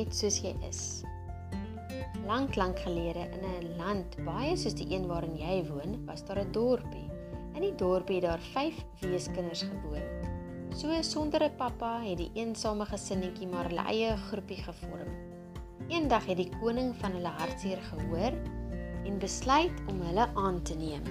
net 0.00 0.16
soos 0.16 0.38
jy 0.40 0.52
is. 0.64 0.82
Lank 2.24 2.56
lank 2.56 2.78
gelede 2.86 3.26
in 3.36 3.44
'n 3.44 3.76
land 3.76 4.16
baie 4.24 4.56
soos 4.56 4.76
die 4.78 4.86
een 4.94 5.06
waarin 5.10 5.36
jy 5.36 5.56
woon, 5.68 5.98
was 6.06 6.24
daar 6.24 6.40
'n 6.40 6.52
dorpie. 6.52 7.08
In 7.54 7.62
die 7.66 7.74
dorpie 7.74 8.20
het 8.20 8.24
daar 8.24 8.44
5 8.54 8.76
weeskinders 9.00 9.62
gewoon. 9.62 10.06
So 10.72 10.88
sonder 11.02 11.42
'n 11.44 11.56
pappa 11.56 12.00
het 12.00 12.16
die 12.16 12.30
eensame 12.34 12.86
gesinnetjie 12.86 13.48
maar 13.48 13.68
hulle 13.68 13.84
eie 13.92 14.16
groepie 14.16 14.62
gevorm. 14.62 15.10
Eendag 15.88 16.26
het 16.26 16.36
die 16.36 16.52
koning 16.60 16.94
van 16.96 17.12
hulle 17.12 17.32
hartseer 17.40 17.82
gehoor 17.90 18.32
en 19.04 19.18
besluit 19.18 19.76
om 19.88 20.00
hulle 20.00 20.28
aan 20.34 20.62
te 20.62 20.74
neem. 20.74 21.04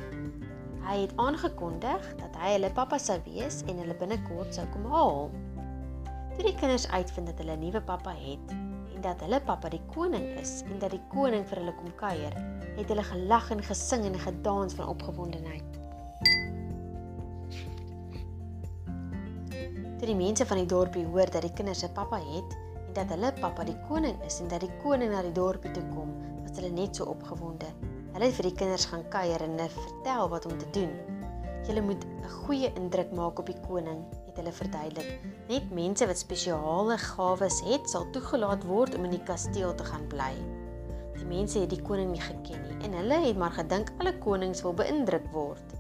Hy 0.87 0.97
het 1.01 1.13
aangekondig 1.15 2.15
dat 2.15 2.35
hy 2.35 2.51
hulle 2.53 2.71
pappa 2.71 2.97
sou 2.97 3.19
wees 3.25 3.61
en 3.67 3.77
hulle 3.77 3.95
binnekort 3.95 4.53
sou 4.53 4.65
kom 4.67 4.85
haal. 4.85 5.29
Toe 6.35 6.43
die 6.43 6.55
kinders 6.55 6.87
uitvind 6.87 7.27
dat 7.27 7.37
hulle 7.37 7.55
'n 7.55 7.59
nuwe 7.59 7.81
pappa 7.81 8.15
het 8.15 8.68
en 8.99 9.05
dat 9.05 9.21
hulle 9.23 9.39
pappa 9.39 9.69
die 9.71 9.81
koning 9.93 10.25
is 10.41 10.57
en 10.67 10.79
dat 10.81 10.91
die 10.91 11.01
koning 11.07 11.45
vir 11.47 11.61
hulle 11.61 11.73
kom 11.77 11.91
kuier, 11.95 12.33
het 12.75 12.89
hulle 12.91 13.03
gelag 13.07 13.45
en 13.55 13.61
gesing 13.63 14.03
en 14.09 14.17
gedans 14.19 14.75
van 14.75 14.89
opgewondenheid. 14.91 15.77
Toe 19.99 20.07
die 20.07 20.17
mense 20.19 20.47
van 20.49 20.59
die 20.59 20.67
dorpie 20.67 21.05
hoor 21.13 21.31
dat 21.31 21.47
die 21.47 21.53
kinders 21.55 21.85
'n 21.87 21.93
pappa 21.95 22.19
het 22.19 22.57
en 22.87 22.93
dat 22.99 23.15
hulle 23.15 23.31
pappa 23.39 23.63
die 23.63 23.77
koning 23.87 24.19
is 24.27 24.41
en 24.41 24.51
dat 24.51 24.67
die 24.67 24.75
koning 24.83 25.11
na 25.11 25.21
die 25.21 25.31
dorpie 25.31 25.71
toe 25.71 25.83
kom, 25.95 26.11
was 26.43 26.59
hulle 26.59 26.69
net 26.69 26.95
so 26.95 27.05
opgewonde. 27.05 27.71
Hulle 28.11 28.25
het 28.25 28.35
vir 28.35 28.51
die 28.51 28.57
kinders 28.59 28.85
gaan 28.85 29.07
kuier 29.09 29.41
en 29.41 29.55
hulle 29.55 29.69
vertel 29.69 30.29
wat 30.29 30.45
om 30.45 30.57
te 30.57 30.69
doen. 30.71 30.91
Julle 31.67 31.81
moet 31.81 32.03
'n 32.03 32.29
goeie 32.43 32.73
indruk 32.73 33.11
maak 33.11 33.39
op 33.39 33.45
die 33.45 33.59
koning, 33.67 34.03
het 34.39 34.47
hulle 34.47 34.55
verduidelik. 34.55 35.23
Net 35.49 35.71
mense 35.75 36.07
wat 36.07 36.19
spesiale 36.19 36.97
gawes 36.97 37.59
het, 37.67 37.89
sal 37.89 38.07
toegelaat 38.15 38.63
word 38.67 38.95
om 38.95 39.07
in 39.07 39.17
die 39.17 39.25
kasteel 39.27 39.75
te 39.75 39.83
gaan 39.83 40.07
bly. 40.11 40.31
Die 41.17 41.27
mense 41.27 41.59
het 41.59 41.73
die 41.73 41.81
koning 41.83 42.13
nie 42.13 42.23
geken 42.23 42.63
nie 42.63 42.77
en 42.87 42.95
hulle 42.95 43.19
het 43.25 43.37
maar 43.37 43.51
gedink 43.57 43.91
alle 43.99 44.15
konings 44.23 44.63
wil 44.63 44.73
beïndruk 44.73 45.27
word. 45.33 45.75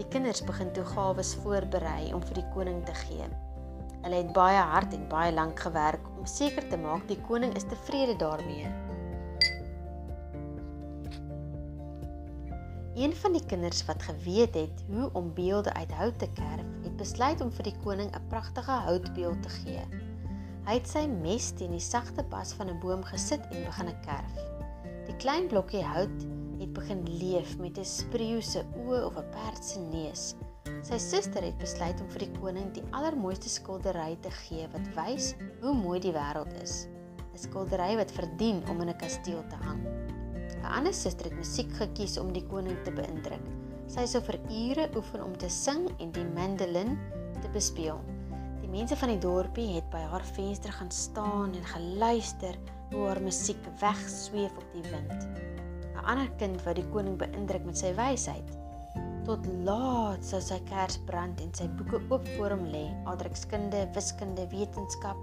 Die 0.00 0.08
kinders 0.10 0.42
begin 0.42 0.72
toe 0.74 0.84
gawes 0.94 1.36
voorberei 1.44 2.10
om 2.16 2.22
vir 2.26 2.40
die 2.40 2.48
koning 2.54 2.82
te 2.88 2.96
gee. 3.04 3.28
Hulle 4.00 4.22
het 4.22 4.32
baie 4.34 4.60
hard 4.72 4.96
en 4.96 5.06
baie 5.12 5.32
lank 5.32 5.60
gewerk 5.60 6.06
om 6.16 6.26
seker 6.26 6.66
te 6.68 6.80
maak 6.80 7.06
die 7.08 7.20
koning 7.28 7.54
is 7.54 7.68
tevrede 7.68 8.16
daarmee. 8.18 8.72
Een 13.00 13.14
van 13.16 13.32
die 13.32 13.46
kinders 13.46 13.84
wat 13.88 14.02
geweet 14.02 14.54
het 14.54 14.82
hoe 14.92 15.08
om 15.12 15.34
beelde 15.34 15.72
uit 15.72 15.92
hout 15.92 16.18
te 16.18 16.28
kerf, 16.36 16.66
het 16.82 16.96
besluit 16.96 17.40
om 17.40 17.52
vir 17.52 17.64
die 17.70 17.78
koning 17.80 18.10
'n 18.12 18.26
pragtige 18.28 18.76
houtbeeld 18.86 19.42
te 19.42 19.48
gee. 19.48 19.84
Hy 20.66 20.74
het 20.74 20.88
sy 20.88 21.06
mes 21.06 21.46
teen 21.56 21.70
die 21.72 21.80
sagte 21.80 22.22
bas 22.22 22.52
van 22.52 22.68
'n 22.68 22.80
boom 22.80 23.04
gesit 23.04 23.40
en 23.50 23.64
begin 23.64 23.94
kerf. 24.04 24.34
Die 25.06 25.16
klein 25.16 25.46
blokkie 25.46 25.82
hout 25.82 26.26
het 26.58 26.72
begin 26.72 27.02
leef 27.08 27.58
met 27.58 27.78
'n 27.78 27.84
spreeu 27.84 28.40
se 28.40 28.64
oë 28.84 29.04
of 29.04 29.16
'n 29.16 29.30
perd 29.30 29.64
se 29.64 29.80
neus. 29.80 30.34
Sy 30.82 30.98
suster 30.98 31.42
het 31.42 31.58
besluit 31.58 32.00
om 32.00 32.10
vir 32.10 32.18
die 32.18 32.38
koning 32.40 32.72
die 32.72 32.84
allermooiste 32.90 33.48
skildery 33.48 34.16
te 34.20 34.30
gee 34.30 34.68
wat 34.72 34.94
wys 34.94 35.34
hoe 35.60 35.74
mooi 35.74 36.00
die 36.00 36.12
wêreld 36.12 36.62
is. 36.62 36.86
'n 37.32 37.38
Skildery 37.38 37.96
wat 37.96 38.12
verdien 38.12 38.68
om 38.68 38.80
in 38.80 38.88
'n 38.88 38.96
kasteel 38.96 39.46
te 39.48 39.56
hang. 39.56 39.99
'n 40.70 40.76
ander 40.78 40.94
suster 40.94 41.26
het 41.26 41.34
musiek 41.34 41.70
gekies 41.74 42.14
om 42.20 42.28
die 42.30 42.44
koning 42.46 42.76
te 42.86 42.92
beïndruk. 42.94 43.42
Sy 43.90 44.04
sou 44.06 44.20
vir 44.22 44.36
ure 44.54 44.84
oefen 44.94 45.24
om 45.24 45.32
te 45.34 45.48
sing 45.50 45.88
en 45.98 46.12
die 46.14 46.26
mandolin 46.36 46.94
te 47.42 47.50
bespeel. 47.50 47.98
Die 48.60 48.70
mense 48.70 48.94
van 49.00 49.10
die 49.10 49.18
dorpie 49.18 49.66
het 49.74 49.88
by 49.90 50.04
haar 50.12 50.22
venster 50.36 50.70
gaan 50.70 50.92
staan 50.94 51.56
en 51.58 51.66
geluister 51.72 52.54
hoe 52.92 53.08
haar 53.08 53.22
musiek 53.24 53.58
wegsweef 53.82 54.54
op 54.62 54.68
die 54.76 54.86
wind. 54.92 55.26
'n 55.96 56.06
Ander 56.06 56.30
kind 56.38 56.62
wou 56.62 56.74
die 56.78 56.86
koning 56.94 57.18
beïndruk 57.18 57.66
met 57.66 57.78
sy 57.78 57.90
wysheid. 57.98 58.54
Tot 59.26 59.46
laat 59.66 60.22
sou 60.24 60.40
sy 60.40 60.60
kers 60.70 61.02
brand 61.10 61.40
en 61.40 61.50
sy 61.54 61.66
boeke 61.66 61.98
oop 62.14 62.28
voor 62.36 62.54
hom 62.54 62.66
lê, 62.70 62.86
aardrykskunde, 63.10 63.88
wiskunde, 63.94 64.46
wetenskap, 64.54 65.18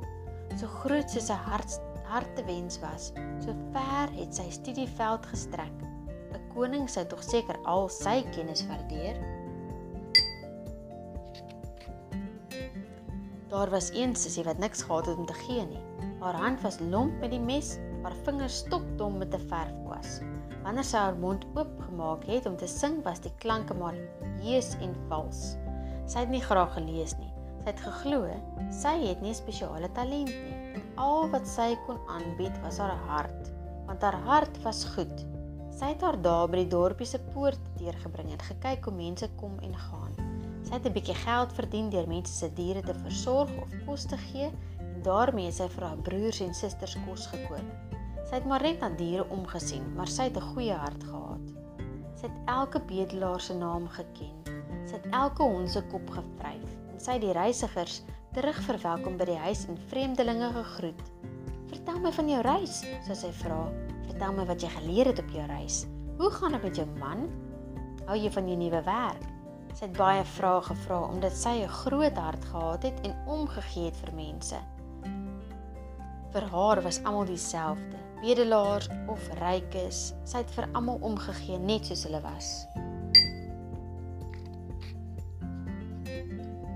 so 0.59 0.68
groot 0.84 1.09
soos 1.09 1.31
sy 1.31 1.40
hart 1.47 1.80
hartewens 2.09 2.79
was. 2.79 3.12
So 3.44 3.53
ver 3.73 4.12
het 4.16 4.35
sy 4.35 4.50
studieveld 4.51 5.25
gestrek. 5.31 5.73
'n 6.34 6.41
Koning 6.53 6.90
sou 6.90 7.06
tog 7.06 7.23
seker 7.23 7.57
al 7.66 7.90
sy 7.90 8.23
kennis 8.35 8.66
waardeer. 8.68 9.19
Daar 13.47 13.69
was 13.69 13.90
een 13.94 14.16
sussie 14.16 14.44
wat 14.44 14.57
niks 14.57 14.84
gehad 14.84 15.06
het 15.06 15.18
om 15.18 15.25
te 15.25 15.34
gee 15.34 15.66
nie. 15.66 15.84
Haar 16.19 16.35
hand 16.35 16.62
was 16.62 16.79
lomp 16.79 17.19
met 17.19 17.31
die 17.31 17.40
mes, 17.40 17.78
haar 18.03 18.16
vingers 18.25 18.57
stokdom 18.57 19.18
met 19.18 19.34
'n 19.34 19.47
verfkwas. 19.47 20.19
Wanneer 20.63 20.84
sy 20.84 20.97
haar 20.97 21.16
mond 21.16 21.45
oopgemaak 21.56 22.25
het 22.25 22.45
om 22.45 22.57
te 22.57 22.68
sing, 22.68 23.03
was 23.03 23.19
die 23.19 23.34
klanke 23.38 23.74
maar 23.74 23.95
hees 24.41 24.75
en 24.81 24.95
vals. 25.07 25.56
Sy 26.06 26.19
het 26.19 26.29
nie 26.29 26.41
graag 26.41 26.74
gelees 26.74 27.18
nie. 27.18 27.34
Sy 27.63 27.69
het 27.72 27.79
geglo 27.79 28.28
sy 28.72 29.07
het 29.07 29.22
nie 29.22 29.34
spesiale 29.34 29.91
talent 29.91 30.28
nie 30.28 30.56
al 30.97 31.30
wat 31.30 31.47
sy 31.47 31.75
kon 31.85 32.00
aanbied 32.09 32.56
was 32.63 32.80
haar 32.81 32.97
hart, 33.08 33.52
want 33.88 34.02
haar 34.02 34.18
hart 34.25 34.62
was 34.66 34.84
goed. 34.96 35.25
Sy 35.78 35.91
het 35.94 36.02
haar 36.02 36.18
daar 36.22 36.47
by 36.50 36.63
die 36.63 36.72
dorpie 36.72 37.06
se 37.06 37.19
poort 37.34 37.62
deurgebring 37.78 38.31
en 38.34 38.41
gekyk 38.47 38.88
hoe 38.90 38.96
mense 38.97 39.30
kom 39.38 39.59
en 39.62 39.75
gaan. 39.78 40.16
Sy 40.66 40.74
het 40.74 40.88
'n 40.90 40.94
bietjie 40.94 41.16
geld 41.16 41.53
verdien 41.53 41.90
deur 41.90 42.07
mense 42.07 42.34
se 42.34 42.50
diere 42.53 42.81
te 42.81 42.96
versorg 43.06 43.52
of 43.62 43.75
kos 43.86 44.06
te 44.06 44.18
gee 44.18 44.50
en 44.80 45.02
daarmee 45.03 45.52
sy 45.52 45.68
vir 45.75 45.84
haar 45.84 46.02
broers 46.09 46.41
en 46.41 46.53
susters 46.53 46.97
kos 47.06 47.28
gekoop. 47.28 47.69
Sy 48.25 48.36
het 48.36 48.46
maar 48.46 48.62
net 48.62 48.81
aan 48.81 48.97
diere 48.97 49.30
omgesien, 49.30 49.94
maar 49.96 50.07
sy 50.07 50.24
het 50.24 50.38
'n 50.38 50.50
goeie 50.53 50.74
hart 50.74 51.03
gehad. 51.03 51.46
Sy 52.16 52.25
het 52.25 52.38
elke 52.46 52.80
bedelaar 52.80 53.40
se 53.40 53.53
naam 53.53 53.88
geken. 53.88 54.36
Sy 54.86 54.94
het 54.96 55.07
elke 55.12 55.44
hond 55.44 55.69
se 55.69 55.81
kop 55.91 56.09
gevryf 56.09 56.69
en 56.91 57.00
sy 57.00 57.12
het 57.12 57.22
die 57.22 57.31
reisigers 57.31 58.02
terug 58.38 58.58
verwelkom 58.68 59.16
by 59.18 59.25
die 59.31 59.40
huis 59.42 59.64
en 59.66 59.80
vreemdelinge 59.90 60.52
gegroet. 60.53 61.00
"Vertel 61.72 61.96
my 62.03 62.12
van 62.14 62.28
jou 62.30 62.42
reis," 62.46 62.84
sê 63.08 63.16
sy 63.18 63.31
vra. 63.34 63.64
"Vertel 64.06 64.34
my 64.34 64.46
wat 64.46 64.62
jy 64.62 64.70
geleer 64.70 65.06
het 65.09 65.20
op 65.20 65.30
jou 65.34 65.46
reis. 65.48 65.88
Hoe 66.18 66.30
gaan 66.31 66.52
dit 66.52 66.64
met 66.64 66.75
jou 66.75 66.88
man? 67.00 67.30
Hou 68.06 68.18
jy 68.18 68.30
van 68.31 68.48
jou 68.48 68.58
nuwe 68.58 68.84
werk?" 68.84 69.24
Sy 69.74 69.86
het 69.86 69.98
baie 69.98 70.24
vrae 70.24 70.62
gevra 70.62 71.00
omdat 71.09 71.34
sy 71.34 71.64
'n 71.64 71.68
groot 71.68 72.18
hart 72.18 72.46
gehad 72.46 72.84
het 72.84 73.00
en 73.02 73.16
omgegee 73.28 73.86
het 73.86 73.96
vir 73.96 74.14
mense. 74.14 74.58
Vir 76.31 76.42
haar 76.42 76.81
was 76.81 77.04
almal 77.04 77.25
dieselfde, 77.25 77.98
bedelaars 78.22 78.90
of 79.08 79.30
rykes. 79.40 80.14
Sy 80.24 80.38
het 80.38 80.52
vir 80.52 80.69
almal 80.74 80.98
omgegee 81.02 81.58
net 81.58 81.86
soos 81.86 82.04
hulle 82.04 82.22
was. 82.22 82.68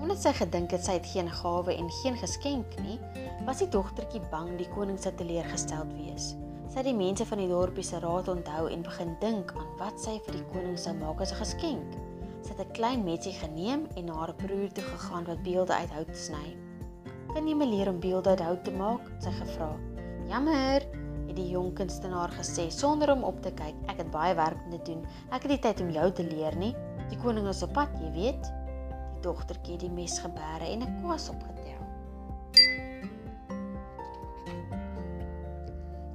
Omdat 0.01 0.17
sy 0.17 0.31
gedink 0.33 0.71
het 0.73 0.81
sy 0.81 0.95
het 0.97 1.05
geen 1.05 1.27
gawe 1.29 1.73
en 1.77 1.89
geen 2.01 2.15
geskenk 2.17 2.71
nie, 2.81 2.97
was 3.45 3.59
die 3.61 3.67
dogtertjie 3.69 4.21
bang 4.31 4.55
die 4.57 4.69
koning 4.73 4.97
sou 4.97 5.11
teleurgesteld 5.13 5.91
wees. 5.93 6.31
Sy 6.71 6.79
het 6.79 6.87
die 6.87 6.95
mense 6.97 7.25
van 7.29 7.37
die 7.37 7.49
dorpie 7.51 7.85
se 7.85 7.99
raad 8.01 8.31
onthou 8.31 8.63
en 8.73 8.85
begin 8.87 9.11
dink 9.21 9.51
aan 9.53 9.67
wat 9.77 9.99
sy 10.01 10.15
vir 10.25 10.39
die 10.39 10.47
koning 10.53 10.79
sou 10.79 10.95
maak 10.97 11.21
as 11.21 11.33
'n 11.35 11.41
geskenk. 11.43 11.93
Sy 12.41 12.55
het 12.55 12.65
'n 12.65 12.73
klein 12.73 13.03
metsie 13.03 13.33
geneem 13.33 13.85
en 13.95 14.05
na 14.05 14.13
haar 14.13 14.33
broer 14.33 14.71
toe 14.73 14.83
gegaan 14.83 15.25
wat 15.25 15.43
beelde 15.43 15.73
uit 15.73 15.91
hout 15.91 16.17
sny. 16.17 16.57
"Kan 17.33 17.47
jy 17.47 17.53
my 17.55 17.65
leer 17.65 17.89
om 17.89 17.99
beelde 17.99 18.29
uit 18.29 18.39
hout 18.41 18.63
te 18.63 18.71
maak?" 18.71 19.01
sy 19.19 19.31
gevra. 19.31 19.77
"Jammer," 20.27 20.81
het 21.27 21.35
die 21.35 21.49
jong 21.49 21.73
kunstenaar 21.73 22.31
gesê 22.31 22.71
sonder 22.71 23.11
om 23.11 23.23
op 23.23 23.41
te 23.41 23.51
kyk. 23.51 23.75
"Ek 23.87 23.97
het 23.97 24.11
baie 24.11 24.33
werk 24.35 24.57
om 24.65 24.71
te 24.71 24.91
doen. 24.91 25.05
Ek 25.31 25.43
het 25.43 25.51
nie 25.51 25.59
tyd 25.59 25.81
om 25.81 25.89
jou 25.89 26.11
te 26.11 26.23
leer 26.23 26.55
nie. 26.55 26.75
Die 27.09 27.17
koning 27.17 27.47
is 27.47 27.63
op 27.63 27.73
pad, 27.73 27.89
jy 27.99 28.11
weet." 28.11 28.60
Dogtertjie 29.21 29.77
die 29.77 29.89
mes 29.89 30.19
geberre 30.19 30.67
en 30.71 30.83
'n 30.83 31.01
kwas 31.01 31.29
opgetel. 31.29 31.61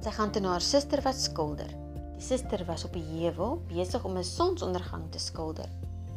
Sy 0.07 0.11
gaan 0.15 0.31
toe 0.31 0.41
na 0.41 0.53
haar 0.55 0.63
suster 0.63 1.01
wat 1.03 1.17
skilder. 1.19 1.67
Die 2.15 2.23
suster 2.23 2.61
was 2.65 2.85
op 2.87 2.93
die 2.93 3.03
heuwel 3.03 3.57
besig 3.67 4.05
om 4.05 4.17
'n 4.17 4.23
sonsondergang 4.23 5.11
te 5.11 5.19
skilder. 5.19 5.69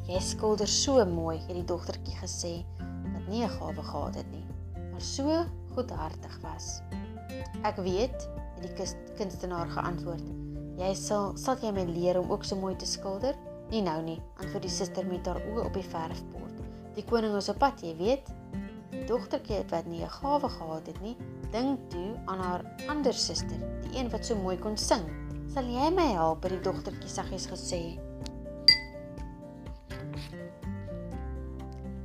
"Jy 0.07 0.21
skilder 0.21 0.69
so 0.69 1.05
mooi," 1.05 1.39
het 1.39 1.55
die 1.55 1.65
dogtertjie 1.65 2.17
gesê, 2.17 2.65
wat 3.13 3.27
nie 3.29 3.43
'n 3.43 3.49
gawe 3.49 3.83
gehad 3.83 4.15
het 4.15 4.31
nie, 4.31 4.45
maar 4.91 5.01
so 5.01 5.45
goedhartig 5.75 6.39
was. 6.43 6.81
"Ek 7.63 7.77
weet," 7.77 8.29
het 8.61 8.77
die 8.77 8.87
kunstenaar 9.17 9.69
geantwoord. 9.69 10.25
"Jy 10.77 10.95
sal 10.95 11.37
sal 11.37 11.57
jy 11.61 11.73
my 11.73 11.85
leer 11.85 12.19
om 12.19 12.31
ook 12.31 12.45
so 12.45 12.57
mooi 12.57 12.77
te 12.77 12.87
skilder?" 12.87 13.35
"Nie 13.71 13.83
nou 13.83 14.03
nie," 14.03 14.23
antwoord 14.37 14.63
die 14.63 14.71
suster 14.71 15.07
met 15.07 15.27
haar 15.27 15.43
oë 15.43 15.65
op 15.65 15.75
die 15.75 15.85
verfbord. 15.85 16.50
Die 16.97 17.05
koning 17.07 17.37
is 17.39 17.49
op 17.49 17.61
pad, 17.63 17.83
jy 17.85 17.95
weet. 17.99 18.31
Die 18.91 19.05
dogtertjie 19.07 19.63
wat 19.71 19.87
nie 19.87 20.03
'n 20.03 20.11
gawe 20.11 20.49
gehad 20.49 20.87
het 20.87 21.01
nie, 21.01 21.17
dink 21.53 21.79
toe 21.91 22.19
aan 22.27 22.39
haar 22.39 22.63
ander 22.89 23.15
suster, 23.15 23.59
die 23.83 23.99
een 23.99 24.11
wat 24.11 24.27
so 24.27 24.35
mooi 24.35 24.59
kon 24.59 24.77
sing. 24.77 25.05
"Sal 25.55 25.65
jy 25.65 25.91
my 25.91 26.13
help?" 26.13 26.43
het 26.43 26.53
die 26.53 26.61
dogtertjie 26.61 27.09
saggies 27.09 27.47
gesê. 27.47 27.99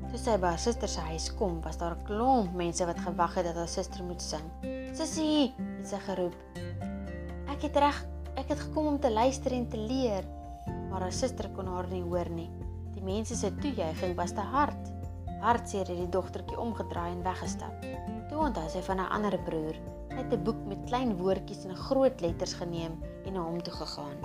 Toe 0.09 0.17
sy 0.23 0.37
by 0.37 0.47
haar 0.47 0.59
suster 0.59 0.87
se 0.87 0.99
huis 0.99 1.35
kom, 1.35 1.61
was 1.61 1.77
daar 1.77 1.95
'n 1.97 2.05
klomp 2.05 2.53
mense 2.53 2.85
wat 2.85 2.99
gewag 2.99 3.35
het 3.35 3.45
dat 3.45 3.55
haar 3.55 3.67
suster 3.67 4.03
moet 4.03 4.21
sing. 4.21 4.45
"Sussie," 4.93 5.53
het 5.57 5.77
het 5.77 5.87
sy 5.87 5.99
geroep. 5.99 6.35
Ek 7.47 7.61
het 7.61 7.75
reg, 7.75 8.05
ek 8.35 8.47
het 8.47 8.59
gekom 8.59 8.87
om 8.87 8.99
te 8.99 9.11
luister 9.11 9.51
en 9.51 9.67
te 9.67 9.77
leer, 9.77 10.23
maar 10.89 11.01
haar 11.01 11.11
suster 11.11 11.49
kon 11.49 11.67
haar 11.67 11.87
nie 11.87 12.03
hoor 12.03 12.29
nie. 12.29 12.64
Mense 13.05 13.35
se 13.35 13.51
toejuiging 13.61 14.15
was 14.17 14.31
te 14.33 14.41
hard. 14.41 14.87
Hartseer 15.39 15.85
het 15.85 15.99
die 15.99 16.09
dogtertjie 16.09 16.57
omgedraai 16.57 17.11
en 17.11 17.21
weggestap. 17.23 17.83
Toe 18.31 18.39
onthou 18.47 18.65
sy 18.73 18.81
van 18.87 19.03
haar 19.03 19.11
ander 19.13 19.35
broer. 19.45 19.77
Hy 20.09 20.23
het 20.23 20.33
'n 20.33 20.43
boek 20.43 20.63
met 20.65 20.81
klein 20.89 21.13
woordjies 21.17 21.65
en 21.65 21.75
groot 21.75 22.21
letters 22.21 22.53
geneem 22.53 22.97
en 23.25 23.33
na 23.33 23.43
hom 23.43 23.61
toe 23.61 23.73
gegaan. 23.73 24.17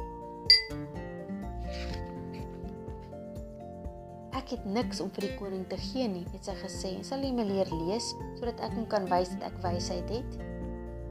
Ek 4.32 4.48
het 4.50 4.64
niks 4.64 5.00
om 5.00 5.10
vir 5.10 5.28
die 5.28 5.36
koning 5.36 5.66
te 5.68 5.76
gee 5.76 6.08
nie, 6.08 6.24
het 6.32 6.44
sy 6.44 6.54
gesê. 6.54 7.04
"Sal 7.04 7.20
jy 7.20 7.32
my 7.32 7.42
leer 7.42 7.68
lees 7.74 8.14
sodat 8.38 8.60
ek 8.60 8.72
hom 8.72 8.86
kan 8.86 9.04
wys 9.08 9.28
dat 9.28 9.42
ek 9.42 9.62
wysheid 9.62 10.08
het?" 10.08 10.38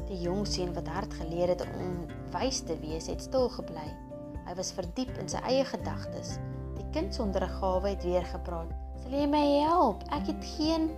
Die 0.07 0.21
jong 0.21 0.47
seun 0.47 0.73
wat 0.73 0.87
hard 0.87 1.13
geleer 1.13 1.47
het 1.47 1.61
om 1.61 2.07
wys 2.31 2.61
te 2.61 2.79
wees, 2.79 3.07
het 3.07 3.21
stil 3.21 3.49
gebly. 3.49 3.95
Hy 4.45 4.55
was 4.55 4.71
verdiep 4.71 5.17
in 5.17 5.29
sy 5.29 5.37
eie 5.37 5.65
gedagtes. 5.65 6.39
Kind 6.91 7.13
sonder 7.13 7.43
'n 7.43 7.55
gawe 7.59 7.89
het 7.89 8.03
weer 8.03 8.25
gepraat. 8.25 8.71
"Sal 9.01 9.11
jy 9.11 9.27
my 9.27 9.45
help? 9.61 10.03
Ek 10.09 10.27
het 10.27 10.45
geen 10.57 10.89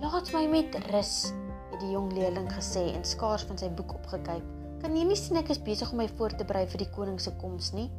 Laat 0.00 0.32
my 0.32 0.46
met 0.46 0.74
rus," 0.90 1.32
het 1.70 1.80
die 1.80 1.90
jong 1.90 2.12
leerling 2.12 2.52
gesê 2.52 2.92
en 2.94 3.04
skaars 3.04 3.42
van 3.42 3.58
sy 3.58 3.70
boek 3.70 3.94
opgekyk. 3.94 4.42
"Kan 4.80 4.96
jy 4.96 5.04
nie 5.04 5.16
sien 5.16 5.36
ek 5.36 5.48
is 5.48 5.62
besig 5.62 5.90
om 5.90 5.96
my 5.96 6.08
voor 6.08 6.34
te 6.36 6.44
berei 6.44 6.66
vir 6.66 6.78
die 6.78 6.90
koning 6.90 7.20
se 7.20 7.30
koms 7.36 7.72
nie?" 7.72 7.90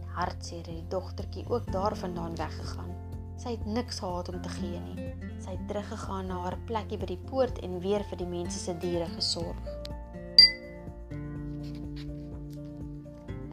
En 0.00 0.08
hartseer 0.08 0.66
het 0.66 0.66
die 0.66 0.88
dogtertjie 0.88 1.44
ook 1.48 1.72
daarvandaan 1.72 2.36
weggegaan. 2.36 2.94
Sy 3.36 3.50
het 3.50 3.66
niks 3.66 3.98
gehad 3.98 4.28
om 4.28 4.42
te 4.42 4.48
gee 4.48 4.80
nie. 4.80 5.14
Sy 5.38 5.50
het 5.50 5.68
teruggegaan 5.68 6.26
na 6.26 6.38
haar 6.44 6.58
plekkie 6.66 6.98
by 6.98 7.06
die 7.06 7.22
poort 7.30 7.58
en 7.58 7.80
weer 7.80 8.04
vir 8.04 8.18
die 8.18 8.26
mense 8.26 8.58
se 8.58 8.78
diere 8.78 9.06
gesorg. 9.06 9.79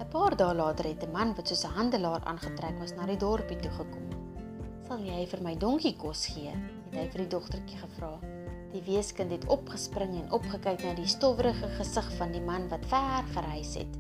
'n 0.08 0.10
Paar 0.10 0.38
dae 0.40 0.54
later 0.56 0.86
het 0.88 1.04
'n 1.04 1.12
man 1.12 1.36
wat 1.36 1.48
soos 1.48 1.66
'n 1.66 1.76
handelaar 1.76 2.24
aangetrek 2.24 2.80
was 2.80 2.94
na 2.96 3.06
die 3.06 3.18
dorpie 3.18 3.60
toe 3.60 3.72
gekom. 3.72 4.06
"Sal 4.88 5.00
jy 5.00 5.28
vir 5.28 5.42
my 5.44 5.58
donkie 5.58 5.96
kos 5.96 6.26
gee?" 6.26 6.54
het 6.86 6.96
hy 6.96 7.08
vir 7.12 7.22
die 7.22 7.28
dogtertjie 7.28 7.78
gevra. 7.78 8.20
Die 8.72 8.82
weeskind 8.82 9.32
het 9.32 9.48
opgespring 9.48 10.14
en 10.16 10.32
opgekyk 10.32 10.84
na 10.84 10.94
die 10.94 11.08
stowwerige 11.08 11.68
gesig 11.68 12.08
van 12.18 12.32
die 12.32 12.42
man 12.42 12.70
wat 12.70 12.86
ver 12.86 13.24
gereis 13.34 13.74
het. 13.76 13.98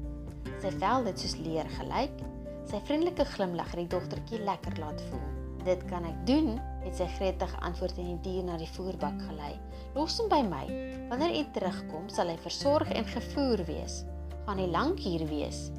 Sy 0.62 0.71
vel 0.71 1.06
het 1.06 1.19
soos 1.19 1.36
leer 1.38 1.68
gelyk. 1.69 2.24
Sy 2.65 2.80
vriendelike 2.86 3.25
glimlag 3.25 3.71
het 3.71 3.80
die 3.80 4.00
dogtertjie 4.00 4.39
lekker 4.39 4.80
laat 4.80 5.01
voel. 5.01 5.27
"Dit 5.65 5.86
kan 5.86 6.06
ek 6.06 6.25
doen," 6.25 6.62
het 6.83 6.95
sy 6.95 7.07
gretig 7.07 7.50
geantwoord 7.50 7.98
en 7.98 8.06
die 8.06 8.31
dier 8.31 8.44
na 8.44 8.57
die 8.57 8.71
voerbak 8.75 9.21
gelei. 9.27 9.59
"Los 9.94 10.18
hom 10.18 10.30
by 10.30 10.42
my. 10.42 10.65
Wanneer 11.09 11.36
u 11.39 11.45
terugkom, 11.51 12.09
sal 12.09 12.27
hy 12.27 12.38
versorg 12.38 12.92
en 12.92 13.06
gevoer 13.06 13.65
wees. 13.65 14.06
Gaan 14.45 14.57
hy 14.57 14.68
lank 14.68 15.00
hier 15.00 15.27
wees?" 15.27 15.71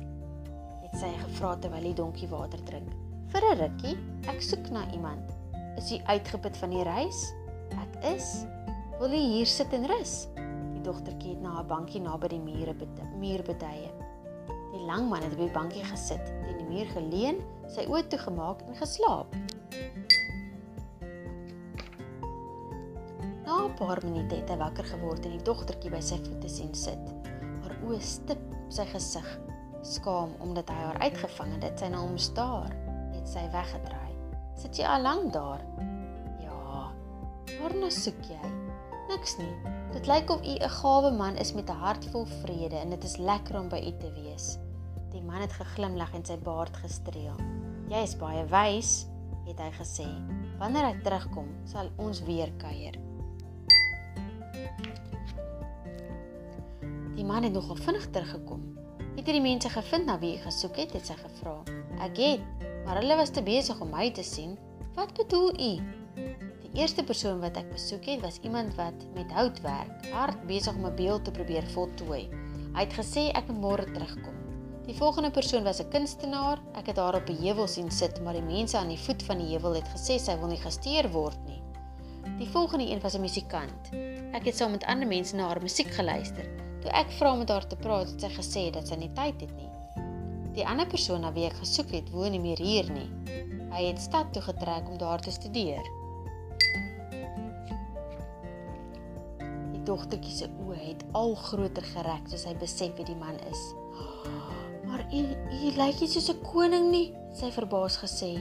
Sy 0.99 1.11
gevra 1.21 1.53
terwyl 1.63 1.85
die 1.87 1.95
donkie 1.95 2.27
water 2.31 2.61
drink. 2.67 2.91
Vir 3.31 3.45
'n 3.47 3.59
rukkie, 3.61 3.97
ek 4.27 4.41
soek 4.43 4.71
na 4.75 4.83
iemand. 4.91 5.31
Is 5.79 5.91
jy 5.93 6.01
uitgeput 6.11 6.57
van 6.57 6.71
die 6.71 6.83
reis? 6.83 7.33
Ek 7.71 7.99
is. 8.17 8.47
Wil 8.99 9.15
jy 9.15 9.25
hier 9.37 9.47
sit 9.47 9.73
en 9.73 9.87
rus? 9.87 10.27
Die 10.75 10.83
dogtertjie 10.83 11.37
het 11.37 11.43
na 11.43 11.61
'n 11.61 11.69
bankie 11.69 12.01
naby 12.01 12.29
die 12.29 12.41
mure 12.41 12.75
muurbetuie. 13.21 13.93
Die 14.73 14.85
lang 14.87 15.09
man 15.09 15.23
het 15.23 15.33
op 15.33 15.39
die 15.39 15.55
bankie 15.55 15.85
gesit, 15.85 16.25
teen 16.27 16.59
die 16.59 16.67
muur 16.67 16.87
geleun, 16.87 17.39
sy 17.69 17.87
oë 17.87 18.09
toegemaak 18.09 18.63
en 18.67 18.75
geslaap. 18.75 19.35
Na 23.47 23.67
'n 23.67 23.75
paar 23.77 24.01
minute 24.03 24.35
het 24.35 24.51
hy 24.51 24.57
wakker 24.57 24.85
geword 24.85 25.25
en 25.25 25.31
die 25.31 25.45
dogtertjie 25.45 25.91
by 25.91 26.01
sy 26.01 26.17
voete 26.17 26.49
sien 26.49 26.75
sit. 26.75 27.05
Haar 27.63 27.77
oë 27.87 28.01
stip 28.01 28.43
op 28.51 28.73
sy 28.73 28.85
gesig 28.85 29.39
Skaam 29.83 30.35
omdat 30.39 30.69
hy 30.69 30.75
haar 30.75 30.99
uitgevang 30.99 31.53
het, 31.53 31.63
het 31.63 31.79
sy 31.79 31.89
na 31.93 32.01
hom 32.03 32.19
staar, 32.19 32.73
het 33.15 33.29
sy 33.29 33.45
weggedraai. 33.53 34.15
"Sit 34.59 34.77
jy 34.77 34.87
al 34.87 35.03
lank 35.03 35.33
daar?" 35.33 35.63
"Ja." 36.43 36.91
"Waarna 37.61 37.91
soek 37.91 38.23
jy?" 38.23 38.51
"Niks 39.09 39.37
nie. 39.39 39.55
Dit 39.93 40.07
lyk 40.07 40.31
of 40.31 40.43
u 40.43 40.55
'n 40.59 40.69
gawe 40.69 41.11
man 41.11 41.37
is 41.37 41.53
met 41.53 41.71
'n 41.71 41.81
hart 41.85 42.05
vol 42.11 42.27
vrede 42.27 42.77
en 42.77 42.91
dit 42.91 43.05
is 43.05 43.17
lekker 43.17 43.61
om 43.61 43.69
by 43.69 43.79
u 43.79 43.93
te 43.99 44.13
wees." 44.13 44.59
Die 45.11 45.23
man 45.23 45.41
het 45.41 45.53
geglimlag 45.53 46.15
en 46.15 46.25
sy 46.25 46.39
baard 46.39 46.77
gestreel. 46.77 47.37
"Jy 47.89 48.03
is 48.03 48.17
baie 48.17 48.45
wys," 48.45 49.07
het 49.47 49.59
hy 49.59 49.71
gesê. 49.71 50.09
"Wanneer 50.59 50.85
hy 50.85 51.01
terugkom, 51.03 51.49
sal 51.65 51.91
ons 51.97 52.23
weer 52.23 52.53
kuier." 52.57 52.95
Die 57.15 57.25
man 57.25 57.43
het 57.43 57.53
nogal 57.53 57.77
vinnig 57.77 58.11
teruggekom. 58.11 58.78
Het 59.19 59.27
jy 59.27 59.33
die 59.35 59.43
mense 59.43 59.67
gevind 59.75 60.07
na 60.07 60.15
wie 60.23 60.29
jy 60.37 60.43
gesoek 60.45 60.77
het? 60.79 60.93
het 60.95 61.09
sy 61.11 61.15
gevra. 61.19 61.57
Ek 62.05 62.19
het, 62.23 62.43
maar 62.85 63.01
hulle 63.01 63.17
was 63.19 63.33
te 63.35 63.43
besig 63.43 63.81
om 63.83 63.89
my 63.91 64.05
te 64.15 64.23
sien. 64.23 64.53
Wat 64.95 65.11
bedoel 65.17 65.49
u? 65.59 65.71
Die 66.63 66.71
eerste 66.79 67.03
persoon 67.03 67.41
wat 67.43 67.59
ek 67.59 67.67
besoek 67.73 68.07
het, 68.07 68.23
was 68.23 68.39
iemand 68.47 68.77
wat 68.79 68.95
met 69.17 69.35
hout 69.35 69.59
werk, 69.65 70.07
hard 70.15 70.45
besig 70.47 70.79
om 70.79 70.87
'n 70.87 70.95
beeld 70.95 71.25
te 71.25 71.35
probeer 71.35 71.67
voltooi. 71.75 72.29
Hy 72.77 72.85
het 72.85 72.95
gesê 72.95 73.35
ek 73.35 73.51
moet 73.51 73.61
môre 73.65 73.89
terugkom. 73.91 74.39
Die 74.87 74.95
volgende 74.95 75.31
persoon 75.35 75.65
was 75.65 75.83
'n 75.83 75.91
kunstenaar. 75.91 76.63
Ek 76.79 76.87
het 76.87 76.97
haar 76.97 77.19
op 77.19 77.29
'n 77.29 77.43
heuwel 77.43 77.67
sien 77.67 77.91
sit, 77.91 78.23
maar 78.23 78.39
die 78.39 78.55
mense 78.55 78.79
aan 78.79 78.95
die 78.95 79.05
voet 79.07 79.23
van 79.23 79.39
die 79.39 79.51
heuwel 79.51 79.75
het 79.83 79.89
gesê 79.97 80.19
sy 80.19 80.39
wil 80.39 80.49
nie 80.49 80.63
gesteer 80.63 81.11
word 81.11 81.39
nie. 81.47 81.63
Die 82.39 82.49
volgende 82.49 82.87
een 82.87 83.01
was 83.01 83.15
'n 83.15 83.21
musikant. 83.21 83.91
Ek 84.33 84.45
het 84.45 84.57
saam 84.57 84.71
met 84.71 84.85
ander 84.85 85.09
mense 85.09 85.37
na 85.37 85.47
haar 85.47 85.63
musiek 85.63 85.91
geluister. 85.91 86.68
Toe 86.83 86.91
ek 86.95 87.11
vra 87.19 87.33
om 87.33 87.39
met 87.43 87.51
haar 87.51 87.67
te 87.67 87.77
praat, 87.77 88.13
het 88.13 88.21
sy 88.21 88.31
gesê 88.37 88.71
dat 88.75 88.87
sy 88.87 88.99
nie 89.01 89.11
tyd 89.17 89.41
het 89.43 89.55
nie. 89.57 89.71
Die 90.55 90.67
ander 90.67 90.87
persoon 90.91 91.23
na 91.23 91.33
wie 91.35 91.47
ek 91.47 91.59
gesoek 91.61 91.91
het, 91.95 92.11
woon 92.15 92.33
nie 92.35 92.43
meer 92.43 92.61
hier 92.63 92.89
nie. 92.91 93.09
Hy 93.71 93.83
het 93.91 94.01
stad 94.03 94.31
toe 94.33 94.43
getrek 94.43 94.89
om 94.91 94.99
daar 94.99 95.23
te 95.23 95.35
studeer. 95.35 95.83
Die 99.75 99.83
dogtertjie 99.87 100.35
se 100.35 100.49
oë 100.65 100.79
het 100.81 101.05
al 101.19 101.35
groter 101.39 101.87
gerek 101.95 102.31
soos 102.31 102.47
hy 102.49 102.55
besef 102.63 102.95
wie 102.99 103.07
die 103.11 103.19
man 103.19 103.39
is. 103.51 103.63
Maar 104.89 105.05
u 105.13 105.23
u 105.69 105.73
lyk 105.77 106.01
nie 106.01 106.09
soos 106.09 106.31
'n 106.31 106.43
koning 106.43 106.91
nie, 106.91 107.15
sy 107.35 107.51
verbaas 107.53 107.99
gesê. 108.03 108.33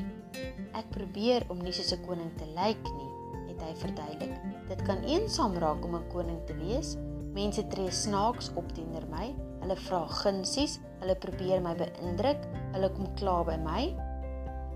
Ek 0.73 0.89
probeer 0.89 1.45
om 1.49 1.59
nie 1.59 1.73
soos 1.73 1.91
'n 1.93 2.05
koning 2.07 2.31
te 2.37 2.45
lyk 2.45 2.83
nie, 2.83 3.11
het 3.49 3.61
hy 3.61 3.73
verduidelik. 3.75 4.41
Dit 4.69 4.81
kan 4.81 5.03
eensaam 5.03 5.53
raak 5.53 5.85
om 5.85 5.95
'n 5.95 6.07
koning 6.09 6.39
te 6.45 6.53
wees, 6.53 6.97
Mense 7.37 7.67
tree 7.69 7.91
snaaks 7.93 8.47
op 8.57 8.71
teenoor 8.73 9.03
my. 9.11 9.27
Hulle 9.61 9.75
vra 9.85 9.99
gunsies, 10.09 10.79
hulle 11.03 11.13
probeer 11.21 11.59
my 11.61 11.75
beïndruk, 11.77 12.45
hulle 12.73 12.87
kom 12.95 13.11
kla 13.19 13.35
by 13.45 13.57
my. 13.61 13.83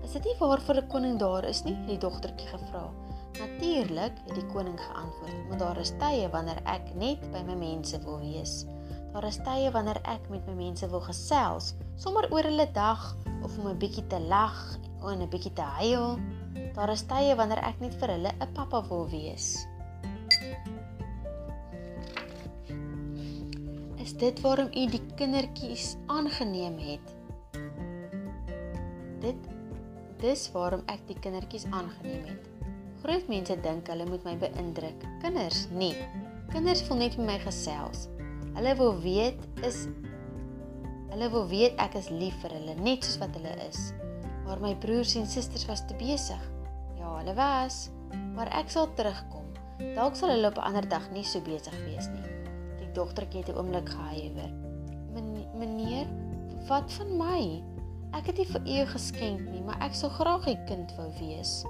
Is 0.06 0.14
dit 0.14 0.28
nie 0.28 0.34
waar 0.38 0.62
vir 0.62 0.78
'n 0.82 0.90
koning 0.92 1.16
daar 1.18 1.48
is 1.48 1.62
nie? 1.64 1.74
die 1.88 1.98
dogtertjie 1.98 2.46
gevra. 2.52 2.84
Natuurlik, 3.40 4.14
het 4.26 4.34
die 4.34 4.46
koning 4.54 4.78
geantwoord, 4.78 5.48
maar 5.48 5.58
daar 5.58 5.78
is 5.78 5.92
tye 5.98 6.28
wanneer 6.30 6.60
ek 6.64 6.94
net 6.94 7.26
by 7.32 7.42
my 7.42 7.54
mense 7.54 7.98
wil 8.04 8.20
wees. 8.20 8.66
Daar 9.12 9.24
is 9.24 9.42
tye 9.42 9.70
wanneer 9.70 10.00
ek 10.04 10.30
met 10.30 10.46
my 10.46 10.54
mense 10.54 10.88
wil 10.88 11.00
gesels, 11.00 11.74
sommer 11.96 12.30
oor 12.30 12.42
hulle 12.42 12.68
dag 12.72 13.16
of 13.42 13.58
om 13.58 13.66
'n 13.68 13.78
bietjie 13.78 14.06
te 14.06 14.20
lag 14.20 14.78
en 15.02 15.22
'n 15.22 15.28
bietjie 15.28 15.52
te 15.52 15.66
huil. 15.82 16.18
Daar 16.74 16.90
is 16.90 17.02
tye 17.02 17.34
wanneer 17.34 17.58
ek 17.58 17.80
net 17.80 17.94
vir 17.94 18.08
hulle 18.08 18.32
'n 18.40 18.52
pappa 18.54 18.86
wil 18.88 19.08
wees. 19.08 19.66
Is 24.12 24.18
dit 24.20 24.40
waarom 24.44 24.66
u 24.76 24.82
die 24.92 25.00
kindertjies 25.16 25.94
aangeneem 26.12 26.74
het? 26.84 27.12
Dit 29.22 29.46
dis 30.20 30.42
waarom 30.52 30.82
ek 30.92 31.06
die 31.08 31.16
kindertjies 31.16 31.64
aangeneem 31.70 32.26
het. 32.28 32.50
Groot 33.00 33.30
mense 33.32 33.56
dink 33.64 33.88
hulle 33.88 34.04
moet 34.10 34.26
my 34.28 34.34
beïndruk. 34.42 35.06
Kinders 35.22 35.62
nie. 35.72 35.94
Kinders 36.52 36.82
wil 36.90 37.00
net 37.00 37.16
met 37.16 37.30
my 37.30 37.38
gesels. 37.46 38.02
Hulle 38.58 38.74
wil 38.82 39.00
weet 39.00 39.64
is 39.64 39.86
hulle 41.14 41.30
wil 41.32 41.48
weet 41.48 41.80
ek 41.80 41.96
is 42.02 42.12
lief 42.12 42.36
vir 42.44 42.52
hulle 42.58 42.76
net 42.84 43.08
soos 43.08 43.16
wat 43.22 43.40
hulle 43.40 43.54
is. 43.64 43.80
Maar 44.42 44.60
my 44.60 44.74
broers 44.84 45.16
en 45.16 45.24
susters 45.24 45.64
was 45.72 45.86
te 45.88 45.96
besig. 45.96 46.44
Ja, 47.00 47.16
hulle 47.16 47.32
was, 47.40 47.86
maar 48.36 48.52
ek 48.60 48.76
sal 48.76 48.92
terugkom. 48.92 49.48
Dalk 49.96 50.20
sal 50.20 50.36
hulle 50.36 50.52
op 50.52 50.60
'n 50.60 50.68
ander 50.68 50.88
dag 50.98 51.08
nie 51.16 51.24
so 51.24 51.40
besig 51.48 51.80
wees 51.88 52.12
nie 52.12 52.31
dogtertjie 52.94 53.42
het 53.42 53.50
'n 53.54 53.58
oomblik 53.58 53.88
gehuiwer. 53.88 54.52
"Meneer, 55.54 56.06
wat 56.68 56.92
van 56.92 57.16
my? 57.16 57.62
Ek 58.12 58.26
het 58.26 58.36
nie 58.36 58.46
vir 58.46 58.62
u 58.66 58.86
geskenk 58.86 59.40
nie, 59.50 59.62
maar 59.62 59.80
ek 59.80 59.94
sou 59.94 60.10
graag 60.10 60.46
'n 60.48 60.64
kind 60.66 60.94
wou 60.96 61.10
wees." 61.18 61.64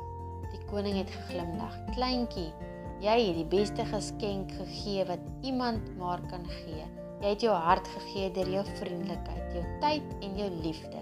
Die 0.50 0.64
koning 0.70 0.96
het 0.96 1.10
geglimlag. 1.10 1.76
"Kleintjie, 1.94 2.52
jy 3.00 3.26
het 3.26 3.34
die 3.34 3.58
beste 3.58 3.84
geskenk 3.84 4.52
gegee 4.52 5.04
wat 5.04 5.20
iemand 5.42 5.96
maar 5.96 6.20
kan 6.30 6.46
gee. 6.48 6.84
Jy 7.20 7.28
het 7.28 7.40
jou 7.40 7.54
hart 7.54 7.88
gegee 7.88 8.30
deur 8.30 8.50
jou 8.50 8.64
vriendelikheid, 8.64 9.52
jou 9.52 9.64
tyd 9.80 10.02
en 10.20 10.36
jou 10.36 10.50
liefde. 10.50 10.98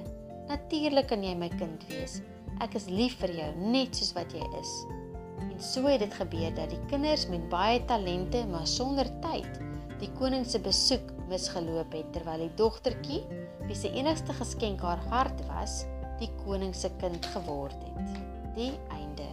Natuurlik 0.49 1.07
kan 1.07 1.23
jy 1.23 1.35
my 1.35 1.49
kind 1.49 1.87
wees. 1.89 2.21
Ek 2.61 2.75
is 2.75 2.87
lief 2.87 3.17
vir 3.19 3.31
jou 3.31 3.57
net 3.57 3.97
soos 3.97 4.13
wat 4.13 4.33
jy 4.33 4.45
is." 4.61 4.87
En 5.41 5.61
so 5.61 5.87
het 5.87 6.01
dit 6.01 6.15
gebeur 6.15 6.55
dat 6.55 6.71
die 6.71 6.87
kinders 6.87 7.29
met 7.29 7.49
baie 7.49 7.85
talente, 7.85 8.47
maar 8.47 8.67
sonder 8.67 9.21
tyd 9.21 9.70
die 10.01 10.09
koning 10.17 10.47
se 10.49 10.61
besoek 10.65 11.11
misgeloop 11.29 11.93
het 11.93 12.09
terwyl 12.15 12.47
die 12.47 12.55
dogtertjie, 12.57 13.21
wie 13.69 13.77
se 13.77 13.91
enigste 13.93 14.33
geskenk 14.39 14.81
haar 14.85 15.03
hart 15.13 15.43
was, 15.51 15.85
die 16.21 16.31
koning 16.41 16.73
se 16.77 16.89
kind 17.01 17.27
geword 17.35 17.77
het. 17.85 18.17
Die 18.57 18.73
einde. 18.89 19.29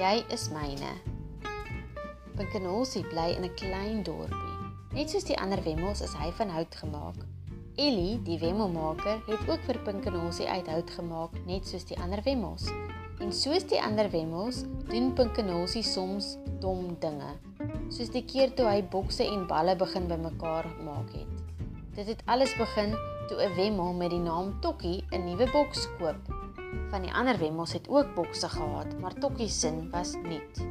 Jy 0.00 0.22
is 0.32 0.48
myne. 0.54 0.94
Pinkenolsie 2.38 3.02
bly 3.10 3.34
in 3.36 3.44
'n 3.44 3.54
klein 3.54 4.02
dorpie. 4.02 4.56
Net 4.94 5.10
soos 5.10 5.24
die 5.24 5.38
ander 5.38 5.62
wemmels 5.62 6.00
is 6.00 6.14
hy 6.14 6.30
van 6.38 6.48
hout 6.48 6.74
gemaak. 6.74 7.20
Ellie, 7.80 8.18
die 8.20 8.36
wemmelmaker, 8.36 9.22
het 9.24 9.46
ook 9.48 9.62
vir 9.64 9.78
Pinkenolsie 9.86 10.44
uit 10.44 10.66
hout 10.68 10.90
gemaak, 10.98 11.36
net 11.48 11.64
soos 11.64 11.86
die 11.88 11.96
ander 11.96 12.20
wemmels. 12.26 12.66
En 13.24 13.30
soos 13.32 13.64
die 13.70 13.78
ander 13.80 14.10
wemmels, 14.12 14.58
doen 14.90 15.14
Pinkenolsie 15.16 15.80
soms 15.86 16.34
dom 16.60 16.90
dinge. 17.00 17.30
Soos 17.88 18.12
die 18.12 18.20
keer 18.28 18.52
toe 18.58 18.66
hy 18.68 18.82
bokse 18.84 19.24
en 19.24 19.46
balle 19.48 19.78
begin 19.80 20.10
bymekaar 20.10 20.68
maak 20.84 21.08
het. 21.16 21.64
Dit 21.96 22.10
het 22.12 22.20
alles 22.28 22.52
begin 22.60 22.92
toe 23.30 23.40
'n 23.46 23.56
wemmel 23.56 23.96
met 23.96 24.10
die 24.10 24.20
naam 24.20 24.60
Tokkie 24.60 25.04
'n 25.12 25.24
nuwe 25.24 25.48
boks 25.52 25.88
koop. 25.98 26.20
Van 26.90 27.02
die 27.02 27.14
ander 27.14 27.38
wemmels 27.38 27.72
het 27.72 27.88
ook 27.88 28.14
bokse 28.14 28.48
gehad, 28.48 28.98
maar 29.00 29.14
Tokkie 29.14 29.48
se 29.48 29.58
sin 29.58 29.90
was 29.90 30.14
niet. 30.28 30.66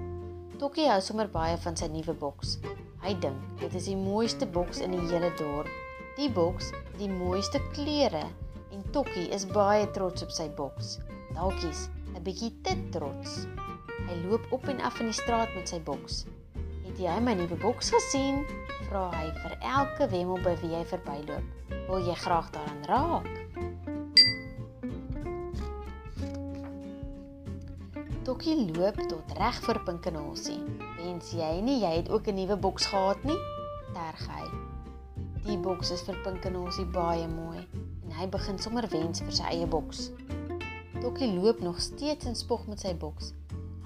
Tokkie 0.57 0.87
hou 0.87 1.01
sommer 1.01 1.29
baie 1.29 1.57
van 1.57 1.75
sy 1.75 1.87
nuwe 1.87 2.13
boks. 2.13 2.59
Hy 3.01 3.19
dink 3.19 3.59
dit 3.59 3.73
is 3.73 3.85
die 3.85 3.97
mooiste 3.97 4.45
boks 4.45 4.79
in 4.79 4.91
die 4.91 5.07
hele 5.09 5.33
dorp. 5.37 5.69
Die 6.15 6.31
boks 6.31 6.71
die 6.99 7.09
mooiste 7.09 7.61
kleure 7.73 8.25
en 8.75 8.83
Tokkie 8.91 9.29
is 9.35 9.45
baie 9.47 9.87
trots 9.95 10.23
op 10.25 10.33
sy 10.35 10.49
boks. 10.57 10.97
Dalkies 11.35 11.87
'n 12.15 12.23
bietjie 12.23 12.51
te 12.63 12.75
trots. 12.91 13.45
Hy 14.07 14.15
loop 14.25 14.45
op 14.51 14.67
en 14.67 14.81
af 14.81 14.99
in 14.99 15.07
die 15.11 15.15
straat 15.15 15.53
met 15.55 15.69
sy 15.69 15.79
boks. 15.79 16.25
"Het 16.83 16.97
jy 16.99 17.19
my 17.19 17.33
nuwe 17.33 17.55
boks 17.55 17.91
gesien?" 17.91 18.45
vra 18.89 19.11
hy 19.11 19.31
vir 19.31 19.57
elke 19.61 20.07
wemmel 20.09 20.41
by 20.43 20.55
wie 20.61 20.75
hy 20.75 20.83
verbyloop. 20.85 21.43
"Wil 21.87 22.07
jy 22.07 22.15
graag 22.15 22.49
daaraan 22.51 22.83
raak?" 22.85 23.33
Tokkie 28.23 28.75
loop 28.75 28.97
tot 29.07 29.37
reg 29.37 29.61
voor 29.63 29.79
Pinkenolsie. 29.83 30.63
"Wens 30.97 31.31
jy 31.31 31.61
nie 31.61 31.79
jy 31.79 31.95
het 31.95 32.09
ook 32.09 32.27
'n 32.27 32.35
nuwe 32.35 32.57
boks 32.57 32.85
gehad 32.85 33.23
nie?" 33.23 33.39
terg 33.93 34.27
hy. 34.27 34.68
Die 35.49 35.57
boks 35.57 35.89
is 35.89 36.03
vir 36.05 36.17
Pinkenolsie 36.21 36.83
baie 36.93 37.23
mooi 37.25 37.63
en 38.05 38.11
hy 38.13 38.27
begin 38.29 38.59
sommer 38.61 38.85
wens 38.91 39.23
vir 39.23 39.33
sy 39.33 39.47
eie 39.49 39.65
boks. 39.65 40.11
Tokkie 40.99 41.29
loop 41.31 41.63
nog 41.65 41.79
steeds 41.81 42.27
en 42.29 42.37
spog 42.37 42.67
met 42.69 42.83
sy 42.83 42.91
boks. 42.93 43.31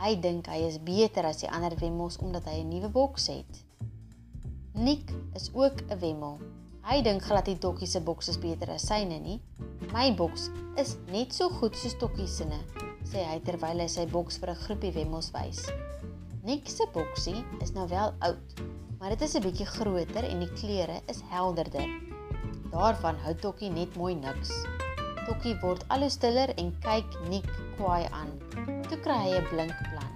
Hy 0.02 0.10
dink 0.26 0.50
hy 0.52 0.58
is 0.68 0.76
beter 0.84 1.24
as 1.30 1.40
die 1.40 1.48
ander 1.48 1.78
wemmels 1.80 2.20
omdat 2.20 2.50
hy 2.52 2.58
'n 2.66 2.74
nuwe 2.74 2.90
boks 2.92 3.30
het. 3.32 3.62
Nik 4.76 5.16
is 5.40 5.48
ook 5.54 5.80
'n 5.88 6.00
wemmel. 6.04 6.36
Hy 6.84 7.02
dink 7.02 7.24
glad 7.24 7.46
die 7.46 7.56
Tokkie 7.58 7.88
se 7.88 8.02
boks 8.02 8.28
is 8.28 8.40
beter 8.40 8.70
as 8.70 8.84
syne 8.84 9.20
nie. 9.20 9.40
My 9.94 10.12
boks 10.12 10.50
is 10.76 10.98
net 11.08 11.34
so 11.34 11.48
goed 11.48 11.78
soos 11.78 11.96
Tokkie 11.96 12.28
se, 12.28 12.44
sê 13.06 13.24
hy 13.24 13.40
terwyl 13.40 13.80
hy 13.80 13.88
sy 13.88 14.06
boks 14.06 14.38
vir 14.38 14.50
'n 14.50 14.64
groepie 14.68 14.92
wemmels 14.92 15.32
wys. 15.32 15.64
Nik 16.44 16.68
se 16.68 16.84
boksie 16.92 17.46
is 17.62 17.72
nou 17.72 17.88
wel 17.88 18.14
oud, 18.20 18.60
maar 19.04 19.12
dit 19.12 19.22
is 19.22 19.34
'n 19.36 19.44
bietjie 19.44 19.66
groter 19.66 20.24
en 20.24 20.40
die 20.40 20.54
kleure 20.54 21.02
is 21.12 21.20
helderder. 21.28 21.90
Daarvan 22.72 23.16
hou 23.16 23.34
Tokkie 23.36 23.70
net 23.70 23.96
mooi 23.96 24.16
niks. 24.16 24.52
Tokkie 25.28 25.60
word 25.60 25.84
al 25.88 26.10
stiller 26.10 26.54
en 26.56 26.80
kyk 26.80 27.20
Nik 27.30 27.50
kwaai 27.76 28.08
aan. 28.12 28.32
Toe 28.88 29.00
kry 29.00 29.18
hy 29.24 29.34
'n 29.40 29.48
blink 29.50 29.76
plan. 29.90 30.14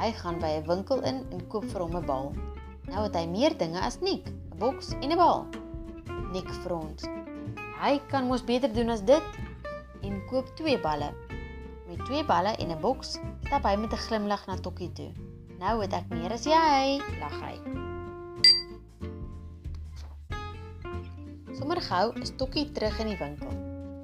Hy 0.00 0.10
gaan 0.12 0.38
by 0.38 0.50
'n 0.56 0.66
winkel 0.66 1.00
in 1.02 1.26
en 1.30 1.46
koop 1.46 1.64
vir 1.64 1.80
hom 1.80 1.96
'n 1.96 2.06
bal. 2.06 2.32
Nou 2.86 3.02
het 3.02 3.14
hy 3.14 3.26
meer 3.26 3.58
dinge 3.58 3.80
as 3.80 4.00
Nik, 4.00 4.26
'n 4.26 4.58
boks 4.58 4.92
en 5.00 5.12
'n 5.12 5.16
bal. 5.16 5.46
Nik 6.32 6.50
frons. 6.50 7.06
Hy 7.80 8.00
kan 8.08 8.26
mos 8.26 8.44
beter 8.44 8.72
doen 8.72 8.90
as 8.90 9.04
dit 9.04 9.22
en 10.02 10.26
koop 10.26 10.56
twee 10.56 10.80
balle. 10.80 11.14
Met 11.86 12.04
twee 12.06 12.24
balle 12.24 12.56
en 12.56 12.70
'n 12.70 12.80
boks 12.80 13.18
stap 13.46 13.62
hy 13.62 13.76
met 13.76 13.92
'n 13.92 13.96
glimlag 13.96 14.46
na 14.46 14.56
Tokkie 14.56 14.92
toe. 14.92 15.12
Nou 15.58 15.80
het 15.80 15.92
ek 15.92 16.08
meer 16.08 16.32
as 16.32 16.44
jy, 16.44 17.00
lag 17.20 17.40
hy. 17.40 17.93
Sommer 21.64 21.80
gou 21.80 22.20
is 22.20 22.28
Tokkie 22.36 22.66
terug 22.76 22.98
in 23.00 23.08
die 23.08 23.16
winkel. 23.16 23.52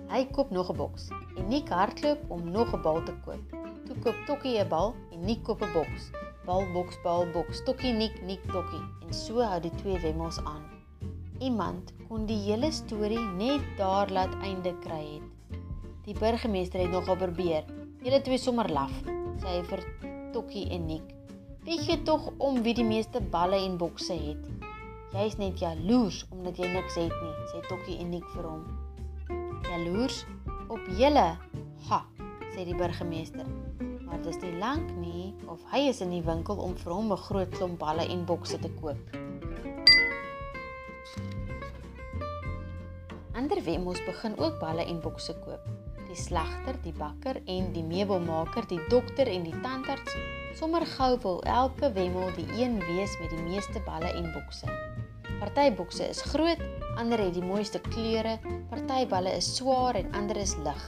Hy 0.08 0.20
koop 0.32 0.48
nog 0.50 0.70
'n 0.72 0.76
boks 0.76 1.10
en 1.36 1.48
Nik 1.48 1.68
hardloop 1.68 2.20
om 2.32 2.50
nog 2.50 2.72
'n 2.72 2.80
bal 2.80 3.02
te 3.02 3.12
koop. 3.24 3.42
Toe 3.86 3.96
koop 4.04 4.16
Tokkie 4.26 4.60
'n 4.60 4.68
bal 4.68 4.94
en 5.12 5.24
Nik 5.24 5.42
koop 5.44 5.60
'n 5.62 5.72
boks. 5.74 6.08
Bal 6.46 6.64
boks 6.72 6.96
bal 7.02 7.26
boks 7.34 7.60
Tokkie 7.64 7.92
Nik 7.92 8.22
Nik 8.22 8.40
Tokkie 8.52 8.80
en 9.04 9.12
so 9.12 9.42
hou 9.42 9.60
die 9.60 9.74
twee 9.74 9.98
wemmels 10.00 10.38
aan. 10.38 10.64
Iemand 11.38 11.92
kon 12.08 12.24
die 12.26 12.38
hele 12.48 12.72
storie 12.72 13.26
net 13.36 13.60
daar 13.76 14.08
laat 14.10 14.34
einde 14.42 14.74
kry 14.78 15.04
het. 15.14 15.58
Die 16.04 16.14
burgemeester 16.14 16.80
het 16.80 16.90
nogal 16.90 17.16
probeer. 17.16 17.64
Julle 18.02 18.22
twee 18.22 18.38
sommer 18.38 18.70
laf, 18.70 19.02
sê 19.36 19.46
hy 19.46 19.62
vir 19.62 19.84
Tokkie 20.32 20.70
en 20.70 20.86
Nik. 20.86 21.14
Weet 21.64 21.86
jy 21.86 22.00
tog 22.04 22.32
om 22.38 22.62
wie 22.62 22.74
die 22.74 22.88
meeste 22.88 23.20
balle 23.20 23.56
en 23.56 23.76
bokse 23.76 24.14
het? 24.14 24.59
Jy's 25.10 25.34
net 25.40 25.58
jaloers 25.58 26.20
omdat 26.30 26.58
jy 26.60 26.68
niks 26.70 26.94
het 26.94 27.10
nie, 27.10 27.46
sê 27.50 27.60
Tokkie 27.66 28.04
Nik 28.06 28.26
vir 28.30 28.44
hom. 28.46 28.60
Jaloers 29.66 30.20
op 30.70 30.84
julle? 30.94 31.24
Ha, 31.88 31.98
sê 32.54 32.62
die 32.68 32.76
burgemeester. 32.78 33.48
Maar 34.04 34.20
dis 34.22 34.38
nie 34.38 34.52
lank 34.62 34.92
nie 35.00 35.32
of 35.50 35.64
hy 35.72 35.88
is 35.90 35.98
in 36.04 36.14
die 36.14 36.22
winkel 36.22 36.62
om 36.62 36.76
vir 36.78 36.94
hom 36.94 37.10
'n 37.10 37.18
groot 37.26 37.50
klomp 37.56 37.80
balle 37.80 38.06
en 38.06 38.22
bokse 38.24 38.60
te 38.62 38.70
koop. 38.78 39.16
Ander 43.34 43.64
wemmels 43.66 44.04
begin 44.06 44.38
ook 44.38 44.60
balle 44.60 44.86
en 44.86 45.00
bokse 45.00 45.34
koop. 45.42 45.66
Die 46.06 46.22
slagter, 46.22 46.78
die 46.86 46.94
bakker 46.94 47.42
en 47.46 47.72
die 47.72 47.82
meubelmaker, 47.82 48.62
die 48.66 48.82
dokter 48.88 49.26
en 49.26 49.42
die 49.42 49.58
tandarts, 49.60 50.14
sommer 50.54 50.86
gou 50.86 51.18
wil 51.18 51.42
elke 51.42 51.92
wemmel 51.92 52.30
die 52.38 52.62
een 52.62 52.78
wees 52.78 53.18
met 53.18 53.30
die 53.30 53.42
meeste 53.42 53.82
balle 53.82 54.14
en 54.14 54.32
bokse. 54.32 54.89
Party 55.40 55.70
bokse 55.72 56.04
is 56.04 56.20
groot, 56.20 56.60
ander 57.00 57.20
het 57.22 57.32
die 57.32 57.44
mooiste 57.44 57.80
kleure, 57.80 58.34
party 58.68 59.06
balle 59.08 59.30
is 59.38 59.46
swaar 59.56 59.96
en 59.96 60.10
ander 60.18 60.36
is 60.36 60.52
lig. 60.60 60.82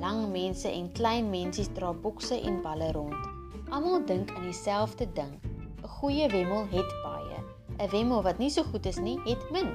Lang 0.00 0.22
mense 0.32 0.70
en 0.72 0.86
klein 0.96 1.28
mensies 1.28 1.68
dra 1.76 1.90
bokse 1.92 2.38
en 2.40 2.62
balle 2.64 2.88
rond. 2.96 3.28
Almal 3.68 4.00
dink 4.08 4.32
aan 4.32 4.48
dieselfde 4.48 5.04
ding. 5.18 5.36
'n 5.82 5.92
Goeie 5.98 6.30
wemmel 6.32 6.64
het 6.72 6.96
baie. 7.04 7.44
'n 7.76 7.90
Wemmel 7.92 8.22
wat 8.22 8.38
nie 8.38 8.48
so 8.48 8.64
goed 8.72 8.86
is 8.86 8.96
nie, 8.96 9.18
het 9.28 9.44
min. 9.52 9.68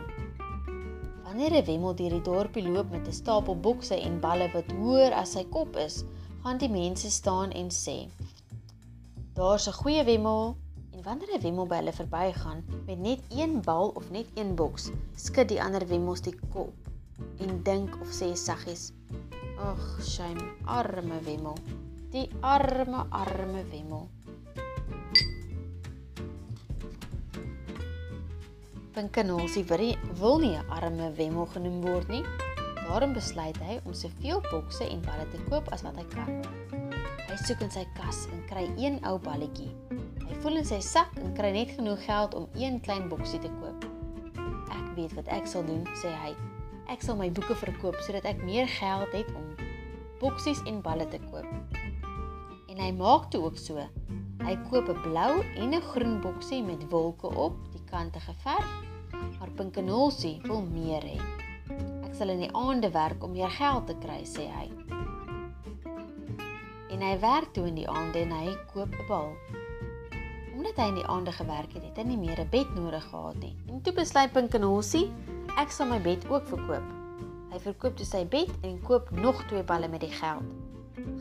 Wanneer 1.23 1.61
'n 1.61 1.65
wemmel 1.69 1.95
deur 1.95 2.17
die 2.17 2.25
dorpie 2.25 2.67
loop 2.67 2.89
met 2.89 3.07
'n 3.07 3.19
stapel 3.21 3.55
bokse 3.55 4.01
en 4.01 4.19
balle 4.19 4.49
wat 4.57 4.71
hoër 4.71 5.13
as 5.13 5.37
sy 5.37 5.45
kop 5.45 5.75
is, 5.77 6.03
gaan 6.41 6.57
die 6.57 6.69
mense 6.81 7.11
staan 7.11 7.51
en 7.51 7.69
sê: 7.69 8.09
"Daar's 9.33 9.67
'n 9.67 9.79
goeie 9.81 10.03
wemmel." 10.03 10.64
Wanneer 11.05 11.37
'n 11.37 11.41
wemmel 11.41 11.67
by 11.69 11.77
hulle 11.77 11.93
verbygaan 11.93 12.63
met 12.85 12.99
net 12.99 13.19
een 13.29 13.61
bal 13.61 13.91
of 13.93 14.09
net 14.09 14.25
een 14.33 14.55
boks, 14.57 14.89
skud 15.15 15.51
die 15.51 15.61
ander 15.61 15.83
wemmels 15.87 16.21
die 16.25 16.33
kop 16.49 16.73
en 17.37 17.61
dink 17.63 17.93
of 18.01 18.09
sê 18.09 18.33
saggies: 18.33 18.89
"Ag, 19.61 19.83
shame, 20.01 20.41
arme 20.63 21.19
wemmel. 21.27 21.57
Die 22.09 22.29
arme, 22.41 23.05
arme 23.09 23.61
wemmel." 23.69 24.09
Pinkenolsie 28.91 29.65
wil 30.17 30.37
nie 30.37 30.57
'n 30.57 30.69
arme 30.69 31.13
wemmel 31.13 31.45
genoem 31.45 31.81
word 31.81 32.07
nie. 32.07 32.23
Daarom 32.87 33.13
besluit 33.13 33.57
hy 33.57 33.79
om 33.85 33.93
soveel 33.93 34.41
bokse 34.49 34.89
en 34.89 35.01
balle 35.01 35.29
te 35.29 35.37
koop 35.49 35.69
as 35.69 35.81
wat 35.81 35.95
hy 35.95 36.05
kan. 36.15 36.41
Hy 37.29 37.37
soek 37.45 37.61
in 37.61 37.71
sy 37.71 37.85
kas 37.93 38.25
en 38.31 38.45
kry 38.49 38.65
een 38.77 39.05
ou 39.05 39.19
balletjie. 39.19 39.69
Hy 40.25 40.35
voel 40.41 40.57
in 40.57 40.65
sy 40.65 40.79
sak 40.81 41.11
en 41.21 41.33
kry 41.37 41.51
net 41.53 41.75
genoeg 41.77 42.01
geld 42.05 42.33
om 42.33 42.47
een 42.57 42.79
klein 42.81 43.09
boksie 43.09 43.39
te 43.39 43.49
koop. 43.59 43.85
Ek 44.73 44.87
weet 44.97 45.13
wat 45.13 45.27
ek 45.27 45.45
sal 45.47 45.65
doen, 45.67 45.83
sê 46.01 46.09
hy. 46.09 46.31
Ek 46.89 47.01
sal 47.05 47.17
my 47.19 47.27
boeke 47.29 47.55
verkoop 47.57 47.97
sodat 48.05 48.25
ek 48.29 48.41
meer 48.45 48.65
geld 48.69 49.13
het 49.13 49.29
om 49.37 49.45
boksies 50.21 50.61
en 50.65 50.81
balle 50.85 51.05
te 51.11 51.19
koop. 51.29 51.77
En 52.71 52.81
hy 52.81 52.89
maak 52.97 53.29
toe 53.31 53.43
ook 53.45 53.59
so. 53.61 53.85
Hy 54.45 54.55
koop 54.69 54.89
'n 54.89 55.01
blou 55.01 55.43
en 55.61 55.73
'n 55.73 55.81
groen 55.91 56.21
boksie 56.21 56.63
met 56.63 56.89
wolke 56.89 57.27
op, 57.27 57.55
die 57.71 57.83
kante 57.91 58.19
geverf. 58.19 58.71
Maar 59.39 59.51
Pinkenolsie 59.55 60.39
wil 60.43 60.61
meer 60.61 61.01
hê. 61.01 61.19
Ek 62.05 62.13
sal 62.15 62.29
in 62.29 62.39
die 62.39 62.53
aande 62.53 62.91
werk 62.91 63.23
om 63.23 63.31
meer 63.31 63.49
geld 63.49 63.87
te 63.87 63.95
kry, 64.01 64.21
sê 64.23 64.45
hy. 64.49 64.67
En 66.89 67.01
hy 67.01 67.19
werk 67.19 67.53
toe 67.53 67.67
in 67.67 67.75
die 67.75 67.89
aande 67.89 68.19
en 68.19 68.31
hy 68.31 68.57
koop 68.73 68.93
'n 68.93 69.07
bal. 69.07 69.31
Omdat 70.55 70.77
hy 70.79 70.83
in 70.87 70.99
die 71.01 71.07
aande 71.11 71.31
gewerk 71.35 71.73
het, 71.75 71.83
het 71.83 71.97
hy 71.99 72.03
nie 72.07 72.17
meer 72.17 72.39
'n 72.39 72.49
bed 72.49 72.69
nodig 72.75 73.03
gehad 73.11 73.35
nie. 73.43 73.55
En 73.67 73.81
toe 73.81 73.93
besluit 73.93 74.31
Pinkenolsie, 74.31 75.11
ek 75.59 75.71
sal 75.71 75.87
my 75.87 75.99
bed 76.01 76.23
ook 76.31 76.47
verkoop. 76.47 76.85
Hy 77.51 77.59
verkoop 77.59 77.97
toe 77.97 78.05
sy 78.05 78.23
bed 78.25 78.51
en 78.63 78.81
koop 78.81 79.11
nog 79.11 79.41
twee 79.47 79.63
balle 79.63 79.87
met 79.87 79.99
die 80.01 80.15
geld. 80.15 80.47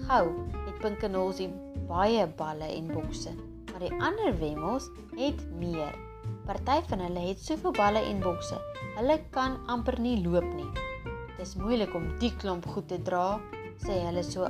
Gou 0.06 0.26
het 0.66 0.78
Pinkenolsie 0.78 1.48
baie 1.88 2.26
balle 2.26 2.68
en 2.76 2.86
bokse, 2.86 3.34
maar 3.72 3.80
die 3.80 3.92
ander 3.98 4.38
wemmels 4.38 4.88
het 5.16 5.42
meer. 5.58 5.98
Party 6.46 6.78
van 6.88 6.98
hulle 6.98 7.26
het 7.28 7.42
soveel 7.42 7.72
balle 7.72 8.04
en 8.06 8.20
bokse, 8.20 8.60
hulle 8.96 9.18
kan 9.30 9.58
amper 9.66 9.98
nie 10.00 10.22
loop 10.22 10.46
nie. 10.54 10.70
Dit 11.36 11.46
is 11.46 11.56
moeilik 11.56 11.94
om 11.94 12.06
die 12.18 12.30
klomp 12.36 12.66
goed 12.66 12.88
te 12.88 13.02
dra, 13.02 13.40
sê 13.82 13.98
hulle 14.06 14.22
so 14.22 14.46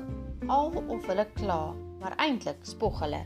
al 0.46 0.76
of 0.88 1.06
hulle 1.06 1.26
kla, 1.40 1.72
maar 2.00 2.18
eintlik 2.18 2.60
spog 2.62 3.00
hulle. 3.00 3.24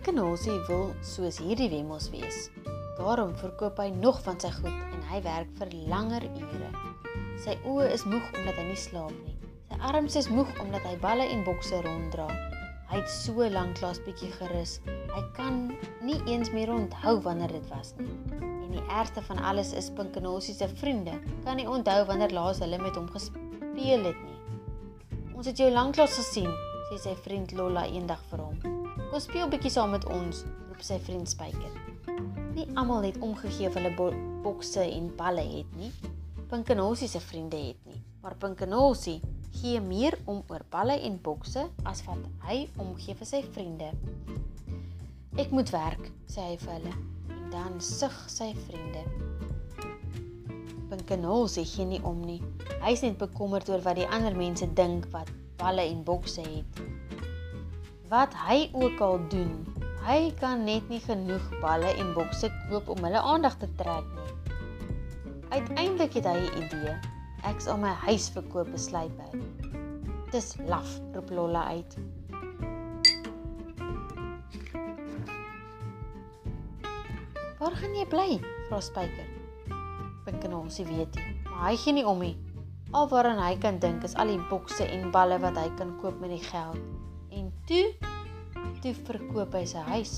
Pinkenosie 0.00 0.54
wil 0.64 0.94
soos 1.04 1.36
hierdie 1.44 1.66
wemmels 1.68 2.06
wees. 2.08 2.46
Daarom 2.96 3.34
verkoop 3.36 3.82
hy 3.82 3.90
nog 3.92 4.22
van 4.24 4.38
sy 4.40 4.48
goed 4.54 4.72
en 4.72 5.02
hy 5.10 5.18
werk 5.26 5.50
vir 5.58 5.74
langer 5.92 6.24
ure. 6.40 6.70
Sy 7.42 7.58
oë 7.68 7.90
is 7.92 8.06
moeg 8.08 8.30
omdat 8.38 8.56
hy 8.56 8.64
nie 8.70 8.78
slaap 8.80 9.12
nie. 9.26 9.34
Sy 9.68 9.76
arms 9.90 10.16
is 10.16 10.30
moeg 10.32 10.48
omdat 10.64 10.86
hy 10.88 10.94
balle 11.02 11.26
en 11.34 11.44
bokse 11.44 11.82
ronddra. 11.84 12.30
Hy 12.88 13.02
het 13.02 13.12
so 13.12 13.44
lank 13.52 13.76
klas 13.76 14.00
bietjie 14.06 14.30
gerus. 14.38 14.78
Hy 15.12 15.20
kan 15.36 15.60
nie 16.00 16.16
eens 16.32 16.48
meer 16.56 16.72
onthou 16.72 17.18
wanneer 17.28 17.52
dit 17.58 17.68
was 17.68 17.92
nie. 18.00 18.16
En 18.40 18.72
die 18.72 18.86
ergste 18.86 19.20
van 19.28 19.44
alles 19.52 19.74
is 19.76 19.92
Pinkenosie 20.00 20.56
se 20.56 20.70
vriende 20.80 21.20
kan 21.44 21.60
nie 21.60 21.68
onthou 21.68 22.06
wanneer 22.08 22.32
laas 22.32 22.64
hulle 22.64 22.80
met 22.80 22.96
hom 22.96 23.12
gespeel 23.12 24.08
het 24.08 24.24
nie. 24.24 24.40
Ons 25.36 25.52
het 25.52 25.60
jou 25.60 25.68
lanklaas 25.68 26.16
gesien, 26.24 26.48
sê 26.88 27.04
sy 27.04 27.16
vriend 27.28 27.52
Lolla 27.52 27.84
eendag 27.92 28.24
vir 28.32 28.48
hom. 28.48 28.49
Kom 29.10 29.18
speel 29.18 29.48
bietjie 29.50 29.72
saam 29.74 29.90
met 29.90 30.04
ons, 30.06 30.44
roep 30.68 30.82
sy 30.86 30.94
vriend 31.02 31.26
Spyker. 31.26 31.72
Nie 32.54 32.68
almal 32.78 33.08
het 33.08 33.16
omgegee 33.18 33.66
of 33.66 33.74
hulle 33.74 33.90
bokse 34.44 34.84
en 34.84 35.08
balle 35.18 35.42
het 35.42 35.72
nie. 35.74 35.88
Pinkenosie 36.52 37.08
se 37.10 37.18
vriende 37.18 37.58
het 37.58 37.88
nie, 37.90 37.98
maar 38.22 38.36
Pinkenosie 38.38 39.16
gee 39.56 39.80
meer 39.82 40.14
om 40.30 40.44
oor 40.46 40.62
balle 40.70 40.94
en 41.08 41.16
bokse 41.24 41.64
as 41.90 42.04
wat 42.06 42.22
hy 42.46 42.60
omgee 42.78 43.18
vir 43.18 43.30
sy 43.32 43.40
vriende. 43.48 43.90
Ek 45.42 45.50
moet 45.50 45.74
werk, 45.74 46.06
sê 46.30 46.46
hy 46.52 46.54
vir 46.62 46.72
hulle 46.76 46.94
en 47.34 47.50
dan 47.50 47.82
sug 47.82 48.14
sy 48.30 48.52
vriende. 48.68 49.02
Pinkenosie 50.92 51.66
gee 51.66 51.90
nie 51.96 52.02
om 52.06 52.22
nie. 52.22 52.38
Hy 52.78 52.94
is 52.94 53.02
net 53.02 53.18
bekommerd 53.18 53.74
oor 53.74 53.82
wat 53.90 53.98
die 53.98 54.06
ander 54.06 54.38
mense 54.38 54.70
dink 54.78 55.10
wat 55.10 55.34
balle 55.58 55.82
en 55.90 56.06
bokse 56.06 56.46
het 56.46 56.86
wat 58.10 58.34
hy 58.34 58.66
ook 58.74 58.98
al 59.00 59.20
doen. 59.30 59.62
Hy 60.02 60.32
kan 60.40 60.64
net 60.66 60.88
nie 60.90 60.98
genoeg 61.04 61.44
balle 61.62 61.92
en 61.94 62.10
bokse 62.16 62.50
koop 62.66 62.88
om 62.90 63.04
hulle 63.06 63.20
aandag 63.22 63.54
te 63.62 63.68
trek 63.78 64.06
nie. 64.16 64.54
Uiteindelik 65.50 66.18
het 66.18 66.26
hy 66.26 66.38
'n 66.42 66.62
idee. 66.62 66.94
Ek 67.46 67.60
sal 67.60 67.78
my 67.78 67.94
huis 68.06 68.28
verkoop, 68.34 68.70
besluit 68.72 69.14
hy. 69.22 69.38
Dis 70.30 70.56
laf, 70.66 70.98
roep 71.14 71.30
Lolla 71.30 71.64
uit. 71.64 71.96
Waar 77.58 77.76
gaan 77.76 77.94
jy 77.94 78.06
bly? 78.06 78.40
vra 78.68 78.80
Spyker. 78.80 79.28
Pinkenonsie 80.24 80.84
weet 80.84 81.14
nie, 81.14 81.42
maar 81.44 81.70
hy 81.70 81.76
gee 81.76 81.92
nie 81.92 82.06
om 82.06 82.18
nie. 82.18 82.36
Alwaar 82.90 83.38
hy 83.38 83.56
kan 83.58 83.78
dink 83.78 84.02
is 84.02 84.14
al 84.14 84.26
die 84.26 84.42
bokse 84.50 84.84
en 84.84 85.10
balle 85.10 85.38
wat 85.38 85.56
hy 85.56 85.70
kan 85.76 85.98
koop 86.00 86.20
met 86.20 86.30
die 86.30 86.42
geld. 86.50 86.99
Toe, 87.70 87.92
toe 88.82 88.90
verkoop 89.06 89.52
hy 89.54 89.60
sy 89.70 89.82
huis. 89.92 90.14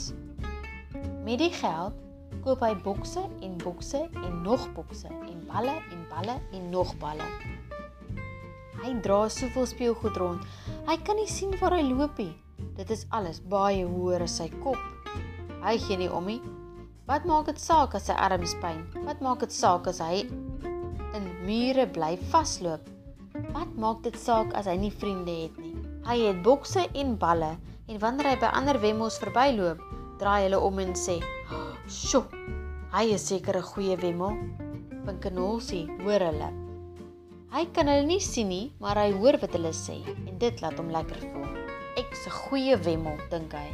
Met 1.21 1.37
die 1.43 1.51
geld 1.53 1.99
koop 2.47 2.63
hy 2.65 2.71
bokse 2.81 3.27
en 3.45 3.59
bokse 3.61 3.99
en 4.09 4.39
nog 4.47 4.63
bokse 4.73 5.11
en 5.13 5.43
balle 5.51 5.75
en 5.93 6.07
balle 6.09 6.39
en 6.57 6.71
nog 6.73 6.95
balle. 7.03 7.27
Hy 8.81 8.95
dra 9.05 9.19
soveel 9.29 9.69
speelgoed 9.69 10.17
rond. 10.23 10.49
Hy 10.89 10.97
kan 11.05 11.21
nie 11.21 11.29
sien 11.29 11.53
waar 11.61 11.77
hy 11.77 11.83
loop 11.91 12.17
nie. 12.23 12.33
Dit 12.79 12.89
is 12.97 13.05
alles 13.13 13.43
baie 13.53 13.85
hoër 13.85 14.25
as 14.25 14.39
sy 14.41 14.49
kop. 14.65 14.81
Hy 15.61 15.77
gee 15.85 16.01
nie 16.01 16.09
om 16.09 16.33
nie. 16.33 16.41
Wat 17.05 17.29
maak 17.29 17.53
dit 17.53 17.61
saak 17.61 17.99
as 18.01 18.09
sy 18.09 18.17
arms 18.17 18.57
pyn? 18.65 18.81
Wat 19.05 19.21
maak 19.21 19.45
dit 19.45 19.53
saak 19.53 19.93
as 19.93 20.01
hy 20.01 20.25
in 20.25 21.29
mure 21.45 21.85
bly 21.99 22.15
vasloop? 22.33 22.89
Wat 23.53 23.77
maak 23.77 24.01
dit 24.09 24.17
saak 24.17 24.57
as 24.57 24.73
hy 24.73 24.79
nie 24.87 24.95
vriende 25.05 25.37
het 25.45 25.61
nie? 25.61 25.72
Hy 26.03 26.17
het 26.19 26.41
bokse 26.43 26.83
en 26.99 27.13
balle 27.15 27.53
en 27.87 27.99
wanneer 28.03 28.33
hy 28.33 28.39
by 28.43 28.49
ander 28.59 28.79
wemmels 28.83 29.21
verbyloop, 29.23 29.79
draai 30.19 30.49
hulle 30.49 30.59
om 30.59 30.81
en 30.83 30.97
sê: 30.99 31.21
"Sjoe, 31.87 32.27
hy 32.91 33.05
is 33.15 33.27
seker 33.31 33.55
'n 33.57 33.63
goeie 33.63 33.97
wemmel." 34.03 34.35
Pinkenolsie 35.07 35.87
hoor 36.03 36.25
hulle. 36.27 36.49
Hy 37.55 37.63
kan 37.75 37.87
hulle 37.87 38.07
nie 38.07 38.19
sien 38.19 38.49
nie, 38.49 38.73
maar 38.81 38.99
hy 38.99 39.13
hoor 39.13 39.39
wat 39.39 39.55
hulle 39.55 39.71
sê 39.71 40.03
en 40.27 40.39
dit 40.43 40.61
laat 40.63 40.75
hom 40.75 40.91
lekker 40.91 41.23
voel. 41.23 41.55
Ek's 41.95 42.27
'n 42.27 42.35
goeie 42.49 42.77
wemmel, 42.83 43.17
dink 43.31 43.55
hy. 43.55 43.71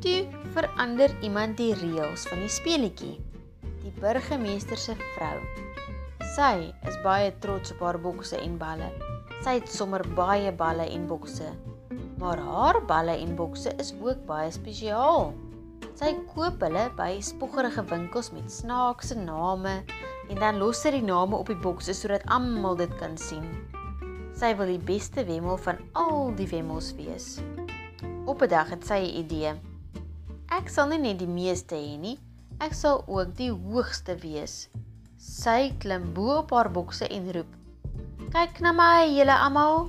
Toe 0.00 0.24
verander 0.56 1.12
iemand 1.20 1.56
die 1.60 1.74
reëls 1.74 2.24
van 2.28 2.40
die 2.40 2.48
speletjie. 2.48 3.20
Die 3.84 3.92
burgemeester 4.00 4.78
se 4.80 4.96
vrou 5.12 5.38
Sy 6.34 6.72
is 6.90 6.96
baie 7.04 7.28
trots 7.38 7.70
op 7.70 7.82
haar 7.86 7.96
bokse 8.02 8.34
en 8.42 8.56
balle. 8.58 8.88
Sy 9.44 9.52
het 9.60 9.68
sommer 9.70 10.02
baie 10.18 10.50
balle 10.58 10.82
en 10.90 11.04
bokse. 11.06 11.46
Maar 12.18 12.40
haar 12.42 12.78
balle 12.88 13.12
en 13.22 13.36
bokse 13.38 13.70
is 13.78 13.92
ook 14.02 14.24
baie 14.26 14.48
spesiaal. 14.50 15.28
Sy 15.94 16.08
koop 16.32 16.64
hulle 16.66 16.88
by 16.98 17.20
spoggerige 17.22 17.84
winkels 17.92 18.32
met 18.34 18.50
snaakse 18.50 19.14
name 19.20 19.76
en 20.26 20.40
dan 20.42 20.58
los 20.58 20.80
sy 20.82 20.96
die 20.96 21.04
name 21.06 21.38
op 21.38 21.52
die 21.52 21.60
bokse 21.68 21.94
sodat 21.94 22.26
almal 22.34 22.74
dit 22.82 22.96
kan 22.98 23.14
sien. 23.14 23.46
Sy 24.34 24.56
wil 24.58 24.72
die 24.72 24.82
beste 24.90 25.22
wemmel 25.28 25.60
van 25.68 25.78
al 25.94 26.32
die 26.34 26.48
wemmels 26.50 26.96
wees. 26.98 27.36
Op 28.26 28.42
'n 28.42 28.50
dag 28.50 28.74
het 28.74 28.82
sy 28.82 28.98
'n 29.06 29.14
idee. 29.22 29.54
Ek 30.50 30.66
sal 30.68 30.88
nie 30.88 30.98
net 30.98 31.18
die 31.22 31.30
meeste 31.30 31.78
hê 31.78 31.94
nie, 31.96 32.18
ek 32.58 32.74
sal 32.74 33.04
ook 33.06 33.36
die 33.36 33.52
hoogste 33.52 34.18
wees. 34.18 34.68
Sy 35.24 35.70
klim 35.80 36.10
bo 36.12 36.34
op 36.42 36.50
haar 36.52 36.68
bokse 36.68 37.06
en 37.08 37.30
roep: 37.32 37.52
"Kyk 38.32 38.58
na 38.60 38.72
my, 38.76 39.08
julle 39.08 39.32
almal!" 39.32 39.86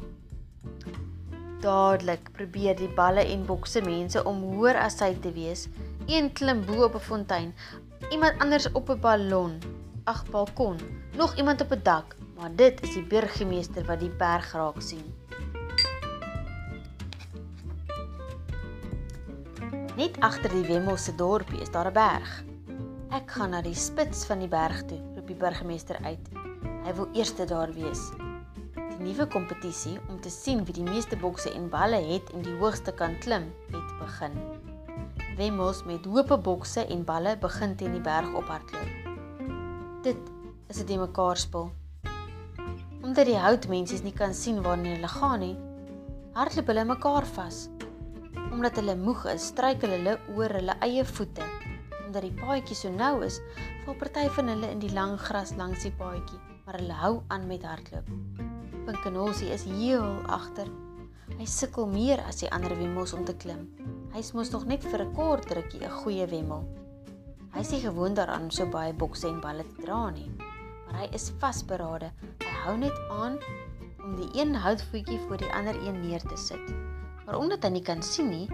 Dadelik 1.59 2.29
probeer 2.37 2.77
die 2.79 2.87
balle 2.99 3.25
en 3.33 3.43
bokse 3.45 3.81
mense 3.83 4.23
om 4.23 4.39
hoër 4.53 4.79
as 4.79 4.95
sy 5.01 5.11
te 5.19 5.33
wees. 5.35 5.65
Een 6.07 6.31
klim 6.39 6.63
bo 6.65 6.85
op 6.85 6.95
'n 6.95 7.03
fontein, 7.09 7.51
iemand 8.11 8.39
anders 8.39 8.71
op 8.71 8.89
'n 8.89 8.99
ballon, 8.99 9.59
ag 10.05 10.23
balkon, 10.31 10.79
nog 11.17 11.35
iemand 11.35 11.61
op 11.61 11.71
'n 11.71 11.83
dak, 11.83 12.15
maar 12.37 12.55
dit 12.55 12.81
is 12.81 12.93
die 12.93 13.03
burgemeester 13.03 13.85
wat 13.85 13.99
die 13.99 14.15
berg 14.23 14.53
raak 14.53 14.81
sien. 14.81 15.13
Net 19.95 20.19
agter 20.19 20.49
die 20.49 20.67
Wemmel 20.67 20.97
se 20.97 21.15
dorpie 21.15 21.61
is 21.61 21.71
daar 21.71 21.87
'n 21.87 21.93
berg. 21.93 22.43
Ek 23.09 23.31
gaan 23.31 23.49
na 23.49 23.61
die 23.61 23.75
spits 23.75 24.25
van 24.25 24.39
die 24.39 24.47
berg 24.47 24.85
toe, 24.85 25.14
roep 25.25 25.33
die 25.33 25.41
burgemeester 25.41 25.97
uit. 26.05 26.27
Hy 26.85 26.93
wil 26.93 27.07
eerste 27.17 27.45
daar 27.49 27.71
wees. 27.73 28.11
Die 28.75 28.99
nuwe 29.01 29.25
kompetisie 29.27 29.97
om 30.09 30.19
te 30.21 30.29
sien 30.29 30.63
wie 30.65 30.75
die 30.75 30.85
meeste 30.85 31.17
bokse 31.17 31.49
en 31.51 31.69
balle 31.69 31.97
het 31.97 32.29
en 32.33 32.43
die 32.45 32.53
hoogste 32.59 32.93
kan 32.93 33.17
klim, 33.19 33.49
het 33.73 33.95
begin. 33.99 34.37
Wemmels 35.37 35.83
met 35.85 36.05
hoë 36.05 36.37
bokse 36.37 36.85
en 36.85 37.03
balle 37.03 37.35
begin 37.41 37.75
teen 37.75 37.97
die 37.97 38.03
berg 38.05 38.29
ophardloop. 38.37 38.91
Dit 40.03 40.21
is 40.69 40.81
'n 40.81 40.85
demekaar 40.85 41.37
spel. 41.37 41.71
Omdat 43.01 43.25
die 43.25 43.37
houtmense 43.37 44.03
nie 44.03 44.13
kan 44.13 44.33
sien 44.33 44.61
waarheen 44.61 44.95
hulle 44.95 45.07
gaan 45.07 45.39
nie, 45.39 45.57
hardloop 46.33 46.67
hulle 46.67 46.85
mekaar 46.85 47.25
vas. 47.25 47.69
Omdat 48.51 48.75
hulle 48.75 48.95
moeg 48.95 49.25
is, 49.25 49.47
struikel 49.47 49.89
hulle 49.89 50.19
oor 50.35 50.49
hulle 50.49 50.75
eie 50.81 51.05
voete 51.05 51.64
omdat 52.15 52.31
die 52.31 52.45
paadjie 52.45 52.75
so 52.79 52.89
nou 52.95 53.25
is, 53.25 53.41
val 53.83 53.95
party 53.99 54.29
van 54.37 54.47
hulle 54.47 54.69
in 54.71 54.79
die 54.79 54.91
lang 54.95 55.17
gras 55.19 55.51
langs 55.59 55.83
die 55.83 55.91
paadjie, 55.99 56.37
maar 56.63 56.77
hulle 56.79 56.95
hou 56.95 57.15
aan 57.27 57.47
met 57.49 57.65
hardloop. 57.67 58.07
Pinkenosie 58.85 59.49
is 59.51 59.65
heel 59.67 60.05
agter. 60.31 60.69
Hy 61.35 61.47
sukkel 61.49 61.89
meer 61.91 62.23
as 62.23 62.39
die 62.39 62.49
ander 62.55 62.71
wemmels 62.79 63.11
om 63.17 63.25
te 63.27 63.35
klim. 63.35 63.65
Hy 64.13 64.23
mos 64.37 64.53
nog 64.53 64.63
net 64.65 64.85
vir 64.87 65.03
'n 65.03 65.13
kort 65.13 65.51
rukkie 65.51 65.83
'n 65.83 65.91
goeie 65.91 66.27
wemmel. 66.31 66.63
Hy 67.51 67.59
is 67.59 67.71
nie 67.71 67.81
gewoond 67.81 68.15
daaraan 68.15 68.43
om 68.43 68.51
so 68.51 68.65
baie 68.65 68.93
bokse 68.93 69.27
en 69.27 69.41
balle 69.41 69.63
te 69.63 69.81
dra 69.81 70.09
nie, 70.09 70.31
maar 70.85 71.01
hy 71.01 71.09
is 71.11 71.33
vasberade. 71.39 72.11
Hy 72.39 72.55
hou 72.63 72.77
net 72.77 72.95
aan 73.11 73.39
om 74.03 74.15
die 74.15 74.39
een 74.39 74.55
houtvoetjie 74.55 75.19
voor 75.27 75.37
die 75.37 75.51
ander 75.51 75.75
een 75.75 75.99
neer 76.07 76.21
te 76.21 76.37
sit. 76.37 76.94
Maar 77.25 77.37
omdat 77.41 77.63
hy 77.63 77.69
nie 77.69 77.85
kan 77.85 78.03
sien 78.05 78.29
nie, 78.29 78.47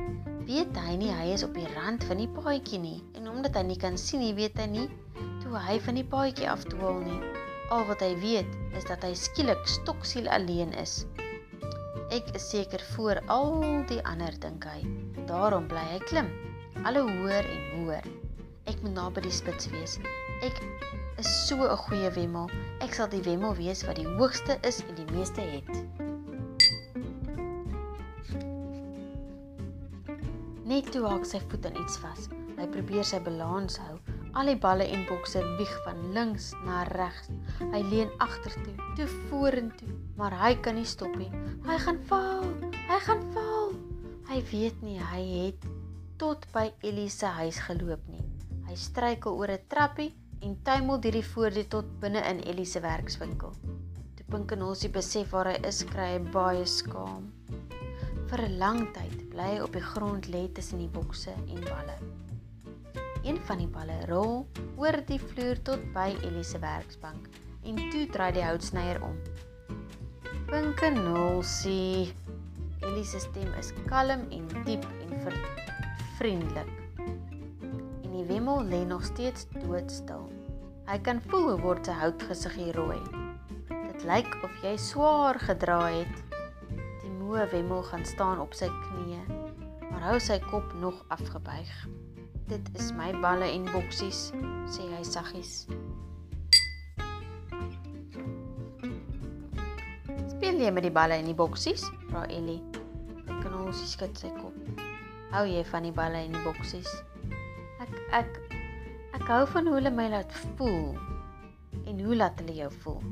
weet 0.47 0.77
hy 0.84 0.95
nie 0.99 1.12
hy 1.13 1.31
is 1.36 1.43
op 1.45 1.53
die 1.55 1.67
rand 1.75 2.03
van 2.10 2.19
die 2.19 2.29
paadjie 2.31 2.79
nie 2.81 2.99
en 3.19 3.29
omdat 3.29 3.55
hy 3.55 3.62
nie 3.67 3.79
kan 3.79 3.97
sien 3.99 4.23
nie 4.23 4.34
weet 4.36 4.57
hy 4.60 4.67
nie 4.71 4.88
toe 5.43 5.53
hy 5.55 5.77
van 5.86 5.99
die 5.99 6.07
paadjie 6.13 6.49
afdwaal 6.49 6.97
nie 7.05 7.19
al 7.71 7.86
wat 7.88 8.01
hy 8.03 8.15
weet 8.23 8.57
is 8.75 8.88
dat 8.89 9.05
hy 9.05 9.13
skielik 9.15 9.62
stoksiel 9.69 10.27
alleen 10.34 10.73
is 10.81 11.03
Ek 12.12 12.34
is 12.36 12.43
seker 12.51 12.81
voor 12.91 13.21
al 13.31 13.53
die 13.88 14.01
ander 14.03 14.36
dink 14.43 14.65
hy. 14.67 14.81
Daarom 15.29 15.69
bly 15.71 15.84
hy 15.93 15.99
klim. 16.10 16.27
Al 16.84 16.99
hoe 16.99 17.05
hoër 17.07 17.47
en 17.47 17.62
hoër. 17.77 18.10
Ek 18.67 18.84
moet 18.84 18.97
naby 18.97 19.23
die 19.23 19.31
spits 19.31 19.69
wees. 19.71 19.93
Ek 20.43 20.60
is 21.23 21.31
so 21.47 21.55
'n 21.55 21.79
goeie 21.88 22.12
wemmel. 22.19 22.51
Ek 22.84 22.99
sal 22.99 23.07
die 23.07 23.23
wemmel 23.23 23.55
wees 23.55 23.88
wat 23.88 23.95
die 23.95 24.12
hoogste 24.19 24.60
is 24.67 24.84
en 24.89 24.99
die 24.99 25.07
meeste 25.15 25.39
het. 25.39 26.11
Net 30.71 30.88
toe 30.93 31.01
haak 31.03 31.25
sy 31.27 31.41
voet 31.51 31.65
aan 31.67 31.77
iets 31.81 31.97
vas. 31.99 32.27
Hy 32.55 32.65
probeer 32.71 33.03
sy 33.03 33.17
balans 33.25 33.73
hou. 33.81 33.97
Al 34.39 34.47
die 34.47 34.60
balle 34.63 34.86
en 34.95 35.01
bokse 35.10 35.41
wieg 35.57 35.71
van 35.84 35.97
links 36.15 36.53
na 36.63 36.86
regs. 36.88 37.27
Hy 37.73 37.81
leun 37.89 38.13
agtertoe, 38.23 38.77
toe 38.95 39.07
vorentoe, 39.27 39.89
maar 40.15 40.31
hy 40.39 40.53
kan 40.63 40.79
nie 40.79 40.88
stop 40.88 41.17
nie. 41.19 41.27
Hy 41.67 41.75
gaan 41.84 41.99
val. 42.07 42.47
Hy 42.88 42.99
gaan 43.03 43.25
val. 43.36 43.75
Hy 44.29 44.39
weet 44.53 44.79
nie 44.86 44.95
hy 45.10 45.21
het 45.34 45.67
tot 46.21 46.47
by 46.55 46.69
Ellie 46.88 47.12
se 47.12 47.27
huis 47.41 47.60
geloop 47.67 48.07
nie. 48.07 48.23
Hy 48.69 48.77
struikel 48.79 49.36
oor 49.36 49.51
'n 49.51 49.67
trappie 49.67 50.13
en 50.39 50.55
tuimel 50.63 51.03
deur 51.03 51.19
die 51.19 51.29
voordeur 51.34 51.67
tot 51.67 51.91
binne 51.99 52.23
in 52.31 52.39
Ellie 52.47 52.69
se 52.69 52.79
werkswinkel. 52.79 53.51
Toe 54.15 54.25
Pinkenosie 54.31 54.89
besef 54.89 55.36
waar 55.36 55.51
hy 55.51 55.60
is, 55.67 55.84
kry 55.84 56.13
hy 56.15 56.19
baie 56.31 56.63
skaam. 56.65 57.27
Vir 58.32 58.46
'n 58.48 58.54
lang 58.60 58.78
tyd 58.96 59.24
bly 59.32 59.46
hy 59.50 59.56
op 59.60 59.74
die 59.76 59.84
grond 59.84 60.28
lê 60.32 60.46
tussen 60.56 60.80
die 60.80 60.91
bokse 60.98 61.34
en 61.36 61.58
balle. 61.65 61.96
Een 63.28 63.39
van 63.50 63.60
die 63.60 63.67
balle 63.67 63.98
rol 64.08 64.46
oor 64.80 64.98
die 65.10 65.17
vloer 65.20 65.60
tot 65.67 65.84
by 65.91 66.06
Ellie 66.30 66.46
se 66.48 66.62
werksbank 66.63 67.28
en 67.67 67.82
toe 67.91 68.06
draai 68.13 68.32
die 68.38 68.46
houtsnyer 68.46 69.02
om. 69.04 69.20
Pinkenosie. 70.48 72.13
Ellie 72.80 73.04
se 73.04 73.20
stem 73.20 73.52
is 73.60 73.74
kalm 73.91 74.24
en 74.32 74.48
diep 74.63 74.88
en 75.04 75.36
vriendelik. 76.15 76.72
En 77.04 78.10
die 78.15 78.26
wemmel 78.32 78.63
lê 78.63 78.86
nog 78.88 79.04
steeds 79.12 79.50
doodstil. 79.60 80.30
Hy 80.88 81.02
kan 81.04 81.20
voel 81.28 81.50
hoe 81.52 81.62
word 81.67 81.84
sy 81.91 82.00
houtgesiggie 82.00 82.72
rooi. 82.80 83.02
Dit 83.67 84.08
lyk 84.08 84.39
of 84.39 84.63
jy 84.63 84.78
swaar 84.80 85.36
gedra 85.52 85.84
het 85.91 86.31
moe 87.32 87.48
wemmel 87.48 87.84
gaan 87.84 88.06
staan 88.06 88.39
op 88.44 88.52
sy 88.52 88.67
knieë, 88.67 89.20
maar 89.88 90.02
hou 90.04 90.17
sy 90.20 90.36
kop 90.50 90.74
nog 90.82 90.98
afgebuig. 91.15 91.70
Dit 92.52 92.65
is 92.76 92.89
my 92.98 93.13
balle 93.24 93.48
en 93.48 93.70
boksies, 93.72 94.34
sê 94.67 94.84
hy 94.89 95.00
saggies. 95.08 95.54
Speel 100.34 100.60
jy 100.60 100.74
met 100.76 100.84
die 100.84 100.91
balle 100.91 101.22
en 101.22 101.30
die 101.30 101.38
boksies? 101.38 101.86
vra 102.10 102.26
Ellie. 102.28 102.60
Knolsie 103.46 103.88
skud 103.94 104.20
sy 104.20 104.34
kop. 104.41 104.84
Hou 105.32 105.46
jy 105.48 105.63
van 105.72 105.88
die 105.88 105.96
balle 105.96 106.26
en 106.26 106.36
die 106.36 106.44
boksies? 106.44 106.91
Ek 107.80 107.96
ek 108.20 108.41
ek 109.15 109.24
hou 109.32 109.46
van 109.54 109.72
hoe 109.72 109.78
hulle 109.80 109.94
my 110.02 110.10
laat 110.17 110.36
voel. 110.60 111.00
En 111.88 112.04
hoe 112.04 112.20
laat 112.20 112.44
hulle 112.44 112.60
jou 112.60 112.70
voel? 112.84 113.08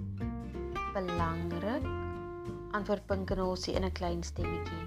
Belangrik 0.91 1.87
antwoord 2.71 3.05
Pinkenosie 3.05 3.73
in 3.75 3.85
'n 3.85 3.91
klein 3.91 4.23
stemmetjie. 4.23 4.83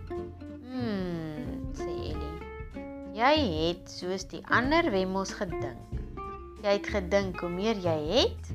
Hmm, 0.70 1.72
sê 1.74 1.90
Ellie. 2.12 2.38
Jy 3.12 3.36
het 3.68 3.90
soos 3.90 4.24
die 4.28 4.42
ander 4.48 4.90
wemmels 4.90 5.32
gedink. 5.32 5.78
Jy 6.62 6.72
het 6.78 6.86
gedink 6.86 7.40
hoe 7.40 7.50
meer 7.50 7.76
jy 7.76 7.98
het, 8.08 8.54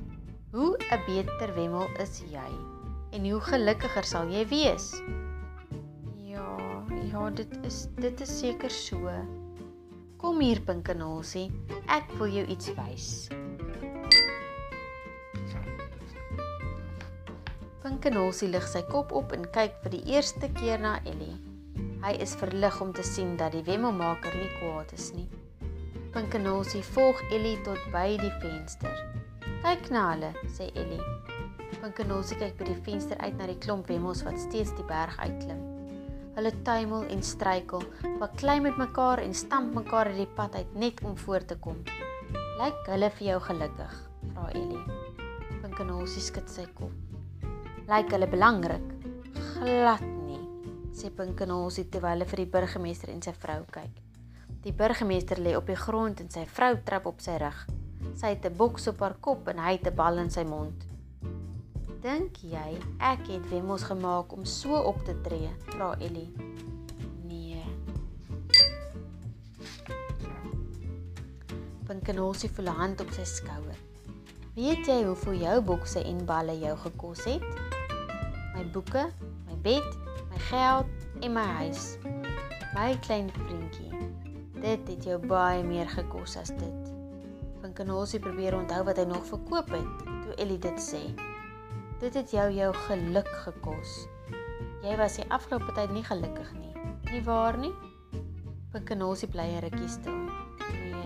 hoe 0.52 0.78
'n 0.78 1.02
beter 1.06 1.54
wemmel 1.56 1.88
is 2.00 2.24
jy 2.32 2.52
en 3.12 3.30
hoe 3.30 3.42
gelukkiger 3.42 4.04
sal 4.04 4.30
jy 4.30 4.46
wees. 4.48 4.92
Ja, 6.28 6.84
ja, 7.12 7.30
dit 7.30 7.58
is 7.63 7.88
dit 7.96 8.22
is 8.22 8.40
seker 8.40 8.70
so. 8.70 9.12
Kom 10.18 10.40
hier 10.40 10.62
Pinkenosie, 10.62 11.52
ek 11.88 12.10
wil 12.18 12.28
jou 12.28 12.46
iets 12.46 12.74
wys. 12.74 13.30
Pinkenosie 17.88 18.50
lig 18.52 18.65
sy 18.67 18.82
kop 18.91 19.13
op 19.15 19.32
en 19.32 19.45
kyk 19.56 19.78
vir 19.80 19.93
die 19.93 20.02
eerste 20.12 20.50
keer 20.58 20.82
na 20.84 20.97
Ellie. 21.08 21.38
Hy 22.02 22.10
is 22.26 22.34
verlig 22.36 22.82
om 22.84 22.89
te 22.91 23.06
sien 23.08 23.38
dat 23.39 23.54
die 23.56 23.62
wemmelmaker 23.63 24.36
nie 24.36 24.50
kwaad 24.58 24.91
is 24.97 25.06
nie. 25.15 25.30
Pinkenosie 26.12 26.82
volg 26.89 27.21
Ellie 27.32 27.56
tot 27.63 27.80
by 27.93 28.17
die 28.19 28.34
venster. 28.41 28.91
"Kyk 29.63 29.88
na 29.95 30.04
hulle," 30.10 30.34
sê 30.58 30.67
Ellie. 30.76 31.00
Pinkenosie 31.80 32.36
kyk 32.43 32.60
by 32.60 32.69
die 32.73 32.78
venster 32.89 33.23
uit 33.23 33.39
na 33.39 33.47
die 33.47 33.60
klomp 33.63 33.88
wemmels 33.88 34.26
wat 34.28 34.36
steeds 34.36 34.76
die 34.76 34.89
berg 34.91 35.15
uitklim. 35.23 35.63
Hulle 36.36 36.52
tuimel 36.67 37.08
en 37.08 37.23
struikel, 37.23 37.88
baklei 38.19 38.60
met 38.67 38.76
mekaar 38.76 39.23
en 39.23 39.34
stamp 39.34 39.71
mekaar 39.80 40.12
uit 40.12 40.26
die 40.26 40.34
pad 40.36 40.60
uit 40.60 40.76
net 40.76 41.06
om 41.08 41.15
voor 41.15 41.45
te 41.45 41.56
kom. 41.56 41.86
"Lyk 42.60 42.84
hulle 42.91 43.10
vir 43.10 43.28
jou 43.32 43.41
gelukkig?" 43.47 44.00
vra 44.34 44.52
Ellie. 44.52 44.86
Pinkenosie 45.62 46.21
skud 46.21 46.50
sy 46.50 46.67
kop 46.76 47.07
lyk 47.88 48.12
hulle 48.12 48.28
belangrik. 48.28 48.84
Glad 49.54 50.02
nie, 50.04 50.41
sê 50.91 51.08
Pinkenosie 51.15 51.86
terwyl 51.88 52.19
hy 52.19 52.28
vir 52.28 52.41
die 52.41 52.52
burgemeester 52.52 53.13
en 53.13 53.21
sy 53.23 53.32
vrou 53.39 53.62
kyk. 53.71 54.02
Die 54.65 54.73
burgemeester 54.76 55.39
lê 55.39 55.54
op 55.56 55.69
die 55.71 55.78
grond 55.80 56.19
en 56.19 56.28
sy 56.34 56.43
vrou 56.52 56.73
trap 56.84 57.08
op 57.08 57.23
sy 57.23 57.38
rug. 57.39 57.62
Sy 58.19 58.34
het 58.34 58.45
'n 58.45 58.58
boks 58.58 58.89
op 58.91 59.00
haar 59.00 59.15
kop 59.21 59.47
en 59.47 59.60
hy 59.63 59.78
het 59.78 59.88
'n 59.88 59.95
bal 59.95 60.19
in 60.19 60.30
sy 60.30 60.43
mond. 60.43 60.84
Dink 62.02 62.43
jy 62.43 62.78
ek 63.00 63.23
het 63.28 63.50
wemmels 63.50 63.84
gemaak 63.84 64.34
om 64.34 64.43
so 64.45 64.76
op 64.76 65.06
te 65.06 65.15
tree? 65.21 65.50
vra 65.71 65.95
Ellie. 66.00 66.34
Nee. 67.23 67.63
Pinkenosie 71.88 72.50
voel 72.50 72.65
'n 72.65 72.80
hand 72.82 73.02
op 73.02 73.12
sy 73.12 73.23
skouer. 73.23 73.80
Weet 74.56 74.86
jy 74.88 75.04
hoeveel 75.06 75.34
jou 75.34 75.62
bokse 75.62 76.04
en 76.04 76.26
balle 76.26 76.60
jou 76.60 76.78
gekos 76.78 77.23
het? 77.23 77.66
My 78.58 78.65
boeke, 78.74 79.06
my 79.46 79.56
bed, 79.62 79.86
my 80.32 80.39
geld 80.50 80.86
en 81.22 81.34
my 81.34 81.46
huis. 81.62 81.98
My 82.74 82.98
klein 83.06 83.30
vriendjie. 83.36 83.93
Dit 84.58 84.88
het 84.89 85.06
jou 85.06 85.17
baie 85.22 85.62
meer 85.63 85.89
gekos 85.89 86.34
as 86.41 86.50
dit. 86.58 86.89
Van 87.62 87.74
Kanosie 87.78 88.20
probeer 88.22 88.58
onthou 88.58 88.82
wat 88.88 88.98
hy 88.98 89.06
nog 89.10 89.26
verkoop 89.30 89.70
het 89.76 90.06
toe 90.24 90.34
Ellie 90.41 90.58
dit 90.62 90.82
sê. 90.82 91.04
Dit 92.02 92.17
het 92.17 92.34
jou 92.34 92.48
jou 92.54 92.72
geluk 92.88 93.30
gekos. 93.46 94.08
Jy 94.86 94.98
was 94.98 95.20
die 95.20 95.28
afgelope 95.34 95.74
tyd 95.78 95.93
nie 95.93 96.06
gelukkig 96.06 96.50
nie. 96.58 96.74
Nie 97.12 97.22
waar 97.26 97.58
nie? 97.62 97.74
Van 98.74 98.86
Kanosie 98.89 99.30
bly 99.30 99.46
'n 99.54 99.62
rukkie 99.70 99.89
stil. 99.89 100.17
Nee. 100.74 101.06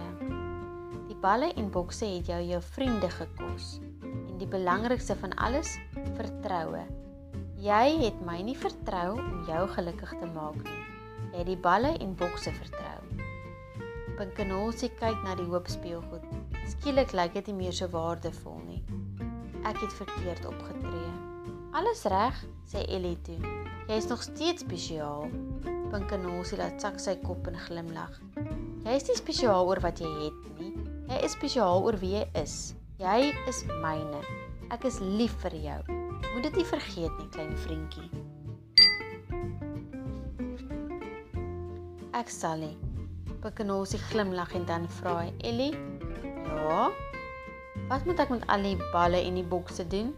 Die 1.08 1.20
balle 1.20 1.52
en 1.54 1.72
bokse 1.72 2.06
het 2.06 2.32
jou 2.32 2.42
jou 2.42 2.62
vriende 2.62 3.10
gekos. 3.10 3.80
En 4.04 4.38
die 4.38 4.48
belangrikste 4.48 5.16
van 5.16 5.36
alles, 5.36 5.78
vertroue. 6.16 6.88
Jy 7.62 8.00
het 8.02 8.22
my 8.26 8.40
nie 8.42 8.56
vertrou 8.58 9.20
om 9.22 9.44
jou 9.46 9.60
gelukkig 9.76 10.16
te 10.18 10.28
maak 10.34 10.56
nie. 10.66 10.80
Jy 11.28 11.44
het 11.44 11.50
die 11.52 11.60
balle 11.62 11.92
en 12.02 12.16
bokse 12.18 12.50
vertrou. 12.56 13.20
Pinkenosie 14.18 14.90
kyk 14.98 15.20
na 15.22 15.36
die 15.38 15.46
hoop 15.46 15.70
speelgoed. 15.70 16.26
Skielik 16.72 17.14
lyk 17.14 17.36
dit 17.38 17.52
nie 17.52 17.60
meer 17.60 17.78
so 17.78 17.86
waardevol 17.94 18.58
nie. 18.66 18.82
Ek 19.62 19.78
het 19.78 19.94
verkeerd 20.00 20.50
opgetree. 20.50 21.14
Alles 21.78 22.02
reg, 22.10 22.42
sê 22.66 22.82
Ellie 22.90 23.20
toe. 23.30 23.38
Jy 23.86 24.02
is 24.02 24.10
nog 24.10 24.26
steeds 24.26 24.66
spesiaal. 24.66 25.30
Pinkenosie 25.94 26.58
laat 26.58 26.82
sak 26.82 26.98
sy 26.98 27.20
kop 27.22 27.46
en 27.46 27.62
glimlag. 27.70 28.18
Jy 28.88 28.98
is 28.98 29.10
nie 29.12 29.22
spesiaal 29.22 29.70
oor 29.70 29.86
wat 29.86 30.02
jy 30.02 30.10
het 30.26 30.54
nie. 30.58 30.74
Jy 31.14 31.24
is 31.30 31.38
spesiaal 31.38 31.86
oor 31.86 32.02
wie 32.02 32.16
jy 32.18 32.28
is. 32.42 32.62
Jy 32.98 33.36
is 33.46 33.68
myne. 33.70 34.26
Ek 34.74 34.90
is 34.90 34.98
lief 35.06 35.38
vir 35.46 35.62
jou. 35.62 36.01
Moet 36.34 36.44
dit 36.44 36.56
nie 36.56 36.66
vergeet 36.66 37.18
nie, 37.18 37.30
klein 37.34 37.58
vriendjie. 37.58 38.10
Ek 42.22 42.30
sal 42.30 42.60
nie. 42.62 42.78
Pikkenosie 43.42 44.00
glimlag 44.12 44.52
en 44.54 44.66
dan 44.70 44.84
vra 45.00 45.14
hy: 45.24 45.32
"Ellie, 45.50 45.74
ja? 46.46 46.92
Wat 47.90 48.06
moet 48.06 48.20
ek 48.20 48.30
met 48.30 48.46
al 48.48 48.62
die 48.62 48.78
balle 48.94 49.22
en 49.26 49.40
die 49.40 49.48
bokse 49.54 49.88
doen? 49.88 50.12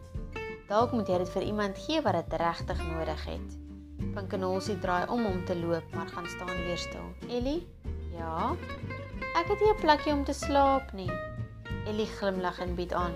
Dalk 0.68 0.92
moet 0.92 1.08
jy 1.08 1.18
dit 1.22 1.32
vir 1.36 1.46
iemand 1.48 1.80
gee 1.86 2.02
wat 2.02 2.18
dit 2.20 2.39
regtig 2.42 2.82
nodig 2.89 3.24
het." 3.30 3.56
Pikkenosie 4.18 4.76
draai 4.80 5.08
om 5.08 5.26
om 5.26 5.46
te 5.46 5.56
loop, 5.56 5.86
maar 5.96 6.12
gaan 6.12 6.28
staan 6.28 6.52
weer 6.66 6.78
stil. 6.78 7.08
"Ellie, 7.30 7.68
ja? 8.18 8.52
Ek 9.39 9.48
het 9.48 9.60
nie 9.60 9.72
'n 9.72 9.82
plekjie 9.82 10.13
om 10.13 10.24
te 10.24 10.34
slaap 10.34 10.92
nie." 10.94 11.12
Ellie 11.88 12.12
glimlag 12.20 12.60
en 12.60 12.76
bied 12.76 12.94
aan: 12.94 13.16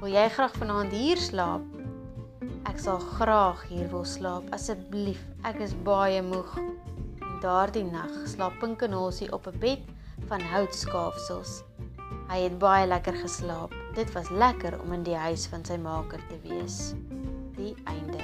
"Wil 0.00 0.12
jy 0.12 0.28
graag 0.28 0.56
vanaand 0.56 0.92
hier 0.92 1.16
slaap?" 1.16 1.81
Ek 2.62 2.78
sal 2.78 3.00
graag 3.18 3.64
hier 3.66 3.88
wil 3.90 4.04
slaap, 4.06 4.46
asseblief. 4.54 5.20
Ek 5.48 5.58
is 5.64 5.72
baie 5.86 6.20
moeg. 6.22 6.52
En 7.18 7.40
daardie 7.42 7.84
nag 7.84 8.12
slaap 8.30 8.60
Pinkenolsie 8.62 9.32
op 9.34 9.48
'n 9.50 9.58
bed 9.58 9.82
van 10.30 10.40
houtskaafsels. 10.40 11.62
Hy 12.30 12.38
het 12.46 12.58
baie 12.58 12.86
lekker 12.86 13.16
geslaap. 13.18 13.74
Dit 13.94 14.12
was 14.12 14.30
lekker 14.30 14.80
om 14.80 14.92
in 14.92 15.02
die 15.02 15.16
huis 15.16 15.46
van 15.46 15.64
sy 15.64 15.76
maker 15.76 16.20
te 16.28 16.38
wees. 16.48 16.94
Die 17.56 17.74
einde. 17.84 18.22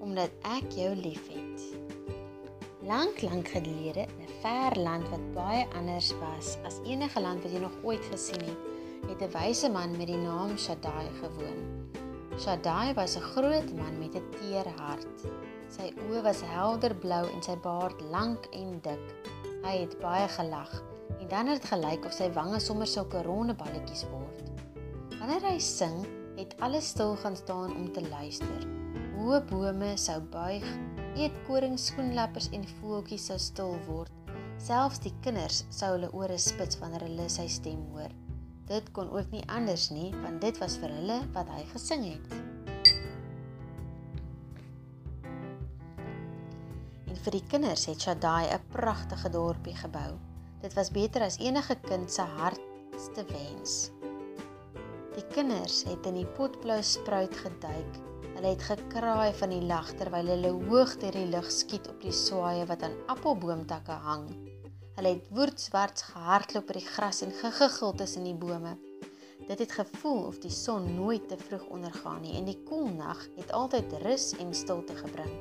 Omdat 0.00 0.30
ek 0.42 0.72
jou 0.72 0.94
liefhet. 0.96 1.29
Lank 2.90 3.22
lank 3.22 3.48
gelede 3.48 4.02
in 4.18 4.26
'n 4.26 4.32
ver 4.42 4.82
land 4.82 5.08
wat 5.08 5.32
baie 5.34 5.66
anders 5.78 6.10
was 6.18 6.56
as 6.66 6.80
enige 6.84 7.20
land 7.20 7.42
wat 7.42 7.52
jy 7.52 7.60
nog 7.62 7.76
ooit 7.82 8.04
gesien 8.10 8.42
het, 8.42 8.62
het 9.10 9.20
'n 9.22 9.32
wyse 9.38 9.70
man 9.70 9.90
met 9.96 10.06
die 10.06 10.16
naam 10.16 10.58
Shaddai 10.58 11.06
gewoon. 11.20 11.60
Shaddai 12.38 12.94
was 12.94 13.16
'n 13.16 13.20
groot 13.20 13.70
man 13.76 13.98
met 13.98 14.14
'n 14.14 14.30
teer 14.30 14.66
hart. 14.76 15.06
Sy 15.68 15.92
oë 16.08 16.22
was 16.22 16.40
helder 16.42 16.94
blou 16.94 17.24
en 17.34 17.42
sy 17.42 17.56
baard 17.56 18.00
lank 18.00 18.46
en 18.50 18.80
dik. 18.82 19.06
Hy 19.62 19.76
het 19.76 19.98
baie 19.98 20.28
gelag 20.28 20.82
en 21.20 21.28
dan 21.28 21.46
het 21.46 21.62
dit 21.62 21.70
gelyk 21.70 22.04
of 22.04 22.12
sy 22.12 22.32
wange 22.32 22.58
sommer 22.58 22.86
sulke 22.86 23.22
ronde 23.22 23.54
balletjies 23.54 24.04
word. 24.10 24.50
Wanneer 25.18 25.42
hy 25.42 25.58
sing, 25.58 26.06
het 26.36 26.54
alles 26.58 26.86
stil 26.86 27.16
gaan 27.16 27.36
staan 27.36 27.76
om 27.76 27.92
te 27.92 28.08
luister. 28.08 28.66
Hoë 29.16 29.44
bome 29.44 29.96
sou 29.96 30.20
buig, 30.20 30.64
eetkoring 31.18 31.78
skoenlappers 31.78 32.50
en 32.54 32.66
voeltjies 32.80 33.26
sou 33.30 33.38
stil 33.38 33.76
word. 33.86 34.12
Selfs 34.60 35.00
die 35.00 35.12
kinders 35.24 35.64
sou 35.72 35.94
hulle 35.94 36.10
ore 36.16 36.36
spits 36.38 36.78
wanneer 36.80 37.06
hulle 37.06 37.28
sy 37.32 37.46
stem 37.48 37.80
hoor. 37.94 38.12
Dit 38.70 38.92
kon 38.94 39.08
ook 39.10 39.32
nie 39.34 39.42
anders 39.50 39.88
nie, 39.90 40.10
want 40.22 40.40
dit 40.44 40.58
was 40.62 40.76
vir 40.78 40.92
hulle 40.94 41.16
wat 41.34 41.48
hy 41.50 41.62
gesing 41.72 42.04
het. 42.06 42.34
En 47.10 47.16
vir 47.24 47.38
die 47.38 47.46
kinders 47.50 47.88
het 47.90 48.04
Shaddai 48.04 48.52
'n 48.52 48.60
pragtige 48.70 49.30
dorpie 49.30 49.74
gebou. 49.74 50.18
Dit 50.60 50.74
was 50.74 50.92
beter 50.92 51.22
as 51.22 51.40
enige 51.40 51.74
kind 51.88 52.12
se 52.12 52.22
hartste 52.22 53.24
wens. 53.32 53.90
Die 55.16 55.26
kinders 55.34 55.82
het 55.88 56.06
in 56.06 56.14
die 56.14 56.30
potblou 56.36 56.82
spruit 56.82 57.34
geduik. 57.36 58.09
Hulle 58.40 58.54
het 58.54 58.62
gekraai 58.64 59.34
van 59.36 59.50
die 59.52 59.66
lag 59.68 59.90
terwyl 60.00 60.30
hulle 60.32 60.50
hoog 60.70 60.94
deur 61.02 61.12
die 61.12 61.26
lug 61.28 61.50
skiet 61.52 61.90
op 61.90 61.98
die 62.00 62.14
swaaye 62.16 62.62
wat 62.70 62.86
aan 62.86 62.94
appelboomtakke 63.12 63.98
hang. 64.00 64.22
Hulle 64.96 65.10
het 65.10 65.26
woordswarts 65.36 66.06
gehardloop 66.08 66.70
oor 66.72 66.78
die 66.78 66.86
gras 66.86 67.20
en 67.26 67.34
gegiggel 67.36 67.92
tussen 68.00 68.24
die 68.24 68.32
bome. 68.32 68.72
Dit 69.44 69.60
het 69.60 69.74
gevoel 69.76 70.22
of 70.30 70.38
die 70.40 70.54
son 70.56 70.88
nooit 70.94 71.26
te 71.28 71.36
vroeg 71.36 71.66
ondergaan 71.68 72.22
nie 72.24 72.32
en 72.38 72.48
die 72.48 72.56
koel 72.70 72.88
nag 72.94 73.20
het 73.36 73.52
altyd 73.58 73.92
rus 74.06 74.30
en 74.40 74.56
stilte 74.56 74.96
gebring. 75.02 75.34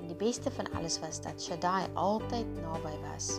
En 0.00 0.10
die 0.10 0.18
beste 0.18 0.50
van 0.56 0.66
alles 0.74 0.98
was 1.04 1.22
dat 1.22 1.38
Shaddai 1.38 1.92
altyd 1.94 2.50
naby 2.58 2.96
was. 3.04 3.36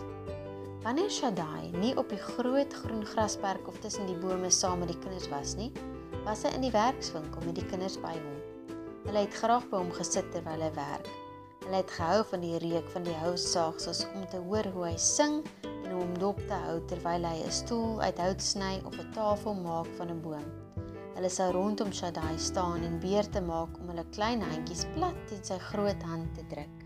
Wanneer 0.86 1.12
Shaddai 1.12 1.74
nie 1.76 1.92
op 2.00 2.08
die 2.08 2.22
groot 2.30 2.72
groen 2.80 3.04
grasperk 3.12 3.68
of 3.68 3.76
tussen 3.84 4.08
die 4.08 4.16
bome 4.24 4.48
saam 4.48 4.80
met 4.80 4.94
die 4.94 5.02
kinders 5.04 5.28
was 5.28 5.58
nie, 5.60 5.68
was 6.24 6.48
hy 6.48 6.56
in 6.56 6.64
die 6.64 6.72
werkswinkel 6.72 7.44
met 7.44 7.60
die 7.60 7.68
kinders 7.68 8.00
by 8.00 8.16
hom. 8.16 8.33
Hulle 9.04 9.26
het 9.26 9.34
graag 9.36 9.66
by 9.68 9.82
hom 9.82 9.90
gesit 9.92 10.30
terwyl 10.32 10.62
hy 10.64 10.70
werk. 10.78 11.08
Hulle 11.64 11.80
het 11.82 11.90
gehou 11.92 12.22
van 12.30 12.44
die 12.44 12.58
reuk 12.62 12.86
van 12.92 13.04
die 13.04 13.16
houtsaagsels 13.20 14.04
om 14.14 14.22
te 14.32 14.40
hoor 14.46 14.64
hoe 14.72 14.86
hy 14.86 14.94
sing 15.00 15.42
en 15.68 15.90
hoe 15.90 16.00
om 16.02 16.14
dop 16.20 16.40
te 16.48 16.60
hou 16.66 16.78
terwyl 16.88 17.26
hy 17.28 17.42
'n 17.44 17.52
stoel 17.52 18.00
uit 18.00 18.22
hout 18.24 18.42
sny 18.42 18.80
of 18.84 18.96
'n 18.98 19.12
tafel 19.16 19.54
maak 19.54 19.90
van 19.98 20.10
'n 20.14 20.22
boom. 20.24 20.46
Hulle 21.14 21.30
sou 21.30 21.50
rondom 21.52 21.92
Shaddai 21.92 22.38
staan 22.38 22.82
en 22.82 22.98
beurte 23.00 23.40
maak 23.40 23.76
om 23.80 23.92
hulle 23.92 24.06
klein 24.16 24.42
handjies 24.42 24.86
plat 24.94 25.20
teen 25.28 25.44
sy 25.44 25.58
groot 25.58 26.02
hand 26.02 26.34
te 26.34 26.46
druk. 26.54 26.80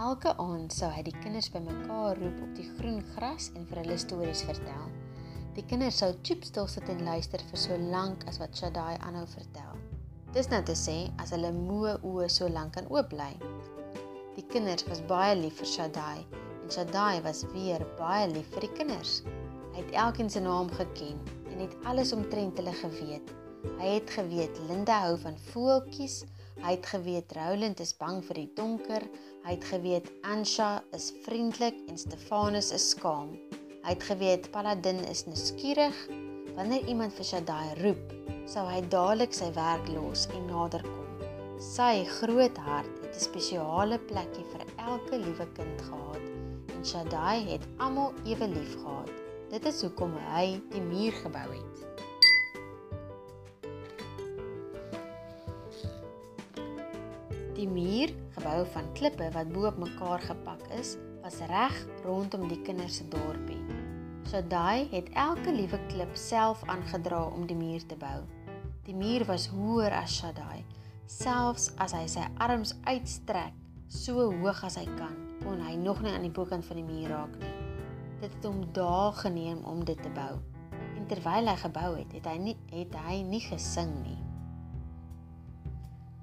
Elke 0.00 0.32
aand 0.36 0.72
sou 0.72 0.90
hy 0.90 1.02
die 1.02 1.18
kinders 1.20 1.50
bymekaar 1.52 2.16
roep 2.16 2.42
op 2.42 2.56
die 2.56 2.68
groen 2.78 3.04
gras 3.14 3.52
en 3.54 3.66
vir 3.66 3.82
hulle 3.84 3.98
stories 3.98 4.42
vertel. 4.42 4.99
Die 5.60 5.66
kinders 5.68 5.98
sou 6.00 6.14
chipstil 6.24 6.68
sit 6.72 6.86
en 6.88 7.02
luister 7.04 7.42
vir 7.50 7.60
so 7.60 7.76
lank 7.92 8.22
as 8.30 8.38
wat 8.40 8.54
Shaddai 8.56 8.94
aanhou 9.04 9.26
vertel. 9.28 9.74
Dis 10.32 10.48
nou 10.48 10.60
te 10.64 10.72
sê 10.82 10.94
as 11.20 11.34
hulle 11.34 11.50
moe 11.52 11.90
oë 12.10 12.28
so 12.32 12.48
lank 12.48 12.78
kan 12.78 12.88
oop 12.88 13.10
bly. 13.10 13.34
Die 14.38 14.46
kinders 14.54 14.86
was 14.88 15.02
baie 15.10 15.34
lief 15.36 15.60
vir 15.60 15.68
Shaddai 15.68 16.24
en 16.38 16.72
Shaddai 16.72 17.20
was 17.28 17.44
weer 17.52 17.84
baie 18.00 18.24
lief 18.32 18.48
vir 18.54 18.64
die 18.64 18.72
kinders. 18.78 19.18
Hy 19.74 19.82
het 19.82 19.92
elkeen 20.06 20.32
se 20.32 20.40
naam 20.46 20.72
geken 20.80 21.20
en 21.52 21.60
het 21.66 21.76
alles 21.92 22.14
omtrent 22.16 22.56
hulle 22.56 22.76
geweet. 22.80 23.36
Hy 23.82 23.94
het 23.98 24.16
geweet 24.16 24.64
Linda 24.70 25.02
hou 25.04 25.14
van 25.26 25.36
voeltjies, 25.50 26.22
hy 26.64 26.78
het 26.78 26.88
geweet 26.94 27.36
Roland 27.36 27.84
is 27.84 27.92
bang 28.00 28.24
vir 28.30 28.46
die 28.46 28.50
donker, 28.56 29.04
Hy 29.44 29.54
het 29.56 29.64
geweet 29.64 30.08
Ansha 30.28 30.82
is 30.96 31.12
vriendelik 31.24 31.76
en 31.88 31.96
Stefanus 32.00 32.74
is 32.76 32.90
skaam. 32.92 33.32
Hy 33.80 33.94
het 33.94 34.02
geweet 34.04 34.50
Paladin 34.52 34.98
is 35.08 35.22
nuuskierig. 35.24 35.96
Wanneer 36.52 36.84
iemand 36.88 37.14
vir 37.16 37.24
Shaddai 37.24 37.68
roep, 37.78 38.10
sou 38.44 38.66
hy 38.68 38.82
dadelik 38.92 39.32
sy 39.32 39.48
werk 39.56 39.88
los 39.88 40.26
en 40.36 40.44
naderkom. 40.50 41.06
Sy 41.64 42.04
groot 42.18 42.60
hart 42.66 42.92
het 43.00 43.16
'n 43.16 43.24
spesiale 43.24 43.98
plekkie 44.10 44.44
vir 44.52 44.66
elke 44.76 45.16
liewe 45.24 45.46
kind 45.56 45.80
gehad 45.88 46.24
en 46.76 46.84
Shaddai 46.84 47.40
het 47.48 47.64
almal 47.78 48.12
ewe 48.24 48.48
lief 48.48 48.76
gehad. 48.82 49.10
Dit 49.50 49.64
is 49.64 49.80
hoekom 49.82 50.12
hy 50.28 50.60
die 50.72 50.84
muur 50.84 51.12
gebou 51.24 51.48
het. 51.56 51.76
Die 57.56 57.68
muur 57.68 58.12
gebou 58.36 58.66
van 58.72 58.92
klippe 58.92 59.30
wat 59.32 59.48
bo 59.52 59.66
op 59.66 59.78
mekaar 59.78 60.20
gepak 60.20 60.68
is, 60.78 60.96
was 61.22 61.38
reg 61.48 61.86
rondom 62.04 62.48
die 62.48 62.60
kinders 62.64 62.96
se 63.00 63.08
dorpie. 63.08 63.60
Shaddai 64.30 64.88
het 64.92 65.08
elke 65.18 65.52
liewe 65.52 65.78
klip 65.88 66.12
self 66.14 66.62
aangedra 66.70 67.22
om 67.24 67.46
die 67.46 67.56
muur 67.56 67.86
te 67.86 67.96
bou. 67.98 68.20
Die 68.86 68.94
muur 68.94 69.24
was 69.28 69.48
hoër 69.50 69.94
as 70.02 70.14
Shaddai. 70.20 70.62
Selfs 71.10 71.72
as 71.82 71.94
hy 71.96 72.04
sy 72.08 72.26
arms 72.38 72.76
uitstrek, 72.86 73.56
so 73.90 74.30
hoog 74.30 74.62
as 74.66 74.78
hy 74.78 74.86
kan, 74.94 75.16
kon 75.42 75.58
hy 75.64 75.74
nog 75.74 76.02
nie 76.04 76.12
aan 76.14 76.26
die 76.28 76.34
bokant 76.34 76.64
van 76.68 76.78
die 76.78 76.86
muur 76.86 77.10
raak 77.10 77.34
nie. 77.42 77.52
Dit 78.20 78.36
het 78.36 78.46
hom 78.46 78.62
dae 78.76 79.10
geneem 79.18 79.64
om 79.66 79.82
dit 79.84 79.98
te 79.98 80.12
bou. 80.14 80.38
En 80.94 81.08
terwyl 81.10 81.50
hy 81.50 81.56
gebou 81.64 81.90
het, 81.96 82.14
het 82.14 82.30
hy 82.30 82.36
nie 82.38 82.56
het 82.70 82.94
hy 83.08 83.22
nie 83.26 83.42
gesing 83.42 83.96
nie. 84.04 84.18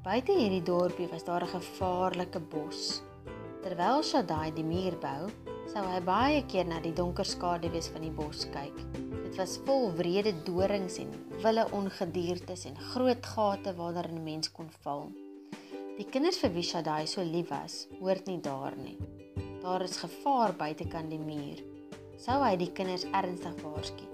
Buite 0.07 0.31
hierdie 0.37 0.63
dorpie 0.63 1.09
was 1.11 1.27
daar 1.27 1.43
'n 1.43 1.51
gevaarlike 1.59 2.39
bos. 2.39 3.01
Terwyl 3.63 4.03
Shaddai 4.05 4.51
die 4.53 4.63
muur 4.65 4.95
bou, 5.01 5.29
sou 5.71 5.81
hy 5.89 5.99
baie 6.05 6.41
keer 6.51 6.67
na 6.69 6.77
die 6.83 6.93
donker 6.95 7.25
skaduwees 7.25 7.89
van 7.93 8.03
die 8.05 8.13
bos 8.13 8.45
kyk. 8.53 8.75
Dit 9.23 9.39
was 9.39 9.55
vol 9.65 9.89
wrede 9.97 10.33
dorings 10.45 10.99
en 11.01 11.09
wille 11.41 11.65
ongediertes 11.73 12.67
en 12.69 12.77
groot 12.91 13.25
gate 13.25 13.73
waarna 13.79 14.05
'n 14.05 14.23
mens 14.23 14.51
kon 14.51 14.69
val. 14.83 15.09
Die 15.97 16.05
kinders 16.05 16.37
vir 16.37 16.53
wie 16.53 16.67
Shaddai 16.69 17.07
so 17.07 17.23
lief 17.23 17.49
was, 17.49 17.87
hoort 17.99 18.27
nie 18.27 18.39
daar 18.41 18.75
nie. 18.77 18.97
Daar 19.63 19.81
is 19.81 19.97
gevaar 19.97 20.53
buitekant 20.53 21.09
die 21.09 21.19
muur. 21.19 21.57
Sou 22.17 22.37
hy 22.43 22.55
die 22.55 22.71
kinders 22.71 23.05
ernstig 23.11 23.57
waarsku? 23.63 24.05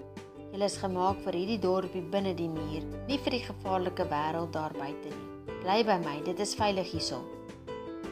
Julle 0.52 0.64
is 0.64 0.76
gemaak 0.78 1.20
vir 1.20 1.32
hierdie 1.32 1.60
dorpie 1.60 2.02
binne 2.02 2.34
die 2.34 2.48
muur, 2.48 2.82
nie 3.08 3.18
vir 3.18 3.30
die 3.30 3.44
gevaarlike 3.44 4.08
wêreld 4.08 4.52
daar 4.52 4.72
buite 4.72 5.10
nie. 5.10 5.54
Bly 5.62 5.82
by 5.84 5.98
my, 5.98 6.20
dit 6.24 6.40
is 6.40 6.54
veilig 6.54 6.94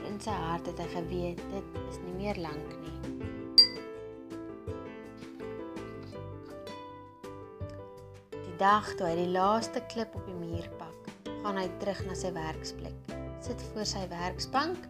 In 0.09 0.21
sy 0.21 0.35
hart 0.35 0.67
het 0.67 0.79
hy 0.83 0.89
geweet 0.93 1.43
dit 1.53 1.77
is 1.89 1.99
nie 2.05 2.15
meer 2.19 2.39
lank 2.43 2.73
nie. 2.83 2.99
Die 8.33 8.57
dag 8.59 8.89
toe 8.99 9.07
hy 9.09 9.17
die 9.19 9.33
laaste 9.33 9.83
klip 9.93 10.15
op 10.19 10.27
die 10.27 10.39
muur 10.39 10.69
pak, 10.79 11.13
gaan 11.43 11.59
hy 11.59 11.69
terug 11.83 12.03
na 12.07 12.15
sy 12.19 12.33
werksplek. 12.35 13.15
Sit 13.43 13.63
voor 13.73 13.89
sy 13.89 14.05
werksbank 14.11 14.89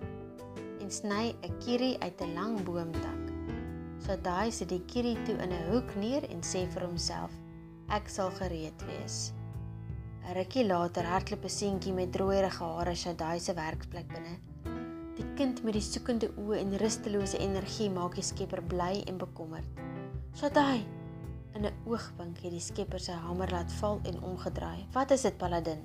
en 0.81 0.90
sny 0.90 1.35
'n 1.42 1.59
kierie 1.64 1.96
uit 2.01 2.20
'n 2.20 2.35
lang 2.35 2.62
boomtak. 2.64 3.22
So 4.05 4.16
daai 4.16 4.51
sit 4.51 4.68
die 4.68 4.85
kierie 4.90 5.16
toe 5.25 5.37
in 5.38 5.53
'n 5.53 5.68
hoek 5.70 5.94
neer 5.96 6.25
en 6.31 6.42
sê 6.42 6.66
vir 6.66 6.83
homself: 6.87 7.31
Ek 7.88 8.09
sal 8.09 8.31
gereed 8.31 8.83
wees. 8.87 9.33
'n 10.27 10.35
Rukkie 10.35 10.66
later 10.66 11.05
hardloop 11.05 11.44
'n 11.44 11.48
seentjie 11.48 11.92
met 11.92 12.12
drooierige 12.12 12.64
hare 12.64 12.94
Shaddai 12.94 13.38
se 13.40 13.55
werksplek 13.55 14.09
binne. 14.09 14.51
Die 15.16 15.27
kind 15.37 15.61
met 15.66 15.77
die 15.77 15.85
soekende 15.85 16.31
oë 16.40 16.59
en 16.62 16.77
rustelose 16.81 17.38
energie 17.44 17.90
maak 17.92 18.14
die 18.16 18.25
skepper 18.25 18.62
bly 18.64 19.03
en 19.11 19.18
bekommerd. 19.20 19.81
Shaddai! 20.38 20.85
In 21.53 21.66
'n 21.66 21.75
oogwink 21.85 22.38
het 22.40 22.53
die 22.53 22.64
skepper 22.64 23.01
sy 23.01 23.12
hamer 23.12 23.51
laat 23.53 23.72
val 23.81 24.01
en 24.09 24.22
omgedraai. 24.22 24.87
"Wat 24.92 25.11
is 25.11 25.22
dit, 25.22 25.37
Paladin?" 25.37 25.83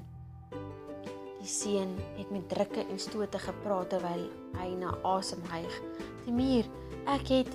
Die 1.40 1.48
seun 1.48 1.92
het 2.18 2.32
met 2.32 2.50
drukke 2.50 2.86
en 2.88 3.00
stote 3.00 3.40
gepraat 3.40 3.90
terwyl 3.90 4.30
hy 4.60 4.70
na 4.76 4.96
asem 5.04 5.42
hyg. 5.52 5.82
"Die 6.26 6.34
muur, 6.34 6.66
ek 7.06 7.28
het 7.28 7.52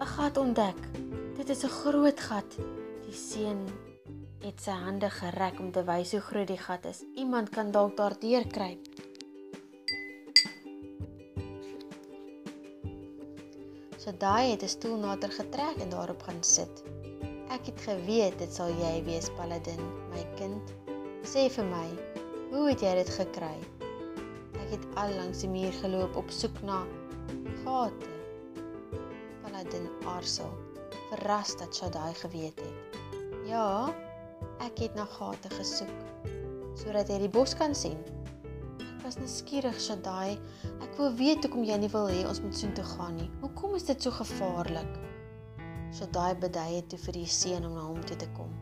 'n 0.00 0.06
gat 0.06 0.36
ontdek. 0.36 0.80
Dit 1.36 1.48
is 1.48 1.64
'n 1.64 1.68
groot 1.68 2.20
gat." 2.20 2.56
Die 3.06 3.18
seun 3.18 3.66
het 4.40 4.60
sy 4.60 4.70
hande 4.70 5.10
gereg 5.10 5.58
om 5.58 5.72
te 5.72 5.82
wys 5.84 6.12
hoe 6.12 6.20
groot 6.20 6.46
die 6.46 6.58
gat 6.58 6.84
is. 6.84 7.02
Iemand 7.16 7.48
kan 7.48 7.70
dalk 7.70 7.96
daardeur 7.96 8.46
kruip. 8.46 8.89
So 14.10 14.16
daai 14.18 14.50
het 14.50 14.62
'n 14.62 14.68
stoel 14.68 14.96
nader 14.98 15.30
getrek 15.30 15.76
en 15.82 15.90
daarop 15.90 16.22
gaan 16.22 16.42
sit. 16.42 16.82
Ek 17.56 17.66
het 17.66 17.80
geweet 17.80 18.38
dit 18.38 18.54
sal 18.54 18.68
jy 18.68 19.04
wees, 19.04 19.28
Paladin, 19.36 19.82
my 20.10 20.24
kind. 20.34 20.72
Sê 21.22 21.46
vir 21.56 21.64
my, 21.64 21.86
hoe 22.50 22.64
het 22.68 22.80
jy 22.80 22.94
dit 22.94 23.10
gekry? 23.18 23.54
Ek 24.64 24.70
het 24.74 24.84
al 24.94 25.14
langs 25.14 25.44
die 25.44 25.48
muur 25.48 25.72
geloop 25.72 26.16
op 26.16 26.30
soek 26.30 26.58
na 26.62 26.82
gate. 27.62 28.10
Paladin 29.42 29.86
aarzel, 30.04 30.50
verras 31.10 31.56
dat 31.56 31.76
Shaddai 31.76 32.14
geweet 32.14 32.58
het. 32.58 32.98
Ja, 33.46 33.94
ek 34.58 34.78
het 34.78 34.94
na 34.94 35.04
gate 35.04 35.54
gesoek 35.54 35.98
sodat 36.74 37.08
jy 37.08 37.18
die 37.18 37.34
bos 37.38 37.54
kan 37.54 37.74
sien. 37.74 37.98
Was 39.10 39.18
nuuskierig, 39.18 39.78
Shaddai. 39.82 40.36
Ek 40.86 40.92
wou 40.94 41.08
weet 41.18 41.42
hoekom 41.42 41.64
jy 41.66 41.74
nie 41.82 41.88
wil 41.90 42.04
hê 42.06 42.20
ons 42.30 42.38
moet 42.44 42.54
soontoe 42.54 42.84
gaan 42.92 43.16
nie. 43.18 43.24
Hoekom 43.40 43.72
is 43.74 43.88
dit 43.88 44.04
so 44.06 44.14
gevaarlik? 44.14 44.92
Shaddai 45.98 46.36
bedui 46.44 46.76
toe 46.92 47.00
vir 47.08 47.18
die 47.18 47.30
seun 47.36 47.66
om 47.66 47.74
na 47.74 47.88
hom 47.88 47.98
toe 48.06 48.14
te 48.20 48.28
kom. 48.36 48.52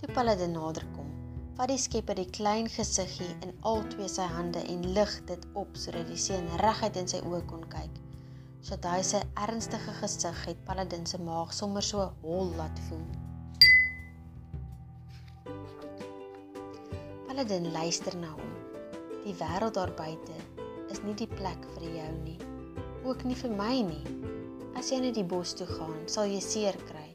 Toe 0.00 0.08
Paladin 0.16 0.56
nader 0.56 0.88
kom, 0.94 1.10
vat 1.58 1.68
die 1.68 1.76
skepper 1.82 2.16
die 2.16 2.30
klein 2.38 2.70
gesiggie 2.78 3.28
in 3.44 3.52
al 3.68 3.84
twee 3.92 4.08
sy 4.08 4.24
hande 4.38 4.64
en 4.72 4.88
lig 4.96 5.12
dit 5.28 5.46
op 5.52 5.76
sodat 5.76 6.08
die 6.08 6.22
seun 6.24 6.48
reguit 6.64 6.96
in 7.02 7.12
sy 7.12 7.20
oë 7.28 7.44
kon 7.52 7.68
kyk. 7.76 8.00
Shaddai 8.64 9.02
se 9.04 9.20
ernstige 9.44 9.98
gesig 10.00 10.44
het 10.48 10.64
Paladin 10.64 11.04
se 11.04 11.20
maag 11.20 11.52
sommer 11.52 11.84
so 11.84 12.08
hol 12.24 12.56
laat 12.56 12.80
voel. 12.88 13.04
Paladin 17.28 17.74
luister 17.76 18.16
na 18.16 18.32
hom. 18.32 18.53
Die 19.24 19.32
wêreld 19.40 19.72
daar 19.78 19.88
buite 19.96 20.34
is 20.92 20.98
nie 21.00 21.14
die 21.16 21.28
plek 21.30 21.62
vir 21.74 21.84
jou 21.88 22.08
nie. 22.26 22.36
Ook 23.08 23.22
nie 23.24 23.36
vir 23.38 23.52
my 23.56 23.76
nie. 23.80 24.02
As 24.76 24.90
jy 24.92 24.98
net 25.00 25.14
die 25.16 25.24
bos 25.24 25.54
toe 25.56 25.64
gaan, 25.64 26.02
sal 26.12 26.28
jy 26.28 26.42
seer 26.44 26.76
kry. 26.90 27.06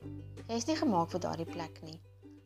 Jy 0.48 0.58
is 0.58 0.66
nie 0.66 0.78
gemaak 0.80 1.12
vir 1.14 1.22
daardie 1.22 1.46
plek 1.46 1.78
nie. 1.86 2.00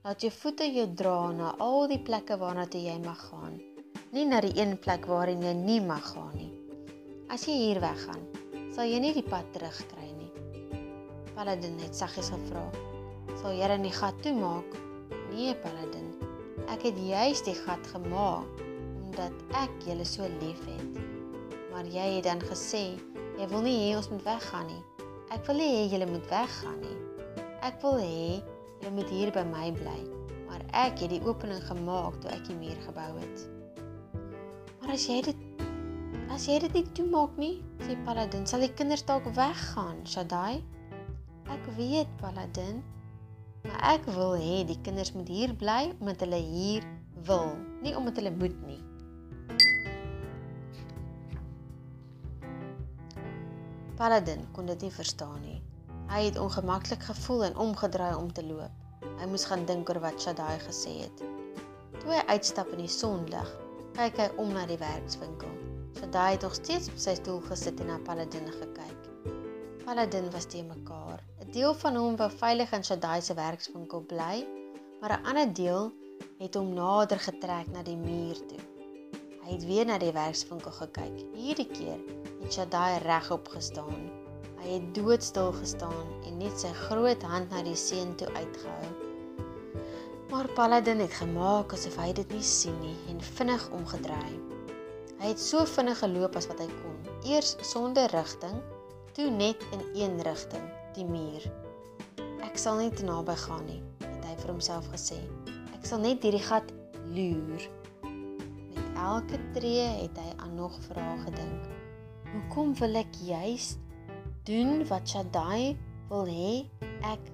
Laat 0.04 0.26
jou 0.26 0.34
voete 0.36 0.68
jou 0.68 0.84
dra 1.00 1.32
na 1.32 1.54
al 1.64 1.88
die 1.88 2.02
plekke 2.10 2.36
waarna 2.42 2.66
toe 2.68 2.82
jy 2.84 2.98
mag 3.06 3.22
gaan, 3.30 3.56
nie 4.12 4.26
na 4.28 4.42
die 4.44 4.52
een 4.58 4.76
plek 4.84 5.08
waarheen 5.08 5.46
jy 5.48 5.54
nie 5.62 5.80
mag 5.86 6.04
gaan 6.12 6.36
nie. 6.36 6.50
As 7.32 7.48
jy 7.48 7.56
hier 7.62 7.80
weggaan, 7.80 8.28
sal 8.76 8.92
jy 8.92 9.00
nie 9.00 9.14
die 9.16 9.24
pad 9.24 9.48
terugkry 9.56 10.10
nie. 10.18 10.84
Paladin 11.38 11.80
het 11.86 11.96
saggies 11.96 12.34
gevra: 12.36 12.66
"Sal 13.40 13.56
jy 13.56 13.72
dan 13.72 13.88
die 13.88 13.96
gat 13.96 14.20
toemaak?" 14.28 14.76
"Nee, 15.32 15.56
Paladin. 15.64 16.12
Ek 16.68 16.84
het 16.84 17.00
juis 17.00 17.48
die 17.48 17.56
gat 17.64 17.88
gemaak 17.96 18.73
omdat 19.14 19.46
ek 19.62 19.86
julle 19.86 20.10
so 20.10 20.26
liefhet." 20.42 20.98
Maar 21.70 21.86
jy 21.86 22.10
het 22.18 22.28
dan 22.28 22.42
gesê 22.42 22.98
jy 23.38 23.48
wil 23.54 23.62
nie 23.62 23.78
hê 23.86 23.94
ons 23.98 24.10
moet 24.10 24.26
weggaan 24.26 24.68
nie. 24.68 24.84
Ek 25.32 25.46
wil 25.48 25.62
nie 25.62 25.72
hê 25.78 25.88
julle 25.94 26.10
moet 26.10 26.28
weggaan 26.34 26.82
nie. 26.82 26.98
Ek 27.64 27.80
wil 27.82 28.02
hê 28.02 28.44
Jy 28.84 28.92
moet 28.92 29.12
hier 29.16 29.30
by 29.32 29.46
my 29.48 29.70
bly. 29.78 30.00
Maar 30.50 30.64
ek 30.76 31.00
het 31.06 31.14
die 31.14 31.24
opening 31.24 31.62
gemaak 31.70 32.18
toe 32.22 32.34
ek 32.34 32.44
die 32.50 32.58
muur 32.58 32.76
gebou 32.84 33.12
het. 33.16 33.46
Maar 34.82 34.96
as 34.98 35.06
jy 35.08 35.22
dit 35.30 35.40
as 36.34 36.48
jy 36.50 36.58
dit 36.64 36.76
nie 36.76 36.84
toemaak 36.98 37.36
nie, 37.40 37.54
sê 37.86 37.96
Paladin, 38.08 38.44
sal 38.50 38.64
die 38.66 38.72
kinders 38.74 39.06
dalk 39.08 39.28
weggaan, 39.38 40.02
Shaddai. 40.10 40.60
Ek 41.54 41.68
weet, 41.78 42.10
Paladin, 42.20 42.82
maar 43.64 43.80
ek 43.94 44.08
wil 44.18 44.34
hê 44.42 44.64
die 44.68 44.80
kinders 44.84 45.14
moet 45.16 45.30
hier 45.32 45.54
bly 45.56 45.94
omdat 46.02 46.26
hulle 46.26 46.42
hier 46.42 46.88
wil, 47.28 47.54
nie 47.86 47.94
omdat 47.96 48.20
hulle 48.20 48.34
moet 48.36 48.58
nie. 48.68 48.82
Paladin 53.98 54.42
kon 54.52 54.66
dit 54.66 54.82
nie 54.82 54.92
verstaan 54.92 55.42
nie. 55.46 55.60
Hy 56.10 56.24
het 56.26 56.38
ongemaklik 56.42 57.04
gevoel 57.06 57.44
en 57.48 57.60
omgedraai 57.62 58.16
om 58.18 58.32
te 58.34 58.42
loop. 58.46 59.06
Hy 59.20 59.28
moes 59.30 59.46
gaan 59.46 59.66
dink 59.70 59.90
oor 59.92 60.00
wat 60.02 60.22
Shaddai 60.22 60.56
gesê 60.64 60.94
het. 61.04 61.22
Toe 62.00 62.10
hy 62.10 62.24
uitstap 62.34 62.72
in 62.74 62.82
die 62.82 62.90
sonlig, 62.90 63.52
kyk 63.94 64.18
hy 64.18 64.28
om 64.42 64.50
na 64.56 64.66
die 64.66 64.80
werkswinkel. 64.82 65.54
Shaddai 66.00 66.26
het 66.32 66.48
nog 66.48 66.58
steeds 66.58 66.90
op 66.90 66.98
sy 67.06 67.14
stoel 67.22 67.40
gesit 67.46 67.86
en 67.86 67.94
na 67.94 68.00
Paladin 68.08 68.50
gekyk. 68.58 69.08
Paladin 69.86 70.32
was 70.34 70.50
te 70.50 70.66
mekaar. 70.66 71.22
'n 71.46 71.54
Deel 71.54 71.78
van 71.86 71.96
hom 72.02 72.18
wou 72.18 72.32
veilig 72.34 72.74
in 72.74 72.84
Shaddai 72.84 73.22
se 73.22 73.38
werkswinkel 73.38 74.02
bly, 74.10 74.48
maar 75.02 75.20
'n 75.20 75.26
ander 75.30 75.54
deel 75.54 75.92
het 76.40 76.56
hom 76.56 76.74
nader 76.74 77.20
getrek 77.20 77.70
na 77.70 77.84
die 77.84 77.98
muur 77.98 78.42
toe. 78.50 78.73
Hy 79.44 79.56
het 79.56 79.66
weer 79.68 79.86
na 79.86 80.00
die 80.00 80.14
werkswinkel 80.16 80.72
gekyk. 80.72 81.24
Hierdie 81.36 81.70
keer 81.72 82.00
het 82.42 82.54
Shaddai 82.54 83.00
regop 83.04 83.52
gestaan 83.52 84.12
Hy 84.64 84.78
het 84.78 84.94
doodstil 84.96 85.52
gestaan 85.58 86.06
en 86.24 86.38
net 86.40 86.56
sy 86.62 86.70
groot 86.86 87.24
hand 87.28 87.52
na 87.52 87.60
die 87.66 87.76
seun 87.76 88.14
toe 88.16 88.30
uitgehou. 88.32 88.92
Maar 90.32 90.48
Paladin 90.56 91.02
het 91.04 91.18
gemaak 91.18 91.76
asof 91.76 91.98
hy 92.00 92.14
dit 92.16 92.32
nie 92.32 92.46
sien 92.48 92.78
nie 92.80 92.96
en 93.12 93.20
vinnig 93.36 93.66
omgedraai. 93.76 94.38
Hy 95.20 95.34
het 95.34 95.44
so 95.44 95.66
vinnig 95.68 96.00
geloop 96.00 96.40
as 96.40 96.48
wat 96.48 96.64
hy 96.64 96.70
kon, 96.80 96.96
eers 97.28 97.58
sonder 97.68 98.08
rigting, 98.16 98.56
toe 99.12 99.28
net 99.36 99.60
in 99.76 99.84
een 100.00 100.16
rigting, 100.24 100.64
die 100.96 101.08
muur. 101.12 101.44
Ek 102.48 102.56
sal 102.60 102.80
nie 102.80 102.92
te 102.96 103.04
naby 103.08 103.36
gaan 103.44 103.68
nie, 103.68 103.82
het 104.00 104.28
hy 104.32 104.40
vir 104.46 104.56
homself 104.56 104.88
gesê. 104.96 105.20
Ek 105.76 105.84
sal 105.92 106.00
net 106.08 106.24
hierdie 106.24 106.44
gat 106.48 106.72
loer. 107.12 107.68
Met 108.94 109.02
elke 109.02 109.38
tree 109.54 109.86
het 110.04 110.18
hy 110.22 110.32
aan 110.38 110.54
nog 110.56 110.74
vrae 110.86 111.16
gedink. 111.26 111.64
Hoekom 112.30 112.76
wil 112.78 113.00
ek 113.00 113.16
juist 113.26 113.80
doen 114.46 114.84
wat 114.86 115.10
Shaddai 115.10 115.74
wil 116.12 116.30
hê 116.30 116.52
ek 117.10 117.32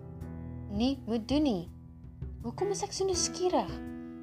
nie 0.72 0.94
moet 1.04 1.26
doen 1.28 1.44
nie. 1.44 1.66
Hoekom 2.46 2.72
is 2.72 2.86
ek 2.88 2.96
so 2.96 3.04
nuuskierig? 3.10 3.74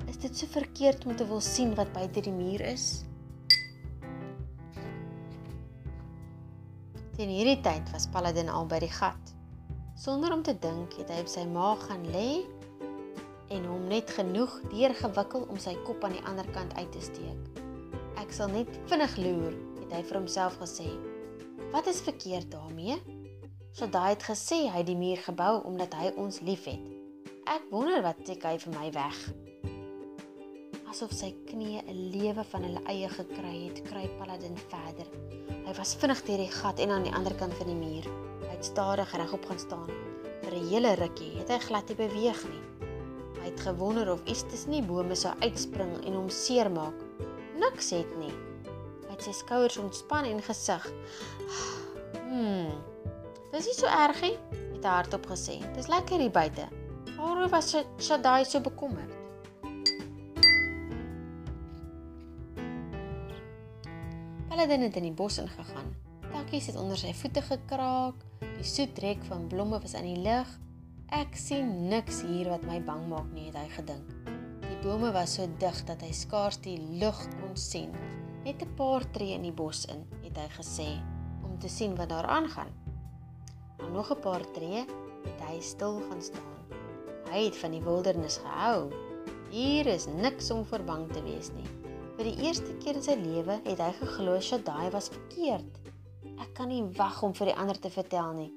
Is 0.08 0.16
dit 0.22 0.32
so 0.32 0.48
verkeerd 0.48 1.04
om 1.04 1.12
te 1.12 1.28
wil 1.28 1.44
sien 1.44 1.74
wat 1.76 1.92
buite 1.92 2.24
die 2.24 2.32
muur 2.32 2.64
is? 2.64 3.04
Teen 7.20 7.36
hierdie 7.36 7.60
tyd 7.60 7.92
was 7.92 8.08
Paladin 8.16 8.48
al 8.48 8.64
by 8.70 8.80
die 8.80 8.92
gat. 8.96 9.36
Sonder 9.92 10.32
om 10.32 10.40
te 10.40 10.56
dink, 10.56 10.96
het 10.96 11.12
hy 11.12 11.20
op 11.20 11.28
sy 11.28 11.44
maag 11.52 11.84
gaan 11.90 12.08
lê 12.16 12.46
en 13.48 13.64
hom 13.64 13.86
net 13.88 14.10
genoeg 14.10 14.52
deurgewikkel 14.70 15.46
om 15.50 15.58
sy 15.58 15.76
kop 15.86 16.04
aan 16.04 16.16
die 16.16 16.24
ander 16.26 16.48
kant 16.54 16.74
uit 16.76 16.90
te 16.92 17.00
steek. 17.00 17.62
Ek 18.20 18.32
sal 18.32 18.50
net 18.50 18.70
vinnig 18.90 19.16
loer, 19.20 19.54
het 19.82 19.92
hy 19.92 20.02
vir 20.08 20.18
homself 20.18 20.58
gesê. 20.62 20.88
Wat 21.72 21.86
is 21.86 22.00
verkeerd 22.00 22.50
daarmee? 22.50 22.98
Shaddai 23.76 24.14
het 24.14 24.24
gesê 24.24 24.66
hy 24.72 24.82
die 24.88 24.96
muur 24.96 25.20
gebou 25.20 25.60
omdat 25.68 25.94
hy 25.94 26.12
ons 26.16 26.40
liefhet. 26.40 26.80
Ek 27.46 27.66
wonder 27.70 28.00
wat 28.02 28.22
tik 28.26 28.46
hy 28.48 28.56
vir 28.62 28.72
my 28.74 28.88
weg. 28.94 29.18
Asof 30.90 31.12
sy 31.12 31.28
knieë 31.50 31.82
'n 31.84 31.98
lewe 32.14 32.44
van 32.50 32.62
hulle 32.64 32.82
eie 32.88 33.08
gekry 33.08 33.56
het, 33.66 33.82
kruip 33.84 34.12
Paladin 34.18 34.56
verder. 34.70 35.08
Hy 35.66 35.74
was 35.76 35.94
vinnig 36.00 36.22
deur 36.24 36.38
die 36.38 36.50
gat 36.50 36.80
en 36.80 36.90
aan 36.90 37.04
die 37.04 37.12
ander 37.12 37.34
kant 37.34 37.54
van 37.54 37.66
die 37.66 37.76
muur. 37.76 38.06
Hy 38.46 38.54
het 38.54 38.64
stadig 38.64 39.12
regop 39.12 39.44
gaan 39.44 39.58
staan. 39.58 39.90
Vir 40.42 40.54
'n 40.54 40.68
hele 40.68 40.94
rukkie 40.94 41.36
het 41.38 41.48
hy 41.48 41.58
glad 41.58 41.88
nie 41.88 41.96
beweeg 41.96 42.42
nie. 42.48 42.75
Hy 43.46 43.52
het 43.52 43.60
gewonder 43.62 44.08
of 44.10 44.24
iets 44.26 44.40
tussen 44.50 44.72
die 44.74 44.82
bome 44.82 45.14
sou 45.14 45.30
uitspring 45.38 45.92
en 46.02 46.16
hom 46.18 46.26
seermaak. 46.34 46.98
Niks 47.62 47.92
het 47.94 48.16
nie 48.18 48.32
met 49.06 49.22
sy 49.22 49.30
skouers 49.38 49.76
ontspan 49.78 50.26
en 50.26 50.42
gesig. 50.42 50.88
Hmm. 52.24 52.72
Dis 53.52 53.68
nie 53.70 53.76
so 53.78 53.86
erg 53.86 54.18
nie, 54.26 54.34
het 54.72 54.82
hy 54.82 54.96
hardop 54.96 55.30
gesê. 55.30 55.60
Dis 55.78 55.86
lekker 55.86 56.18
hier 56.24 56.34
buite. 56.34 56.66
Waarom 57.14 57.46
was 57.54 57.70
Shaddai 58.02 58.42
so 58.50 58.58
bekommerd? 58.66 59.14
Paladin 64.50 64.88
het 64.88 64.98
in 64.98 65.06
die 65.12 65.16
bos 65.22 65.38
ingegaan. 65.38 65.94
Takkies 66.34 66.72
het 66.72 66.82
onder 66.82 66.98
sy 66.98 67.14
voete 67.14 67.46
gekraak. 67.46 68.26
Die 68.42 68.66
soet 68.66 68.98
reuk 69.06 69.22
van 69.30 69.46
blomme 69.46 69.78
was 69.78 69.94
in 69.94 70.16
die 70.16 70.22
lug. 70.26 70.50
Ek 71.14 71.36
sien 71.38 71.86
niks 71.86 72.24
hier 72.26 72.48
wat 72.50 72.64
my 72.66 72.80
bang 72.82 73.04
maak 73.06 73.28
nie, 73.30 73.46
het 73.46 73.54
hy 73.60 73.68
gedink. 73.76 74.08
Die 74.64 74.78
bome 74.82 75.12
was 75.14 75.36
so 75.38 75.46
dig 75.62 75.76
dat 75.86 76.00
hy 76.02 76.10
skaars 76.10 76.58
die 76.64 76.80
lug 76.98 77.20
kon 77.38 77.54
sien 77.54 77.92
net 78.42 78.62
'n 78.62 78.74
paar 78.74 79.06
tree 79.14 79.34
in 79.34 79.42
die 79.42 79.54
bos 79.54 79.84
in, 79.86 80.02
het 80.22 80.36
hy 80.36 80.48
gesê, 80.58 80.88
om 81.46 81.58
te 81.58 81.68
sien 81.68 81.94
wat 81.94 82.08
daar 82.08 82.26
aangaan. 82.26 82.74
Na 83.78 83.88
nog 83.88 84.10
'n 84.10 84.20
paar 84.20 84.44
tree 84.52 84.82
het 85.24 85.40
hy 85.46 85.60
stil 85.60 86.02
gaan 86.08 86.22
staan. 86.22 86.54
Hy 87.30 87.44
het 87.44 87.56
van 87.56 87.70
die 87.70 87.82
wildernis 87.82 88.38
gehou. 88.42 88.90
Hier 89.50 89.86
is 89.86 90.06
niks 90.06 90.50
om 90.50 90.64
vir 90.64 90.84
bang 90.84 91.12
te 91.12 91.22
wees 91.22 91.52
nie. 91.52 91.70
Vir 92.16 92.24
die 92.24 92.42
eerste 92.46 92.74
keer 92.82 92.94
in 92.94 93.02
sy 93.02 93.14
lewe 93.14 93.60
het 93.64 93.78
hy 93.78 93.92
geglo 93.92 94.40
Shaddai 94.40 94.90
was 94.90 95.08
verkeerd. 95.08 95.80
Ek 96.38 96.54
kan 96.54 96.68
nie 96.68 96.82
wag 96.82 97.22
om 97.22 97.34
vir 97.34 97.46
die 97.46 97.56
ander 97.56 97.78
te 97.78 97.90
vertel 97.90 98.32
nie. 98.32 98.52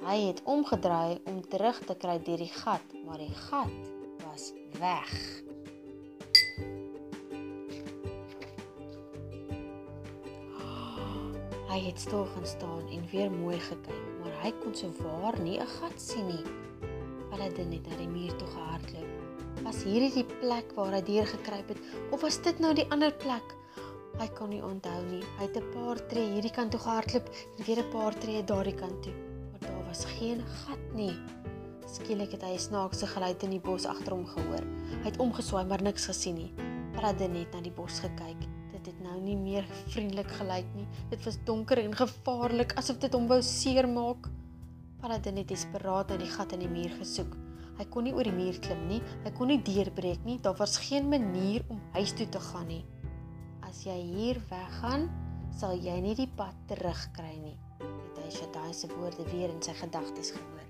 Hy 0.00 0.16
het 0.30 0.40
omgedraai 0.48 1.20
om 1.28 1.42
terug 1.44 1.76
te 1.84 1.92
kry 1.92 2.14
deur 2.24 2.40
die 2.40 2.48
gat, 2.48 2.92
maar 3.04 3.20
die 3.20 3.34
gat 3.36 3.90
was 4.24 4.46
weg. 4.80 5.12
Hy 11.68 11.78
het 11.84 12.00
stil 12.00 12.24
gaan 12.32 12.48
staan 12.48 12.88
en 12.88 13.04
weer 13.12 13.28
mooi 13.30 13.58
gekyk, 13.60 14.00
maar 14.22 14.40
hy 14.40 14.54
kon 14.62 14.74
so 14.74 14.88
waar 15.04 15.36
nie 15.40 15.60
'n 15.60 15.68
gat 15.76 16.00
sien 16.00 16.26
nie. 16.26 16.44
Paladin 17.30 17.72
het 17.72 17.86
na 17.86 17.96
die 17.96 18.08
muur 18.08 18.36
toe 18.36 18.48
gehardloop. 18.48 19.10
Was 19.62 19.84
hierdie 19.84 20.14
die 20.14 20.34
plek 20.40 20.72
waar 20.74 20.92
hy 20.92 21.02
deur 21.02 21.26
gekruip 21.26 21.68
het 21.68 21.80
of 22.10 22.20
was 22.20 22.42
dit 22.42 22.58
nou 22.58 22.74
die 22.74 22.90
ander 22.90 23.12
plek? 23.12 23.56
Hy 24.18 24.28
kon 24.28 24.48
nie 24.48 24.64
onthou 24.64 25.02
nie. 25.10 25.24
Hy 25.38 25.44
het 25.44 25.56
'n 25.56 25.70
paar 25.70 26.06
tree 26.08 26.32
hierdie 26.32 26.56
kant 26.56 26.70
toe 26.70 26.80
gehardloop 26.80 27.28
en 27.58 27.64
weer 27.64 27.84
'n 27.84 27.90
paar 27.90 28.18
tree 28.18 28.44
daardie 28.44 28.74
kant 28.74 29.02
toe. 29.02 29.29
Was 29.90 30.04
geen 30.16 30.40
gat 30.62 30.82
nie. 30.94 31.12
Skielik 31.90 32.36
het 32.36 32.44
hy 32.46 32.54
'n 32.54 32.62
snaakse 32.62 33.06
geluid 33.10 33.42
in 33.42 33.50
die 33.50 33.60
bos 33.60 33.86
agter 33.90 34.14
hom 34.14 34.26
gehoor. 34.26 34.64
Hy 35.02 35.08
het 35.10 35.18
omgeswaai 35.18 35.66
maar 35.66 35.82
niks 35.82 36.06
gesien 36.06 36.34
nie. 36.34 36.52
Paladin 36.94 37.34
het 37.34 37.52
na 37.52 37.60
die 37.60 37.74
bos 37.74 37.98
gekyk. 37.98 38.46
Dit 38.72 38.86
het 38.86 39.00
nou 39.02 39.20
nie 39.20 39.36
meer 39.36 39.66
vriendelik 39.88 40.30
gelyk 40.30 40.70
nie. 40.74 40.86
Dit 41.10 41.24
was 41.24 41.38
donker 41.44 41.78
en 41.78 41.94
gevaarlik 41.94 42.72
asof 42.78 42.98
dit 42.98 43.12
hom 43.12 43.26
wou 43.26 43.42
seermaak. 43.42 44.30
Paladin 45.00 45.36
het 45.36 45.48
desperaat 45.48 46.08
na 46.08 46.16
die 46.16 46.30
gat 46.30 46.52
in 46.52 46.60
die 46.60 46.68
muur 46.68 46.90
gesoek. 46.98 47.36
Hy 47.78 47.84
kon 47.84 48.04
nie 48.04 48.14
oor 48.14 48.24
die 48.24 48.32
muur 48.32 48.58
klim 48.60 48.86
nie. 48.86 49.02
Hy 49.24 49.30
kon 49.30 49.48
nie 49.48 49.62
deurbreek 49.62 50.24
nie. 50.24 50.38
Daar 50.38 50.56
was 50.56 50.78
geen 50.78 51.08
manier 51.08 51.64
om 51.68 51.80
huis 51.92 52.12
toe 52.12 52.28
te 52.28 52.40
gaan 52.40 52.68
nie 52.68 52.84
as 53.70 53.84
jy 53.86 54.00
hier 54.02 54.38
weggaan, 54.50 55.06
sal 55.54 55.78
jy 55.78 55.94
nie 56.02 56.16
die 56.18 56.28
pad 56.36 56.56
terugkry 56.66 57.36
nie. 57.38 57.54
Het 58.30 58.38
hy 58.38 58.44
Shaddai 58.44 58.72
se 58.74 58.86
woorde 58.86 59.24
weer 59.32 59.50
in 59.50 59.62
sy 59.62 59.72
gedagtes 59.74 60.28
gehoor. 60.30 60.66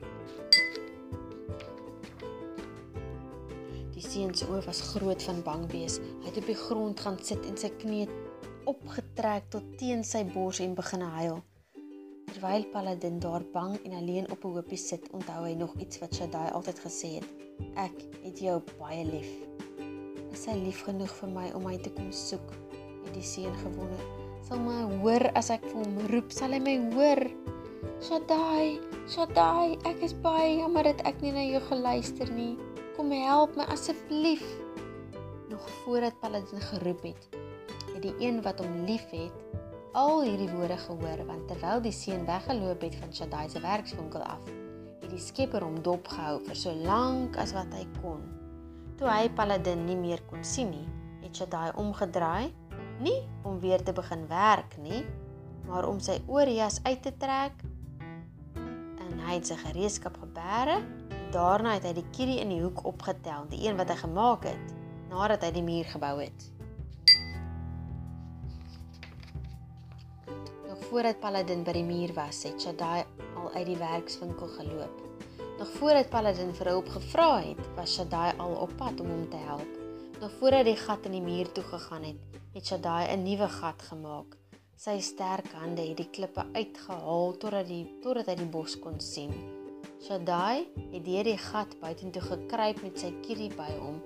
Die 3.93 4.05
seun 4.05 4.33
se 4.35 4.47
oë 4.49 4.63
was 4.65 4.81
groot 4.95 5.21
van 5.27 5.43
bang 5.45 5.67
wees. 5.69 5.99
Hy 6.23 6.31
het 6.31 6.39
op 6.41 6.49
die 6.49 6.57
grond 6.57 7.03
gaan 7.05 7.19
sit 7.21 7.45
en 7.45 7.59
sy 7.61 7.69
knie 7.83 8.07
opgetrek 8.71 9.51
tot 9.53 9.67
teen 9.77 10.01
sy 10.09 10.23
bors 10.33 10.63
en 10.65 10.73
begin 10.79 11.05
huil. 11.19 11.43
Terwyl 12.31 12.65
Paladin 12.73 13.21
daar 13.21 13.45
bang 13.53 13.77
en 13.83 13.99
alleen 13.99 14.31
op 14.31 14.45
'n 14.45 14.57
hoopie 14.57 14.81
sit, 14.81 15.11
onthou 15.13 15.45
hy 15.45 15.53
nog 15.53 15.77
iets 15.77 16.01
wat 16.01 16.15
Shaddai 16.15 16.49
altyd 16.53 16.81
gesê 16.81 17.13
het: 17.21 17.29
"Ek 17.77 17.97
het 18.25 18.39
jou 18.39 18.63
baie 18.79 19.05
lief." 19.05 19.31
Is 20.33 20.47
hy 20.47 20.57
lief 20.57 20.81
genoeg 20.89 21.13
vir 21.13 21.29
my 21.29 21.51
om 21.53 21.63
my 21.63 21.77
te 21.77 21.91
kom 21.91 22.13
soek? 22.13 22.57
het 23.05 23.15
die 23.15 23.23
seun 23.23 23.55
gewonder. 23.55 24.20
Sal 24.41 24.61
my 24.65 24.83
hoor 25.01 25.29
as 25.37 25.51
ek 25.53 25.65
vir 25.69 25.77
hom 25.83 25.97
roep, 26.09 26.31
sal 26.33 26.55
hy 26.57 26.61
my 26.65 26.77
hoor? 26.95 27.21
Shaddai, 28.01 28.81
Shaddai, 29.13 29.77
ek 29.89 30.01
is 30.07 30.15
baie 30.25 30.63
jammer 30.63 30.87
dat 30.89 31.03
ek 31.09 31.21
nie 31.21 31.33
na 31.35 31.43
jou 31.45 31.61
geluister 31.69 32.31
nie. 32.33 32.55
Kom 32.97 33.13
help 33.13 33.59
my 33.61 33.67
asseblief. 33.73 34.45
Nog 35.53 35.67
voordat 35.83 36.17
Paladin 36.23 36.63
geroep 36.71 37.05
het, 37.11 37.27
het 37.91 38.01
die 38.07 38.15
een 38.23 38.41
wat 38.47 38.63
hom 38.65 38.87
liefhet, 38.89 39.35
al 39.99 40.23
hierdie 40.23 40.49
woorde 40.55 40.79
gehoor 40.87 41.25
want 41.27 41.49
terwyl 41.51 41.83
die 41.83 41.93
seun 41.93 42.23
weggeloop 42.29 42.85
het 42.87 42.97
van 43.03 43.13
Shaddai 43.13 43.49
se 43.51 43.61
werkswinkel 43.61 44.23
af, 44.23 44.47
het 45.03 45.11
die 45.11 45.21
skepper 45.21 45.67
hom 45.67 45.81
dopgehou 45.85 46.39
vir 46.47 46.57
so 46.57 46.73
lank 46.87 47.37
as 47.43 47.53
wat 47.57 47.75
hy 47.77 47.85
kon. 47.99 48.23
Toe 48.97 49.11
hy 49.11 49.29
Paladin 49.37 49.85
nie 49.89 49.99
meer 49.99 50.23
kon 50.31 50.45
sien 50.47 50.71
nie, 50.73 50.87
het 51.25 51.37
Shaddai 51.37 51.75
omgedraai 51.83 52.55
nie 53.01 53.19
om 53.43 53.61
weer 53.61 53.83
te 53.83 53.93
begin 53.97 54.27
werk 54.29 54.77
nie, 54.83 55.05
maar 55.69 55.89
om 55.89 56.01
sy 56.01 56.21
oorjas 56.27 56.81
uit 56.85 57.03
te 57.03 57.13
trek. 57.17 57.65
En 58.57 59.19
hy 59.27 59.39
het 59.39 59.51
sy 59.51 59.57
gereedskap 59.61 60.19
gebeere. 60.21 60.81
Daarna 61.31 61.77
het 61.77 61.87
hy 61.87 61.95
die 62.01 62.09
kierie 62.15 62.41
in 62.43 62.51
die 62.51 62.63
hoek 62.63 62.85
opgetel, 62.89 63.47
die 63.51 63.63
een 63.67 63.79
wat 63.79 63.91
hy 63.93 63.99
gemaak 64.03 64.49
het 64.51 64.77
nadat 65.11 65.43
hy 65.43 65.51
die 65.55 65.67
muur 65.67 65.89
gebou 65.91 66.15
het. 66.21 66.47
Nog 70.69 70.85
voordat 70.91 71.19
Paladin 71.23 71.65
by 71.67 71.75
die 71.75 71.87
muur 71.87 72.15
was, 72.15 72.45
het 72.47 72.63
Shaddai 72.63 73.03
al 73.35 73.51
uit 73.57 73.67
die 73.67 73.79
werkswinkel 73.81 74.55
geloop. 74.55 75.03
Nog 75.59 75.75
voordat 75.81 76.11
Paladin 76.15 76.55
vir 76.55 76.73
hulp 76.75 76.95
gevra 76.95 77.33
het, 77.43 77.67
was 77.77 77.99
Shaddai 77.99 78.33
al 78.39 78.55
op 78.63 78.75
pad 78.79 79.03
om 79.03 79.11
hom 79.11 79.29
te 79.31 79.43
help. 79.51 79.80
Nog 80.21 80.31
voordat 80.39 80.65
die 80.65 80.77
gat 80.77 81.07
in 81.09 81.15
die 81.17 81.23
muur 81.25 81.49
toe 81.53 81.63
gegaan 81.65 82.03
het, 82.05 82.17
het 82.53 82.67
Shaddai 82.67 83.17
'n 83.17 83.23
nuwe 83.23 83.49
gat 83.49 83.83
gemaak. 83.83 84.37
Sy 84.77 84.99
sterk 85.01 85.49
hande 85.53 85.83
het 85.83 85.97
die 85.97 86.11
klippe 86.11 86.45
uitgehaal 86.53 87.37
totdat 87.37 87.67
die 87.67 87.87
totdat 88.03 88.27
hy 88.27 88.35
die 88.35 88.51
bos 88.57 88.79
kon 88.79 89.01
sien. 89.01 89.33
Shaddai 90.05 90.69
het 90.93 91.05
deur 91.05 91.25
die 91.25 91.39
gat 91.39 91.81
buitentoe 91.81 92.23
gekruip 92.23 92.83
met 92.83 92.99
sy 92.99 93.15
kierie 93.23 93.55
by 93.57 93.73
hom. 93.79 94.03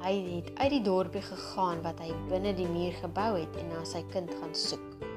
Hy 0.00 0.14
het 0.36 0.48
uit 0.58 0.70
die 0.70 0.82
dorpie 0.82 1.22
gegaan 1.22 1.82
wat 1.82 2.00
hy 2.00 2.14
binne 2.28 2.54
die 2.54 2.68
muur 2.68 2.92
gebou 2.92 3.36
het 3.36 3.56
en 3.56 3.68
na 3.68 3.84
sy 3.84 4.02
kind 4.08 4.30
gaan 4.40 4.54
soek. 4.54 5.07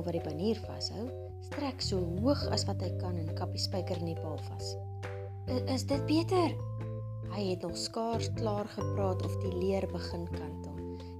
Wemmel 0.00 0.04
wat 0.04 0.16
die 0.16 0.30
panier 0.30 0.60
vashou, 0.64 1.08
strek 1.44 1.80
so 1.82 2.00
hoog 2.20 2.40
as 2.52 2.64
wat 2.68 2.80
hy 2.80 2.90
kan 3.00 3.16
en 3.18 3.34
kap 3.36 3.52
die 3.52 3.60
spyker 3.60 3.98
in 4.00 4.14
die 4.14 4.20
paal 4.20 4.38
vas. 4.48 4.76
"Is 5.68 5.84
dit 5.84 6.06
beter?" 6.06 6.56
Hy 7.30 7.50
het 7.50 7.62
nog 7.62 7.76
skaars 7.76 8.30
klaar 8.34 8.66
gepraat 8.66 9.22
of 9.22 9.36
die 9.42 9.52
leer 9.52 9.86
begin 9.86 10.26
kantel. 10.32 10.74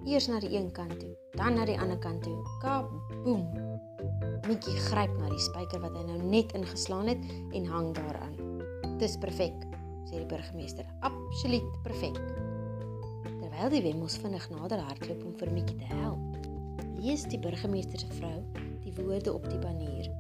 Eers 0.05 0.27
na 0.29 0.41
die 0.41 0.57
een 0.57 0.73
kant 0.73 0.99
toe, 0.99 1.15
dan 1.37 1.55
na 1.55 1.65
die 1.65 1.79
ander 1.79 1.99
kant 1.99 2.23
toe. 2.23 2.43
Kaboom. 2.61 3.47
Mikkie 4.49 4.75
gryp 4.91 5.13
na 5.19 5.29
die 5.29 5.39
spyker 5.39 5.81
wat 5.81 5.95
hy 5.95 6.05
nou 6.05 6.23
net 6.23 6.53
ingeslaan 6.53 7.07
het 7.07 7.21
en 7.53 7.65
hang 7.67 7.95
daaraan. 7.95 8.35
"Dis 8.99 9.17
perfek," 9.17 9.55
sê 10.09 10.17
die 10.17 10.27
burgemeester. 10.27 10.87
"Absoluut 11.01 11.83
perfek." 11.83 12.17
terwyl 13.41 13.71
die 13.71 13.83
wemmels 13.83 14.17
vinnig 14.17 14.51
nader 14.51 14.79
hardloop 14.79 15.25
om 15.25 15.35
vir 15.37 15.53
Mikkie 15.53 15.77
te 15.77 15.85
help. 15.85 16.19
Lees 16.97 17.25
die 17.25 17.39
burgemeester 17.39 17.99
se 17.99 18.07
vrou 18.07 18.41
die 18.91 19.05
woorde 19.05 19.33
op 19.33 19.49
die 19.51 19.59
banier. 19.59 20.11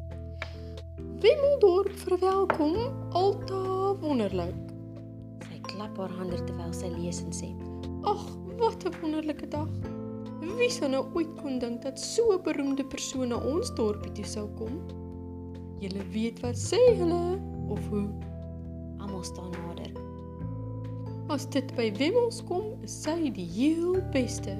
Wemmeldorp 1.20 1.92
verwelkom, 2.04 2.76
alta 3.12 3.94
wonderlik. 4.00 4.56
Sy 5.48 5.58
klap 5.68 5.98
haar 5.98 6.12
hande 6.18 6.38
terwyl 6.46 6.72
sy 6.76 6.90
lees 6.94 7.20
en 7.24 7.34
sê: 7.34 7.50
"Ag, 8.08 8.22
wat 8.60 8.84
'n 8.86 8.94
wonderlike 9.00 9.48
dag. 9.48 9.68
Wie 10.56 10.70
sou 10.70 10.88
nou 10.88 11.04
ooit 11.14 11.34
kon 11.42 11.58
dink 11.58 11.82
dat 11.82 11.98
so 11.98 12.32
'n 12.32 12.42
beroemde 12.42 12.84
persoon 12.84 13.28
na 13.28 13.36
ons 13.36 13.74
dorpie 13.74 14.12
toe 14.12 14.24
sou 14.24 14.48
kom? 14.56 14.80
Julle 15.80 16.04
weet 16.12 16.40
wat 16.40 16.56
sê 16.56 16.80
hulle 16.96 17.38
of 17.68 17.88
hoe?" 17.88 18.08
Almal 18.98 19.24
staan 19.24 19.50
nader. 19.50 19.92
As 21.28 21.46
dit 21.46 21.74
by 21.76 21.92
Wemmels 21.98 22.44
kom, 22.44 22.82
is 22.82 23.02
sy 23.02 23.30
die 23.30 23.46
heel 23.46 24.02
beste. 24.12 24.56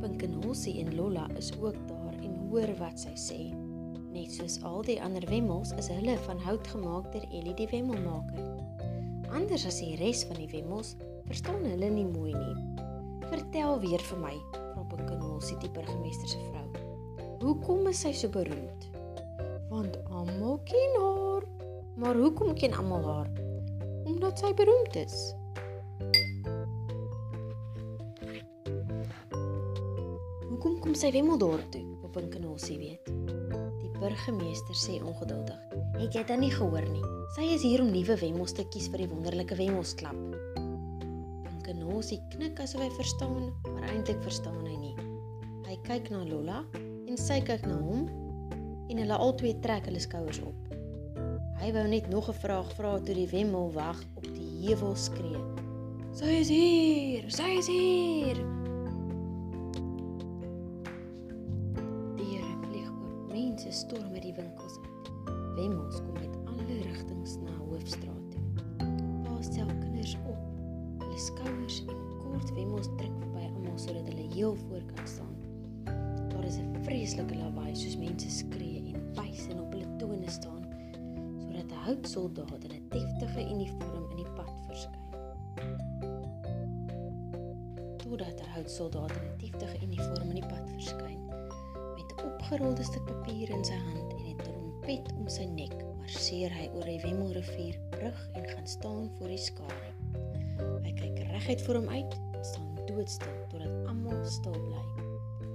Pinkenolsie 0.00 0.80
en 0.80 0.94
Lolla 0.96 1.28
is 1.36 1.52
ook 1.60 1.74
daar 1.88 1.97
hoor 2.48 2.70
wat 2.78 3.00
sy 3.00 3.14
sê. 3.18 3.40
Net 4.12 4.32
soos 4.32 4.56
al 4.66 4.80
die 4.86 4.96
ander 5.04 5.24
Wemmels 5.28 5.74
is 5.76 5.90
hulle 5.92 6.16
van 6.24 6.40
hout 6.46 6.68
gemaak 6.72 7.10
deur 7.12 7.26
Ellie 7.28 7.54
die 7.58 7.68
Wemmelmaker. 7.70 8.46
Anders 9.36 9.66
as 9.68 9.80
die 9.82 9.96
res 10.00 10.24
van 10.28 10.40
die 10.40 10.48
Wemmels, 10.52 10.94
verstaan 11.28 11.66
hulle 11.68 11.90
nie 11.92 12.06
mooi 12.08 12.32
nie. 12.32 12.86
Vertel 13.28 13.76
weer 13.84 14.04
vir 14.10 14.22
my, 14.22 14.34
vra 14.56 14.86
Pinkenolsie 14.88 15.58
die 15.60 15.72
burgemeester 15.76 16.32
se 16.32 16.40
vrou. 16.48 16.64
Hoekom 17.42 17.86
is 17.92 18.00
sy 18.06 18.14
so 18.16 18.32
beroemd? 18.32 18.88
Want 19.68 20.00
almal 20.08 20.56
ken 20.68 20.96
haar. 20.96 21.44
Maar 22.00 22.16
hoekom 22.16 22.54
ken 22.56 22.72
almal 22.80 23.04
haar? 23.04 23.30
Omdat 24.08 24.40
sy 24.40 24.54
beroemd 24.56 24.96
is. 25.04 25.20
Hoekom 30.48 30.80
kom 30.80 30.96
sy 30.96 31.12
Wemmeldorp 31.12 31.68
toe? 31.76 31.87
Op 32.08 32.16
'n 32.16 32.28
kanosie 32.28 32.78
weet. 32.78 33.04
Die 33.80 33.90
burgemeester 34.00 34.74
sê 34.74 35.02
ongeduldig: 35.04 35.60
"Het 35.92 36.12
jy 36.14 36.24
dan 36.24 36.40
nie 36.40 36.50
gehoor 36.50 36.88
nie? 36.88 37.04
Sy 37.36 37.42
is 37.42 37.62
hier 37.62 37.82
om 37.82 37.90
nuwe 37.90 38.16
wemmels 38.16 38.52
te 38.52 38.64
kies 38.68 38.88
vir 38.88 38.98
die 38.98 39.08
wonderlike 39.08 39.54
wemmelsklap." 39.54 40.16
Kanosie 41.62 42.22
knik 42.28 42.60
asof 42.60 42.80
hy 42.80 42.90
verstaan, 42.90 43.52
maar 43.62 43.82
eintlik 43.92 44.22
verstaan 44.22 44.66
hy 44.66 44.76
nie. 44.76 44.94
Hy 45.66 45.76
kyk 45.82 46.10
na 46.10 46.24
Lola 46.24 46.64
en 47.06 47.16
sy 47.16 47.40
kyk 47.40 47.66
na 47.66 47.76
hom 47.76 48.08
en 48.88 48.96
hulle 48.96 49.16
albei 49.16 49.60
trek 49.60 49.84
hulle 49.84 50.00
skouers 50.00 50.40
op. 50.40 50.56
Hy 51.60 51.72
wou 51.72 51.88
net 51.88 52.08
nog 52.08 52.28
'n 52.28 52.40
vraag 52.40 52.72
vra 52.72 52.98
toe 52.98 53.14
die 53.14 53.28
wemmel 53.28 53.72
wag 53.72 54.00
op 54.14 54.24
die 54.24 54.66
heuwel 54.66 54.96
skree. 54.96 55.44
"Sy 56.12 56.40
is 56.40 56.48
hier! 56.48 57.30
Sy 57.30 57.58
is 57.58 57.66
hier!" 57.66 58.57
Mense 63.58 63.78
storm 63.78 64.12
uit 64.14 64.22
die 64.22 64.34
winkels 64.34 64.76
uit. 64.78 65.08
Wemmels 65.56 65.96
kom 65.96 66.12
met 66.12 66.34
alle 66.46 66.76
rigtings 66.84 67.32
na 67.42 67.56
Hoofstraat 67.56 68.30
toe. 68.30 68.42
Pa 69.24 69.40
stel 69.42 69.66
kinders 69.80 70.12
op. 70.30 70.44
Hulle 71.02 71.18
skouers 71.18 71.80
en 71.90 72.04
kort 72.20 72.52
wemmels 72.54 72.86
druk 73.00 73.16
verby 73.24 73.48
almal 73.48 73.80
sodat 73.82 74.06
hulle 74.12 74.28
heel 74.36 74.54
voor 74.60 74.84
kan 74.92 75.10
staan. 75.10 75.34
Daar 76.30 76.46
is 76.46 76.60
'n 76.60 76.84
vreeslike 76.86 77.34
lawaai 77.34 77.74
soos 77.74 77.98
mense 77.98 78.30
skree 78.30 78.94
en 78.94 79.10
wys 79.18 79.48
en 79.48 79.60
op 79.60 79.72
hulle 79.72 79.96
tone 79.96 80.30
staan 80.30 80.62
sodat 81.42 81.66
'n 81.70 81.82
houtsoldaat 81.86 82.64
in 82.64 82.72
'n 82.78 82.86
deftige 82.88 83.42
uniform 83.54 84.10
in 84.10 84.16
die 84.16 84.30
pad 84.38 84.54
verskyn. 84.66 85.02
Totdat 87.96 88.38
'n 88.40 88.50
houtsoldaat 88.54 89.10
in 89.10 89.26
'n 89.26 89.38
deftige 89.38 89.86
uniform 89.86 90.28
in 90.28 90.38
die 90.40 90.46
pad 90.46 90.70
verskyn 90.70 91.27
opgerolde 92.24 92.84
stuk 92.84 93.04
papier 93.06 93.50
in 93.54 93.64
sy 93.64 93.74
hand 93.74 94.12
en 94.16 94.24
'n 94.32 94.36
trompet 94.44 95.12
om 95.16 95.28
sy 95.28 95.44
nek, 95.44 95.74
marseer 95.98 96.50
hy 96.50 96.70
oor 96.74 96.84
die 96.84 97.00
Wemmelrivier 97.02 97.76
brug 97.90 98.18
en 98.34 98.48
gaan 98.48 98.66
staan 98.66 99.10
voor 99.18 99.28
die 99.28 99.44
skare. 99.48 99.92
Hy 100.84 100.92
kyk 100.92 101.18
reguit 101.32 101.62
voor 101.62 101.74
hom 101.82 101.88
uit 101.88 102.18
staan 102.42 102.68
doodstil 102.86 103.34
totdat 103.50 103.88
almal 103.88 104.24
stil 104.24 104.56
bly. 104.56 104.84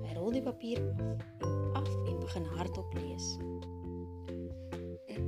Hy 0.03 0.15
rol 0.17 0.31
die 0.35 0.43
papier 0.43 0.79
af 0.83 0.99
en 0.99 1.63
af 1.79 1.89
en 2.07 2.19
begin 2.21 2.45
hardop 2.57 2.93
lees. 2.99 3.27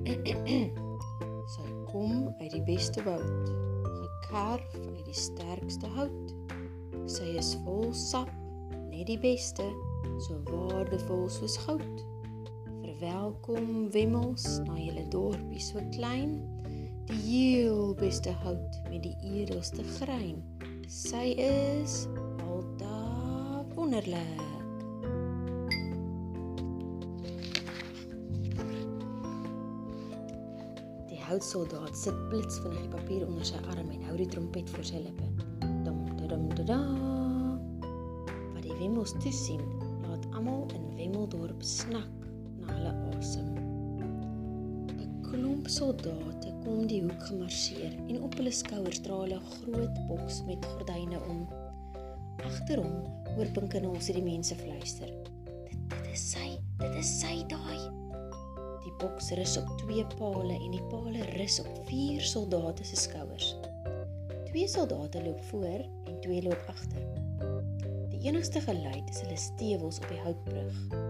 Sy 1.55 1.65
kom 1.89 2.29
uit 2.39 2.51
die 2.51 2.63
beste 2.65 3.03
woud, 3.05 3.49
gekarf 3.85 4.77
uit 4.77 5.05
die 5.05 5.17
sterkste 5.17 5.89
hout. 5.97 6.33
Sy 7.09 7.35
is 7.37 7.53
vol 7.65 7.91
sap, 7.93 8.31
net 8.89 9.07
die 9.09 9.19
beste, 9.21 9.65
so 10.19 10.39
waardevol 10.49 11.29
soos 11.29 11.57
goud. 11.65 12.05
Verwelkom 12.81 13.91
wemmels 13.91 14.45
na 14.65 14.77
julle 14.79 15.07
dorpie 15.11 15.61
so 15.61 15.81
klein, 15.95 16.37
die 17.05 17.21
heel 17.21 17.93
beste 17.99 18.31
hout 18.43 18.81
met 18.89 19.03
die 19.03 19.15
edelste 19.21 19.83
grein. 19.97 20.41
Sy 20.87 21.33
is 21.41 22.05
alta 22.45 23.65
wonderlik. 23.75 24.41
Die 31.09 31.21
houtsoldaat 31.25 31.97
sit 31.97 32.17
blitsvinnig 32.29 32.85
die 32.85 32.93
papier 32.93 33.25
onder 33.27 33.45
sy 33.45 33.57
arm 33.73 33.89
en 33.89 34.05
hou 34.07 34.17
die 34.19 34.29
trompet 34.29 34.69
voor 34.73 34.85
sy 34.87 35.01
lippe. 35.05 35.29
Dum 35.85 36.05
dum 36.29 36.47
dum. 36.57 36.87
Wat 38.53 38.63
die 38.65 38.77
wemmels 38.79 39.13
toesien, 39.21 39.61
snak 41.65 42.09
na 42.61 42.73
hulle 42.73 42.91
asem. 43.17 43.47
'n 45.01 45.13
Klomp 45.25 45.69
soldate 45.75 46.51
kom 46.63 46.83
die 46.91 46.99
hoek 47.01 47.23
gemarseer 47.29 47.95
en 48.05 48.19
op 48.27 48.35
hulle 48.37 48.51
skouers 48.53 49.01
dra 49.05 49.17
hulle 49.23 49.39
'n 49.39 49.47
groot 49.53 49.95
boks 50.09 50.43
met 50.49 50.67
gordyne 50.73 51.21
om. 51.33 51.39
Agter 52.49 52.83
hom 52.83 52.99
hoor 53.33 53.49
Pinkenals 53.55 54.11
die 54.17 54.21
mense 54.27 54.55
fluister. 54.61 55.09
Dit 55.71 55.81
dit 55.89 56.11
is 56.13 56.25
sy, 56.35 56.49
dit 56.83 56.99
is 57.01 57.13
sy 57.21 57.33
daai. 57.49 57.81
Die 58.85 58.93
boks 59.01 59.31
rus 59.39 59.57
op 59.57 59.73
twee 59.81 60.05
pale 60.19 60.53
en 60.59 60.71
die 60.77 60.85
pale 60.93 61.25
rus 61.39 61.59
op 61.65 61.81
vier 61.89 62.21
soldate 62.21 62.85
se 62.85 62.95
skouers. 62.95 63.55
Twee 64.51 64.67
soldate 64.67 65.23
loop 65.25 65.41
voor 65.49 65.81
en 65.81 66.21
twee 66.21 66.45
loop 66.45 66.69
agter. 66.75 67.09
Die 68.13 68.21
enigste 68.29 68.61
geluid 68.61 69.09
is 69.09 69.21
hulle 69.25 69.37
stewels 69.37 69.97
op 69.97 70.07
die 70.13 70.21
houtbrug. 70.21 71.04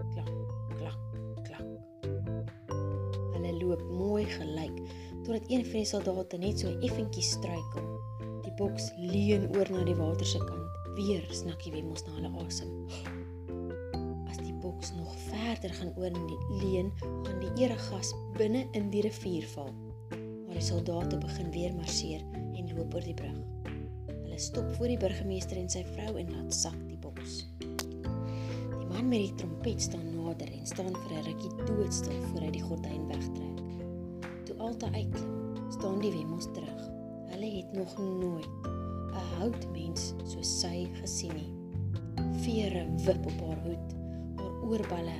Mooi 4.26 4.34
gelyk 4.34 4.82
totdat 5.24 5.50
een 5.50 5.64
van 5.64 5.80
die 5.80 5.86
soldate 5.86 6.38
net 6.38 6.58
so 6.60 6.70
effentjies 6.80 7.32
struikel. 7.34 7.86
Die 8.44 8.52
boks 8.58 8.92
leun 8.96 9.48
oor 9.56 9.70
na 9.70 9.84
die 9.84 9.96
water 9.98 10.26
se 10.26 10.38
kant. 10.38 10.74
Weer 10.96 11.24
snak 11.34 11.62
die 11.64 11.72
wemmels 11.74 12.04
na 12.06 12.14
hulle 12.14 12.30
asem. 12.44 12.70
As 14.30 14.38
die 14.38 14.54
boks 14.62 14.92
nog 14.96 15.14
verder 15.26 15.74
gaan 15.74 15.92
oor 15.96 16.10
in 16.10 16.28
die 16.30 16.60
leun, 16.62 16.92
gaan 17.26 17.40
die 17.42 17.66
eregas 17.66 18.12
binne 18.38 18.66
in 18.78 18.90
die 18.90 19.02
rivier 19.06 19.46
val. 19.54 19.72
Maar 20.46 20.60
die 20.60 20.64
soldate 20.64 21.18
begin 21.18 21.50
weer 21.54 21.74
marseer 21.74 22.22
en 22.54 22.70
loop 22.76 22.94
oor 22.94 23.06
die 23.06 23.16
brug. 23.18 23.40
Hulle 24.06 24.38
stop 24.38 24.70
voor 24.78 24.94
die 24.94 25.00
burgemeester 25.02 25.58
en 25.58 25.70
sy 25.70 25.82
vrou 25.96 26.14
en 26.22 26.32
laat 26.34 26.54
sak 26.54 26.78
die 26.86 27.00
boks. 27.02 27.42
Die 27.58 28.86
man 28.92 29.10
met 29.10 29.26
die 29.26 29.34
trompet 29.42 29.82
staan 29.90 30.06
nader 30.14 30.54
en 30.54 30.66
staan 30.66 30.94
vir 30.94 31.18
'n 31.18 31.26
rukkie 31.30 31.66
doodstil 31.66 32.22
voor 32.30 32.46
hy 32.46 32.54
die 32.54 32.62
gordyn 32.62 33.10
wegtrek. 33.10 33.45
Alta 34.76 34.92
uitklim, 34.92 35.52
staan 35.72 36.02
die 36.02 36.10
wemmels 36.12 36.50
terug. 36.52 36.80
Hulle 37.30 37.46
het 37.48 37.70
nog 37.72 37.94
nooit 37.98 38.48
'n 38.68 39.22
houtmens 39.38 40.12
soos 40.28 40.50
sy 40.60 40.84
gesien 41.00 41.32
nie. 41.34 41.52
Vere 42.44 42.82
wip 43.06 43.24
op 43.26 43.38
haar 43.46 43.62
hoed, 43.64 43.94
haar 44.36 44.68
oorballe 44.68 45.16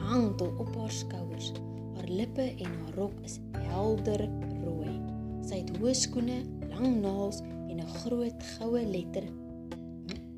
hang 0.00 0.34
tot 0.36 0.58
op 0.58 0.74
haar 0.74 0.90
skouers. 0.90 1.52
Haar 1.94 2.08
lippe 2.08 2.42
en 2.42 2.66
haar 2.80 2.94
rok 2.94 3.14
is 3.22 3.38
helder 3.52 4.28
rooi. 4.64 4.98
Sy 5.40 5.62
het 5.62 5.76
hoë 5.78 5.94
skoene, 5.94 6.42
lang 6.74 7.00
naels 7.00 7.40
en 7.68 7.78
'n 7.78 7.86
groot 8.02 8.42
goue 8.58 8.86
letter 8.86 9.30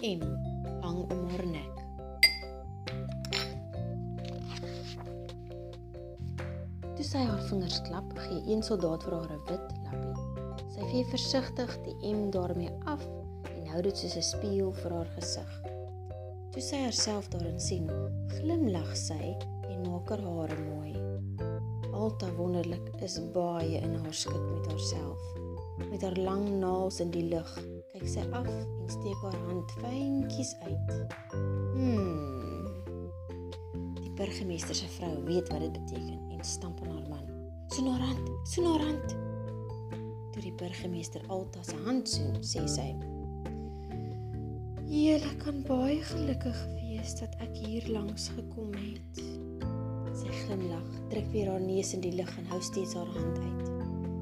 M 0.02 0.20
hang 0.80 1.10
om 1.10 1.28
haar 1.28 1.46
nek. 1.46 1.77
Sy 7.08 7.22
haar 7.24 7.40
vingers 7.48 7.78
klap, 7.86 8.08
gee 8.20 8.40
een 8.52 8.62
soldaat 8.62 9.04
vir 9.06 9.14
haar 9.16 9.30
'n 9.32 9.44
wit 9.48 9.68
lappie. 9.84 10.16
Sy 10.74 10.88
vee 10.90 11.04
versigtig 11.08 11.70
die 11.86 12.12
M 12.12 12.30
daarmee 12.30 12.72
af 12.84 13.04
en 13.56 13.64
hou 13.72 13.80
dit 13.82 13.96
soos 13.96 14.16
'n 14.16 14.22
spieël 14.22 14.72
vir 14.72 14.92
haar 14.92 15.10
gesig. 15.16 15.52
Toe 16.52 16.62
sy 16.62 16.82
haarself 16.82 17.28
daarin 17.28 17.60
sien, 17.60 17.88
glimlag 18.36 18.96
sy 18.96 19.36
en 19.70 19.88
maak 19.88 20.08
haar 20.08 20.20
hare 20.20 20.58
mooi. 20.68 20.92
Alta 21.92 22.28
wonderlik 22.36 22.86
is 23.00 23.20
baie 23.32 23.80
in 23.80 23.94
haar 23.94 24.14
skik 24.14 24.44
met 24.52 24.66
haarself. 24.66 25.20
Met 25.90 26.02
haar 26.02 26.16
lang 26.16 26.60
naels 26.60 27.00
in 27.00 27.10
die 27.10 27.28
lug, 27.28 27.52
kyk 27.92 28.08
sy 28.08 28.24
af 28.32 28.48
en 28.48 28.88
steek 28.88 29.20
haar 29.22 29.40
hand 29.48 29.70
fyntjies 29.80 30.54
uit. 30.60 31.08
Hmm. 31.72 32.72
Die 33.94 34.10
burgemeester 34.10 34.74
se 34.74 34.88
vrou 34.88 35.24
weet 35.24 35.48
wat 35.48 35.60
dit 35.60 35.72
beteken 35.72 36.27
en 36.38 36.44
stamp 36.44 36.80
aan 36.82 36.90
haar 36.94 37.08
man. 37.08 37.26
Sonorant, 37.66 38.30
sonorant. 38.42 39.16
Toe 40.32 40.42
die 40.42 40.52
burgemeester 40.52 41.22
Alta 41.26 41.62
se 41.62 41.76
hand 41.84 42.08
soen, 42.08 42.38
sê 42.40 42.62
sy: 42.70 42.94
"Julle 44.86 45.32
kan 45.42 45.62
baie 45.66 45.98
gelukkig 46.02 46.60
wees 46.78 47.14
dat 47.18 47.34
ek 47.42 47.56
hier 47.56 47.88
langs 47.90 48.28
gekom 48.28 48.72
het." 48.72 49.22
Sy 50.14 50.30
glimlag, 50.44 50.88
druk 51.10 51.28
weer 51.32 51.50
haar 51.50 51.60
neus 51.60 51.92
in 51.94 52.00
die 52.00 52.14
lug 52.14 52.30
en 52.38 52.46
hou 52.46 52.60
steeds 52.62 52.94
haar 52.94 53.10
hand 53.18 53.38
uit. 53.38 53.70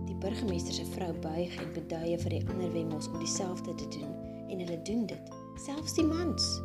Die 0.06 0.16
burgemeester 0.20 0.74
se 0.74 0.84
vrou 0.84 1.12
buig 1.20 1.56
en 1.60 1.72
beduie 1.72 2.18
vir 2.18 2.30
die 2.30 2.44
ander 2.48 2.72
wemmels 2.72 3.08
om 3.08 3.18
dieselfde 3.18 3.74
te 3.74 3.88
doen 3.98 4.14
en 4.48 4.58
hulle 4.58 4.82
doen 4.82 5.06
dit, 5.06 5.32
selfs 5.64 5.94
die 5.94 6.04
mans. 6.04 6.62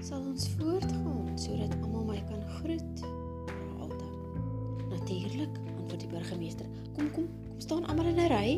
Sal 0.00 0.20
ons 0.20 0.48
voortgaan 0.58 1.38
sodat 1.38 1.74
almal 1.82 2.04
my 2.04 2.24
kan 2.28 2.42
groet? 2.58 3.15
Natuurlik, 5.06 5.58
antwoord 5.78 6.00
die 6.00 6.08
burgemeester. 6.10 6.66
Kom 6.96 7.10
kom, 7.14 7.28
kom 7.46 7.60
staan 7.62 7.84
almal 7.86 8.08
in 8.10 8.18
'n 8.18 8.26
ry. 8.26 8.48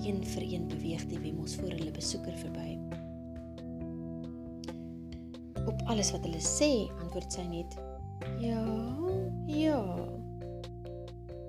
Een 0.00 0.24
vir 0.24 0.42
een 0.42 0.64
beweeg 0.68 1.04
die 1.06 1.18
wemmels 1.18 1.56
voor 1.56 1.68
hulle 1.68 1.90
besoeker 1.90 2.32
verby. 2.32 2.78
Op 5.66 5.82
alles 5.84 6.10
wat 6.10 6.24
hulle 6.24 6.40
sê, 6.40 6.88
antwoord 7.02 7.32
sy 7.32 7.42
net: 7.42 7.76
"Ja, 8.40 8.64
ja." 9.46 9.84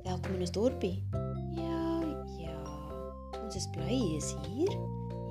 Welkom 0.03 0.33
in 0.33 0.39
ons 0.39 0.51
dorpie. 0.51 1.03
Ja, 1.55 2.01
ja. 2.37 2.59
Ons 3.43 3.55
is 3.55 3.69
bly 3.69 3.95
jy 3.95 4.15
is 4.15 4.35
hier. 4.51 4.71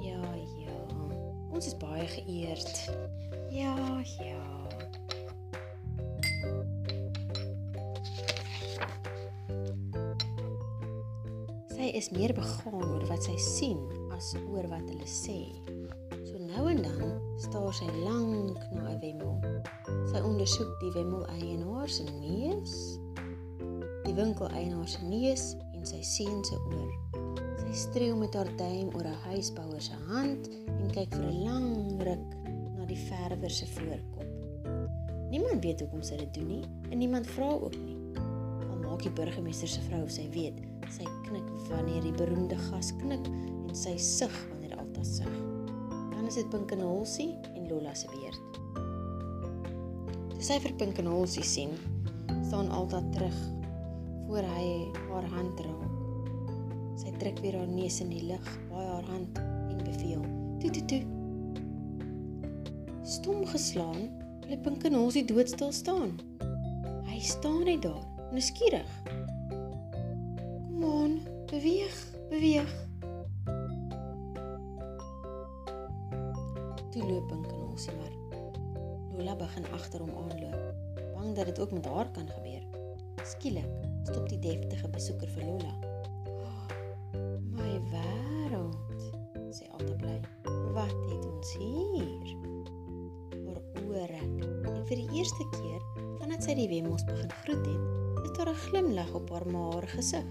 Ja, 0.01 0.35
ja. 0.65 0.77
Ons 1.53 1.67
is 1.67 1.77
baie 1.77 2.07
geëerd. 2.07 2.91
Ja, 3.51 4.01
ja. 4.19 4.38
Is 11.99 12.11
meer 12.15 12.31
begaan 12.31 12.79
oor 12.79 13.03
wat 13.11 13.25
sy 13.27 13.35
sien 13.43 13.79
as 14.15 14.31
oor 14.53 14.69
wat 14.71 14.85
hulle 14.87 15.07
sê. 15.11 15.41
So 16.29 16.39
nou 16.39 16.69
en 16.71 16.85
dan 16.85 17.17
staar 17.43 17.75
sy 17.75 17.89
lank 18.05 18.61
na 18.71 18.93
'n 18.93 19.01
wemmel. 19.03 19.35
Sy 20.13 20.23
ondersoek 20.23 20.71
die 20.79 20.93
wemmel 20.95 21.27
eienaar 21.35 21.91
se 21.91 22.07
neus, 22.23 23.01
die 24.07 24.15
winkel 24.15 24.47
eienaar 24.47 24.87
se 24.87 25.03
neus 25.03 25.57
en 25.75 25.83
sy 25.87 25.99
seun 26.03 26.45
se 26.47 26.55
oor. 26.71 26.95
Sy 27.65 27.75
streel 27.75 28.17
met 28.17 28.35
haar 28.35 28.51
duim 28.57 28.95
oor 28.95 29.07
'n 29.11 29.23
huisbouer 29.27 29.83
se 29.83 29.99
hand 30.07 30.47
en 30.67 30.89
kyk 30.95 31.11
vir 31.19 31.27
'n 31.27 31.43
lang 31.43 32.03
ruk 32.07 32.29
na 32.79 32.87
die 32.87 33.03
verwer 33.11 33.51
se 33.51 33.67
voorkop. 33.67 34.29
Niemand 35.31 35.63
weet 35.65 35.81
hoekom 35.81 36.03
sy 36.03 36.17
dit 36.17 36.35
doen 36.35 36.47
nie 36.47 36.65
en 36.91 36.99
niemand 36.99 37.27
vra 37.27 37.51
ook 37.51 37.75
nie. 37.75 37.98
Al 38.99 39.05
maak 39.05 39.15
die 39.15 39.25
burgemeester 39.25 39.69
se 39.71 39.83
vrou 39.87 40.01
of 40.03 40.11
sy 40.11 40.25
weet, 40.35 40.57
sy 40.91 41.05
knik 41.29 41.45
wanneer 41.69 42.03
die 42.03 42.15
beroemde 42.19 42.57
gas 42.65 42.89
knik 42.99 43.29
en 43.31 43.77
sy 43.79 43.93
sug 44.03 44.33
wanneer 44.49 44.75
Alta 44.75 45.05
sug. 45.07 45.37
Dan 46.17 46.27
is 46.27 46.35
dit 46.41 46.49
Pinkenholsie 46.51 47.29
en 47.53 47.69
Lolla 47.71 47.93
se 47.95 48.11
beurt. 48.11 48.59
Toe 50.33 50.49
sy 50.49 50.59
vir 50.65 50.75
Pink 50.83 50.99
en 50.99 51.13
Halsey 51.13 51.47
sien, 51.47 51.77
staan 52.49 52.73
Alta 52.75 53.05
terug 53.15 53.39
voor 54.27 54.51
hy 54.57 54.67
haar 55.13 55.31
hand 55.37 55.63
raak. 55.63 55.95
Sy 56.99 57.15
druk 57.23 57.39
weer 57.47 57.61
haar 57.61 57.71
neus 57.71 58.03
in 58.03 58.11
die 58.11 58.27
lug, 58.27 58.53
baai 58.73 58.83
haar 58.83 59.09
hand 59.13 59.39
en 59.45 59.79
beveel: 59.87 60.27
"Toe 60.59 60.75
toe 60.75 60.87
toe." 60.91 61.03
Stom 63.07 63.47
geslaan, 63.55 64.11
bly 64.43 64.59
Pink 64.67 64.91
en 64.91 64.99
Halsey 64.99 65.23
doodstil 65.23 65.71
staan. 65.71 66.19
Hy 67.07 67.23
staan 67.23 67.63
net 67.71 67.87
daar, 67.87 68.08
nuuskierig. 68.31 69.03
"Kom 70.69 70.85
aan, 70.85 71.21
beweeg, 71.47 71.97
beweeg." 72.29 72.87
Toe 76.91 77.03
loop 77.05 77.29
Pink 77.29 77.47
en 77.47 77.61
Halsey 77.67 77.95
maar 77.95 78.15
Lola 79.19 79.37
begin 79.37 79.65
agter 79.75 80.01
hom 80.01 80.11
aanloop, 80.15 80.75
bang 81.15 81.35
dat 81.35 81.47
dit 81.47 81.59
ook 81.61 81.73
met 81.73 81.87
haar 81.87 82.11
kan 82.11 82.29
gebeur. 82.29 82.63
Skielik 83.25 83.67
stop 84.03 84.29
die 84.29 84.39
deftige 84.39 84.89
besoeker 84.89 85.29
vir 85.29 85.45
Lola. 85.45 85.75
Oh, 86.33 86.67
my 87.51 87.81
wêreld, 87.91 89.03
sê 89.51 89.67
Alta 89.75 89.97
bly. 89.99 90.21
Wat 90.77 90.95
het 91.11 91.27
ons 91.27 91.53
hier? 91.59 92.31
Haar 93.49 93.63
oë 93.83 94.07
rek 94.13 94.47
en 94.71 94.85
vir 94.89 95.03
die 95.03 95.09
eerste 95.19 95.49
keer 95.59 95.83
vandat 96.21 96.47
sy 96.47 96.55
die 96.59 96.69
Wemmels 96.71 97.05
begin 97.09 97.35
groet 97.43 97.67
het, 97.67 98.08
is 98.39 98.45
daar 98.45 98.55
'n 98.55 98.57
glimlag 98.57 99.13
op 99.15 99.31
haar 99.31 99.47
maar 99.51 99.89
gesig. 99.89 100.25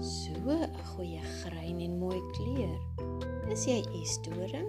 So 0.00 0.32
'n 0.50 0.84
goeie 0.84 1.20
grein 1.20 1.80
en 1.80 1.98
mooi 1.98 2.20
kleur. 2.30 2.80
Is 3.48 3.64
jy 3.64 3.84
Estoring? 4.02 4.68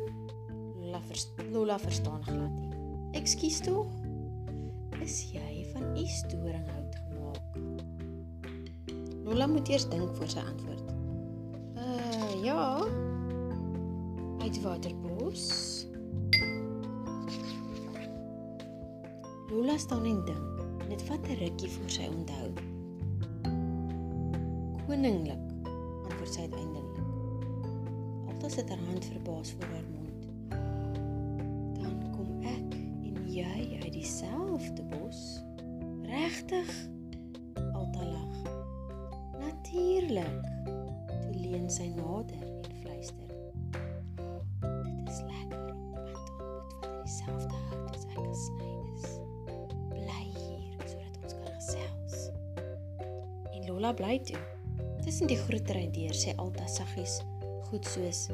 Lola, 0.80 1.02
vers 1.02 1.32
Lola 1.52 1.80
verstaan 1.80 2.24
glad 2.24 2.60
nie. 2.60 2.70
Ekskuus 3.12 3.60
tog? 3.60 3.88
Is 5.02 5.32
jy 5.32 5.66
van 5.74 5.96
Estoringhout 5.96 6.96
gemaak? 6.96 7.58
Lola 9.24 9.48
moet 9.48 9.68
eers 9.68 9.90
dink 9.90 10.16
voor 10.16 10.28
sy 10.28 10.40
antwoord. 10.40 10.94
Uh 11.76 12.44
ja. 12.44 12.86
Uit 14.40 14.62
Waterbos. 14.62 15.88
Lola 19.50 19.78
staan 19.78 20.06
en 20.06 20.26
dink. 20.26 20.69
Dit 21.00 21.08
vat 21.08 21.28
'n 21.32 21.40
rukkie 21.40 21.70
voor 21.70 21.90
sy 21.90 22.08
onthou. 22.12 22.50
Koninglik, 24.86 25.46
antwoord 26.04 26.34
sy 26.34 26.42
uiteindelik. 26.42 26.98
Altyd 28.28 28.52
sit 28.52 28.70
haar 28.70 28.84
hand 28.88 29.06
verbaas 29.06 29.52
voor 29.52 29.70
haar 29.72 29.88
mond. 29.96 30.00
jy 33.40 33.80
uit 33.84 33.94
dieselfde 33.94 34.84
bos? 34.84 35.44
Regtig? 36.04 36.90
Alta 37.74 38.04
lag. 38.04 38.36
Natuurlik. 39.40 40.44
Toe 41.22 41.36
leun 41.36 41.70
sy 41.72 41.88
nader 41.96 42.49
Lola 53.80 53.94
bly 53.96 54.20
toe. 54.28 54.40
Tussen 55.06 55.32
die 55.32 55.40
groetery 55.40 55.88
deur 55.96 56.12
sê 56.12 56.36
Alta 56.36 56.68
saggies, 56.68 57.22
goed 57.72 57.88
soos: 57.88 58.26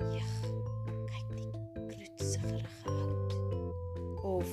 "Jeg, 0.00 0.30
kyk 1.12 1.34
die 1.36 1.52
kroetsigere 1.92 2.64
hout." 2.84 3.34
of 4.24 4.48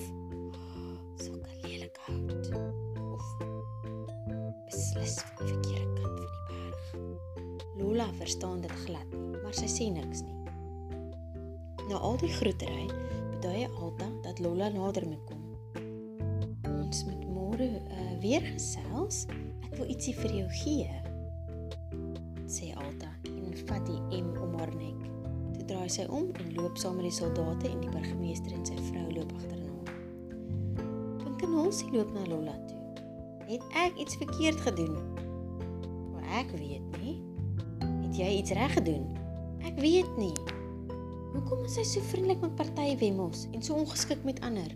sulke 1.16 1.54
lelike 1.64 2.00
hout 2.06 2.50
of 3.16 3.26
beslis 4.66 5.16
van 5.24 5.46
die 5.46 5.54
verkeerde 5.54 6.02
kant 6.02 6.20
van 6.20 6.20
die 6.20 6.32
berg. 6.50 6.84
Lola 7.80 8.08
verstaan 8.20 8.62
dit 8.62 8.74
glad 8.84 9.14
nie, 9.16 9.40
maar 9.44 9.56
sy 9.56 9.70
sê 9.72 9.88
niks 9.94 10.26
nie. 10.28 10.36
Na 11.88 12.00
al 12.00 12.20
die 12.20 12.32
groetery 12.36 12.90
bedui 13.38 13.64
Alta 13.70 14.10
dat 14.28 14.44
Lola 14.44 14.68
nader 14.76 15.08
moet 15.08 15.24
kom. 15.32 15.48
Ons 16.76 17.06
moet 17.08 17.24
môre 17.32 17.72
uh, 17.72 18.12
weer 18.20 18.44
gesels. 18.52 19.24
Wil 19.82 19.90
ietsie 19.90 20.14
vir 20.14 20.34
jou 20.38 20.50
gee. 20.62 20.90
sê 22.46 22.70
Alta 22.78 23.10
en 23.26 23.56
vat 23.66 23.88
die 23.88 24.22
M 24.22 24.28
om 24.38 24.54
haar 24.60 24.70
nek. 24.78 25.08
Toe 25.56 25.66
draai 25.74 25.90
sy 25.90 26.06
om 26.06 26.30
en 26.38 26.54
loop 26.54 26.78
saam 26.78 27.00
met 27.00 27.10
die 27.10 27.18
soldate 27.18 27.72
en 27.72 27.82
die 27.82 27.90
burgemeester 27.90 28.54
en 28.54 28.62
sy 28.68 28.78
vrou 28.92 29.08
loop 29.16 29.34
agter 29.40 29.58
Knolsie 31.72 31.92
loop 31.96 32.14
na 32.14 32.26
Lola 32.28 32.54
toe. 32.68 32.78
Het 33.48 33.62
ek 33.80 33.98
iets 34.04 34.16
verkeerd 34.20 34.60
gedoen? 34.60 34.98
Maar 36.12 36.26
ek 36.44 36.52
weet 36.60 36.98
nie. 37.02 37.16
Het 37.80 38.18
jy 38.18 38.30
iets 38.42 38.52
reg 38.52 38.74
gedoen? 38.74 39.06
Ek 39.64 39.80
weet 39.80 40.18
nie. 40.20 40.36
Hoekom 41.32 41.64
is 41.64 41.80
hy 41.80 41.86
so 41.88 42.04
vriendelik 42.12 42.44
met 42.44 42.58
party 42.60 42.92
wemmels 43.00 43.48
en 43.56 43.64
so 43.64 43.80
ongeskik 43.80 44.22
met 44.28 44.44
ander? 44.44 44.68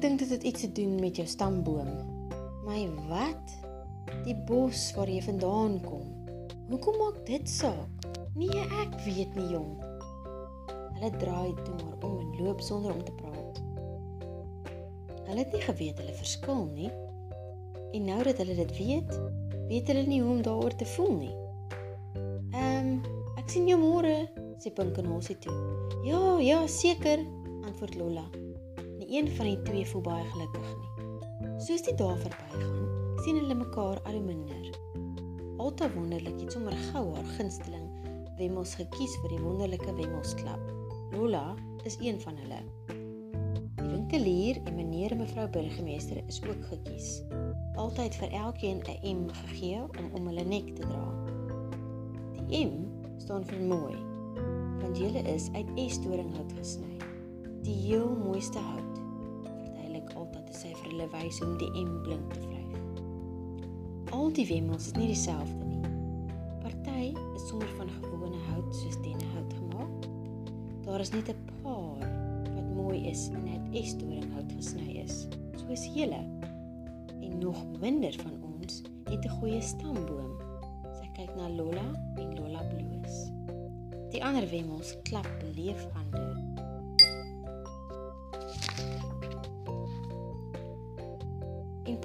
Ek 0.00 0.06
dink 0.08 0.22
dit 0.22 0.30
het 0.32 0.44
iets 0.48 0.60
te 0.60 0.68
doen 0.72 0.94
met 0.96 1.18
jou 1.20 1.26
stamboom. 1.28 1.88
My 2.64 2.86
wat? 3.10 3.50
Die 4.24 4.32
bos 4.48 4.86
waar 4.96 5.10
jy 5.12 5.18
vandaan 5.26 5.74
kom. 5.84 6.06
Hoekom 6.70 6.96
maak 6.96 7.18
dit 7.28 7.44
saak? 7.52 8.06
Nee, 8.32 8.62
ek 8.80 8.96
weet 9.04 9.36
nie, 9.36 9.50
jong. 9.52 9.74
Hulle 10.94 11.12
draai 11.20 11.52
toe 11.66 11.76
maar 11.82 12.08
om 12.08 12.16
en 12.16 12.40
loop 12.46 12.64
sonder 12.64 12.96
om 12.96 13.04
te 13.04 13.12
praat. 13.20 13.60
Hulle 15.28 15.38
het 15.42 15.52
nie 15.52 15.62
geweet 15.68 16.00
hulle 16.00 16.16
verskil 16.16 16.64
nie. 16.72 16.88
En 17.92 18.08
nou 18.08 18.22
dat 18.24 18.40
hulle 18.40 18.56
dit 18.56 18.76
weet, 18.80 19.16
weet 19.68 19.92
hulle 19.92 20.08
nie 20.08 20.24
hoe 20.24 20.38
om 20.38 20.44
daaroor 20.48 20.80
te 20.80 20.88
voel 20.96 21.16
nie. 21.26 21.34
Ehm, 22.56 22.94
um, 22.96 22.96
ek 23.36 23.52
sien 23.52 23.68
jou 23.68 23.76
môre, 23.84 24.16
sê 24.64 24.72
Pinkenosie 24.72 25.36
toe. 25.44 25.60
Ja, 26.08 26.38
ja, 26.40 26.64
seker, 26.80 27.20
antwoord 27.68 28.00
Lola. 28.00 28.30
Een 29.10 29.28
van 29.28 29.46
die 29.46 29.62
twee 29.62 29.86
voel 29.86 30.02
baie 30.06 30.24
gelukkig 30.30 30.66
nie. 30.78 31.06
Soos 31.58 31.82
die 31.82 31.94
dae 31.98 32.14
verbygaan, 32.20 32.84
sien 33.24 33.40
hulle 33.40 33.54
mekaar 33.58 33.98
al 34.06 34.14
hoe 34.14 34.22
minder. 34.22 34.68
Alta 35.58 35.88
wonderlik 35.96 36.36
het 36.38 36.52
sommer 36.54 36.76
gou 36.92 37.02
haar 37.16 37.32
gunsteling 37.34 37.88
Wemmels 38.38 38.76
gekies 38.78 39.16
vir 39.20 39.32
die 39.34 39.40
wonderlike 39.42 39.94
Wemmelsklap. 39.96 40.62
Lola 41.10 41.56
is 41.90 41.98
een 41.98 42.20
van 42.22 42.38
hulle. 42.38 42.60
Die 43.80 43.88
winkelier 43.88 44.60
en 44.62 44.78
meneer 44.78 45.16
en 45.16 45.24
mevrou 45.24 45.48
burgemeester 45.58 46.22
is 46.30 46.38
ook 46.46 46.62
gekies. 46.70 47.08
Altyd 47.74 48.14
vir 48.14 48.36
elkeen 48.44 48.78
'n 48.86 49.16
M 49.16 49.26
gegee 49.40 49.82
om 49.82 50.14
om 50.14 50.30
hulle 50.30 50.44
nek 50.44 50.70
te 50.76 50.86
dra. 50.86 51.08
Die 52.36 52.62
M 52.62 52.86
staan 53.18 53.44
vir 53.44 53.58
mooi, 53.58 53.96
want 54.78 54.98
julle 54.98 55.22
is 55.34 55.50
uit 55.52 55.68
estoringhout 55.74 56.52
gesny. 56.52 56.94
Die 57.62 57.74
heel 57.74 58.14
mooiste 58.16 58.58
hout. 58.58 58.79
Verduidelik 61.10 61.18
altyd 61.18 61.18
te 61.18 61.18
sê 61.18 61.18
vir 61.18 61.18
hulle 61.18 61.26
wys 61.26 61.38
hoe 61.40 61.48
om 61.48 61.58
die 61.58 61.70
M 61.84 62.02
blink 62.02 62.32
te 62.32 62.40
vryf. 62.40 62.72
Al 64.14 64.32
die 64.32 64.46
wemmels 64.46 64.86
is 64.86 64.94
nie 64.94 65.06
dieselfde 65.06 65.64
nie. 65.64 65.82
Party 66.62 67.14
is 67.36 67.48
sommer 67.48 67.68
van 67.78 67.88
gewone 68.00 68.38
hout 68.50 68.74
soos 68.74 68.96
dennehout 69.02 69.50
Daar 70.90 71.00
is 71.00 71.12
net 71.12 71.28
'n 71.28 71.62
paar 71.62 71.98
wat 72.54 72.74
mooi 72.74 73.06
is 73.06 73.28
en 73.28 73.48
uit 73.48 73.74
estoringhout 73.74 74.52
gesny 74.52 75.02
is, 75.04 75.28
soos 75.56 75.86
julle. 75.94 76.24
En 77.20 77.38
nog 77.38 77.64
minder 77.80 78.14
van 78.22 78.42
ons 78.42 78.82
het 79.04 79.24
'n 79.24 79.28
goeie 79.28 79.60
stamboom. 79.60 80.32
Sy 80.98 81.08
kyk 81.12 81.36
na 81.36 81.48
Lola 81.48 82.14
en 82.16 82.34
Lola 82.34 82.62
bloos. 82.62 83.30
Die 84.10 84.24
ander 84.24 84.50
wemmels 84.50 84.96
klap 85.02 85.28
beleef 85.38 85.86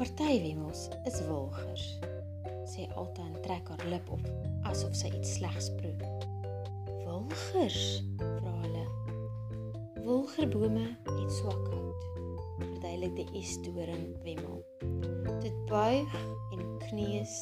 party 0.06 0.42
wemmels 0.42 0.90
is 1.06 1.22
wilgers. 1.26 1.86
Sê 2.70 2.86
altyd 2.94 3.26
en 3.26 3.42
trek 3.42 3.70
haar 3.74 3.86
lip 3.90 4.10
op 4.14 4.22
asof 4.70 4.94
sy 4.98 5.10
iets 5.14 5.38
slegs 5.40 5.72
proe. 5.80 5.96
Wilgers, 7.06 8.04
Wilgerbome 10.06 10.98
het 11.04 11.32
swak 11.34 11.68
hout. 11.72 12.04
Verduidelik 12.60 13.16
die 13.18 13.40
estoring 13.40 14.04
wemmel. 14.22 14.60
Dit 15.42 15.56
buig 15.66 16.14
en 16.54 16.62
kneus. 16.84 17.34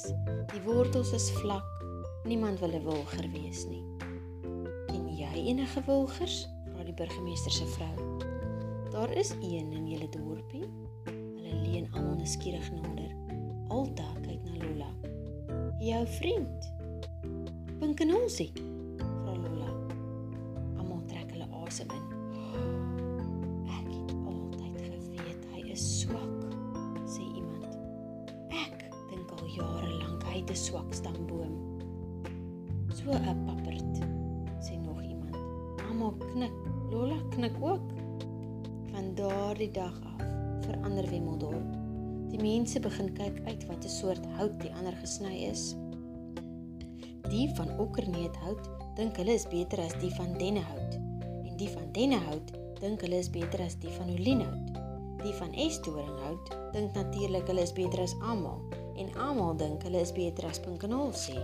Die 0.54 0.62
wortels 0.64 1.12
is 1.12 1.28
vlak. 1.42 1.68
Niemand 2.24 2.64
wil 2.64 2.72
'n 2.72 2.86
wilger 2.86 3.28
wees 3.36 3.66
nie. 3.68 3.84
Ken 4.88 5.12
jy 5.12 5.34
enige 5.34 5.84
wilgers? 5.86 6.48
Vra 6.72 6.84
die 6.84 6.94
burgemeester 6.94 7.52
se 7.52 7.66
vrou. 7.66 7.96
Daar 8.92 9.12
is 9.12 9.36
een 9.42 9.72
in 9.72 9.88
julle 9.88 10.10
dorpie. 10.10 10.83
Hulle 11.54 11.70
leun 11.70 11.88
almal 11.94 12.16
nuuskierig 12.18 12.70
nader. 12.74 13.12
Alta 13.70 14.06
kyk 14.24 14.42
na 14.48 14.56
Lola. 14.58 14.90
Jou 15.82 16.06
vriend. 16.18 16.70
Pinkenolsie. 17.80 18.50
Soort 44.04 44.26
hout 44.36 44.56
die 44.60 44.72
ander 44.76 44.96
gesny 45.00 45.46
is. 45.48 45.72
Die 47.32 47.48
van 47.56 47.70
okkerneethout 47.80 48.68
dink 48.98 49.16
hulle 49.22 49.38
is 49.40 49.46
beter 49.48 49.80
as 49.80 49.96
die 50.02 50.12
van 50.18 50.34
dennehout 50.42 50.98
en 51.00 51.54
die 51.58 51.70
van 51.72 51.88
dennehout 51.96 52.52
dink 52.82 53.06
hulle 53.06 53.22
is 53.24 53.32
beter 53.32 53.64
as 53.64 53.78
die 53.80 53.94
van 53.96 54.12
olienhout. 54.12 54.82
Die 55.24 55.32
van 55.40 55.56
estoringhout 55.56 56.52
dink 56.76 56.92
natuurlik 57.00 57.48
hulle 57.48 57.64
is 57.64 57.72
beter 57.72 58.04
as 58.04 58.16
almal 58.20 58.60
en 59.00 59.14
almal 59.24 59.56
dink 59.62 59.88
hulle 59.88 60.04
is 60.04 60.12
beter 60.12 60.50
as 60.52 60.60
pinkenolsie. 60.60 61.40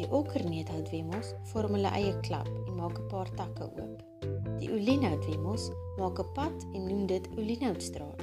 Die 0.00 0.10
okkerneethoutwemmels 0.10 1.36
vorm 1.52 1.78
hulle 1.78 1.94
eie 1.94 2.16
klap 2.26 2.50
en 2.50 2.74
maak 2.82 2.98
'n 2.98 3.10
paar 3.14 3.30
takke 3.38 3.70
oop. 3.70 4.41
Die 4.62 4.70
olienhoutwemmels 4.70 5.72
maak 5.98 6.20
'n 6.22 6.32
pad 6.34 6.56
en 6.72 6.84
noem 6.86 7.06
dit 7.10 7.24
Olienhoutstraat. 7.34 8.20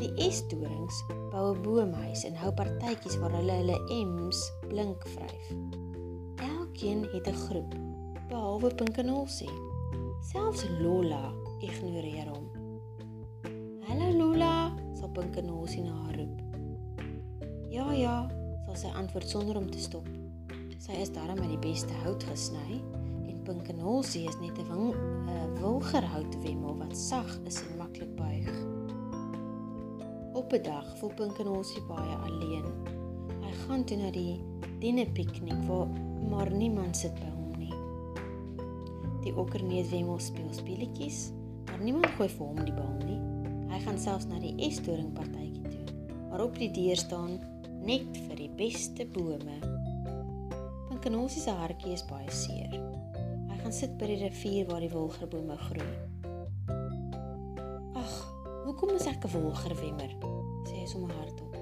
Die 0.00 0.08
estorings 0.26 0.96
bou 1.30 1.52
'n 1.52 1.62
boomhuis 1.62 2.24
en 2.24 2.34
hou 2.40 2.52
partytjies 2.52 3.18
waar 3.20 3.34
hulle 3.36 3.56
hulle 3.60 3.76
M's 3.92 4.40
blink 4.68 5.04
vryf. 5.14 5.44
Elkeen 6.40 7.04
het 7.12 7.28
'n 7.28 7.40
groep, 7.44 7.74
behalwe 8.28 8.74
Pinkenolsie. 8.74 9.52
Selfs 10.32 10.64
Lola 10.80 11.32
ignoreer 11.60 12.28
hom. 12.32 12.46
"Hallo 13.86 14.08
Lola," 14.16 14.72
sal 14.94 15.08
Pinkenolsie 15.08 15.82
na 15.82 15.92
haar 15.92 16.16
roep. 16.16 16.40
"Ja, 17.68 17.92
ja," 17.92 18.30
sal 18.64 18.76
sy 18.76 18.88
antwoord 18.96 19.28
sonder 19.28 19.56
om 19.56 19.70
te 19.70 19.78
stop. 19.78 20.08
Sy 20.78 20.92
is 20.92 21.12
darm 21.12 21.38
met 21.40 21.48
die 21.48 21.68
beste 21.70 21.92
hout 21.92 22.24
gesny 22.24 22.80
en 23.48 23.54
Pinkenolsie 23.54 24.26
is 24.28 24.38
net 24.40 24.58
'n 24.58 24.94
wilgerhoutwemmel 25.60 26.76
wat 26.78 26.96
sag 26.96 27.38
is 27.44 27.62
en 27.62 27.76
maklik 27.78 28.14
buig. 28.16 28.50
Op 30.32 30.52
'n 30.52 30.62
dag 30.62 30.98
voel 30.98 31.14
Pinkenolsie 31.14 31.82
baie 31.82 32.16
alleen. 32.16 32.64
Hy 33.40 33.52
gaan 33.52 33.84
toe 33.84 33.96
na 33.96 34.10
die 34.10 34.42
dinerpiknik 34.78 35.66
waar 35.66 35.88
maar 36.30 36.50
niemand 36.50 36.96
sit 36.96 37.14
by 37.14 37.30
hom 37.30 37.50
nie. 37.58 37.74
Die 39.22 39.36
okkerneetwemmel 39.36 40.18
speel 40.18 40.52
speletjies, 40.52 41.32
maar 41.64 41.80
niemand 41.80 42.06
gooi 42.06 42.28
vir 42.28 42.46
hom 42.46 42.64
die 42.64 42.74
bal 42.74 42.96
nie. 43.06 43.20
Hy 43.68 43.78
gaan 43.78 43.98
selfs 43.98 44.26
na 44.26 44.38
die 44.38 44.54
estoring 44.56 45.12
partytjie 45.12 45.68
toe, 45.68 45.94
waarop 46.30 46.54
die 46.58 46.70
deur 46.70 46.96
staan 46.96 47.40
net 47.80 48.16
vir 48.26 48.36
die 48.36 48.50
beste 48.56 49.06
bome. 49.06 49.58
Pinkenolsie 50.88 51.42
se 51.42 51.50
hartjie 51.50 51.92
is 51.92 52.04
baie 52.04 52.30
seer. 52.30 52.85
Gaan 53.66 53.74
sit 53.74 53.96
by 53.98 54.06
die 54.06 54.20
rivier 54.20 54.68
waar 54.68 54.78
die 54.78 54.90
wilgerbome 54.92 55.56
groei. 55.58 55.94
Hoekom 58.62 58.92
is 58.94 59.08
ek 59.10 59.26
'n 59.26 59.32
wolgerwemmer? 59.32 60.12
sê 60.70 60.74
hy 60.78 60.86
sommer 60.86 61.10
hardop. 61.18 61.56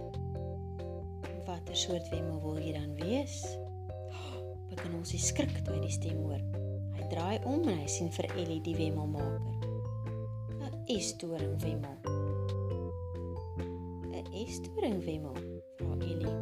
Watter 1.46 1.76
soort 1.76 2.04
wemmel 2.12 2.42
wil 2.44 2.60
jy 2.60 2.74
dan 2.76 2.92
wees? 3.00 3.56
Begin 4.68 4.98
ons 5.00 5.14
skrik 5.16 5.64
toe 5.64 5.78
hy 5.78 5.80
die 5.80 5.96
stem 5.96 6.20
hoor. 6.28 6.44
Hy 6.92 7.08
draai 7.08 7.40
om 7.48 7.64
en 7.72 7.80
hy 7.80 7.88
sien 7.88 8.12
vir 8.12 8.28
Ellie 8.36 8.60
die 8.60 8.76
wemmelmaker. 8.76 9.56
'n 10.60 10.76
Estoring 10.84 11.56
wemmel. 11.64 11.96
'n 14.12 14.28
Estoring 14.44 15.00
wemmel, 15.08 15.40
vra 15.80 15.96
Ellie. 16.04 16.38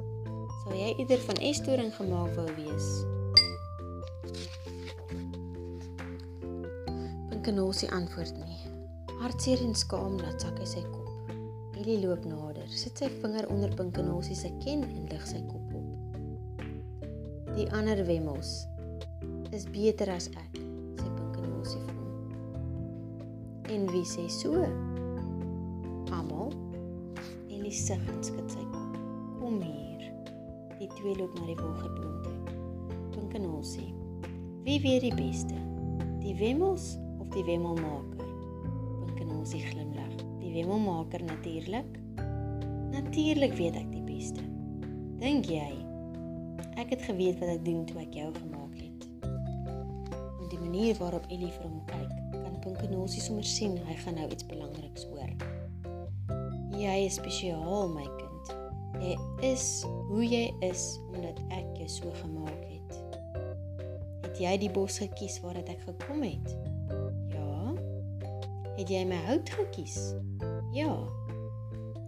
Sou 0.64 0.74
jy 0.74 0.94
eerder 0.98 1.22
van 1.30 1.36
estoring 1.38 1.94
gemaak 1.94 2.34
wou 2.34 2.50
wees? 2.58 3.11
Pinkenolsie 7.42 7.88
antwoord 7.90 8.36
nie. 8.38 8.56
Hartseer 9.18 9.58
en 9.66 9.72
skaam 9.74 10.12
laat 10.20 10.44
sak 10.44 10.60
hy 10.62 10.66
sy 10.70 10.82
kop. 10.86 11.32
Ellie 11.74 11.96
loop 11.98 12.22
nader, 12.22 12.68
sit 12.70 13.02
sy 13.02 13.08
vinger 13.16 13.48
onder 13.50 13.72
Pinkenolsie 13.74 14.36
se 14.38 14.52
ken 14.62 14.84
en 14.86 15.08
lig 15.10 15.24
sy 15.26 15.40
kop 15.48 15.72
op. 15.74 16.20
Die 17.56 17.66
ander 17.74 18.04
wemmels 18.06 18.52
is 19.50 19.66
beter 19.74 20.14
as 20.14 20.30
ek, 20.30 20.60
sê 21.02 21.10
Pinkenolsie 21.18 21.82
vir 21.82 21.98
hom. 21.98 22.22
En 23.74 23.90
wie 23.90 24.06
sê 24.06 24.28
so? 24.30 24.62
Almal. 26.14 26.54
Ellie 27.50 27.74
sug 27.74 28.06
en 28.06 28.22
skud 28.22 28.54
sy 28.54 28.62
kop. 28.70 29.02
Kom 29.42 29.58
hier. 29.66 30.12
Die 30.78 30.92
twee 30.94 31.18
loop 31.18 31.34
na 31.42 31.50
die 31.50 31.58
wolgeboom 31.58 32.22
toe. 32.22 32.58
Pinkenolsie. 33.18 33.90
Wie 34.62 34.78
weet 34.86 35.08
die 35.10 35.16
beste? 35.18 35.58
Die 36.22 36.38
wemmels 36.38 36.92
die 37.32 37.46
wemmelmaker? 37.48 38.22
Elsie 39.42 39.60
glimlag. 39.60 40.12
Die 40.38 40.52
wemmelmaker 40.52 41.24
natuurlik. 41.24 41.98
Natuurlik 42.90 43.52
weet 43.52 43.74
ek 43.74 43.88
die 43.90 44.02
beste. 44.06 44.44
Dink 45.18 45.48
jy? 45.50 45.72
Ek 46.78 46.92
het 46.94 47.02
geweet 47.02 47.40
wat 47.42 47.50
ek 47.56 47.64
doen 47.66 47.82
toe 47.90 47.98
ek 48.04 48.14
jou 48.14 48.28
gemaak 48.36 48.76
het. 48.78 49.08
En 49.26 50.46
die 50.46 50.60
manier 50.62 50.94
waarop 51.00 51.26
Ellie 51.26 51.50
vir 51.50 51.66
hom 51.66 51.82
kyk, 51.90 52.14
kan 52.38 52.54
Pinkenolsie 52.62 53.24
sommer 53.24 53.44
sien 53.44 53.74
hy 53.82 53.98
gaan 54.04 54.20
nou 54.20 54.30
iets 54.30 54.46
belangriks 54.46 55.08
hoor. 55.10 55.34
Jy 56.78 56.96
is 57.08 57.18
spesiaal, 57.18 57.90
my 57.90 58.06
kind. 58.20 58.54
Jy 59.02 59.18
is 59.50 59.66
hoe 60.06 60.22
jy 60.22 60.44
is 60.62 60.86
omdat 61.10 61.42
ek 61.50 61.80
jou 61.82 61.90
so 61.98 62.14
gemaak 62.22 62.62
het. 62.70 63.00
Het 64.28 64.44
jy 64.46 64.58
die 64.68 64.70
bos 64.70 65.02
gekies 65.02 65.42
waar 65.42 65.58
ek 65.58 65.82
gekom 65.82 66.22
het? 66.22 66.61
Het 68.82 68.90
jy 68.90 69.04
my 69.06 69.18
hout 69.28 69.50
gekies? 69.50 69.96
Ja. 70.74 70.90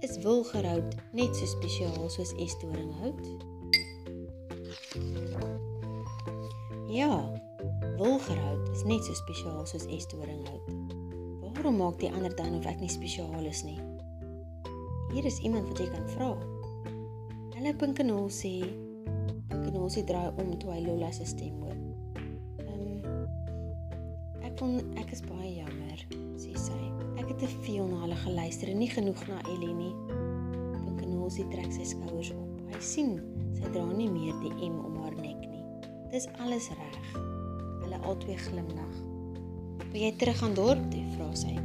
Is 0.02 0.16
wilgerhout 0.24 0.96
net 1.14 1.36
so 1.38 1.46
spesiaal 1.46 2.08
soos 2.10 2.32
estoringhout? 2.42 3.28
Ja. 6.90 7.12
Wilgerhout 8.00 8.72
is 8.72 8.82
net 8.90 9.06
so 9.06 9.14
spesiaal 9.14 9.62
soos 9.70 9.86
estoringhout. 9.86 10.66
Waarom 11.44 11.78
maak 11.78 12.02
die 12.02 12.10
ander 12.10 12.34
dan 12.34 12.58
of 12.58 12.66
ek 12.66 12.82
nie 12.82 12.90
spesiaal 12.90 13.46
is 13.46 13.62
nie? 13.62 13.78
Hier 15.14 15.30
is 15.30 15.38
iemand 15.46 15.70
wat 15.70 15.78
jy 15.78 15.86
kan 15.94 16.10
vra. 16.16 16.32
Hallo 17.54 17.76
Pinkenol 17.78 18.26
sê. 18.34 18.56
Pinkenol 19.46 19.86
sê 19.94 20.02
draai 20.10 20.34
om 20.42 20.56
toe 20.58 20.74
hy 20.74 20.82
Lola 20.90 21.14
se 21.14 21.30
stem 21.36 21.54
hoor. 21.62 21.78
Ehm 22.66 23.06
um, 23.14 23.26
ek 24.42 24.58
kon 24.58 24.80
ek 24.98 25.14
is 25.14 25.22
baie 25.30 25.54
jammer 25.62 25.83
het 27.34 27.48
te 27.50 27.56
veel 27.60 27.86
na 27.86 28.00
hulle 28.04 28.16
geluister 28.16 28.68
en 28.70 28.78
nie 28.78 28.90
genoeg 28.90 29.22
na 29.26 29.40
Ellie 29.50 29.74
nie. 29.74 29.92
Pinkenolsie 30.84 31.46
trek 31.50 31.72
sy 31.74 31.86
skouers 31.88 32.30
op. 32.34 32.50
Hy 32.70 32.80
sien 32.84 33.14
sy 33.56 33.70
dra 33.74 33.84
nie 33.90 34.10
meer 34.10 34.34
die 34.42 34.52
M 34.68 34.76
om 34.78 35.00
haar 35.02 35.16
nek 35.18 35.40
nie. 35.42 35.62
Dis 36.12 36.28
alles 36.44 36.68
reg. 36.70 37.08
Hulle 37.82 37.98
albei 38.06 38.36
glimlag. 38.38 38.94
"Wil 39.90 40.00
jy 40.00 40.12
terug 40.18 40.42
aan 40.42 40.54
dorp 40.54 40.84
toe?" 40.90 41.02
vra 41.16 41.34
sy. 41.34 41.56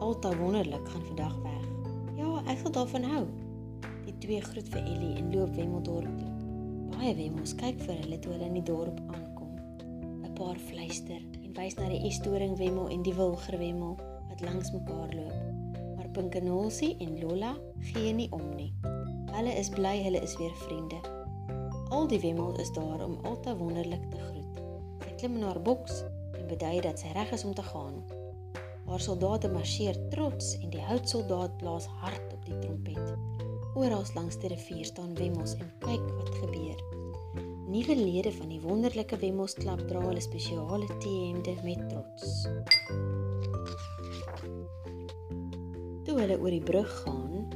Alta 0.00 0.36
wonderlik 0.36 0.88
gaan 0.88 1.04
vandag 1.04 1.36
weg. 1.42 1.66
"Ja, 2.16 2.42
ek 2.46 2.58
sal 2.58 2.72
daarvan 2.72 3.04
hou." 3.04 3.26
Die 4.04 4.18
twee 4.18 4.40
groet 4.40 4.68
vir 4.68 4.80
Ellie 4.80 5.16
en 5.16 5.34
loop 5.34 5.54
Wemmeldorp 5.54 6.18
toe. 6.18 6.32
Baie 6.96 7.14
wemmels 7.14 7.54
kyk 7.54 7.80
vir 7.80 7.94
hulle 7.94 8.18
toe 8.18 8.32
hulle 8.32 8.44
in 8.44 8.54
die 8.54 8.62
dorp 8.62 9.00
aankom. 9.08 9.52
'n 10.24 10.32
Paar 10.34 10.56
fluister 10.56 11.20
wys 11.54 11.76
na 11.76 11.88
die 11.88 12.06
estoring 12.08 12.56
wemmel 12.56 12.88
en 12.88 13.02
die 13.02 13.14
wilgerwemmel 13.14 14.11
wat 14.32 14.40
langs 14.40 14.70
mekaar 14.72 15.14
loop. 15.14 15.76
Maar 15.96 16.08
Pinkenolsie 16.08 16.96
en 16.96 17.20
Lola 17.20 17.56
gee 17.78 18.12
nie 18.12 18.30
om 18.32 18.54
nie. 18.56 18.72
Hulle 19.32 19.52
is 19.52 19.68
bly 19.68 19.98
hulle 20.02 20.20
is 20.20 20.36
weer 20.36 20.54
vriende. 20.64 21.00
Al 21.88 22.08
die 22.08 22.20
wemmels 22.20 22.60
is 22.60 22.72
daar 22.72 23.04
om 23.04 23.18
altyd 23.28 23.58
wonderlik 23.58 24.04
te 24.10 24.20
groet. 24.20 24.62
Sy 25.04 25.12
klim 25.20 25.36
in 25.36 25.44
haar 25.44 25.60
boks 25.60 26.00
en 26.38 26.48
bedui 26.48 26.80
dat 26.80 27.00
sy 27.00 27.12
reg 27.12 27.32
is 27.36 27.44
om 27.44 27.52
te 27.54 27.64
gaan. 27.66 28.00
Haar 28.88 29.04
soldate 29.04 29.52
marseer 29.52 29.98
trots 30.14 30.54
en 30.60 30.72
die 30.72 30.84
houtsoldaat 30.88 31.56
blaas 31.60 31.88
hard 32.00 32.32
op 32.32 32.48
die 32.48 32.58
trompet. 32.64 33.12
Oral 33.76 34.04
langs 34.16 34.40
die 34.40 34.52
rivier 34.52 34.88
staan 34.88 35.12
wemmels 35.20 35.56
en 35.60 35.68
kyk 35.84 36.08
wat 36.16 36.32
gebeur. 36.40 36.80
Nuwe 37.72 37.96
lede 37.96 38.32
van 38.32 38.48
die 38.52 38.60
wonderlike 38.60 39.16
Wemmelsklap 39.20 39.84
dra 39.88 40.00
hulle 40.08 40.20
spesiale 40.20 40.88
T-hemde 41.00 41.56
met 41.64 41.88
trots. 41.88 42.42
Toe 46.12 46.20
hulle 46.20 46.34
oor 46.44 46.52
die 46.52 46.60
brug 46.60 46.90
gaan, 47.06 47.46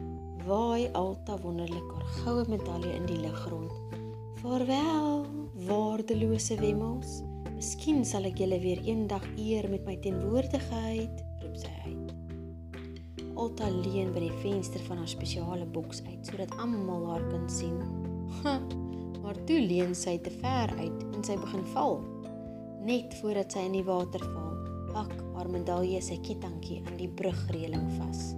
waai 0.46 0.86
Alta 0.96 1.34
wonderlik 1.42 1.90
haar 1.92 2.04
goue 2.22 2.44
medalje 2.48 2.88
in 2.96 3.02
die 3.04 3.18
lug 3.20 3.42
rond. 3.52 3.98
Vaarwel, 4.40 5.26
waardelose 5.66 6.56
Wemmels. 6.62 7.18
Miskien 7.50 8.00
sal 8.08 8.24
ek 8.30 8.40
julle 8.40 8.56
weer 8.62 8.80
eendag 8.88 9.26
eer 9.36 9.68
met 9.68 9.84
my 9.84 9.98
teenwoordigheid, 10.00 11.20
roep 11.42 11.58
sy 11.66 11.74
uit. 11.84 12.14
Alta 13.36 13.68
leun 13.74 14.14
by 14.16 14.24
die 14.24 14.40
venster 14.40 14.80
van 14.88 15.04
haar 15.04 15.12
spesiale 15.12 15.68
boks 15.76 16.00
uit 16.08 16.32
sodat 16.32 16.56
almal 16.56 17.04
haar 17.10 17.28
kan 17.28 17.44
sien. 17.52 17.76
maar 19.20 19.36
toe 19.44 19.60
leun 19.60 19.92
sy 19.92 20.16
te 20.24 20.32
ver 20.40 20.72
uit 20.80 21.06
en 21.10 21.28
sy 21.28 21.36
begin 21.44 21.68
val. 21.76 22.00
Net 22.88 23.20
voordat 23.20 23.52
sy 23.52 23.68
in 23.68 23.76
die 23.82 23.84
water 23.84 24.24
val, 24.32 24.56
hak 24.96 25.14
haar 25.36 25.52
medalje 25.52 26.00
sy 26.08 26.22
kettingkie 26.24 26.80
aan 26.86 26.96
die 27.04 27.12
brugreëling 27.20 27.90
vas. 28.00 28.30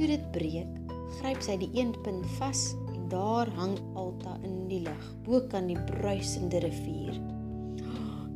Toe 0.00 0.08
dit 0.08 0.22
breek, 0.32 0.76
gryp 1.18 1.42
sy 1.44 1.58
die 1.60 1.66
een 1.76 1.90
punt 2.00 2.24
vas 2.38 2.70
en 2.88 3.02
daar 3.12 3.50
hang 3.52 3.74
Alta 4.00 4.38
in 4.48 4.62
die 4.70 4.78
lug, 4.80 5.08
bo 5.26 5.42
kan 5.52 5.66
die 5.68 5.76
bruisende 5.90 6.62
rivier. 6.64 7.18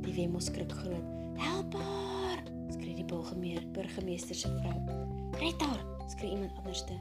Die 0.04 0.12
wemel 0.12 0.44
skrik 0.44 0.74
groot. 0.82 1.06
"Help 1.40 1.72
haar!" 1.80 2.42
skree 2.68 2.98
die 2.98 3.06
burgemeester, 3.08 3.64
burgemeester 3.72 4.36
se 4.36 4.50
vrou. 4.58 4.76
"Red 5.40 5.64
haar!" 5.64 5.80
skree 6.12 6.34
iemand 6.36 6.52
anderste. 6.60 6.92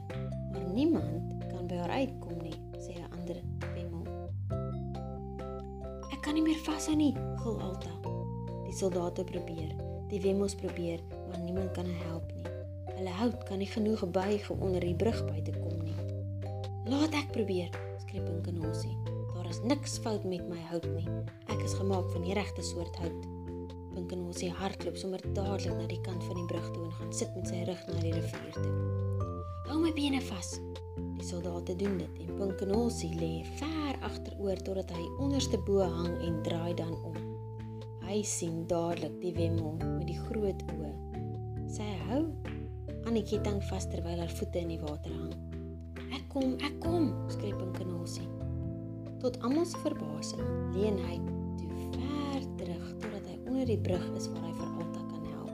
Maar 0.52 0.72
niemand 0.72 1.44
kan 1.50 1.66
by 1.66 1.74
haar 1.74 1.90
uitkom 2.00 2.40
nie, 2.40 2.56
sê 2.80 2.96
'n 2.96 3.12
ander 3.12 3.36
wemel. 3.74 4.08
"Ek 6.08 6.22
kan 6.22 6.34
nie 6.34 6.42
meer 6.42 6.62
vashou 6.64 6.96
nie," 6.96 7.12
gil 7.36 7.60
Alta. 7.60 7.92
Die 8.64 8.72
soldate 8.72 9.24
probeer, 9.24 9.76
die 10.08 10.20
wemels 10.20 10.54
probeer, 10.54 11.00
maar 11.28 11.40
niemand 11.40 11.70
kan 11.72 11.84
haar 11.84 12.08
help 12.08 12.32
nie. 12.32 12.43
Hulle 12.94 13.10
hout 13.10 13.44
kan 13.48 13.58
nie 13.58 13.68
genoeg 13.70 14.04
buig 14.10 14.50
om 14.50 14.60
onder 14.62 14.80
die 14.80 14.94
brug 14.94 15.20
by 15.26 15.40
te 15.42 15.52
kom 15.56 15.78
nie. 15.82 15.94
"Laat 16.86 17.14
ek 17.14 17.32
probeer," 17.32 17.70
skree 17.98 18.22
Pinkenosie. 18.22 18.96
"Daar 19.34 19.48
is 19.50 19.60
niks 19.62 19.98
fout 19.98 20.24
met 20.24 20.48
my 20.48 20.60
hout 20.70 20.86
nie. 20.94 21.08
Ek 21.48 21.62
is 21.64 21.74
gemaak 21.74 22.10
van 22.12 22.22
die 22.22 22.34
regte 22.34 22.62
soort 22.62 22.96
hout." 22.96 23.26
Pinkenosie 23.94 24.50
hardloop 24.50 24.96
sommer 24.96 25.20
dadelik 25.34 25.76
na 25.76 25.86
die 25.86 26.00
kant 26.00 26.24
van 26.24 26.34
die 26.34 26.46
brug 26.46 26.70
toe 26.72 26.84
en 26.84 26.92
gaan 26.92 27.12
sit 27.12 27.34
met 27.34 27.48
sy 27.48 27.64
rug 27.64 27.86
na 27.86 28.00
die 28.00 28.12
rivier 28.12 28.52
toe. 28.52 28.72
"Hou 29.66 29.78
my 29.80 29.92
bene 29.92 30.20
vas." 30.20 30.60
Die 31.16 31.26
soldate 31.26 31.76
doen 31.76 31.98
dit 31.98 32.18
en 32.20 32.34
Pinkenosie 32.36 33.14
lê 33.18 33.44
ver 33.58 33.98
agteroor 34.00 34.56
totdat 34.56 34.90
hy 34.90 35.04
onderste 35.18 35.58
bo 35.58 35.80
hang 35.80 36.18
en 36.20 36.42
draai 36.42 36.74
dan 36.74 36.94
om. 37.04 37.16
Hy 38.04 38.22
sien 38.22 38.66
dadelik 38.66 39.20
die 39.20 39.32
wemmel 39.32 39.78
met 39.80 40.06
die 40.06 40.18
groot 40.18 40.62
oë. 40.74 40.92
Sy 41.66 41.86
hou 42.08 42.26
aan 43.04 43.18
die 43.18 43.24
ketting 43.24 43.60
vas 43.68 43.86
terwyl 43.92 44.18
haar 44.18 44.32
voete 44.38 44.60
in 44.60 44.70
die 44.72 44.80
water 44.80 45.12
hang. 45.12 45.34
"Ek 46.16 46.24
kom, 46.32 46.56
ek 46.64 46.80
kom!" 46.80 47.12
skree 47.28 47.54
Pinkenosie. 47.54 48.28
Tot 49.20 49.36
almal 49.42 49.66
se 49.66 49.78
verbasing 49.78 50.44
leen 50.74 50.98
hy 50.98 51.18
toe 51.58 51.68
ver 51.96 52.46
terug 52.60 52.86
totdat 53.00 53.26
hy 53.28 53.36
onder 53.46 53.66
die 53.66 53.78
brug 53.78 54.06
is 54.16 54.28
waar 54.32 54.46
hy 54.48 54.52
vir 54.52 54.70
Alta 54.80 55.02
kan 55.10 55.24
help. 55.32 55.52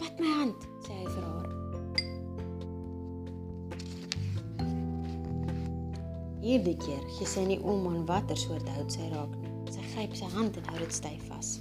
"Vat 0.00 0.20
my 0.20 0.32
hand," 0.40 0.68
sê 0.86 0.92
hy 0.92 1.06
vir 1.14 1.22
haar. 1.22 1.50
Hierdie 6.46 6.76
keer 6.76 7.26
sy 7.26 7.44
nie 7.44 7.60
om 7.62 7.86
aan 7.86 8.06
watter 8.06 8.36
soort 8.36 8.68
hout 8.68 8.92
sy 8.92 9.08
raak 9.10 9.34
nie. 9.36 9.54
Sy 9.70 9.82
gryp 9.94 10.14
sy 10.14 10.24
hand 10.24 10.56
en 10.56 10.64
hou 10.64 10.78
dit 10.78 10.92
styf 10.92 11.28
vas. 11.28 11.60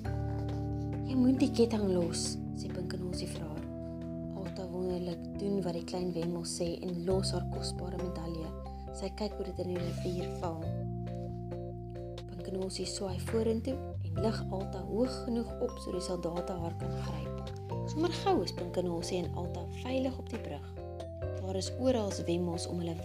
"Jy 1.08 1.16
moet 1.16 1.40
die 1.40 1.52
ketting 1.52 1.94
los," 1.94 2.38
sê 2.58 2.74
Pinkenosie 2.74 3.28
vir 3.28 3.42
haar 3.42 3.55
doen 5.46 5.62
wat 5.62 5.76
die 5.78 5.86
klein 5.86 6.12
wemmel 6.16 6.46
sê 6.50 6.72
en 6.82 7.04
los 7.06 7.32
haar 7.36 7.46
kosbare 7.54 7.98
medalje. 8.02 8.50
Sy 8.98 9.12
kyk 9.20 9.36
hoe 9.38 9.46
dit 9.50 9.60
in 9.62 9.74
die 9.74 9.82
rivier 9.82 10.30
val. 10.42 10.64
Pinkenosie 12.32 12.88
swaai 12.90 13.20
vorentoe 13.30 13.76
en 14.10 14.22
lig 14.26 14.40
Alta 14.50 14.82
hoog 14.90 15.18
genoeg 15.26 15.52
op 15.60 15.74
sodat 15.84 16.00
die 16.00 16.06
soldate 16.08 16.56
haar 16.62 16.78
kan 16.82 16.96
gryp. 17.06 17.52
Sommer 17.92 18.16
gou 18.24 18.40
is 18.46 18.56
Pinkenosie 18.58 19.20
en 19.22 19.30
Alta 19.38 19.66
veilig 19.84 20.18
op 20.18 20.32
die 20.34 20.42
brug. 20.48 20.72
Daar 21.42 21.60
is 21.62 21.70
oral 21.78 22.10
wemmels 22.26 22.66
om 22.72 22.82
hulle 22.82 22.98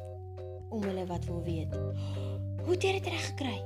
om 0.70 0.86
hulle 0.86 1.04
wat 1.10 1.26
wil 1.26 1.42
weet. 1.42 1.74
Hoe 2.62 2.76
het 2.76 2.84
jy 2.86 2.92
dit 3.00 3.10
reg 3.10 3.26
gekry? 3.32 3.56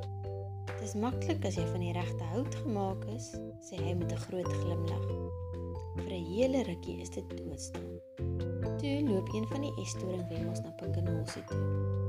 Dit 0.70 0.80
is 0.88 0.96
maklik 0.98 1.44
as 1.44 1.58
jy 1.60 1.66
van 1.68 1.84
die 1.84 1.92
regte 1.94 2.30
hout 2.32 2.56
gemaak 2.64 3.04
is, 3.12 3.34
sê 3.62 3.76
hy 3.78 3.94
met 3.94 4.10
'n 4.10 4.24
groot 4.26 4.50
glimlag. 4.64 5.06
Vir 6.00 6.12
'n 6.16 6.24
hele 6.32 6.64
rukkie 6.64 7.00
is 7.04 7.10
dit 7.10 7.36
doodstil. 7.36 7.93
Toe 8.16 9.02
loop 9.08 9.28
een 9.34 9.46
van 9.46 9.60
die 9.60 9.72
estoring 9.80 10.28
wemmels 10.28 10.60
na 10.60 10.70
Pinkenosie 10.78 11.44
toe. 11.48 11.60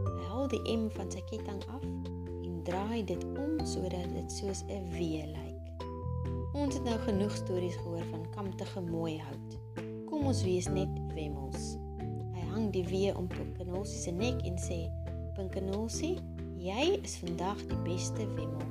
Hy 0.05 0.25
haal 0.29 0.47
die 0.51 0.61
M 0.73 0.87
van 0.93 1.11
sy 1.11 1.21
ketting 1.29 1.61
af 1.73 1.83
en 1.85 2.59
draai 2.67 3.03
dit 3.07 3.23
om 3.41 3.57
sodat 3.65 4.09
dit 4.13 4.31
soos 4.31 4.63
'n 4.67 4.89
W 4.93 5.23
lyk. 5.31 5.85
Ons 6.53 6.77
het 6.77 6.83
nou 6.83 6.97
genoeg 7.05 7.35
stories 7.35 7.75
gehoor 7.75 8.05
van 8.11 8.29
kamptige 8.35 8.81
mooi 8.81 9.17
hout. 9.19 9.57
Kom 10.05 10.25
ons 10.25 10.43
wees 10.43 10.67
net 10.67 10.89
wemmels. 11.13 11.77
Hy 12.33 12.43
hang 12.51 12.71
die 12.71 12.85
W 12.85 13.17
om 13.17 13.27
Pinkenosie 13.27 13.99
se 13.99 14.11
nek 14.11 14.45
en 14.45 14.57
sê: 14.57 14.89
"Pinkenosie, 15.35 16.17
jy 16.57 16.99
is 17.01 17.17
vandag 17.17 17.65
die 17.65 17.81
beste 17.83 18.27
wemmel." 18.35 18.67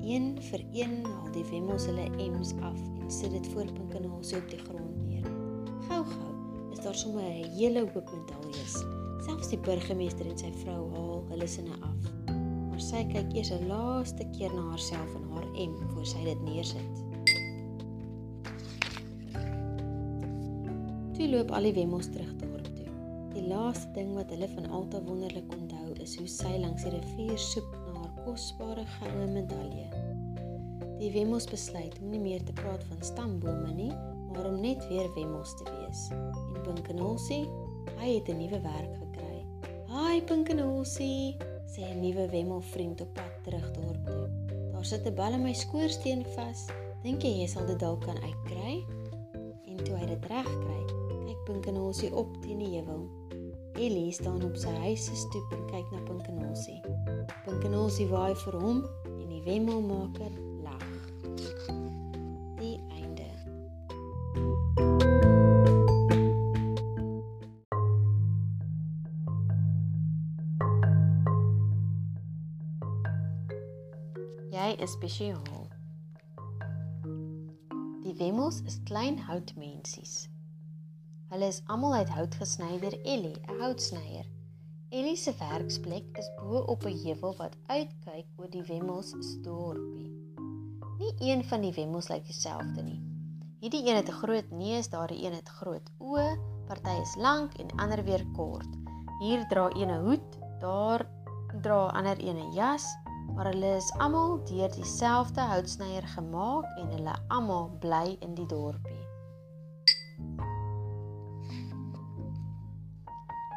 Een 0.00 0.36
vir 0.42 0.64
een 0.72 1.04
haal 1.04 1.32
die 1.32 1.44
wemmels 1.50 1.86
hulle 1.86 2.08
M's 2.16 2.52
af 2.60 2.80
en 3.00 3.10
sit 3.10 3.30
dit 3.30 3.48
voor 3.48 3.72
Pinkenosie 3.72 4.38
op 4.38 4.50
die 4.50 4.58
grond 4.58 5.06
neer. 5.06 5.30
Gou-gou 5.88 6.29
is 6.80 6.86
daar 6.86 6.94
sommer 6.94 7.22
'n 7.22 7.50
hele 7.58 7.80
hoop 7.92 8.10
medaljes. 8.12 8.74
Selfs 9.26 9.48
die 9.48 9.58
burgemeester 9.58 10.26
en 10.26 10.38
sy 10.38 10.52
vrou 10.62 10.90
haal 10.94 11.24
hulle 11.28 11.46
sinne 11.46 11.74
af. 11.80 12.00
Maar 12.68 12.80
sy 12.80 13.02
kyk 13.04 13.34
eers 13.36 13.50
'n 13.52 13.66
laaste 13.68 14.24
keer 14.36 14.54
na 14.54 14.62
haarself 14.70 15.14
en 15.14 15.26
haar 15.32 15.48
M 15.68 15.74
voor 15.92 16.06
sy 16.06 16.24
dit 16.24 16.40
neersit. 16.42 16.94
Toe 21.16 21.28
loop 21.28 21.50
al 21.50 21.62
die 21.62 21.72
wemmels 21.72 22.08
terug 22.08 22.32
dorp 22.36 22.70
toe. 22.76 22.88
Die 23.34 23.46
laaste 23.48 23.92
ding 23.92 24.14
wat 24.14 24.30
hulle 24.30 24.48
van 24.48 24.70
Alta 24.70 25.02
wonderlik 25.02 25.52
onthou 25.52 25.92
is 26.02 26.16
hoe 26.16 26.28
sy 26.28 26.58
langs 26.58 26.82
die 26.82 26.90
rivier 26.90 27.38
soek 27.38 27.76
na 27.86 28.00
haar 28.00 28.24
kosbare 28.24 28.86
goue 28.86 29.26
medalje. 29.26 29.86
Die 30.98 31.12
wemmels 31.12 31.44
besluit 31.44 32.00
om 32.00 32.08
nie 32.10 32.20
meer 32.20 32.42
te 32.44 32.52
praat 32.52 32.84
van 32.84 33.02
stambome 33.02 33.72
nie, 33.74 33.92
maar 34.32 34.46
om 34.46 34.60
net 34.60 34.88
weer 34.88 35.10
wemmels 35.14 35.54
te 35.56 35.64
wees. 35.64 36.08
En 36.54 36.62
Pinkenosie, 36.62 37.48
hy 37.98 38.14
het 38.14 38.28
'n 38.28 38.36
nuwe 38.36 38.60
werk 38.60 38.94
gekry. 39.02 39.46
"Haai 39.86 40.22
Pinkenosie," 40.22 41.36
sê 41.66 41.80
'n 41.82 42.00
nuwe 42.00 42.28
wemmelvriend 42.28 43.00
op 43.00 43.14
pad 43.14 43.32
terug 43.42 43.70
dorp 43.70 44.06
toe. 44.06 44.28
"Daar 44.72 44.84
sit 44.84 45.06
'n 45.06 45.14
bal 45.14 45.32
in 45.32 45.42
my 45.42 45.52
skoorsteen 45.52 46.24
vas. 46.34 46.66
Dink 47.02 47.22
jy 47.22 47.40
jy 47.40 47.46
sal 47.46 47.66
dit 47.66 47.78
dalk 47.78 48.00
kan 48.00 48.18
uitkry?" 48.22 48.84
En 49.66 49.76
toe 49.84 49.96
hy 49.96 50.06
dit 50.06 50.24
reg 50.26 50.44
kry, 50.44 50.82
kyk 51.26 51.44
Pinkenosie 51.44 52.14
op 52.14 52.42
teen 52.42 52.58
die 52.58 52.76
heuwel. 52.76 53.08
Ellie 53.74 54.12
staan 54.12 54.42
op 54.44 54.56
sy 54.56 54.68
huis 54.68 55.04
se 55.04 55.14
stoep 55.14 55.52
en 55.52 55.66
kyk 55.66 55.90
na 55.90 56.00
Pinkenosie. 56.04 56.80
Pinkenosie 57.44 58.08
waai 58.08 58.34
vir 58.34 58.60
hom 58.60 58.82
en 59.04 59.28
die 59.28 59.42
wemmelmaker 59.46 60.32
lag. 60.62 61.89
Spesiaal. 74.86 75.66
Die 78.02 78.14
wemmels 78.16 78.62
is 78.62 78.80
klein 78.84 79.18
houtmensies. 79.18 80.28
Hulle 81.30 81.46
is 81.46 81.62
almal 81.66 81.94
uit 81.94 82.08
hout 82.08 82.34
gesny 82.34 82.78
deur 82.82 82.96
Ellie, 83.04 83.36
'n 83.48 83.60
houtsnyer. 83.60 84.26
Ellie 84.90 85.16
se 85.16 85.34
werksplek 85.38 86.18
is 86.18 86.30
bo 86.38 86.64
op 86.72 86.84
'n 86.84 86.96
heuwel 87.04 87.36
wat 87.36 87.56
uitkyk 87.66 88.26
oor 88.36 88.50
die 88.50 88.62
wemmels 88.62 89.10
se 89.10 89.40
dorpie. 89.40 90.10
Nie 90.98 91.14
een 91.30 91.44
van 91.44 91.60
die 91.60 91.72
wemmels 91.72 92.08
lyk 92.08 92.26
dieselfde 92.26 92.82
nie. 92.82 93.00
Hierdie 93.60 93.88
een 93.88 93.96
het 93.96 94.08
'n 94.08 94.20
groot 94.22 94.50
neus, 94.50 94.88
daardie 94.88 95.24
een 95.24 95.34
het 95.34 95.48
groot 95.48 95.90
oë, 95.98 96.38
party 96.66 96.96
is 97.00 97.14
lank 97.16 97.54
en 97.54 97.70
ander 97.76 98.04
weer 98.04 98.26
kort. 98.32 98.72
Hier 99.20 99.46
dra 99.48 99.70
een 99.70 99.90
'n 99.90 100.04
hoed, 100.04 100.38
daar 100.60 101.06
dra 101.62 101.86
ander 101.86 102.16
een 102.18 102.36
'n 102.36 102.52
jas, 102.52 102.84
maar 103.34 103.50
hulle 103.52 103.76
is 103.76 103.92
almal 103.98 104.38
deur 104.44 104.72
dieselfde 104.74 105.40
houtsnyer 105.40 106.06
gemaak 106.14 106.66
en 106.82 106.90
hulle 106.96 107.14
almal 107.28 107.70
bly 107.80 108.16
in 108.20 108.34
die 108.34 108.46
dorpie. 108.46 109.04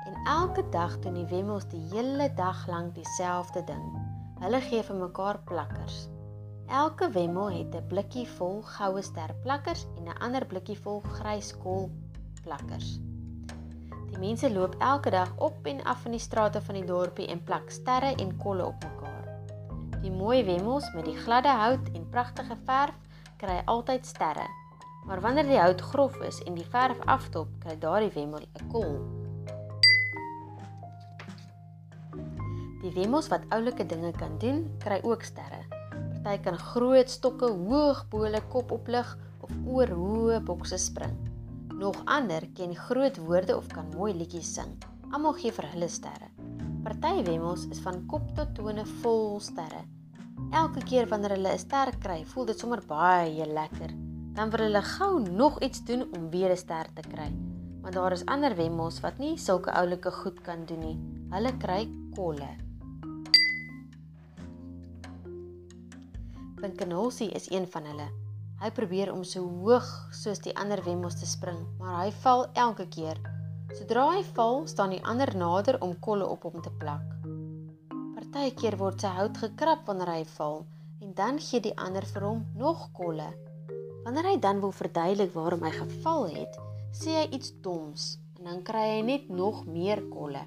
En 0.05 0.15
elke 0.25 0.69
dag 0.69 0.99
doen 0.99 1.13
die 1.13 1.27
wemmels 1.31 1.67
die 1.71 1.83
hele 1.91 2.29
dag 2.35 2.67
lank 2.67 2.95
dieselfde 2.95 3.63
ding. 3.63 3.85
Hulle 4.43 4.59
gee 4.61 4.83
vir 4.83 4.99
mekaar 4.99 5.39
plakkers. 5.47 6.07
Elke 6.67 7.09
wemmel 7.11 7.51
het 7.51 7.75
'n 7.75 7.87
blikkie 7.87 8.27
vol 8.27 8.61
goue 8.61 9.01
sterplakkers 9.01 9.85
en 9.97 10.07
'n 10.07 10.17
ander 10.19 10.45
blikkie 10.45 10.79
vol 10.79 11.01
grys 11.01 11.57
kool 11.57 11.89
plakkers. 12.43 12.99
Die 14.09 14.19
mense 14.19 14.53
loop 14.53 14.75
elke 14.79 15.09
dag 15.09 15.31
op 15.37 15.65
en 15.65 15.83
af 15.83 16.05
in 16.05 16.11
die 16.11 16.19
strate 16.19 16.61
van 16.61 16.75
die 16.75 16.85
dorpie 16.85 17.27
en 17.27 17.43
plak 17.43 17.69
sterre 17.69 18.15
en 18.15 18.37
kolle 18.37 18.65
op 18.65 18.83
mekaar. 18.83 19.12
Die 20.03 20.11
mooi 20.11 20.43
wemmels 20.43 20.89
met 20.93 21.05
die 21.07 21.15
gladde 21.15 21.53
hout 21.55 21.89
en 21.95 22.09
pragtige 22.11 22.57
verf 22.67 22.97
kry 23.39 23.61
altyd 23.71 24.05
sterre. 24.05 24.47
Maar 25.07 25.21
wanneer 25.23 25.47
die 25.47 25.59
hout 25.59 25.81
grof 25.81 26.15
is 26.27 26.41
en 26.43 26.55
die 26.59 26.67
verf 26.67 26.99
aftop, 27.07 27.47
kry 27.63 27.77
daardie 27.79 28.11
wemmel 28.15 28.43
'n 28.43 28.67
kol. 28.71 28.99
Die 32.83 32.91
wemmels 32.91 33.29
wat 33.31 33.47
oulike 33.55 33.85
dinge 33.87 34.11
kan 34.11 34.35
doen, 34.43 34.65
kry 34.83 34.99
ook 35.03 35.23
sterre. 35.23 35.63
Party 36.23 36.39
kan 36.43 36.57
groot 36.57 37.09
stokke 37.09 37.47
hoog 37.51 38.05
bo 38.11 38.23
hulle 38.23 38.39
kop 38.51 38.71
oplig 38.71 39.09
of 39.43 39.51
oor 39.67 39.87
hoë 39.87 40.41
bokse 40.43 40.77
spring. 40.79 41.15
Nog 41.79 41.99
ander 42.05 42.43
ken 42.55 42.75
groot 42.75 43.17
woorde 43.23 43.55
of 43.57 43.67
kan 43.71 43.87
mooi 43.95 44.13
liedjies 44.15 44.53
sing. 44.55 44.75
Almal 45.11 45.39
gee 45.39 45.51
vir 45.51 45.67
hulle 45.71 45.87
sterre. 45.87 46.27
Party 46.83 47.23
wemmels 47.27 47.67
is 47.71 47.79
van 47.83 48.05
kop 48.07 48.35
tot 48.35 48.55
tone 48.55 48.83
vol 49.01 49.39
sterre. 49.39 49.83
Elke 50.51 50.83
keer 50.83 51.07
wanneer 51.07 51.29
hulle 51.29 51.53
'n 51.53 51.59
ster 51.59 51.97
kry, 51.99 52.25
voel 52.25 52.45
dit 52.45 52.59
sommer 52.59 52.81
baie 52.87 53.45
lekker 53.45 54.03
dan 54.33 54.49
wil 54.49 54.65
hulle 54.65 54.81
gou 54.81 55.29
nog 55.29 55.59
iets 55.59 55.83
doen 55.85 56.07
om 56.17 56.29
weer 56.29 56.51
'n 56.51 56.57
ster 56.57 56.87
te 56.93 57.01
kry. 57.07 57.31
Want 57.81 57.93
daar 57.93 58.11
is 58.11 58.25
ander 58.25 58.55
wemmels 58.55 58.99
wat 58.99 59.17
nie 59.17 59.37
sulke 59.37 59.71
oulike 59.71 60.11
goed 60.11 60.41
kan 60.41 60.65
doen 60.65 60.79
nie. 60.79 60.99
Hulle 61.29 61.57
kry 61.57 61.89
kolle. 62.15 62.49
Pinkenolsie 66.55 67.29
is 67.31 67.49
een 67.51 67.67
van 67.67 67.85
hulle. 67.85 68.07
Hy 68.59 68.71
probeer 68.71 69.13
om 69.13 69.23
so 69.23 69.49
hoog 69.49 70.07
soos 70.11 70.39
die 70.39 70.57
ander 70.57 70.83
wemmels 70.83 71.15
te 71.19 71.25
spring, 71.25 71.67
maar 71.77 72.03
hy 72.03 72.11
val 72.11 72.47
elke 72.53 72.87
keer. 72.87 73.17
Sodra 73.73 74.11
hy 74.11 74.23
val, 74.23 74.67
staan 74.67 74.89
die 74.89 75.03
ander 75.03 75.37
nader 75.37 75.81
om 75.81 75.99
kolle 75.99 76.27
op 76.27 76.43
hom 76.43 76.61
te 76.61 76.71
plak. 76.71 77.12
Partykeer 78.33 78.79
word 78.81 79.03
sy 79.03 79.09
hout 79.13 79.35
gekrap 79.37 79.83
wanneer 79.85 80.09
hy 80.09 80.21
val 80.25 80.63
en 81.05 81.11
dan 81.13 81.35
gee 81.37 81.61
die 81.61 81.73
ander 81.77 82.05
vir 82.15 82.23
hom 82.25 82.39
nog 82.57 82.87
kolle. 82.97 83.27
Wanneer 84.07 84.25
hy 84.31 84.37
dan 84.41 84.61
wil 84.63 84.73
verduidelik 84.73 85.35
waarom 85.35 85.61
hy 85.61 85.69
geval 85.75 86.25
het, 86.31 86.57
sê 86.97 87.13
hy 87.19 87.27
iets 87.37 87.51
doms 87.61 88.07
en 88.39 88.49
dan 88.49 88.63
kry 88.65 88.87
hy 88.95 89.03
net 89.05 89.29
nog 89.29 89.59
meer 89.69 90.01
kolle. 90.09 90.41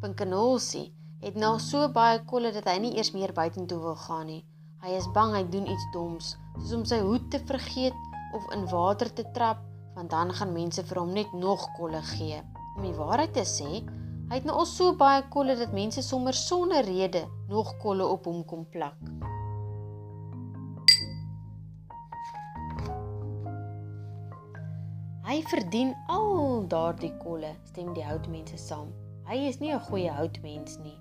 Pinkenolsie 0.00 0.86
het 1.20 1.36
nou 1.36 1.58
so 1.60 1.84
baie 1.92 2.22
kolle 2.32 2.54
dat 2.56 2.72
hy 2.72 2.78
nie 2.86 2.94
eers 2.96 3.12
meer 3.12 3.36
buitentoe 3.36 3.82
wil 3.82 3.98
gaan 4.06 4.30
nie. 4.32 4.40
Hy 4.80 4.96
is 4.96 5.12
bang 5.12 5.36
hy 5.36 5.44
doen 5.52 5.68
iets 5.68 5.86
doms, 5.92 6.32
soos 6.56 6.74
om 6.80 6.88
sy 6.88 7.02
hoed 7.04 7.28
te 7.28 7.42
vergeet 7.44 8.00
of 8.40 8.48
in 8.56 8.64
water 8.72 9.12
te 9.12 9.28
trap, 9.36 9.60
want 9.98 10.16
dan 10.16 10.32
gaan 10.32 10.56
mense 10.56 10.88
vir 10.88 11.04
hom 11.04 11.12
net 11.12 11.36
nog 11.36 11.68
kolle 11.76 12.00
gee. 12.16 12.40
Om 12.78 12.88
die 12.88 12.96
waarheid 12.96 13.36
te 13.36 13.44
sê, 13.44 13.84
hy 14.28 14.34
het 14.34 14.44
nou 14.44 14.56
al 14.58 14.66
so 14.66 14.94
baie 14.98 15.22
kolle 15.30 15.56
dat 15.56 15.72
mense 15.72 16.02
sommer 16.02 16.34
sonder 16.34 16.84
rede 16.84 17.26
nog 17.48 17.76
kolle 17.82 18.06
op 18.06 18.24
hom 18.26 18.44
kom 18.44 18.66
plak. 18.70 18.98
Hy 25.26 25.40
verdien 25.50 25.90
al 26.06 26.66
daardie 26.70 27.10
kolle, 27.18 27.50
stem 27.66 27.92
die 27.94 28.04
houtmense 28.06 28.58
saam. 28.62 28.92
Hy 29.26 29.36
is 29.48 29.58
nie 29.58 29.72
'n 29.74 29.80
goeie 29.88 30.10
houtmens 30.10 30.78
nie. 30.78 30.98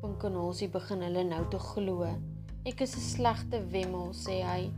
Pinkenolsie 0.00 0.68
begin 0.68 1.02
hulle 1.04 1.24
nou 1.24 1.44
te 1.52 1.58
glo. 1.58 2.08
Ek 2.64 2.80
is 2.80 2.96
'n 2.96 3.00
slegte 3.00 3.60
wemmel, 3.72 4.12
sê 4.12 4.40
hy. 4.42 4.72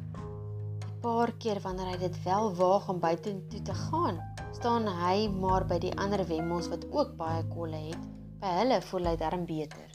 Paar 1.02 1.32
keer 1.42 1.58
wanneer 1.64 1.88
hy 1.90 1.96
dit 1.98 2.16
wel 2.22 2.52
waag 2.54 2.84
om 2.92 3.00
buitentoe 3.02 3.62
te 3.66 3.74
gaan, 3.74 4.20
staan 4.54 4.84
hy 4.86 5.26
maar 5.34 5.64
by 5.66 5.80
die 5.82 5.90
ander 5.98 6.22
wemmels 6.28 6.68
wat 6.70 6.84
ook 6.94 7.16
baie 7.18 7.40
kolle 7.50 7.80
het. 7.88 8.04
By 8.38 8.52
hulle 8.60 8.78
voel 8.86 9.08
hy 9.10 9.14
darm 9.18 9.42
beter. 9.48 9.90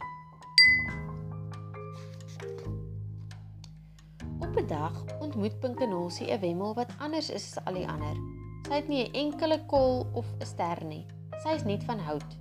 Op 4.44 4.52
'n 4.52 4.68
dag 4.68 5.00
ontmoet 5.24 5.56
Pinkenolsie 5.64 6.28
'n 6.28 6.42
wemmel 6.44 6.76
wat 6.76 6.92
anders 7.00 7.30
is 7.30 7.56
as 7.56 7.66
al 7.66 7.80
die 7.80 7.88
ander. 7.88 8.20
Sy 8.68 8.74
het 8.74 8.88
nie 8.88 9.08
'n 9.08 9.14
enkele 9.14 9.64
kol 9.66 10.06
of 10.12 10.28
'n 10.42 10.46
ster 10.46 10.84
nie. 10.84 11.06
Sy 11.44 11.56
is 11.56 11.64
net 11.64 11.84
van 11.84 12.00
hout. 12.00 12.38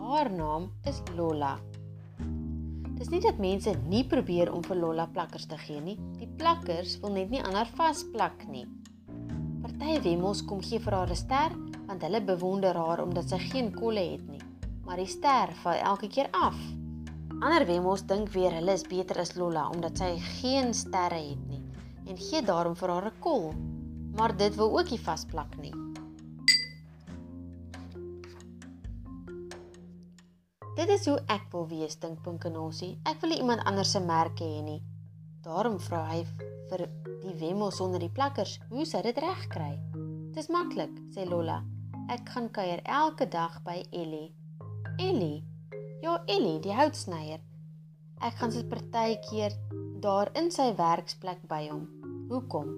Haar 0.00 0.32
naam 0.32 0.72
is 0.84 1.02
Lolla. 1.16 1.60
Dis 2.96 3.10
nie 3.12 3.20
dat 3.20 3.36
mense 3.38 3.74
nie 3.90 4.04
probeer 4.08 4.48
om 4.52 4.62
vir 4.64 4.78
Lolla 4.80 5.04
plakkers 5.12 5.44
te 5.50 5.58
gee 5.60 5.80
nie. 5.84 5.98
Die 6.16 6.28
plakkers 6.40 6.96
wil 7.02 7.12
net 7.12 7.30
nie 7.30 7.42
aan 7.42 7.54
haar 7.58 7.68
vasplak 7.76 8.46
nie. 8.48 8.64
Party 9.62 10.00
wemmels 10.06 10.40
kom 10.48 10.62
gee 10.64 10.80
vir 10.80 10.96
haar 10.96 11.10
'n 11.10 11.16
ster 11.16 11.52
want 11.86 12.02
hulle 12.02 12.20
bewonder 12.20 12.74
haar 12.74 13.02
omdat 13.04 13.28
sy 13.28 13.38
geen 13.38 13.72
kolle 13.74 14.00
het 14.00 14.26
nie. 14.28 14.40
Maar 14.84 14.96
die 14.96 15.06
ster 15.06 15.52
val 15.62 15.78
elke 15.92 16.08
keer 16.08 16.28
af. 16.32 16.56
Ander 17.40 17.66
wemmels 17.66 18.06
dink 18.06 18.28
weer 18.28 18.50
hulle 18.50 18.72
is 18.72 18.88
beter 18.88 19.20
as 19.20 19.36
Lolla 19.36 19.68
omdat 19.68 19.98
sy 19.98 20.16
geen 20.40 20.74
sterre 20.74 21.20
het 21.20 21.48
nie 21.48 21.62
en 22.06 22.16
gee 22.16 22.42
daarom 22.42 22.76
vir 22.76 22.88
haar 22.88 23.06
'n 23.06 23.20
kol 23.20 23.54
maar 24.16 24.36
dit 24.36 24.54
wil 24.54 24.78
ook 24.78 24.90
nie 24.90 25.00
vasplak 25.00 25.56
nie. 25.56 25.85
Dit 30.76 30.90
is 30.92 31.06
hoe 31.08 31.16
ek 31.32 31.46
wil 31.54 31.64
wees, 31.70 31.94
dink 31.96 32.18
Pinkenosie. 32.20 32.98
Ek 33.08 33.22
wil 33.22 33.30
nie 33.32 33.38
iemand 33.40 33.62
anders 33.64 33.94
se 33.94 34.00
merke 34.04 34.44
hê 34.44 34.58
nie. 34.60 34.82
Daarom 35.40 35.78
vra 35.80 36.02
hy 36.10 36.18
vir 36.68 36.82
die 37.22 37.32
wemmel 37.40 37.70
sonder 37.72 38.02
die 38.02 38.12
plakkers, 38.12 38.58
hoe 38.68 38.84
sy 38.84 39.00
dit 39.06 39.16
reg 39.24 39.46
kry. 39.54 39.70
Dis 40.36 40.50
maklik, 40.52 40.92
sê 41.14 41.24
Lolla. 41.24 41.62
Ek 42.12 42.28
gaan 42.28 42.50
kuier 42.52 42.82
elke 42.84 43.24
dag 43.24 43.56
by 43.64 43.78
Ellie. 43.88 44.34
Ellie? 45.00 45.40
Ja, 46.04 46.18
Ellie, 46.28 46.58
die 46.60 46.76
houtsnyer. 46.76 47.40
Ek 48.20 48.36
gaan 48.36 48.52
sit 48.52 48.68
partykeer 48.68 49.56
daar 50.04 50.28
in 50.36 50.52
sy 50.52 50.74
werksplek 50.76 51.40
by 51.48 51.62
hom. 51.70 51.86
Hoekom? 52.28 52.68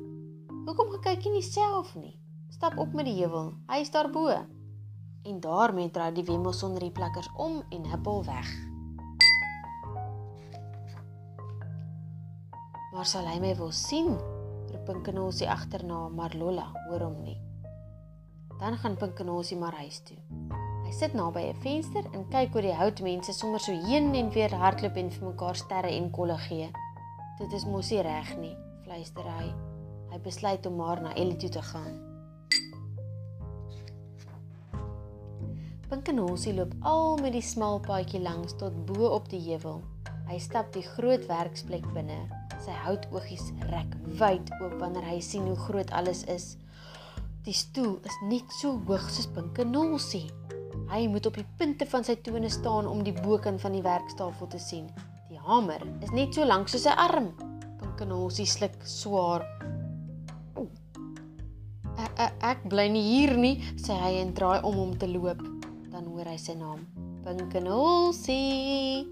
Hoekom 0.71 0.95
kyk 1.03 1.27
jy 1.27 1.35
nie 1.35 1.43
self 1.43 1.97
nie? 1.99 2.15
Stap 2.55 2.79
op 2.79 2.95
met 2.95 3.11
die 3.11 3.19
heuwel. 3.19 3.57
Hy 3.67 3.83
is 3.83 3.91
daarbo. 3.91 4.31
En 5.29 5.41
daarmee 5.41 5.91
draai 5.91 6.13
die 6.17 6.25
wemmel 6.25 6.53
sonder 6.57 6.81
die 6.81 6.95
plekkers 6.95 7.29
om 7.37 7.61
en 7.69 7.91
huppel 7.91 8.25
weg. 8.25 8.49
Maar 12.93 13.07
sal 13.07 13.29
hy 13.29 13.37
my 13.43 13.53
wil 13.59 13.73
sien? 13.77 14.15
Roep 14.69 14.87
Pinkenosie 14.89 15.49
agterna, 15.51 16.09
maar 16.09 16.33
Lolla 16.37 16.71
hoor 16.89 17.05
hom 17.05 17.21
nie. 17.23 17.37
Dan 18.59 18.81
gaan 18.81 18.97
Pinkenosie 18.97 19.59
maar 19.61 19.77
huis 19.85 20.01
toe. 20.09 20.17
Hy 20.89 20.93
sit 20.97 21.13
naby 21.13 21.45
'n 21.53 21.61
venster 21.61 22.05
en 22.17 22.29
kyk 22.33 22.53
hoe 22.53 22.63
die 22.65 22.75
houtmense 22.75 23.33
sommer 23.33 23.61
so 23.61 23.73
heen 23.73 24.15
en 24.15 24.31
weer 24.33 24.55
hardloop 24.55 24.97
en 24.97 25.11
vir 25.11 25.29
mekaar 25.29 25.57
sterre 25.57 25.93
en 25.93 26.11
kolle 26.11 26.39
gee. 26.49 26.71
Dit 27.39 27.53
is 27.53 27.65
mos 27.65 27.91
nie 27.91 28.03
reg 28.03 28.37
nie, 28.39 28.57
fluister 28.83 29.25
hy. 29.25 29.55
Hy 30.11 30.19
besluit 30.19 30.67
om 30.67 30.77
maar 30.77 31.03
na 31.03 31.15
Ellie 31.15 31.37
toe 31.37 31.51
te 31.51 31.63
gaan. 31.63 32.08
Pinkenolsie 35.89 36.53
loop 36.53 36.75
al 36.85 37.15
met 37.23 37.33
die 37.33 37.41
smal 37.41 37.79
paadjie 37.81 38.19
langs 38.21 38.53
tot 38.61 38.75
bo 38.85 39.09
op 39.09 39.31
die 39.33 39.41
heuwel. 39.41 39.79
Hy 40.29 40.37
stap 40.45 40.69
die 40.75 40.83
groot 40.85 41.25
werksplek 41.31 41.87
binne. 41.95 42.19
Sy 42.61 42.75
houtoogies 42.85 43.47
rek 43.71 43.95
wyd 44.21 44.53
oop 44.59 44.75
wanneer 44.83 45.07
hy 45.09 45.17
sien 45.25 45.47
hoe 45.49 45.57
groot 45.63 45.89
alles 45.97 46.27
is. 46.29 46.51
Die 47.49 47.57
stoel 47.57 47.97
is 48.05 48.21
net 48.29 48.53
so 48.59 48.75
hoog 48.85 49.09
soos 49.09 49.31
Pinkenolsie. 49.33 50.27
Hy 50.93 51.07
moet 51.09 51.31
op 51.33 51.41
die 51.41 51.49
punte 51.57 51.89
van 51.89 52.05
sy 52.05 52.19
tone 52.21 52.53
staan 52.53 52.85
om 52.85 53.01
die 53.07 53.17
bokant 53.23 53.65
van 53.65 53.73
die 53.73 53.85
werktafel 53.85 54.53
te 54.53 54.61
sien. 54.61 54.93
Die 55.33 55.41
hamer 55.49 55.89
is 56.05 56.13
net 56.13 56.37
so 56.37 56.45
lank 56.45 56.69
soos 56.69 56.85
sy 56.85 56.93
arm. 57.09 57.33
Pinkenolsie 57.81 58.45
sluk 58.45 58.77
swaar 58.85 59.49
ek, 61.99 62.35
ek 62.45 62.67
bly 62.69 62.91
nie 62.93 63.07
hier 63.09 63.39
nie, 63.41 63.57
sê 63.81 63.97
hy 63.97 64.19
en 64.23 64.35
draai 64.37 64.61
om 64.67 64.85
om 64.85 64.99
te 64.99 65.09
loop. 65.09 65.58
Hoor 66.19 66.33
hy 66.33 66.39
sy 66.43 66.57
naam. 66.59 66.81
Pinkenolsie. 67.23 69.07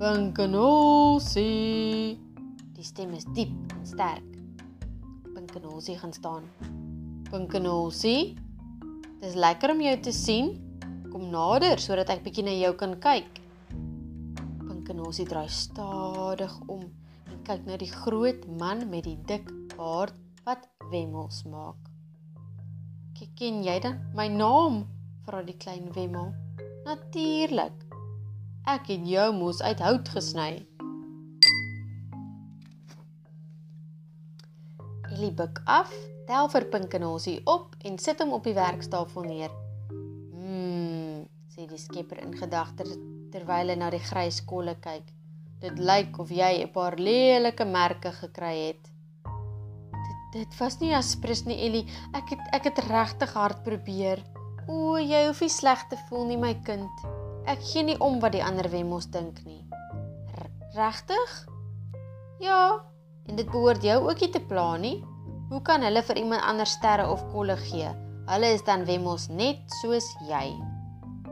Pinkenolsie. 0.00 2.18
Die 2.74 2.82
stem 2.82 3.12
is 3.14 3.22
diep 3.36 3.52
en 3.70 3.84
sterk. 3.86 4.26
Pinkenolsie 5.36 5.94
gaan 6.00 6.16
staan. 6.16 6.48
Pinkenolsie. 7.30 8.34
Dis 9.22 9.38
lekker 9.38 9.76
om 9.76 9.84
jou 9.86 9.94
te 10.08 10.10
sien. 10.10 10.50
Kom 11.12 11.30
nader 11.30 11.78
sodat 11.78 12.10
ek 12.16 12.26
bietjie 12.26 12.48
na 12.50 12.58
jou 12.58 12.74
kan 12.82 12.98
kyk. 12.98 13.38
Pinkenolsie 14.66 15.30
draai 15.30 15.46
stadig 15.46 16.58
om 16.66 16.82
en 17.30 17.40
kyk 17.46 17.62
na 17.70 17.78
die 17.78 17.94
groot 17.94 18.42
man 18.58 18.88
met 18.90 19.06
die 19.06 19.20
dik 19.30 19.46
baard 19.78 20.18
wat 20.42 20.66
wemmels 20.90 21.44
maak. 21.46 21.78
Ken 23.38 23.62
jy 23.62 23.78
dan 23.86 24.02
my 24.18 24.26
naam? 24.26 24.97
Vra 25.28 25.42
die 25.44 25.56
klein 25.60 25.90
wemmel. 25.92 26.32
Natuurlik. 26.88 27.84
Ek 28.68 28.88
het 28.92 29.04
jou 29.08 29.28
mos 29.36 29.60
uit 29.60 29.80
hout 29.84 30.08
gesny. 30.16 30.50
Ellie 35.08 35.32
buig 35.32 35.60
af, 35.64 35.92
tel 36.28 36.48
vir 36.52 36.68
Pinkenosie 36.72 37.38
op 37.48 37.76
en 37.88 37.96
sit 38.00 38.20
hom 38.22 38.34
op 38.36 38.44
die 38.48 38.56
werktafel 38.56 39.24
neer. 39.28 39.54
Mmm, 40.32 41.24
sê 41.52 41.68
die 41.68 41.80
skepper 41.80 42.20
in 42.24 42.36
gedagte 42.36 42.86
terwyl 43.32 43.72
hy 43.72 43.76
na 43.76 43.88
die 43.92 44.04
grys 44.04 44.40
kolle 44.48 44.76
kyk. 44.84 45.08
Dit 45.60 45.80
lyk 45.80 46.20
of 46.22 46.30
jy 46.30 46.52
'n 46.62 46.72
paar 46.72 46.96
lelike 46.96 47.64
merke 47.64 48.12
gekry 48.12 48.56
het 48.68 48.94
Dit 50.28 50.52
was 50.58 50.76
nie 50.80 50.90
aspres 50.92 51.46
nie, 51.48 51.56
Ellie. 51.64 51.86
Ek 52.12 52.34
het 52.34 52.50
ek 52.52 52.66
het 52.68 52.82
regtig 52.90 53.32
hard 53.32 53.62
probeer. 53.64 54.20
O, 54.68 54.98
jy 55.00 55.22
hoef 55.24 55.38
nie 55.40 55.52
sleg 55.52 55.86
te 55.88 55.96
voel 56.08 56.26
nie, 56.28 56.36
my 56.36 56.52
kind. 56.66 57.04
Ek 57.48 57.62
gee 57.64 57.86
nie 57.88 57.96
om 58.04 58.18
wat 58.20 58.34
die 58.34 58.42
ander 58.44 58.68
wemmos 58.68 59.06
dink 59.08 59.40
nie. 59.46 59.62
Regtig? 60.76 61.36
Ja, 62.44 62.82
en 63.24 63.38
dit 63.40 63.48
behoort 63.48 63.82
jou 63.82 63.96
ook 64.04 64.20
nie 64.20 64.28
te 64.34 64.42
pla 64.50 64.74
nie. 64.76 64.98
Hoe 65.48 65.62
kan 65.64 65.80
hulle 65.86 66.02
vir 66.04 66.20
iemand 66.20 66.44
anders 66.44 66.74
sterre 66.76 67.06
of 67.08 67.24
kolle 67.32 67.56
gee? 67.62 67.88
Hulle 68.28 68.50
is 68.52 68.64
dan 68.66 68.84
wemmos 68.84 69.30
net 69.32 69.64
soos 69.80 70.10
jy. 70.28 70.52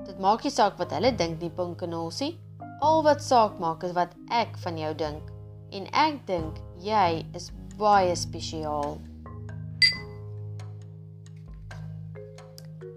Dit 0.07 0.17
maak 0.25 0.47
nie 0.47 0.55
saak 0.55 0.81
wat 0.81 0.95
hulle 0.97 1.13
dink 1.13 1.43
nie, 1.45 1.53
Pinkenosie. 1.53 2.39
Al 2.81 3.05
wat 3.05 3.21
saak 3.25 3.61
maak 3.61 3.85
is 3.85 3.93
wat 3.97 4.17
ek 4.33 4.57
van 4.65 4.81
jou 4.81 4.95
dink. 4.97 5.29
En 5.77 5.85
ek 5.93 6.23
dink 6.31 6.57
jy 6.81 7.21
is 7.37 7.51
baie 7.77 8.17
spesiaal. 8.17 8.97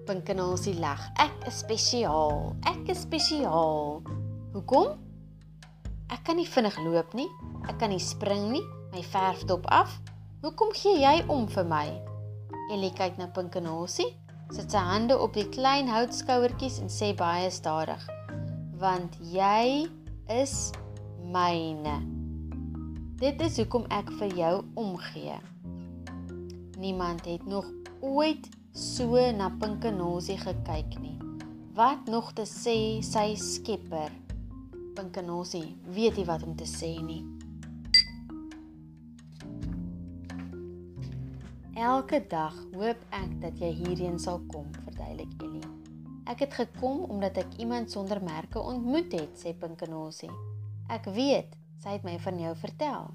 Pinkenosie 0.10 0.74
lag. 0.82 0.97
Ek 1.22 1.43
is 1.45 1.60
spesiaal. 1.62 2.55
Ek 2.66 2.88
is 2.89 3.03
spesiaal. 3.05 3.99
Hoekom? 4.55 4.95
Ek 6.10 6.24
kan 6.26 6.39
nie 6.39 6.47
vinnig 6.49 6.80
loop 6.82 7.14
nie. 7.14 7.28
Ek 7.70 7.78
kan 7.78 7.93
nie 7.93 8.01
spring 8.01 8.47
nie. 8.49 8.64
My 8.89 9.03
verfdop 9.05 9.70
af. 9.70 9.93
Hoekom 10.41 10.74
gee 10.74 10.95
jy 11.03 11.14
om 11.30 11.45
vir 11.53 11.70
my? 11.70 11.86
Ellie 12.74 12.89
kyk 12.97 13.22
na 13.22 13.30
Pinkenosie, 13.36 14.10
sit 14.49 14.74
sy 14.74 14.82
hande 14.82 15.14
op 15.14 15.38
die 15.38 15.45
klein 15.53 15.86
houtskouertjies 15.93 16.82
en 16.82 16.89
sê 16.89 17.14
baie 17.14 17.53
stadig: 17.53 18.01
"Want 18.82 19.14
jy 19.22 19.86
is 20.26 20.72
myne." 21.22 21.99
Dit 23.22 23.45
is 23.45 23.62
hoekom 23.62 23.86
ek 23.93 24.10
vir 24.18 24.34
jou 24.34 24.55
omgee. 24.74 25.38
Niemand 26.82 27.30
het 27.30 27.45
nog 27.45 27.70
ooit 28.01 28.49
so 28.74 29.15
na 29.32 29.49
Pinkenosie 29.49 30.38
gekyk 30.38 30.99
nie. 30.99 31.17
Wat 31.74 32.07
nog 32.07 32.34
te 32.34 32.45
sê 32.49 33.01
sy 33.05 33.36
skepper? 33.36 34.11
Pinkenosie 34.95 35.78
weet 35.95 36.17
nie 36.17 36.26
wat 36.26 36.43
om 36.43 36.55
te 36.55 36.67
sê 36.67 36.91
nie. 37.03 37.22
Elke 41.80 42.20
dag 42.28 42.57
hoop 42.74 43.05
ek 43.15 43.32
dat 43.39 43.61
jy 43.61 43.72
hierheen 43.84 44.20
sal 44.20 44.41
kom, 44.51 44.67
verduidelik 44.84 45.32
Ellie. 45.45 45.63
Ek 46.30 46.43
het 46.43 46.53
gekom 46.53 47.05
omdat 47.07 47.39
ek 47.45 47.55
iemand 47.63 47.91
sonder 47.91 48.20
merke 48.24 48.59
ontmoet 48.59 49.15
het, 49.15 49.39
sê 49.39 49.55
Pinkenosie. 49.55 50.34
Ek 50.89 51.07
weet 51.15 51.55
Sy 51.80 51.93
het 51.95 52.03
my 52.03 52.17
van 52.20 52.36
jou 52.41 52.51
vertel. 52.59 53.05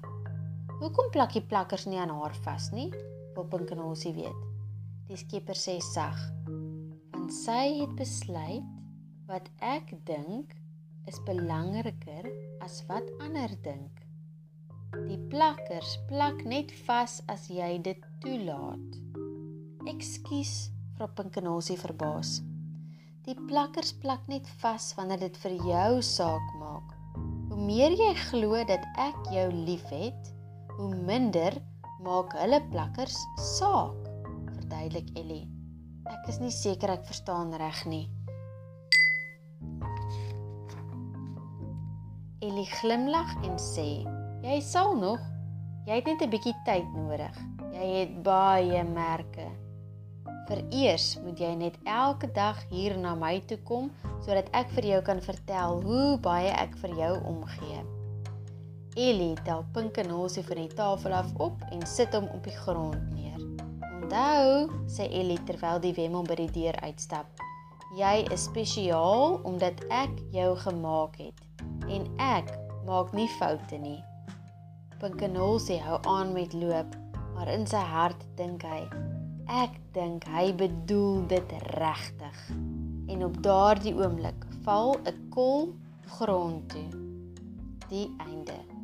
Hoekom 0.79 1.11
plak 1.13 1.35
jy 1.37 1.43
plakkers 1.45 1.83
nie 1.85 1.99
aan 2.01 2.09
haar 2.17 2.33
vas 2.47 2.71
nie? 2.73 2.87
Wil 3.35 3.45
Pinkenosie 3.51 4.13
weet. 4.15 4.54
Die 5.05 5.17
skipper 5.21 5.53
sê 5.53 5.75
sag, 5.85 6.17
want 7.13 7.29
sy 7.33 7.83
het 7.83 7.91
besluit 7.99 8.65
wat 9.29 9.49
ek 9.61 9.91
dink 10.07 10.55
is 11.05 11.19
belangriker 11.27 12.25
as 12.65 12.79
wat 12.89 13.05
ander 13.21 13.53
dink. 13.65 14.01
Die 15.05 15.19
plakkers 15.29 15.91
plak 16.09 16.41
net 16.49 16.73
vas 16.87 17.19
as 17.29 17.45
jy 17.53 17.75
dit 17.85 18.01
toelaat. 18.23 18.97
Ekskuus, 19.91 20.55
vra 20.97 21.09
Pinkenosie 21.13 21.77
verbaas. 21.77 22.39
Die 23.29 23.37
plakkers 23.45 23.93
plak 24.01 24.25
net 24.31 24.49
vas 24.63 24.89
wanneer 24.97 25.21
dit 25.27 25.37
vir 25.43 25.55
jou 25.69 26.01
saak 26.01 26.49
maak. 26.57 26.97
Hoe 27.51 27.61
meer 27.61 27.93
jy 27.93 28.09
glo 28.31 28.63
dat 28.65 28.89
ek 29.01 29.21
jou 29.33 29.45
liefhet, 29.53 30.33
hoe 30.79 30.89
minder 31.05 31.61
maak 32.01 32.33
hulle 32.41 32.63
plakkers 32.73 33.21
saak, 33.53 34.04
verduidelik 34.65 35.09
Ellie. 35.17 35.45
Ek 36.09 36.29
is 36.29 36.39
nie 36.41 36.53
seker 36.53 36.95
ek 36.95 37.05
verstaan 37.05 37.53
reg 37.57 37.81
nie. 37.85 38.05
Ellie 42.41 42.69
glimlag 42.81 43.31
en 43.45 43.57
sê: 43.61 44.05
"Jy 44.41 44.59
sal 44.61 44.95
nog. 44.97 45.21
Jy 45.85 45.95
het 45.95 46.05
net 46.05 46.21
'n 46.21 46.29
bietjie 46.29 46.55
tyd 46.65 46.87
nodig. 46.93 47.37
Jy 47.73 47.87
het 47.99 48.23
baie 48.23 48.83
merke." 48.83 49.49
Vereers 50.47 51.17
moet 51.23 51.39
jy 51.39 51.55
net 51.55 51.77
elke 51.85 52.27
dag 52.33 52.57
hier 52.69 52.97
na 52.97 53.15
my 53.15 53.41
toe 53.47 53.57
kom 53.57 53.91
sodat 54.21 54.49
ek 54.53 54.69
vir 54.69 54.85
jou 54.85 55.01
kan 55.01 55.21
vertel 55.21 55.81
hoe 55.81 56.17
baie 56.17 56.49
ek 56.49 56.77
vir 56.77 56.89
jou 56.97 57.13
omgee. 57.25 57.81
Ellie 58.95 59.35
tel 59.43 59.65
Pink 59.73 59.97
en 59.97 60.09
Hosie 60.09 60.43
van 60.43 60.57
die 60.57 60.75
tafel 60.75 61.13
af 61.13 61.33
op 61.37 61.61
en 61.71 61.85
sit 61.85 62.13
hom 62.13 62.27
op 62.27 62.43
die 62.43 62.57
grond 62.57 63.13
neer. 63.13 63.24
Onthou, 64.05 64.69
sê 64.85 65.07
Ellie 65.09 65.41
terwyl 65.49 65.79
die 65.81 65.95
wemmel 65.97 66.27
by 66.29 66.35
die 66.37 66.51
deur 66.53 66.75
uitstap. 66.85 67.25
Jy 67.97 68.27
is 68.29 68.43
spesiaal 68.45 69.39
omdat 69.49 69.81
ek 69.89 70.11
jou 70.29 70.51
gemaak 70.61 71.17
het 71.17 71.41
en 71.89 72.05
ek 72.21 72.51
maak 72.85 73.15
nie 73.17 73.25
foute 73.39 73.79
nie. 73.81 73.97
Pink 75.01 75.25
en 75.25 75.39
Hosie 75.41 75.79
hou 75.81 75.97
aan 76.05 76.35
met 76.37 76.53
loop, 76.53 76.93
maar 77.33 77.49
in 77.49 77.65
sy 77.65 77.81
hart 77.81 78.21
dink 78.37 78.61
hy, 78.69 78.83
Ek 79.49 79.73
dink 79.97 80.29
hy 80.29 80.53
bedoel 80.53 81.25
dit 81.33 81.57
regtig. 81.73 82.45
En 83.09 83.25
op 83.25 83.41
daardie 83.41 83.97
oomblik 83.97 84.45
val 84.69 84.99
'n 85.01 85.17
kol 85.33 85.73
grond 86.13 86.69
toe. 86.69 86.89
Die 87.89 88.09
einde. 88.21 88.74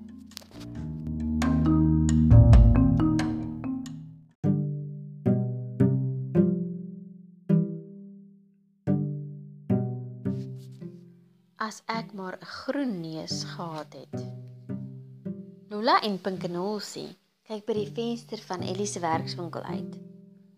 As 11.72 11.84
ek 11.88 12.11
maar 12.11 12.35
'n 12.35 12.45
groen 12.45 12.93
neus 12.99 13.43
gehad 13.48 13.93
het. 13.95 14.18
Lola 15.69 16.02
en 16.03 16.18
Pinkenosie 16.19 17.15
kyk 17.48 17.64
by 17.65 17.73
die 17.77 17.91
venster 17.99 18.41
van 18.48 18.65
Ellie 18.72 18.85
se 18.85 18.99
werkswinkel 18.99 19.61
uit. 19.61 19.93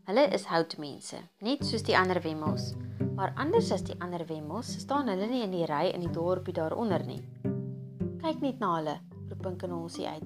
Hulle 0.10 0.24
is 0.34 0.48
houtmense, 0.50 1.20
net 1.38 1.62
soos 1.66 1.86
die 1.86 1.98
ander 1.98 2.22
wemmels. 2.22 2.74
Maar 3.16 3.34
anders 3.38 3.70
as 3.72 3.84
die 3.86 4.00
ander 4.00 4.26
wemmels, 4.26 4.72
staan 4.80 5.08
hulle 5.08 5.28
nie 5.30 5.44
in 5.44 5.54
die 5.54 5.68
ry 5.70 5.92
in 5.94 6.02
die 6.02 6.10
dorpie 6.10 6.56
daaronder 6.58 7.06
nie. 7.06 7.22
Kyk 8.24 8.42
net 8.42 8.58
na 8.60 8.72
hulle, 8.80 8.98
roep 9.30 9.42
Pinkenosie 9.46 10.08
uit. 10.08 10.26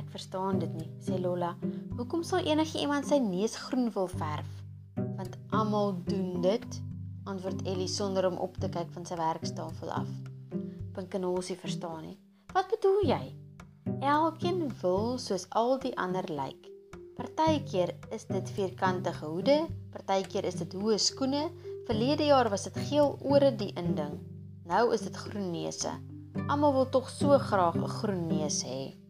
Ek 0.00 0.08
verstaan 0.16 0.58
dit 0.64 0.72
nie, 0.80 0.88
sê 1.00 1.20
Lola. 1.20 1.58
Hoekom 1.98 2.22
sal 2.22 2.48
enigiemand 2.48 3.04
sy 3.06 3.20
neus 3.20 3.56
groen 3.66 3.92
wil 3.92 4.08
verf? 4.08 4.48
Want 4.96 5.36
almal 5.50 5.92
doen 6.08 6.40
dit, 6.40 6.80
antwoord 7.24 7.62
Ellie 7.66 7.88
sonder 7.88 8.26
om 8.26 8.36
op 8.36 8.56
te 8.56 8.68
kyk 8.68 8.90
van 8.94 9.06
sy 9.06 9.16
werkstafel 9.18 9.90
af. 9.90 10.10
Pinkenosie 10.96 11.56
verstaan 11.56 12.02
nie. 12.06 12.18
Wat 12.52 12.68
bedoel 12.72 13.00
jy? 13.08 13.22
Elkeen 14.00 14.66
wil 14.82 15.18
soos 15.18 15.46
al 15.50 15.78
die 15.82 15.94
ander 15.98 16.26
lyk. 16.28 16.68
Partykeer 17.16 17.92
is 18.10 18.24
dit 18.26 18.50
vierkantige 18.56 19.26
hoede, 19.26 19.58
partykeer 19.92 20.48
is 20.48 20.58
dit 20.62 20.74
hoë 20.78 20.98
skoene. 20.98 21.44
Verlede 21.86 22.28
jaar 22.30 22.50
was 22.50 22.68
dit 22.68 22.78
geel 22.88 23.16
ore 23.20 23.50
die 23.58 23.72
inding. 23.78 24.18
Nou 24.70 24.92
is 24.94 25.04
dit 25.06 25.16
groen 25.26 25.50
neuse. 25.52 25.92
Almal 26.48 26.72
wil 26.72 26.88
tog 26.88 27.10
so 27.10 27.38
graag 27.38 27.76
'n 27.76 27.88
groen 27.98 28.26
neus 28.26 28.62
hê. 28.64 29.01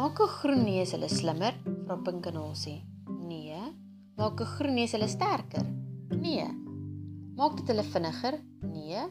Maak 0.00 0.20
'n 0.24 0.32
groen 0.40 0.62
neus 0.64 0.94
hulle 0.94 1.08
slimmer? 1.12 1.54
Vra 1.84 1.96
Pinkenosie. 2.04 2.78
Nee. 3.30 3.60
Maak 4.16 4.40
'n 4.40 4.52
groen 4.54 4.74
neus 4.74 4.92
hulle 4.96 5.08
sterker? 5.08 5.66
Nee. 6.24 6.46
Maak 7.36 7.58
dit 7.58 7.68
hulle 7.68 7.84
vinniger? 7.84 8.38
Nee. 8.64 9.02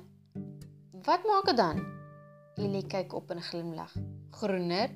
Wat 1.06 1.22
maak 1.30 1.46
dit 1.46 1.58
dan? 1.58 1.78
Ellie 2.56 2.88
kyk 2.94 3.14
op 3.14 3.30
en 3.30 3.42
glimlag. 3.42 3.94
Groener. 4.40 4.90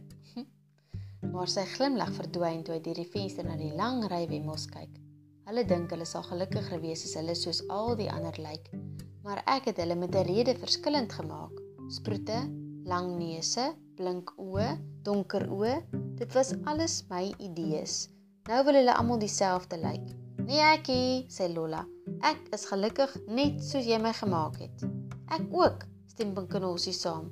Maar 1.32 1.48
sy 1.48 1.66
glimlag 1.76 2.12
verdwyn 2.18 2.64
toe 2.64 2.74
hy 2.74 2.82
deur 2.82 3.00
die 3.04 3.12
venster 3.14 3.46
na 3.46 3.56
die 3.56 3.74
lang 3.78 4.02
ry 4.10 4.26
wemmels 4.34 4.66
kyk. 4.66 4.98
Hulle 5.46 5.64
dink 5.66 5.94
hulle 5.94 6.06
sal 6.06 6.26
gelukkiger 6.26 6.82
wees 6.82 7.06
as 7.06 7.14
hulle 7.22 7.36
soos 7.36 7.62
al 7.70 7.96
die 7.96 8.10
ander 8.10 8.42
lyk. 8.42 8.74
Maar 9.22 9.46
ek 9.46 9.70
het 9.70 9.78
hulle 9.78 9.96
met 9.96 10.16
'n 10.16 10.26
rede 10.26 10.58
verskillend 10.58 11.14
gemaak. 11.14 11.54
Sproete, 11.90 12.40
lang 12.84 13.18
neuse, 13.20 13.76
blink 13.98 14.34
oë, 14.42 14.78
donker 15.06 15.46
oë. 15.52 15.78
Dit 16.20 16.34
was 16.34 16.54
alles 16.70 17.04
my 17.10 17.34
idees. 17.40 18.10
Nou 18.50 18.64
wil 18.68 18.80
hulle 18.80 18.96
almal 18.96 19.22
dieselfde 19.22 19.78
lyk. 19.80 20.12
Nee 20.44 20.60
ekie, 20.74 21.26
sê 21.32 21.48
Lola. 21.54 21.86
Ek 22.26 22.50
is 22.56 22.66
gelukkig 22.68 23.14
net 23.28 23.64
soos 23.64 23.88
jy 23.88 24.00
my 24.02 24.12
gemaak 24.18 24.60
het. 24.60 24.84
Ek 25.32 25.46
ook, 25.56 25.86
stem 26.12 26.34
Pinkenosie 26.36 26.96
saam. 26.96 27.32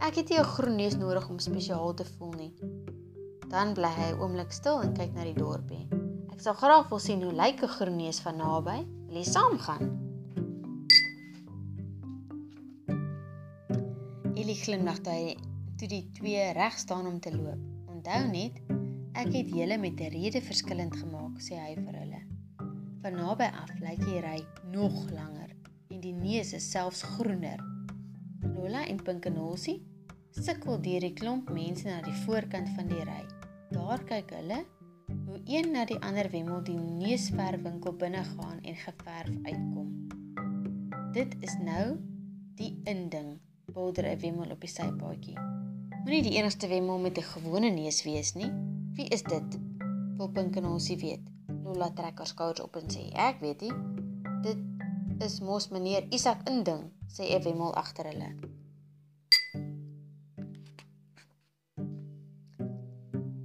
Ek 0.00 0.16
het 0.16 0.30
nie 0.30 0.38
'n 0.38 0.52
groen 0.54 0.76
neus 0.76 0.96
nodig 0.96 1.28
om 1.28 1.38
spesiaal 1.38 1.94
te 1.94 2.04
voel 2.04 2.32
nie. 2.32 2.54
Dan 3.48 3.74
bly 3.74 3.92
hy 4.00 4.12
'n 4.12 4.20
oomblik 4.20 4.52
stil 4.52 4.80
en 4.80 4.94
kyk 4.94 5.12
na 5.14 5.24
die 5.24 5.34
dorpie. 5.34 5.88
Ek 6.32 6.40
sal 6.40 6.54
graag 6.54 6.88
wil 6.88 6.98
sien 6.98 7.22
hoe 7.22 7.32
lyk 7.32 7.62
'n 7.62 7.68
groen 7.68 7.96
neus 7.96 8.20
van 8.20 8.36
naby. 8.36 8.86
Wil 9.06 9.16
jy 9.16 9.24
saamgaan? 9.24 10.07
Willie 14.48 14.64
glimlag 14.64 15.02
toe 15.04 15.12
hy 15.12 15.32
toe 15.76 15.86
die 15.92 16.04
twee 16.16 16.44
reg 16.56 16.76
staan 16.80 17.04
om 17.04 17.18
te 17.20 17.28
loop. 17.34 17.60
Onthou 17.92 18.20
net, 18.30 18.54
ek 19.12 19.34
het 19.34 19.48
julle 19.52 19.76
met 19.76 20.00
'n 20.00 20.08
rede 20.14 20.40
verskillend 20.40 20.94
gemaak, 20.96 21.34
sê 21.36 21.58
hy 21.60 21.74
vir 21.76 21.98
hulle. 22.00 22.20
Van 23.02 23.12
naby 23.12 23.44
af 23.44 23.68
lyk 23.76 24.00
die 24.06 24.22
ry 24.24 24.38
nog 24.72 25.10
langer 25.10 25.52
en 25.90 26.00
die 26.00 26.14
neus 26.14 26.54
is 26.56 26.70
selfs 26.70 27.02
groener. 27.02 27.60
Lola 28.54 28.86
en 28.86 28.96
Pinkenosie 28.96 29.82
sukkel 30.30 30.80
deur 30.80 31.04
die 31.04 31.12
klomp 31.12 31.50
mense 31.50 31.84
na 31.84 32.00
die 32.00 32.16
voorkant 32.24 32.70
van 32.78 32.88
die 32.88 33.04
ry. 33.04 33.24
Daar 33.70 34.00
kyk 34.04 34.32
hulle 34.32 34.64
hoe 35.26 35.40
een 35.44 35.72
na 35.72 35.84
die 35.84 36.00
ander 36.00 36.30
wemmel 36.30 36.64
die 36.64 36.78
neusverfwinkel 36.78 37.92
binne 37.92 38.24
gaan 38.24 38.64
en 38.64 38.80
geverf 38.86 39.36
uitkom. 39.44 40.08
Dit 41.12 41.36
is 41.40 41.58
nou 41.60 41.98
die 42.56 42.80
inding, 42.84 43.36
bulder 43.78 44.06
'n 44.10 44.20
wemmel 44.24 44.50
op 44.50 44.60
die 44.60 44.70
sypaadjie. 44.70 45.38
Moenie 46.02 46.22
die 46.26 46.36
enigste 46.38 46.66
wemmel 46.72 46.98
met 46.98 47.18
'n 47.18 47.30
gewone 47.34 47.70
neus 47.70 48.02
wees 48.02 48.34
nie. 48.34 48.50
Wie 48.96 49.08
is 49.16 49.22
dit? 49.22 49.58
Wil 50.16 50.30
Pinkenosie 50.36 50.98
weet. 50.98 51.24
Lola 51.64 51.90
trek 51.94 52.18
haar 52.18 52.26
skouers 52.26 52.60
op 52.60 52.76
en 52.76 52.88
sê: 52.94 53.02
"Ek 53.12 53.40
weet 53.40 53.60
nie. 53.60 53.74
Dit 54.42 54.58
is 55.18 55.40
mos 55.40 55.68
meneer 55.68 56.06
Isak 56.10 56.48
inding," 56.48 56.82
sê 57.06 57.22
'n 57.22 57.42
wemmel 57.42 57.74
agter 57.74 58.04
hulle. 58.10 58.30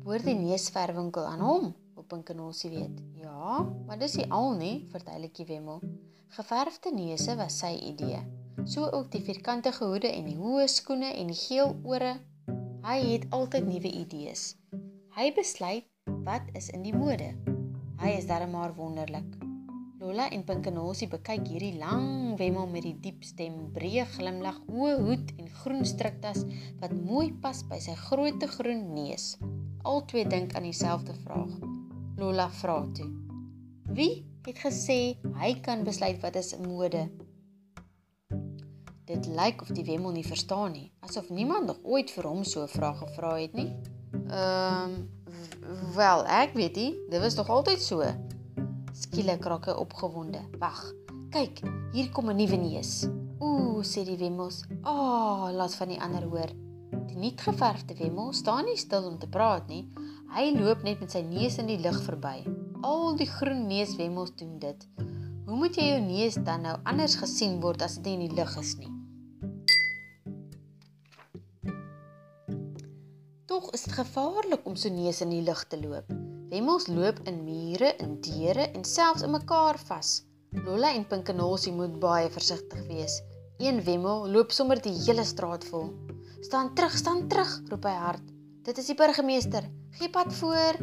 Hoor 0.04 0.22
die 0.24 0.36
neusverwinkel 0.36 1.26
aan 1.26 1.40
hom, 1.40 1.76
op 1.96 2.08
Pinkenosie 2.08 2.70
weet. 2.70 3.02
Ja, 3.22 3.62
maar 3.86 4.00
dis 4.00 4.16
nie 4.16 4.32
al 4.32 4.54
nie, 4.54 4.88
verduidelik 4.92 5.36
die 5.36 5.46
Wemmel. 5.46 5.80
Geverfde 6.28 6.92
neuse 6.94 7.36
was 7.36 7.58
sy 7.58 7.74
idee. 7.92 8.43
So 8.66 8.88
ook 8.92 9.12
die 9.12 9.22
vierkantige 9.22 9.84
hoede 9.84 10.08
en 10.08 10.24
die 10.24 10.38
hoë 10.40 10.70
skoene 10.72 11.10
en 11.20 11.28
die 11.28 11.36
geel 11.36 11.74
ore. 11.84 12.14
Hy 12.86 12.96
het 13.02 13.26
altyd 13.36 13.66
nuwe 13.68 13.90
idees. 13.92 14.54
Hy 15.18 15.34
besluit 15.36 15.90
wat 16.24 16.48
is 16.56 16.70
in 16.72 16.86
die 16.86 16.94
mode. 16.96 17.34
Hy 18.00 18.14
is 18.16 18.28
darem 18.30 18.56
maar 18.56 18.72
wonderlik. 18.78 19.28
Lola 20.00 20.30
en 20.32 20.46
Pinkenosie 20.48 21.10
bekyk 21.12 21.44
hierdie 21.52 21.76
lang 21.76 22.38
wemmel 22.40 22.70
met 22.72 22.88
die 22.88 22.96
diep 23.04 23.26
stem, 23.28 23.58
breë 23.76 24.06
glimlag, 24.16 24.62
hoë 24.72 24.96
hoed 25.02 25.36
en 25.36 25.52
groen 25.60 25.84
striktas 25.88 26.46
wat 26.80 26.96
mooi 26.96 27.34
pas 27.44 27.66
by 27.68 27.82
sy 27.84 27.98
groot 28.06 28.48
groen 28.56 28.86
neus. 28.96 29.34
Albei 29.84 30.24
dink 30.24 30.56
aan 30.56 30.70
dieselfde 30.70 31.18
vraag. 31.26 31.52
Lola 32.16 32.48
vra 32.62 32.80
toe: 32.96 33.12
"Wie 33.92 34.24
het 34.48 34.64
gesê 34.64 35.20
hy 35.36 35.54
kan 35.60 35.84
besluit 35.84 36.24
wat 36.24 36.40
is 36.40 36.56
mode?" 36.64 37.10
Dit 39.04 39.26
lyk 39.28 39.62
of 39.62 39.72
die 39.76 39.84
wemmel 39.84 40.14
nie 40.16 40.24
verstaan 40.24 40.72
nie, 40.72 40.86
asof 41.04 41.28
niemand 41.30 41.68
nog 41.68 41.82
ooit 41.84 42.12
vir 42.16 42.28
hom 42.30 42.44
so 42.48 42.62
'n 42.64 42.72
vraag 42.72 42.98
gevra 43.04 43.36
het 43.36 43.54
nie. 43.54 43.76
Ehm, 44.30 44.94
um, 44.94 45.92
wel, 45.96 46.26
ek 46.26 46.54
weet 46.54 46.76
nie, 46.76 46.96
dit 47.10 47.22
was 47.22 47.36
nog 47.36 47.50
altyd 47.50 47.82
so. 47.82 48.04
Skielik 48.94 49.44
raak 49.44 49.66
hy 49.66 49.76
opgewonde. 49.76 50.40
Wag, 50.60 50.94
kyk, 51.30 51.60
hier 51.92 52.10
kom 52.12 52.30
'n 52.30 52.36
nuwe 52.36 52.56
neus. 52.56 53.08
Ooh, 53.40 53.84
sê 53.84 54.06
die 54.06 54.18
wemmels. 54.18 54.64
"Ah, 54.82 54.94
oh, 54.94 55.52
laat 55.52 55.76
van 55.76 55.88
die 55.88 56.02
ander 56.02 56.24
hoor." 56.24 56.52
Die 57.08 57.18
nuutgeverfde 57.18 57.96
wemmel 57.96 58.34
staan 58.34 58.66
nie 58.66 58.78
stil 58.78 59.04
om 59.04 59.20
te 59.20 59.28
praat 59.28 59.68
nie. 59.68 59.90
Hy 60.34 60.52
loop 60.56 60.84
net 60.84 61.00
met 61.00 61.12
sy 61.12 61.22
neus 61.22 61.58
in 61.58 61.68
die 61.68 61.80
lug 61.80 62.02
verby. 62.04 62.46
Al 62.82 63.16
die 63.16 63.28
groen 63.28 63.68
neuswemmels 63.68 64.36
doen 64.36 64.60
dit. 64.60 64.88
Hoe 65.44 65.58
moet 65.60 65.76
jy 65.76 65.90
jou 65.90 66.00
neus 66.00 66.38
dan 66.48 66.62
nou 66.64 66.74
anders 66.88 67.18
gesien 67.20 67.58
word 67.60 67.82
as 67.84 67.98
dit 68.00 68.14
in 68.14 68.22
die 68.24 68.36
lug 68.38 68.54
is 68.62 68.78
nie? 68.80 68.92
Tog 73.52 73.68
is 73.76 73.84
dit 73.84 73.98
gevaarlik 73.98 74.64
om 74.70 74.78
so 74.80 74.88
neus 74.94 75.20
in 75.26 75.34
die 75.36 75.42
lug 75.44 75.66
te 75.68 75.82
loop. 75.82 76.08
Wemmels 76.54 76.88
loop 76.88 77.20
in 77.28 77.44
mure, 77.44 77.92
in 78.00 78.16
deure 78.24 78.70
en 78.72 78.88
selfs 78.88 79.28
in 79.28 79.36
mekaar 79.36 79.82
vas. 79.90 80.22
Lola 80.64 80.94
en 80.96 81.04
Pinkenosie 81.12 81.76
moet 81.76 82.00
baie 82.00 82.32
versigtig 82.32 82.88
wees. 82.88 83.20
Een 83.60 83.84
wemmel 83.84 84.30
loop 84.32 84.56
sommer 84.56 84.80
die 84.80 84.96
hele 85.04 85.28
straat 85.28 85.68
vol. 85.68 85.92
Staan 86.40 86.72
terug, 86.78 86.96
staan 86.96 87.28
terug, 87.28 87.52
roep 87.68 87.92
hy 87.92 87.98
hard. 88.00 88.34
Dit 88.64 88.80
is 88.80 88.88
die 88.94 88.96
burgemeester. 88.96 89.68
Gee 90.00 90.08
pad 90.10 90.32
voor. 90.40 90.80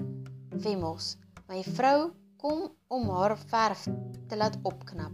Wemmels, 0.52 1.14
my 1.48 1.64
vrou 1.64 2.10
kom 2.40 2.70
om 2.88 3.08
haar 3.12 3.34
verf 3.50 3.82
te 4.28 4.36
laat 4.36 4.56
opknap. 4.62 5.12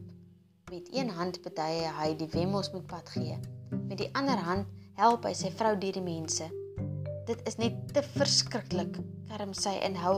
Met 0.71 0.89
een 0.95 1.09
hand 1.11 1.41
betye 1.43 1.89
hy 1.99 2.13
die 2.19 2.29
wemmels 2.31 2.71
moet 2.71 2.87
pad 2.87 3.11
gee. 3.11 3.39
Met 3.89 3.99
die 3.99 4.11
ander 4.15 4.39
hand 4.47 4.71
help 5.01 5.27
hy 5.27 5.33
sy 5.35 5.51
vrou 5.59 5.73
deur 5.75 5.99
die 5.99 6.05
mense. 6.07 6.47
Dit 7.27 7.43
is 7.51 7.59
net 7.59 7.81
te 7.97 8.05
verskriklik, 8.15 9.01
kerm 9.33 9.57
sy 9.59 9.75
en 9.89 9.99
hou 10.05 10.15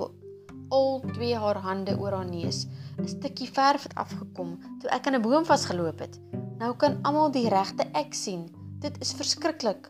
al 0.68 1.00
twee 1.14 1.32
haar 1.32 1.62
hande 1.64 1.96
oor 1.96 2.18
haar 2.18 2.28
neus. 2.28 2.66
'n 3.00 3.08
Stukkie 3.08 3.48
verf 3.48 3.88
het 3.88 3.96
afgekom 3.96 4.58
toe 4.82 4.92
ek 4.92 5.08
aan 5.08 5.16
'n 5.16 5.24
boom 5.24 5.48
vasgeloop 5.48 6.04
het. 6.04 6.20
Nou 6.60 6.74
kan 6.76 7.00
almal 7.02 7.32
die 7.32 7.48
regte 7.48 7.88
ek 7.94 8.14
sien. 8.14 8.48
Dit 8.84 9.00
is 9.00 9.16
verskriklik. 9.16 9.88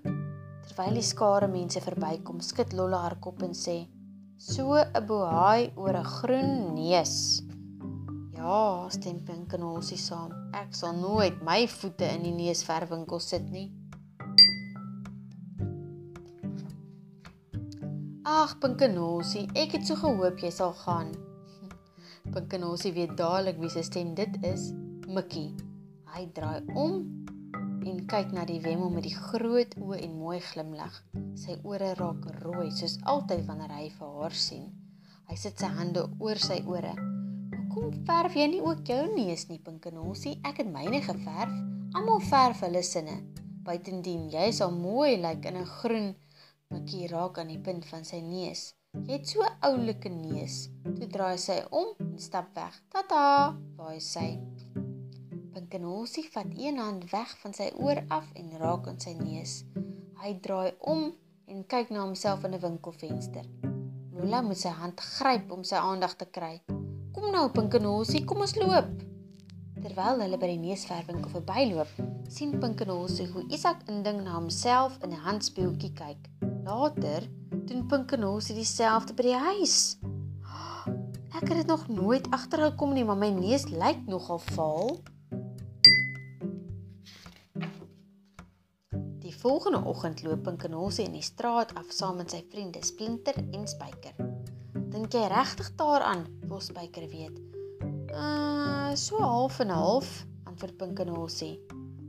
Terwyl 0.69 0.95
die 0.95 1.03
skare 1.03 1.49
mense 1.49 1.81
verbykom, 1.81 2.41
skud 2.41 2.73
Lolla 2.73 2.99
haar 3.09 3.19
kop 3.19 3.43
en 3.43 3.55
sê: 3.55 3.89
"So 4.39 4.75
'n 4.79 5.07
bohaai 5.07 5.73
oor 5.77 5.97
'n 5.99 6.05
groen 6.05 6.75
neus." 6.75 7.43
Ja, 8.39 8.87
stem 8.89 9.19
Pinkenosie 9.27 9.99
saam. 9.99 10.31
Ek 10.55 10.75
sal 10.75 10.95
nooit 10.95 11.43
my 11.43 11.67
voete 11.67 12.07
in 12.15 12.23
die 12.23 12.33
neusverwinkel 12.33 13.21
sit 13.21 13.51
nie. 13.51 13.67
Ag, 18.23 18.59
Pinkenosie, 18.63 19.49
ek 19.55 19.73
het 19.73 19.87
so 19.87 19.97
gehoop 19.97 20.39
jy 20.39 20.51
sal 20.55 20.73
gaan. 20.85 21.11
Pinkenosie 22.33 22.93
weet 22.93 23.17
dadelik 23.17 23.59
wie 23.59 23.71
se 23.73 23.83
stem 23.83 24.15
dit 24.15 24.39
is. 24.45 24.71
Mikkie. 25.09 25.55
Hy 26.15 26.27
draai 26.37 26.63
om 26.77 27.03
en 27.89 28.05
kyk 28.11 28.33
na 28.37 28.45
die 28.49 28.61
wemmel 28.61 28.91
met 28.93 29.07
die 29.07 29.15
groot 29.15 29.73
oë 29.81 30.03
en 30.05 30.19
mooi 30.21 30.39
glimlag. 30.45 30.95
Sy 31.39 31.57
ore 31.65 31.95
raak 31.97 32.27
rooi 32.43 32.69
soos 32.77 32.99
altyd 33.13 33.47
wanneer 33.49 33.73
hy 33.73 33.89
vir 33.97 34.15
haar 34.19 34.37
sien. 34.37 34.67
Hy 35.29 35.37
sit 35.37 35.61
sy 35.61 35.69
hande 35.79 36.05
oor 36.25 36.41
sy 36.41 36.59
ore. 36.67 36.95
"Hoekom 36.97 38.05
verf 38.09 38.37
jy 38.37 38.47
nie 38.53 38.63
ook 38.65 38.85
jou 38.89 39.03
neus 39.15 39.49
nie, 39.49 39.59
Pinkenosie? 39.59 40.41
Ek 40.45 40.59
het 40.63 40.71
myne 40.73 41.01
geverf. 41.01 41.53
Almal 41.95 42.21
verf 42.21 42.61
hulle 42.61 42.83
sinne. 42.83 43.23
Buitendien, 43.65 44.31
jy 44.31 44.51
sal 44.53 44.71
mooi 44.71 45.17
lyk 45.17 45.45
in 45.45 45.57
'n 45.57 45.67
groen 45.67 46.15
mikkie 46.71 47.09
raak 47.09 47.39
aan 47.39 47.49
die 47.49 47.59
punt 47.59 47.85
van 47.87 48.05
sy 48.05 48.21
neus. 48.21 48.75
Jy 49.07 49.13
het 49.13 49.29
so 49.29 49.41
oulike 49.61 50.09
neus." 50.09 50.69
Toe 50.85 51.07
draai 51.07 51.39
sy 51.39 51.63
om 51.71 51.95
en 51.99 52.19
stap 52.19 52.55
weg. 52.55 52.83
"Tata," 52.89 53.57
waai 53.77 54.01
sy. 54.01 54.39
Pinkenosie 55.69 56.31
vat 56.33 56.47
een 56.57 56.79
hand 56.81 57.03
weg 57.11 57.33
van 57.43 57.53
sy 57.53 57.67
oor 57.77 57.99
af 58.09 58.25
en 58.41 58.47
raak 58.57 58.87
aan 58.89 59.01
sy 59.03 59.11
neus. 59.19 59.67
Hy 60.17 60.31
draai 60.41 60.71
om 60.81 61.03
en 61.45 61.67
kyk 61.69 61.91
na 61.93 62.07
homself 62.07 62.47
in 62.49 62.55
'n 62.57 62.61
winkelfenster. 62.63 63.45
Lola 64.17 64.41
moet 64.47 64.57
sy 64.63 64.73
hand 64.73 65.01
gryp 65.01 65.53
om 65.53 65.65
sy 65.65 65.77
aandag 65.77 66.15
te 66.17 66.25
kry. 66.25 66.63
"Kom 67.13 67.31
nou, 67.33 67.51
Pinkenosie, 67.51 68.25
kom 68.25 68.41
ons 68.41 68.57
loop." 68.57 68.89
Terwyl 69.83 70.23
hulle 70.23 70.39
by 70.39 70.47
die 70.47 70.63
neusverwinkel 70.63 71.31
verbyloop, 71.37 71.93
sien 72.29 72.59
Pinkenosie 72.59 73.27
hoe 73.27 73.45
Isak 73.51 73.85
inding 73.89 74.23
na 74.23 74.39
homself 74.41 74.97
in 75.03 75.13
'n 75.13 75.25
handspieeltjie 75.27 75.93
kyk. 75.93 76.31
Later 76.65 77.29
doen 77.67 77.87
Pinkenosie 77.87 78.55
dieselfde 78.55 79.13
by 79.13 79.23
die 79.23 79.37
huis. 79.37 79.99
Ek 81.35 81.49
het 81.49 81.57
dit 81.57 81.67
nog 81.67 81.89
nooit 81.89 82.31
agtergekom 82.31 82.95
nie, 82.95 83.05
maar 83.05 83.17
my 83.17 83.31
neus 83.31 83.69
lyk 83.69 84.07
nogal 84.07 84.39
vaal. 84.39 84.99
Volgende 89.39 89.85
oggend 89.85 90.23
loop 90.23 90.43
Pinkenosie 90.43 91.05
in 91.07 91.15
die 91.15 91.23
straat 91.23 91.75
af 91.79 91.93
saam 91.95 92.17
met 92.19 92.33
sy 92.35 92.41
vriende 92.51 92.83
Splinter 92.83 93.37
en 93.39 93.67
Spyker. 93.71 94.17
Dink 94.91 95.15
jy 95.15 95.27
regtig 95.31 95.71
daaraan? 95.79 96.25
Wil 96.51 96.63
Spyker 96.65 97.07
weet. 97.13 97.37
Uh, 98.11 98.95
so 98.99 99.21
half 99.23 99.61
en 99.63 99.71
half, 99.71 100.09
antwoord 100.49 100.77
Pinkenosie. 100.81 101.55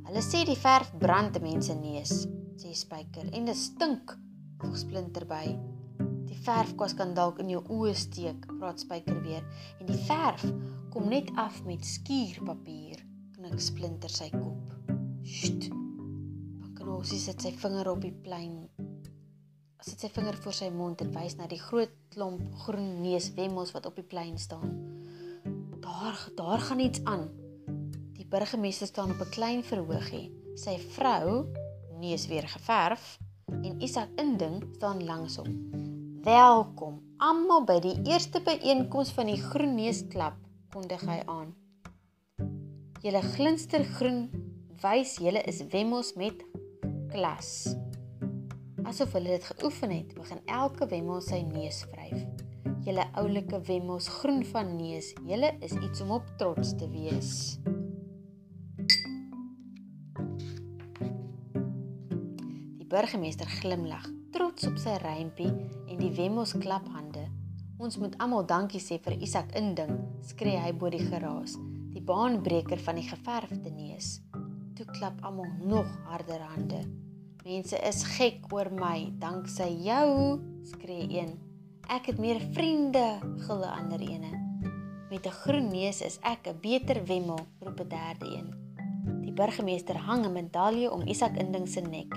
Hulle 0.08 0.24
sê 0.26 0.42
die 0.48 0.58
verf 0.58 0.90
brand 0.98 1.38
mense 1.44 1.76
neus, 1.78 2.24
sê 2.58 2.74
Spyker 2.74 3.30
en 3.30 3.46
dit 3.46 3.58
stink, 3.58 4.16
voeg 4.64 4.80
Splinter 4.82 5.28
by. 5.30 5.44
Die 6.30 6.40
verf 6.48 6.74
kos 6.80 6.96
kan 6.98 7.14
dalk 7.18 7.44
in 7.44 7.52
jou 7.54 7.62
oë 7.76 7.94
steek, 7.94 8.48
praat 8.58 8.82
Spyker 8.82 9.22
weer, 9.22 9.46
en 9.78 9.92
die 9.92 10.00
verf 10.08 10.48
kom 10.90 11.12
net 11.14 11.30
af 11.38 11.62
met 11.68 11.86
skuurpapier, 11.86 13.06
knik 13.38 13.62
Splinter 13.62 14.10
sy 14.10 14.32
kop. 14.34 14.74
Sst. 15.22 15.79
Bossie 16.90 17.20
sit 17.22 17.44
sy 17.44 17.52
vinger 17.54 17.86
op 17.92 18.00
die 18.02 18.16
plein. 18.26 18.64
Sit 19.86 20.02
sy 20.02 20.08
vinger 20.10 20.36
voor 20.42 20.56
sy 20.58 20.70
mond 20.74 21.04
en 21.04 21.12
wys 21.14 21.36
na 21.38 21.46
die 21.48 21.60
groot 21.62 21.92
klomp 22.16 22.42
groen 22.64 22.88
neuswemmels 23.04 23.76
wat 23.76 23.86
op 23.86 24.00
die 24.00 24.06
plein 24.10 24.40
staan. 24.42 24.74
Daar 25.84 26.18
daar 26.40 26.66
gaan 26.66 26.82
iets 26.82 27.04
aan. 27.06 27.28
Die 28.18 28.26
burgemeester 28.26 28.90
staan 28.90 29.14
op 29.14 29.22
'n 29.22 29.30
klein 29.38 29.62
verhoogie. 29.64 30.34
Sy 30.58 30.80
vrou, 30.98 31.46
neus 32.02 32.26
weer 32.28 32.48
geverf 32.50 33.20
en 33.46 33.82
Isak 33.82 34.10
inding 34.18 34.64
staan 34.76 35.06
langs 35.06 35.38
hom. 35.38 35.54
Welkom 36.24 37.02
almal 37.18 37.64
by 37.64 37.80
die 37.80 37.98
eerste 38.10 38.42
byeenkoms 38.42 39.12
van 39.12 39.26
die 39.26 39.42
Groen 39.42 39.76
Neus 39.76 40.08
Klub, 40.08 40.34
kondig 40.74 41.02
hy 41.02 41.22
aan. 41.26 41.54
Julle 43.02 43.22
glinster 43.22 43.84
groen 43.84 44.30
wys 44.82 45.18
julle 45.18 45.44
is 45.44 45.62
wemmels 45.72 46.14
met 46.16 46.44
klas. 47.10 47.76
Asof 48.88 49.14
hulle 49.18 49.36
dit 49.36 49.46
geoefen 49.52 49.92
het, 49.92 50.14
begin 50.18 50.40
elke 50.46 50.88
wemmel 50.90 51.22
sy 51.22 51.42
neus 51.46 51.84
vryf. 51.92 52.24
Julle 52.86 53.06
oulike 53.20 53.60
wemmels 53.68 54.08
groen 54.22 54.44
van 54.50 54.72
neus, 54.78 55.12
julle 55.28 55.52
is 55.66 55.76
iets 55.78 56.02
om 56.06 56.16
op 56.16 56.30
trots 56.40 56.72
te 56.80 56.88
wees. 56.90 57.60
Die 62.80 62.88
burgemeester 62.90 63.50
glimlag, 63.60 64.08
trots 64.34 64.70
op 64.70 64.80
sy 64.82 64.96
rympie 65.04 65.52
en 65.52 66.00
die 66.00 66.14
wemmels 66.18 66.56
klap 66.58 66.88
hande. 66.96 67.28
Ons 67.80 68.00
moet 68.00 68.16
almal 68.20 68.48
dankie 68.48 68.82
sê 68.84 68.98
vir 69.04 69.20
Isak 69.24 69.54
inding, 69.60 69.94
skree 70.26 70.58
hy 70.60 70.74
bo 70.76 70.90
die 70.92 71.04
geraas, 71.04 71.60
die 71.94 72.04
baanbreker 72.04 72.82
van 72.88 73.00
die 73.00 73.08
geverfde 73.08 73.72
neus. 73.76 74.18
Toe 74.80 74.88
klap 74.96 75.18
almal 75.28 75.50
nog 75.68 75.88
harder 76.08 76.40
hande. 76.40 76.78
Mense 77.44 77.76
is 77.84 77.98
gek 78.16 78.46
oor 78.56 78.70
my 78.72 79.10
danksy 79.20 79.68
jou, 79.84 80.38
skree 80.64 81.04
een. 81.12 81.34
Ek 81.92 82.08
het 82.08 82.22
meer 82.24 82.40
vriende, 82.56 83.20
gil 83.44 83.60
'n 83.60 83.74
ander 83.76 84.00
ene. 84.00 84.32
Met 85.10 85.28
'n 85.28 85.36
groen 85.44 85.68
neus 85.68 86.00
is 86.02 86.18
ek 86.24 86.48
'n 86.48 86.60
beter 86.62 87.04
wemmel, 87.06 87.40
roep 87.60 87.80
'n 87.82 87.90
derde 87.90 88.26
een. 88.26 88.48
Die 89.22 89.34
burgemeester 89.34 89.98
hang 89.98 90.26
'n 90.26 90.32
medalje 90.32 90.92
om 90.92 91.08
Isak 91.08 91.36
Inding 91.36 91.68
se 91.68 91.82
nek. 91.82 92.16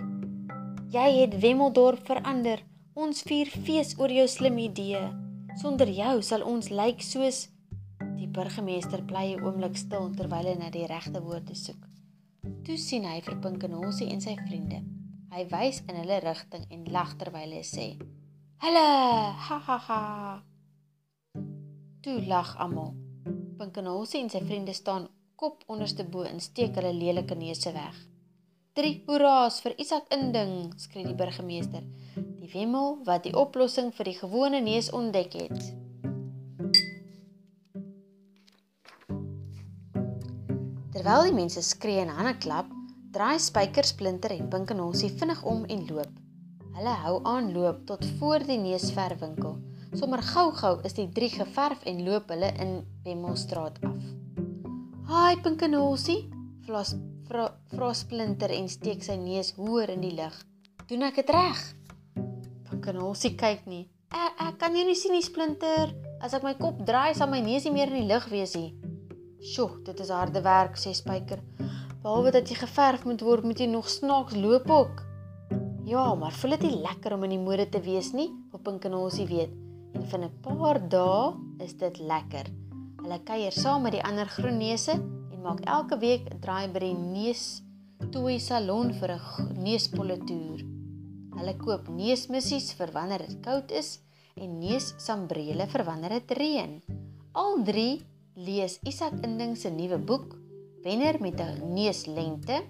Jy 0.90 1.10
het 1.20 1.40
Wemmeldorp 1.40 2.06
verander. 2.06 2.62
Ons 2.94 3.22
vier 3.22 3.46
fees 3.46 3.98
oor 3.98 4.10
jou 4.10 4.28
slim 4.28 4.58
idee. 4.58 5.10
Sonder 5.54 5.90
jou 5.90 6.22
sal 6.22 6.42
ons 6.42 6.68
lyk 6.68 7.02
soos 7.02 7.48
die 8.16 8.28
burgemeester 8.28 9.02
bly 9.02 9.34
'n 9.34 9.42
oomblik 9.44 9.76
stil 9.76 10.10
terwyl 10.14 10.46
hy 10.46 10.54
na 10.54 10.70
die 10.70 10.86
regte 10.86 11.22
woorde 11.22 11.54
soek. 11.54 11.91
Toe 12.42 12.74
sien 12.78 13.04
hy 13.06 13.20
vir 13.22 13.36
Pinkenosie 13.42 14.08
en 14.10 14.20
sy 14.22 14.32
vriende. 14.38 14.80
Hy 15.30 15.44
wys 15.50 15.76
in 15.86 15.96
hulle 16.00 16.16
rigting 16.24 16.64
en 16.74 16.84
lag 16.94 17.12
terwyl 17.20 17.52
hy 17.54 17.62
sê: 17.66 17.84
"Hulle, 18.64 18.86
ha 19.46 19.58
ha 19.66 19.76
ha." 19.86 19.98
Toe 22.02 22.16
lag 22.26 22.50
almal. 22.64 22.90
Pinkenosie 23.58 24.22
en 24.22 24.30
sy 24.30 24.40
vriende 24.46 24.74
staan 24.74 25.06
kop 25.36 25.62
onderste 25.66 26.04
bo 26.04 26.26
en 26.26 26.42
steek 26.42 26.74
hulle 26.78 26.92
lelike 26.92 27.38
neuse 27.38 27.72
weg. 27.74 27.96
"Drie 28.74 29.04
hoera's 29.06 29.60
vir 29.62 29.78
Isak 29.78 30.10
Inding," 30.10 30.74
skree 30.78 31.06
die 31.06 31.14
burgemeester, 31.14 31.86
die 32.16 32.50
wemmel 32.54 32.98
wat 33.06 33.22
die 33.22 33.36
oplossing 33.44 33.94
vir 33.94 34.10
die 34.10 34.18
gewone 34.18 34.60
neus 34.60 34.90
ontdek 34.90 35.32
het. 35.32 35.81
Terwyl 41.02 41.24
die 41.26 41.34
mense 41.34 41.58
skree 41.66 41.98
en 41.98 42.12
hande 42.14 42.36
klap, 42.38 42.68
draai 43.10 43.40
Spyker 43.42 43.82
Splinter 43.82 44.30
en 44.36 44.44
Pink 44.52 44.70
en 44.70 44.78
Honsie 44.84 45.08
vinnig 45.10 45.40
om 45.50 45.64
en 45.66 45.80
loop. 45.88 46.10
Hulle 46.76 46.92
hou 47.02 47.14
aan 47.26 47.48
loop 47.50 47.80
tot 47.88 48.04
voor 48.20 48.44
die 48.46 48.60
neusverwinkel. 48.62 49.56
Sommer 49.98 50.22
gou-gou 50.22 50.76
is 50.86 50.94
die 50.94 51.08
drie 51.10 51.32
geverf 51.32 51.82
en 51.90 52.04
loop 52.06 52.30
hulle 52.30 52.52
in 52.62 52.70
Wemmelstraat 53.02 53.80
af. 53.82 54.04
"Haai 55.10 55.40
Pink 55.42 55.64
en 55.66 55.74
Honsie," 55.74 56.30
vra 56.68 56.84
vra 57.72 57.92
Splinter 57.94 58.54
en 58.54 58.68
steek 58.68 59.02
sy 59.02 59.16
neus 59.16 59.50
hoër 59.58 59.90
in 59.96 60.06
die 60.06 60.14
lug. 60.14 60.38
"Doen 60.86 61.02
ek 61.02 61.16
dit 61.16 61.30
reg?" 61.30 61.74
Pink 62.70 62.86
en 62.86 63.02
Honsie 63.02 63.34
kyk 63.34 63.66
nie. 63.66 63.88
"Ek 64.14 64.38
ek 64.38 64.58
kan 64.58 64.76
jou 64.76 64.86
nie 64.86 64.94
sien 64.94 65.12
nie, 65.12 65.22
Splinter. 65.22 65.90
As 66.22 66.32
ek 66.32 66.44
my 66.44 66.54
kop 66.54 66.86
draai, 66.86 67.12
sal 67.12 67.26
my 67.26 67.40
neus 67.40 67.64
nie 67.64 67.72
meer 67.72 67.88
in 67.88 68.06
die 68.06 68.14
lug 68.14 68.30
wees 68.30 68.54
nie." 68.54 68.81
"Sjoe, 69.42 69.82
dit 69.84 70.00
is 70.00 70.08
harde 70.08 70.40
werk," 70.40 70.76
sê 70.78 70.92
Spyker. 70.94 71.40
Behalwe 72.02 72.30
dat 72.30 72.48
jy 72.48 72.54
geverf 72.54 73.04
moet 73.04 73.20
word, 73.20 73.44
moet 73.44 73.58
jy 73.58 73.66
nog 73.66 73.88
snaaks 73.88 74.36
loop 74.38 74.70
ook. 74.70 75.02
Ja, 75.84 76.14
maar 76.14 76.32
voel 76.32 76.50
dit 76.50 76.62
nie 76.62 76.78
lekker 76.82 77.12
om 77.12 77.24
in 77.26 77.34
die 77.34 77.42
mode 77.42 77.68
te 77.68 77.80
wees 77.82 78.12
nie? 78.14 78.30
Op 78.54 78.62
Pink 78.62 78.84
en 78.84 78.92
Honsie 78.92 79.26
weet. 79.26 79.50
En 79.94 80.04
vir 80.06 80.20
'n 80.20 80.30
paar 80.42 80.78
dae 80.88 81.34
is 81.58 81.74
dit 81.74 81.98
lekker. 81.98 82.46
Hulle 83.02 83.18
kuier 83.24 83.52
saam 83.52 83.82
met 83.82 83.92
die 83.92 84.04
ander 84.04 84.26
groen 84.26 84.58
neuse 84.58 84.92
en 84.92 85.42
maak 85.42 85.60
elke 85.60 85.98
week 85.98 86.30
'n 86.30 86.40
draai 86.40 86.68
by 86.72 86.78
die 86.78 86.94
neus 86.94 87.62
toy 88.10 88.38
salon 88.38 88.92
vir 88.92 89.10
'n 89.10 89.62
neuspolitoer. 89.64 90.60
Hulle 91.36 91.56
koop 91.56 91.88
neusmissies 91.88 92.72
vir 92.78 92.90
wanneer 92.92 93.26
dit 93.26 93.40
koud 93.40 93.70
is 93.70 93.98
en 94.36 94.58
neussambrele 94.58 95.66
vir 95.66 95.84
wanneer 95.84 96.10
dit 96.10 96.30
reën. 96.38 96.82
Al 97.32 97.62
drie 97.64 98.02
lees 98.34 98.78
Isak 98.82 99.12
Inding 99.20 99.56
se 99.56 99.70
nuwe 99.70 99.98
boek 99.98 100.36
wenner 100.82 101.20
met 101.20 101.40
'n 101.40 101.72
neuslengte. 101.74 102.62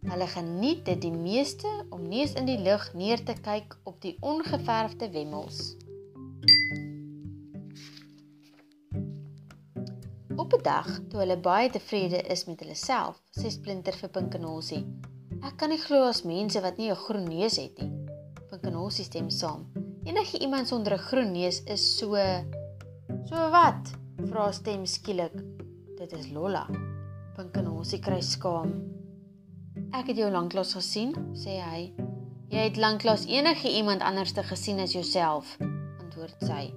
Hulle 0.00 0.26
geniet 0.26 0.84
dit 0.84 1.00
die 1.00 1.12
meeste 1.12 1.68
om 1.90 2.08
neus 2.08 2.32
in 2.32 2.44
die 2.44 2.58
lug 2.58 2.94
neer 2.94 3.24
te 3.24 3.32
kyk 3.32 3.78
op 3.84 4.00
die 4.00 4.16
ongeverfde 4.20 5.10
wemmels. 5.10 5.76
Op 10.36 10.52
'n 10.52 10.62
dag, 10.62 11.00
toe 11.08 11.20
hulle 11.20 11.40
baie 11.40 11.70
tevrede 11.70 12.22
is 12.22 12.44
met 12.44 12.60
hulle 12.60 12.74
self, 12.74 13.22
sê 13.30 13.50
Splinter 13.50 13.92
vir 13.92 14.08
Pinkenosie: 14.08 14.86
"Ek 15.42 15.56
kan 15.56 15.68
nie 15.68 15.78
glo 15.78 16.02
as 16.02 16.22
mense 16.22 16.60
wat 16.60 16.76
nie 16.76 16.90
'n 16.90 16.96
groen 16.96 17.24
neus 17.24 17.56
het 17.56 17.78
nie." 17.78 17.92
Pinkenosie 18.48 19.04
stem 19.04 19.30
saam. 19.30 19.72
Enige 20.04 20.38
iemand 20.38 20.68
sonder 20.68 20.92
'n 20.92 20.98
groen 20.98 21.32
neus 21.32 21.62
is 21.64 21.98
so 21.98 22.16
so 23.24 23.50
wat? 23.50 23.99
Vra 24.28 24.50
stem 24.52 24.82
skielik. 24.86 25.32
Dit 25.96 26.12
is 26.12 26.28
Lola. 26.32 26.66
Pink 27.36 27.54
en 27.56 27.70
Honsie 27.70 28.00
kry 28.04 28.18
skaam. 28.20 28.74
Ek 29.96 30.10
het 30.10 30.20
jou 30.20 30.28
lanklaas 30.28 30.74
gesien, 30.76 31.14
sê 31.32 31.56
hy. 31.64 31.86
Jy 32.52 32.66
het 32.66 32.80
lanklaas 32.80 33.24
enige 33.30 33.72
iemand 33.72 34.04
anders 34.04 34.34
te 34.36 34.44
gesien 34.44 34.82
as 34.84 34.92
jouself, 34.92 35.54
antwoord 36.02 36.44
sy. 36.44 36.68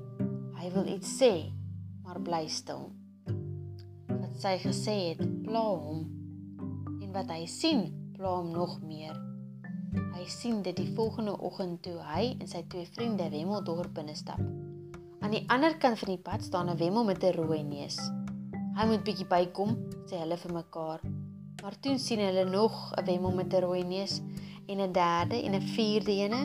Hy 0.55 0.71
wil 0.77 0.87
iets 0.95 1.11
sê, 1.19 1.33
maar 2.05 2.21
bly 2.23 2.45
stil. 2.47 2.87
Wat 4.07 4.39
sy 4.39 4.55
gesê 4.63 4.97
het, 5.11 5.23
pla 5.43 5.67
hom. 5.67 6.05
En 7.01 7.11
wat 7.11 7.33
hy 7.33 7.43
sien, 7.51 7.89
pla 8.15 8.37
hom 8.37 8.53
nog 8.55 8.79
meer. 8.87 9.19
Hy 10.15 10.29
sien 10.31 10.61
dit 10.63 10.77
die 10.79 10.93
volgende 10.95 11.35
oggend 11.43 11.83
toe 11.83 11.99
hy 12.13 12.37
en 12.37 12.47
sy 12.47 12.63
twee 12.71 12.87
vriende 12.95 13.27
Wemmeldorp 13.33 13.91
binne 13.99 14.15
stap. 14.15 14.39
Aan 15.23 15.31
die 15.31 15.45
ander 15.47 15.77
kant 15.79 16.01
van 16.01 16.09
die 16.11 16.19
pad 16.19 16.41
staan 16.43 16.69
'n 16.69 16.77
wemmel 16.77 17.03
met 17.07 17.23
'n 17.23 17.31
rooi 17.39 17.63
neus. 17.63 17.95
Hy 18.75 18.85
moet 18.85 19.03
bietjie 19.03 19.27
bykom, 19.27 19.71
sê 20.05 20.19
hulle 20.19 20.37
vir 20.37 20.53
mekaar. 20.53 20.99
Maar 21.61 21.79
toe 21.79 21.97
sien 21.97 22.19
hulle 22.19 22.43
nog 22.49 22.91
'n 22.91 23.05
wemmel 23.05 23.31
met 23.31 23.53
'n 23.53 23.61
rooi 23.63 23.83
neus 23.83 24.21
en 24.67 24.81
'n 24.81 24.91
derde 24.91 25.43
en 25.43 25.55
'n 25.55 25.61
vierde 25.61 26.11
ene. 26.11 26.41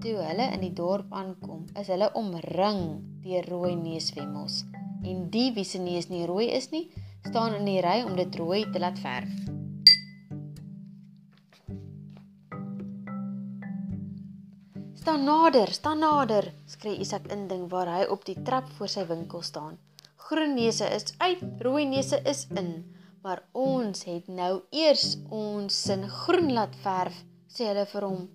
Toe 0.00 0.16
hulle 0.26 0.52
in 0.52 0.60
die 0.60 0.72
dorp 0.72 1.06
aankom, 1.12 1.64
is 1.80 1.86
hulle 1.86 2.10
omring 2.12 2.82
deur 3.22 3.48
rooi 3.48 3.74
neuswemmels. 3.74 4.64
En 5.02 5.30
die 5.30 5.52
wie 5.52 5.64
se 5.64 5.78
neus 5.78 6.08
nie 6.08 6.26
rooi 6.26 6.50
is 6.50 6.70
nie, 6.70 6.90
staan 7.22 7.54
in 7.54 7.64
die 7.64 7.80
ry 7.80 8.02
om 8.02 8.16
dit 8.16 8.36
rooi 8.36 8.70
te 8.70 8.78
laat 8.78 8.98
verf. 8.98 9.59
Staan 15.00 15.24
nader, 15.24 15.72
staan 15.72 16.02
nader, 16.04 16.52
skree 16.68 17.00
Isak 17.00 17.30
inding 17.32 17.68
waar 17.72 17.88
hy 17.88 18.02
op 18.12 18.24
die 18.28 18.36
trap 18.44 18.68
voor 18.78 18.88
sy 18.92 19.06
winkel 19.08 19.42
staan 19.42 19.78
groen 20.30 20.54
neuse 20.54 20.86
is 20.94 21.14
uit, 21.18 21.40
rooi 21.58 21.84
neuse 21.90 22.20
is 22.22 22.44
in, 22.54 22.68
maar 23.22 23.40
ons 23.52 24.04
het 24.06 24.28
nou 24.30 24.60
eers 24.70 25.16
ons 25.26 25.80
sin 25.86 26.04
groen 26.20 26.52
laat 26.54 26.76
verf, 26.84 27.16
sê 27.50 27.66
hulle 27.66 27.82
vir 27.90 28.06
hom. 28.06 28.28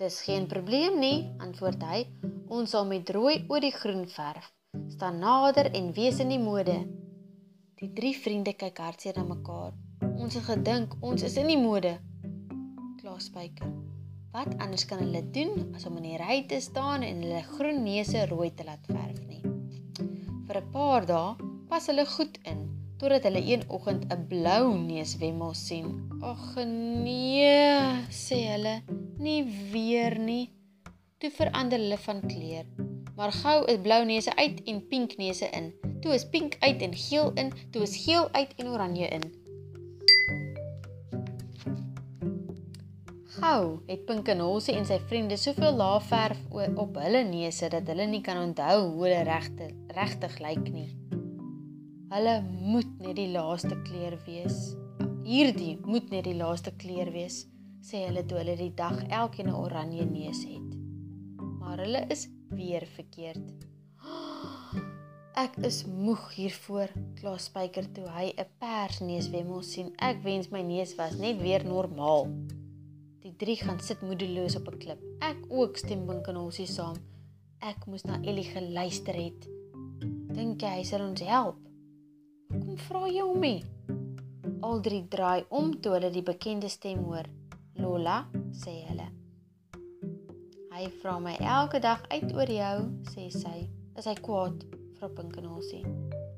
Dis 0.00 0.22
geen 0.24 0.48
probleem 0.48 0.96
nie, 1.02 1.18
antwoord 1.44 1.84
hy. 1.84 2.00
Ons 2.48 2.72
sal 2.72 2.88
met 2.88 3.12
rooi 3.12 3.42
oor 3.52 3.60
die 3.60 3.74
groen 3.76 4.06
verf. 4.08 4.48
Staan 4.96 5.20
nader 5.20 5.68
en 5.76 5.92
wees 5.92 6.24
in 6.24 6.32
die 6.32 6.40
mode. 6.40 6.80
Die 7.82 7.92
drie 7.92 8.16
vriende 8.16 8.56
kyk 8.56 8.80
hartseer 8.80 9.20
na 9.20 9.28
mekaar. 9.34 9.76
Ons 10.16 10.40
het 10.40 10.48
gedink 10.48 10.96
ons 11.04 11.28
is 11.28 11.36
in 11.36 11.52
die 11.52 11.60
mode. 11.60 11.98
Klaasbyker. 13.04 13.91
Wat 14.32 14.48
anders 14.64 14.86
kan 14.88 15.02
hulle 15.02 15.20
doen 15.28 15.74
as 15.76 15.84
om 15.84 15.98
in 16.00 16.06
die 16.08 16.16
ry 16.16 16.38
te 16.48 16.56
staan 16.64 17.02
en 17.04 17.18
hulle 17.20 17.42
groen 17.50 17.82
neuse 17.84 18.22
rooi 18.30 18.48
te 18.56 18.64
laat 18.64 18.86
verf 18.88 19.18
nie? 19.28 19.42
Vir 20.48 20.58
'n 20.60 20.70
paar 20.72 21.04
dae 21.04 21.50
pas 21.68 21.88
hulle 21.90 22.06
goed 22.14 22.38
in 22.52 22.62
totdat 23.02 23.26
hulle 23.28 23.42
een 23.44 23.66
oggend 23.68 24.06
'n 24.08 24.24
blou 24.30 24.78
neuswemmel 24.78 25.52
sien. 25.54 25.88
Ag 26.22 26.56
nee, 26.64 28.06
sê 28.08 28.38
hulle, 28.54 28.74
nie 29.18 29.42
weer 29.72 30.16
nie. 30.18 30.48
Toe 31.18 31.30
verander 31.30 31.78
hulle 31.78 31.98
van 31.98 32.24
kleur. 32.32 32.66
Maar 33.16 33.32
gou 33.42 33.58
is 33.68 33.84
blou 33.84 34.04
neuse 34.04 34.32
uit 34.36 34.64
en 34.64 34.86
pink 34.88 35.16
neuse 35.20 35.50
in. 35.50 35.74
Toe 36.00 36.14
is 36.14 36.24
pink 36.24 36.56
uit 36.60 36.80
en 36.82 36.94
geel 36.96 37.32
in, 37.34 37.52
toe 37.70 37.82
is 37.82 37.96
geel 38.06 38.32
uit 38.32 38.54
en 38.56 38.68
oranje 38.68 39.08
in. 39.08 39.41
Gou 43.42 43.80
het 43.88 44.04
Pinkenosie 44.06 44.76
en 44.78 44.84
sy 44.86 45.00
vriende 45.10 45.34
soveel 45.40 45.74
laafverf 45.74 46.38
op 46.78 46.98
hulle 47.02 47.24
neuse 47.26 47.66
dat 47.72 47.88
hulle 47.90 48.04
nie 48.06 48.20
kan 48.22 48.38
onthou 48.38 48.76
hoe 48.84 49.00
hulle 49.02 49.24
regte 49.26 49.66
regtig 49.96 50.36
lyk 50.44 50.68
nie. 50.70 50.92
Hulle 52.12 52.36
moet 52.44 52.92
net 53.02 53.16
die 53.18 53.32
laaste 53.32 53.80
kleur 53.88 54.14
wees. 54.28 54.60
Hierdie 55.26 55.74
moet 55.82 56.14
net 56.14 56.28
die 56.28 56.36
laaste 56.38 56.70
kleur 56.84 57.10
wees, 57.10 57.40
sê 57.82 58.04
hulle 58.04 58.22
toe 58.30 58.38
hulle 58.44 58.54
die 58.62 58.70
dag 58.78 59.02
elkeen 59.08 59.50
'n 59.50 59.58
oranje 59.64 60.06
neus 60.06 60.46
het. 60.46 60.78
Maar 61.58 61.82
hulle 61.82 62.06
is 62.14 62.28
weer 62.54 62.86
verkeerd. 62.94 63.66
Ek 65.34 65.58
is 65.66 65.82
moeg 65.86 66.30
hiervoor, 66.38 66.94
kla 67.18 67.36
Spyker 67.38 67.90
toe 67.92 68.06
hy 68.06 68.30
'n 68.38 68.50
pers 68.62 69.00
neuswemmel 69.00 69.62
sien. 69.62 69.94
Ek 69.98 70.22
wens 70.22 70.50
my 70.50 70.62
neus 70.62 70.94
was 70.94 71.18
net 71.18 71.42
weer 71.42 71.64
normaal. 71.64 72.30
Drie 73.42 73.56
gaan 73.58 73.80
sit 73.82 74.02
moedeloos 74.06 74.54
op 74.56 74.68
'n 74.70 74.78
klip. 74.78 75.00
Ek 75.18 75.38
ook 75.48 75.76
stem 75.76 76.06
Binkenholsie 76.06 76.66
saam. 76.66 76.96
Ek 77.58 77.86
moes 77.86 78.02
na 78.02 78.20
Ellie 78.22 78.44
geluister 78.44 79.14
het. 79.14 79.48
Dink 80.34 80.62
jy 80.62 80.68
hy 80.68 80.82
sal 80.82 81.00
ons 81.00 81.20
help? 81.20 81.56
Kom 82.50 82.76
vra 82.76 83.08
jy 83.08 83.20
hom 83.20 83.40
nie. 83.40 83.64
Al 84.60 84.80
drie 84.80 85.08
draai 85.08 85.44
om 85.48 85.80
toe 85.80 85.92
hulle 85.92 86.10
die 86.10 86.22
bekende 86.22 86.68
stem 86.68 87.02
hoor. 87.04 87.26
Lola, 87.74 88.30
sê 88.52 88.86
hulle. 88.88 89.08
Hy 90.70 90.86
vra 91.02 91.18
my 91.18 91.34
elke 91.40 91.80
dag 91.80 92.06
uit 92.08 92.32
oor 92.34 92.50
jou, 92.50 92.78
sê 93.10 93.28
sy. 93.30 93.68
Is 93.98 94.04
hy 94.04 94.14
kwaad? 94.14 94.64
Vra 94.94 95.08
Pinkenosie. 95.08 95.84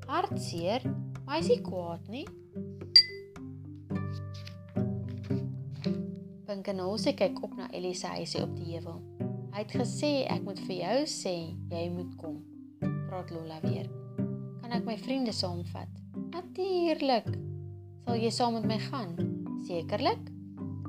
Hartseer, 0.07 0.81
maar 1.25 1.35
hy 1.35 1.39
is 1.39 1.47
nie 1.47 1.61
kwaad 1.61 2.07
nie. 2.07 2.25
Pinkenosie 6.55 7.11
kyk 7.19 7.41
op 7.43 7.51
na 7.59 7.65
Ellie 7.75 7.91
se 7.99 8.07
huisie 8.07 8.39
op 8.39 8.53
die 8.55 8.77
heuwel. 8.77 9.01
Hy 9.51 9.59
het 9.59 9.73
gesê 9.75 10.11
ek 10.31 10.45
moet 10.45 10.59
vir 10.63 10.77
jou 10.77 10.99
sê 11.11 11.33
jy 11.67 11.81
moet 11.91 12.13
kom. 12.15 12.37
Praat 13.09 13.33
Lola 13.35 13.57
weer. 13.65 13.89
Kan 14.61 14.71
ek 14.71 14.85
my 14.87 14.95
vriende 14.95 15.33
saamvat? 15.35 15.91
Natuurlik. 16.31 17.27
Sal 18.05 18.23
jy 18.23 18.31
saam 18.31 18.55
met 18.55 18.69
my 18.71 18.77
gaan? 18.85 19.11
Sekerlik. 19.67 20.29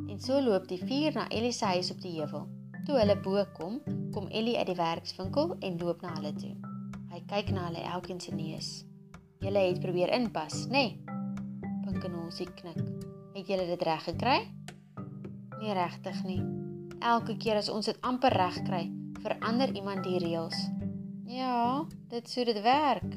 En 0.06 0.22
so 0.22 0.38
loop 0.38 0.68
die 0.70 0.78
vier 0.78 1.18
na 1.18 1.24
Ellie 1.34 1.50
se 1.50 1.66
huis 1.74 1.90
op 1.90 1.98
die 2.04 2.14
heuwel. 2.14 2.46
Toe 2.86 3.00
hulle 3.00 3.16
bo 3.24 3.42
kom, 3.58 3.80
kom 4.14 4.30
Ellie 4.30 4.54
uit 4.60 4.70
die 4.70 4.78
werkswinkel 4.78 5.56
en 5.66 5.80
loop 5.82 6.04
na 6.06 6.14
hulle 6.20 6.30
toe. 6.38 6.54
Hy 7.10 7.24
kyk 7.32 7.50
na 7.56 7.72
hulle 7.72 7.82
elkeen 7.96 8.22
se 8.22 8.36
neus. 8.38 8.70
Julle 9.42 9.66
het 9.66 9.82
probeer 9.82 10.14
inpas, 10.14 10.68
nê? 10.70 10.92
Nee? 10.94 11.18
Pinkenosie 11.88 12.46
knik. 12.54 12.78
Het 13.34 13.50
julle 13.50 13.66
dit 13.74 13.84
reg 13.90 14.06
gekry? 14.12 14.44
Nie 15.60 15.72
regtig 15.76 16.22
nie. 16.24 16.40
Elke 17.00 17.36
keer 17.36 17.60
as 17.60 17.70
ons 17.72 17.88
dit 17.88 17.98
amper 18.04 18.34
reg 18.36 18.58
kry, 18.66 18.82
verander 19.22 19.72
iemand 19.76 20.04
die 20.04 20.18
reëls. 20.20 20.56
Ja, 21.26 21.84
dit 22.12 22.28
sou 22.30 22.44
dit 22.46 22.60
werk 22.62 23.16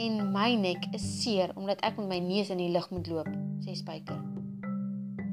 en 0.00 0.32
my 0.34 0.54
nek 0.58 0.88
is 0.96 1.04
seer 1.20 1.52
omdat 1.54 1.82
ek 1.86 1.98
met 2.00 2.08
my 2.08 2.18
neus 2.22 2.50
in 2.50 2.58
die 2.58 2.70
lug 2.74 2.88
moet 2.90 3.10
loop, 3.10 3.30
sê 3.62 3.76
Spyker. 3.78 4.18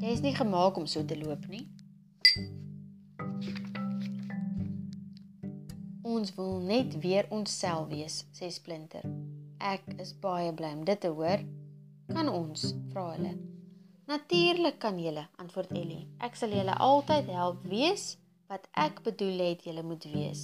Jy 0.02 0.14
is 0.16 0.24
nie 0.26 0.34
gemaak 0.38 0.78
om 0.78 0.88
so 0.90 1.06
te 1.06 1.18
loop 1.18 1.46
nie. 1.50 1.66
Ons 6.06 6.34
wil 6.36 6.60
net 6.66 6.98
weer 7.02 7.30
onsself 7.30 7.88
wees, 7.94 8.24
sê 8.36 8.50
Splinter. 8.54 9.06
Ek 9.62 9.86
is 10.02 10.16
baie 10.18 10.52
bly 10.54 10.74
om 10.80 10.84
dit 10.86 11.02
te 11.02 11.14
hoor. 11.14 11.46
Kan 12.12 12.30
ons? 12.30 12.74
vra 12.92 13.12
hulle. 13.14 13.51
Natuurlik 14.12 14.80
kan 14.80 14.98
julle, 15.00 15.22
antwoord 15.40 15.70
Ellie. 15.72 16.02
Ek 16.20 16.36
sal 16.36 16.52
julle 16.52 16.74
altyd 16.84 17.30
help 17.32 17.62
wees 17.72 18.18
wat 18.52 18.66
ek 18.76 18.98
bedoel 19.06 19.40
het 19.46 19.64
julle 19.64 19.86
moet 19.88 20.04
wees. 20.12 20.42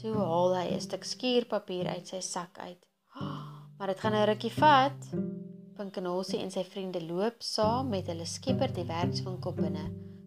Toe 0.00 0.14
haal 0.16 0.56
hy 0.56 0.70
'n 0.72 0.80
stuk 0.80 1.04
skuurpapier 1.04 1.90
uit 1.92 2.08
sy 2.08 2.20
sak 2.24 2.56
uit. 2.64 2.80
Maar 3.76 3.92
dit 3.92 4.00
gaan 4.00 4.16
'n 4.16 4.24
rukkie 4.30 4.54
vat. 4.56 5.00
Pinkenosie 5.76 6.40
en 6.40 6.50
sy 6.50 6.64
vriende 6.64 7.04
loop 7.04 7.44
saam 7.44 7.92
met 7.92 8.06
hulle 8.06 8.24
skepper 8.24 8.72
die 8.72 8.88
werkswinkel 8.88 9.52
binne, 9.52 9.86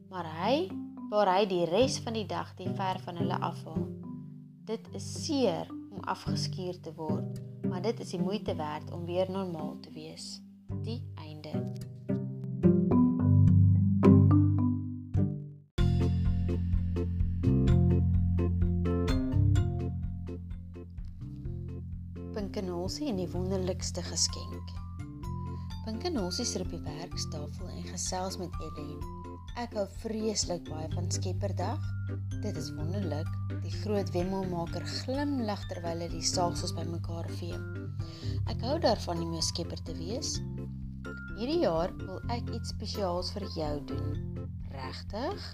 maar 0.10 0.30
hy 0.46 0.70
waar 1.10 1.34
hy 1.34 1.46
die 1.46 1.66
res 1.66 1.98
van 1.98 2.14
die 2.14 2.28
dag 2.30 2.54
die 2.62 2.70
ver 2.70 3.00
van 3.00 3.18
hulle 3.18 3.40
afhaal. 3.42 3.88
Dit 4.66 4.86
is 4.94 5.26
seer 5.26 5.66
om 5.90 6.04
afgeskuur 6.04 6.78
te 6.82 6.94
word, 6.94 7.42
maar 7.64 7.82
dit 7.82 8.00
is 8.00 8.10
die 8.10 8.22
moeite 8.22 8.56
werd 8.56 8.92
om 8.92 9.06
weer 9.06 9.32
normaal 9.32 9.80
te 9.82 9.90
wees. 9.90 10.42
Die 10.84 11.02
Pinkenolsie 22.96 23.12
en 23.12 23.18
die 23.20 23.34
wonderlikste 23.34 24.02
geskenk. 24.08 24.70
Pinkenolsie 25.84 26.46
sit 26.48 26.62
op 26.64 26.70
die 26.72 26.80
werkstafel 26.86 27.68
en 27.68 27.84
gesels 27.90 28.38
met 28.40 28.54
Ellie. 28.64 28.96
Ek 29.60 29.74
hou 29.76 29.84
vreeslik 30.00 30.64
baie 30.70 30.88
van 30.94 31.10
Skepperdag. 31.12 31.84
Dit 32.40 32.56
is 32.56 32.70
wonderlik. 32.78 33.28
Die 33.66 33.74
groot 33.82 34.14
wemmelmaker 34.16 34.88
glimlag 35.02 35.66
terwyl 35.68 36.06
hy 36.06 36.08
die 36.14 36.24
saagsels 36.24 36.72
bymekaar 36.78 37.28
vee. 37.36 37.60
Ek 38.54 38.64
hou 38.64 38.80
daarvan 38.80 39.26
om 39.28 39.36
'n 39.36 39.44
skepper 39.44 39.84
te 39.84 39.98
wees. 40.00 40.40
Hierdie 41.36 41.66
jaar 41.68 41.92
wil 42.00 42.24
ek 42.32 42.48
iets 42.48 42.72
spesiaals 42.72 43.34
vir 43.36 43.50
jou 43.60 43.74
doen. 43.92 44.48
Regtig? 44.72 45.52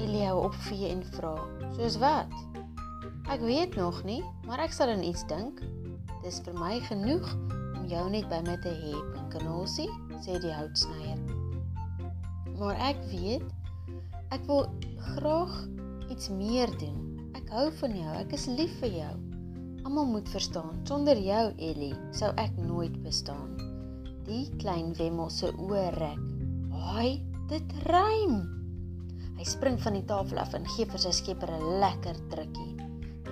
Ellie 0.00 0.24
hou 0.24 0.46
op 0.46 0.56
vee 0.70 0.88
en 0.88 1.04
vra: 1.04 1.36
"Soos 1.76 2.00
wat?" 2.00 2.32
Ek 3.28 3.44
weet 3.44 3.76
nog 3.76 4.04
nie, 4.04 4.24
maar 4.46 4.58
ek 4.64 4.72
sal 4.72 4.88
aan 4.88 5.04
iets 5.04 5.26
dink. 5.28 5.60
Dis 6.24 6.40
vir 6.44 6.56
my 6.58 6.78
genoeg 6.88 7.26
om 7.78 7.86
jou 7.90 8.04
net 8.10 8.26
by 8.30 8.40
my 8.46 8.56
te 8.64 8.72
hê, 8.74 8.94
Pinkenosie, 9.14 9.88
sê 10.24 10.38
die 10.42 10.52
houtsnyer. 10.52 11.20
Maar 12.58 12.80
ek 12.90 13.04
weet 13.12 13.44
ek 14.34 14.42
wil 14.48 14.66
graag 15.14 15.54
iets 16.12 16.28
meer 16.34 16.72
doen. 16.80 16.98
Ek 17.38 17.48
hou 17.54 17.68
van 17.80 17.94
jou, 17.96 18.14
ek 18.18 18.34
is 18.36 18.48
lief 18.50 18.74
vir 18.82 18.92
jou. 18.98 19.14
Almal 19.86 20.08
moet 20.10 20.28
verstaan, 20.28 20.82
sonder 20.88 21.16
jou, 21.22 21.44
Ellie, 21.64 21.94
sou 22.12 22.32
ek 22.40 22.56
nooit 22.60 22.96
bestaan. 23.04 23.54
Die 24.26 24.44
klein 24.60 24.90
wemmel 24.98 25.30
se 25.32 25.52
oë 25.54 25.86
rek. 25.96 26.24
Haai, 26.74 27.22
dit 27.48 27.78
rym. 27.86 28.40
Hy 29.38 29.46
spring 29.46 29.78
van 29.80 29.96
die 29.96 30.04
tafel 30.10 30.42
af 30.42 30.56
en 30.58 30.66
gee 30.74 30.88
vir 30.90 31.00
sy 31.06 31.14
skepper 31.14 31.54
'n 31.54 31.78
lekker 31.80 32.18
drukkie. 32.34 32.77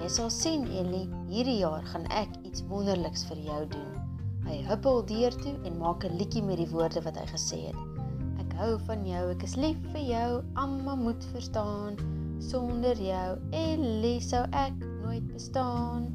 Jy 0.07 0.11
sal 0.15 0.29
sien 0.31 0.61
Ellie, 0.71 1.09
hierdie 1.27 1.57
jaar 1.65 1.83
gaan 1.91 2.05
ek 2.15 2.31
iets 2.47 2.63
wonderliks 2.71 3.25
vir 3.27 3.41
jou 3.43 3.57
doen. 3.73 3.97
Hy 4.45 4.61
huppel 4.69 5.01
deur 5.09 5.35
toe 5.41 5.55
en 5.67 5.81
maak 5.81 6.05
'n 6.07 6.15
liedjie 6.21 6.43
met 6.47 6.61
die 6.61 6.69
woorde 6.71 7.01
wat 7.03 7.17
hy 7.19 7.25
gesê 7.33 7.59
het. 7.65 7.81
Ek 8.39 8.55
hou 8.61 8.79
van 8.87 9.03
jou, 9.03 9.25
ek 9.33 9.43
is 9.43 9.57
lief 9.57 9.81
vir 9.91 10.05
jou, 10.07 10.29
almal 10.55 10.97
moet 10.97 11.27
verstaan. 11.33 11.99
Sonder 12.39 12.95
jou, 12.95 13.35
Ellie, 13.51 14.21
sou 14.21 14.45
ek 14.53 14.79
nooit 15.03 15.27
bestaan. 15.33 16.07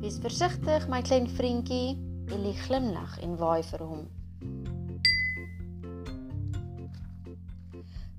Wees 0.00 0.16
versigtig, 0.24 0.88
my 0.88 1.02
klein 1.02 1.28
vriendjie. 1.28 1.98
Ellie 2.32 2.56
glimlag 2.64 3.20
en 3.20 3.36
waai 3.36 3.62
vir 3.62 3.84
hom. 3.84 4.08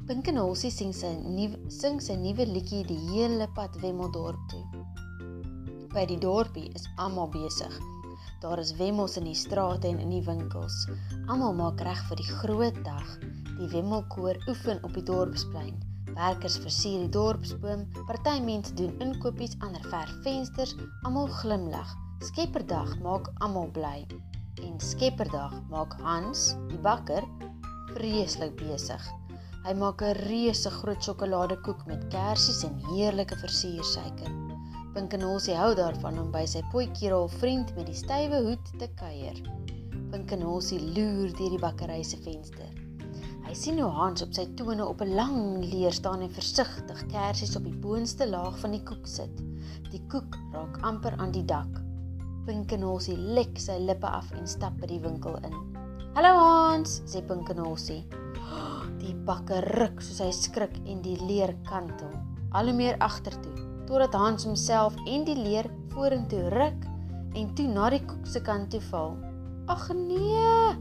Pinkenholsie 0.10 0.72
sing 0.74 0.90
sy 0.90 1.12
nuwe 1.22 1.58
sing 1.70 2.00
sy 2.02 2.16
nuwe 2.18 2.48
liedjie 2.50 2.80
die 2.90 2.98
hele 3.12 3.46
pad 3.54 3.76
Wemmeldorp 3.82 4.42
toe. 4.50 4.79
By 5.90 6.04
die 6.06 6.20
dorpie 6.22 6.68
is 6.78 6.84
almal 7.02 7.32
besig. 7.34 7.74
Daar 8.44 8.60
is 8.62 8.76
wemmels 8.78 9.18
in 9.18 9.26
die 9.26 9.38
strate 9.38 9.88
en 9.90 9.98
in 10.00 10.12
die 10.14 10.22
winkels. 10.22 10.76
Almal 11.26 11.56
maak 11.58 11.82
reg 11.82 12.02
vir 12.10 12.20
die 12.20 12.28
groot 12.30 12.78
dag. 12.86 13.08
Die 13.58 13.70
wemmelkoor 13.72 14.38
oefen 14.52 14.84
op 14.86 14.94
die 14.94 15.04
dorpsplein. 15.08 15.80
Werkers 16.14 16.60
versier 16.62 17.02
die 17.02 17.14
dorpsboom, 17.16 17.88
party 18.06 18.36
mense 18.46 18.76
doen 18.78 18.94
inkopies, 19.02 19.56
ander 19.66 19.82
verf 19.90 20.14
vensters, 20.28 20.76
almal 21.08 21.32
glimlag. 21.40 21.96
Skepperdag 22.28 22.94
maak 23.02 23.32
almal 23.42 23.74
bly. 23.74 24.06
En 24.62 24.78
Skepperdag 24.84 25.58
maak 25.74 25.98
Hans, 26.06 26.52
die 26.70 26.80
bakker, 26.86 27.26
vreeslik 27.96 28.54
besig. 28.62 29.10
Hy 29.66 29.74
maak 29.74 30.06
'n 30.06 30.22
reuse 30.30 30.70
groot 30.70 31.02
sjokoladekoek 31.04 31.86
met 31.90 32.08
kersies 32.14 32.64
en 32.64 32.78
heerlike 32.94 33.36
versiersuiker. 33.42 34.49
Pinkenosie 34.90 35.54
hou 35.54 35.76
daarvan 35.78 36.16
om 36.18 36.32
by 36.34 36.48
sy 36.50 36.64
potjierol 36.72 37.28
vriend 37.30 37.76
met 37.78 37.86
die 37.86 37.98
stywe 37.98 38.40
hoed 38.48 38.72
te 38.82 38.88
kuier. 38.98 39.38
Pinkenosie 40.10 40.80
loer 40.96 41.30
deur 41.38 41.54
die 41.54 41.60
bakkery 41.62 42.00
se 42.02 42.18
venster. 42.24 42.72
Hy 43.46 43.54
sien 43.58 43.78
hoe 43.78 43.92
Hans 43.94 44.26
op 44.26 44.34
sy 44.34 44.48
tone 44.58 44.88
op 44.88 45.04
'n 45.06 45.14
lang 45.14 45.38
leer 45.62 45.94
staan 45.94 46.26
en 46.26 46.34
versigtig 46.34 47.06
kersies 47.14 47.54
op 47.62 47.70
die 47.70 47.76
boonste 47.86 48.26
laag 48.26 48.58
van 48.64 48.74
die 48.74 48.82
koek 48.82 49.06
sit. 49.06 49.44
Die 49.92 50.02
koek 50.10 50.40
raak 50.56 50.82
amper 50.82 51.14
aan 51.22 51.38
die 51.38 51.46
dak. 51.46 51.70
Pinkenosie 52.50 53.18
lek 53.18 53.62
sy 53.62 53.78
lippe 53.78 54.10
af 54.10 54.34
en 54.34 54.48
stap 54.48 54.74
by 54.82 54.88
die 54.88 55.02
winkel 55.06 55.38
in. 55.46 55.54
"Hallo 56.16 56.34
Hans," 56.34 57.02
sê 57.06 57.22
Pinkenosie. 57.22 58.04
Die 59.00 59.14
bakker 59.14 59.64
ruk 59.78 60.02
soos 60.02 60.20
hy 60.20 60.32
skrik 60.32 60.76
en 60.86 61.02
die 61.02 61.18
leer 61.28 61.56
kantel 61.70 62.12
al 62.52 62.66
hoe 62.66 62.74
meer 62.74 62.98
agtertoe 62.98 63.69
totdat 63.90 64.14
Hans 64.14 64.46
homself 64.46 64.94
en 65.10 65.24
die 65.26 65.34
leer 65.34 65.66
vorentoe 65.96 66.46
ruk 66.54 66.84
en 67.38 67.48
toe 67.58 67.66
na 67.70 67.88
die 67.90 68.04
koek 68.06 68.28
se 68.30 68.42
kant 68.46 68.70
toe 68.70 68.82
val. 68.92 69.16
Ag 69.70 69.88
nee! 69.98 70.76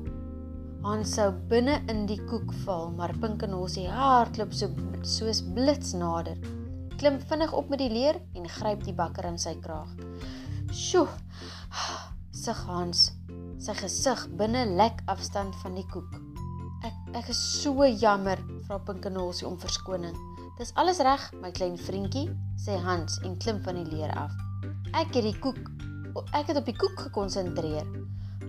Hans 0.85 1.14
sou 1.16 1.30
binne 1.48 1.78
in 1.89 2.05
die 2.09 2.18
koek 2.28 2.52
val, 2.66 2.93
maar 2.97 3.14
Pinkenhossie 3.20 3.86
hardloop 3.89 4.52
so 4.52 4.68
soos 5.09 5.40
blits 5.56 5.94
nader. 5.97 6.36
Klim 7.01 7.16
vinnig 7.30 7.55
op 7.56 7.72
met 7.72 7.80
die 7.80 7.90
leer 7.93 8.20
en 8.36 8.48
gryp 8.59 8.85
die 8.85 8.97
bakker 8.97 9.28
in 9.30 9.40
sy 9.40 9.56
kraag. 9.64 9.89
Sjoe! 10.68 11.09
Sug 12.39 12.60
Hans, 12.68 13.09
sy 13.59 13.72
gesig 13.80 14.26
binne 14.39 14.66
lek 14.78 15.01
afstand 15.10 15.56
van 15.64 15.80
die 15.80 15.86
koek. 15.90 16.12
Ek 16.85 17.16
ek 17.18 17.32
is 17.32 17.40
so 17.62 17.89
jammer, 17.89 18.39
vra 18.68 18.78
Pinkenhossie 18.85 19.48
om 19.48 19.56
verskoning. 19.59 20.14
Dis 20.59 20.72
alles 20.74 20.98
reg, 21.06 21.22
my 21.39 21.52
klein 21.55 21.76
vriendjie, 21.78 22.24
sê 22.59 22.74
Hans 22.82 23.20
en 23.22 23.36
klim 23.39 23.60
van 23.62 23.76
die 23.78 23.86
leer 23.93 24.10
af. 24.18 24.32
Ek 24.90 25.12
het 25.14 25.22
die 25.22 25.36
koek 25.39 25.60
ek 26.35 26.48
het 26.51 26.59
op 26.59 26.66
die 26.66 26.74
koek 26.74 26.97
gekonsentreer. 27.05 27.86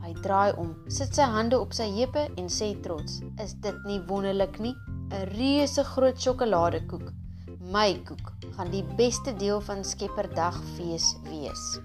Hy 0.02 0.14
draai 0.24 0.56
om, 0.58 0.72
sit 0.90 1.14
sy 1.14 1.28
hande 1.30 1.60
op 1.62 1.76
sy 1.78 1.86
heupe 1.94 2.24
en 2.34 2.48
sê 2.50 2.72
trots: 2.82 3.20
"Is 3.38 3.54
dit 3.62 3.78
nie 3.86 4.00
wonderlik 4.08 4.58
nie? 4.58 4.74
'n 5.14 5.30
Reuse 5.36 5.84
groot 5.84 6.18
sjokoladekoek. 6.18 7.14
My 7.62 7.94
koek 8.10 8.34
gaan 8.58 8.72
die 8.72 8.84
beste 8.98 9.36
deel 9.38 9.62
van 9.62 9.84
Skepperdag 9.84 10.58
fees 10.76 11.16
wees." 11.30 11.80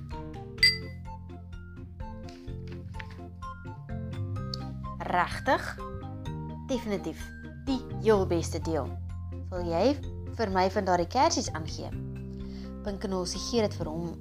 Regtig? 5.04 5.78
Definitief 6.68 7.20
die 7.66 7.80
heel 8.00 8.26
beste 8.26 8.58
deel. 8.60 8.88
Sal 9.50 9.68
jy 9.68 10.13
vir 10.38 10.50
my 10.50 10.68
van 10.70 10.86
daardie 10.88 11.10
kersies 11.10 11.50
aangee? 11.52 11.90
Pinkenolsie 12.84 13.40
gee 13.48 13.64
dit 13.64 13.74
vir 13.78 13.88
hom 13.90 14.14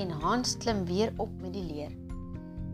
en 0.00 0.10
Hans 0.22 0.56
klim 0.56 0.84
weer 0.88 1.12
op 1.20 1.32
met 1.40 1.52
die 1.52 1.64
leer. 1.66 1.92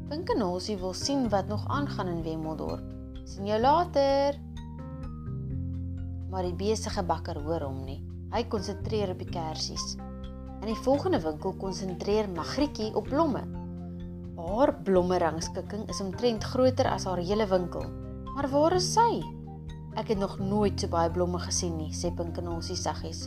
Pinkenolsie 0.09 0.77
wil 0.79 0.95
sien 0.95 1.29
wat 1.29 1.49
nog 1.49 1.65
aangaan 1.69 2.09
in 2.09 2.23
Wemmeldorp. 2.23 2.85
Sien 3.25 3.47
jou 3.47 3.61
later. 3.61 4.39
Maar 6.31 6.47
die 6.47 6.55
besige 6.55 7.03
bakker 7.03 7.41
hoor 7.43 7.67
hom 7.67 7.83
nie. 7.85 7.99
Hy 8.33 8.45
konsentreer 8.53 9.13
op 9.13 9.19
die 9.21 9.31
kersies. 9.33 9.97
In 10.61 10.69
die 10.71 10.81
volgende 10.85 11.21
winkel 11.25 11.57
konsentreer 11.61 12.29
Magrietjie 12.31 12.93
op 12.97 13.09
blomme. 13.09 13.43
Haar 14.39 14.75
blommerangskikking 14.85 15.89
is 15.91 16.01
omtrent 16.01 16.45
groter 16.45 16.89
as 16.89 17.05
haar 17.09 17.21
hele 17.21 17.47
winkel. 17.51 17.85
Maar 18.35 18.49
waar 18.53 18.79
is 18.79 18.93
sy? 18.95 19.38
Ek 19.99 20.13
het 20.13 20.19
nog 20.19 20.37
nooit 20.39 20.79
so 20.79 20.87
baie 20.87 21.11
blomme 21.11 21.41
gesien 21.43 21.73
nie, 21.75 21.89
sê 21.91 22.13
Pinkenolsie 22.15 22.77
saggies. 22.79 23.25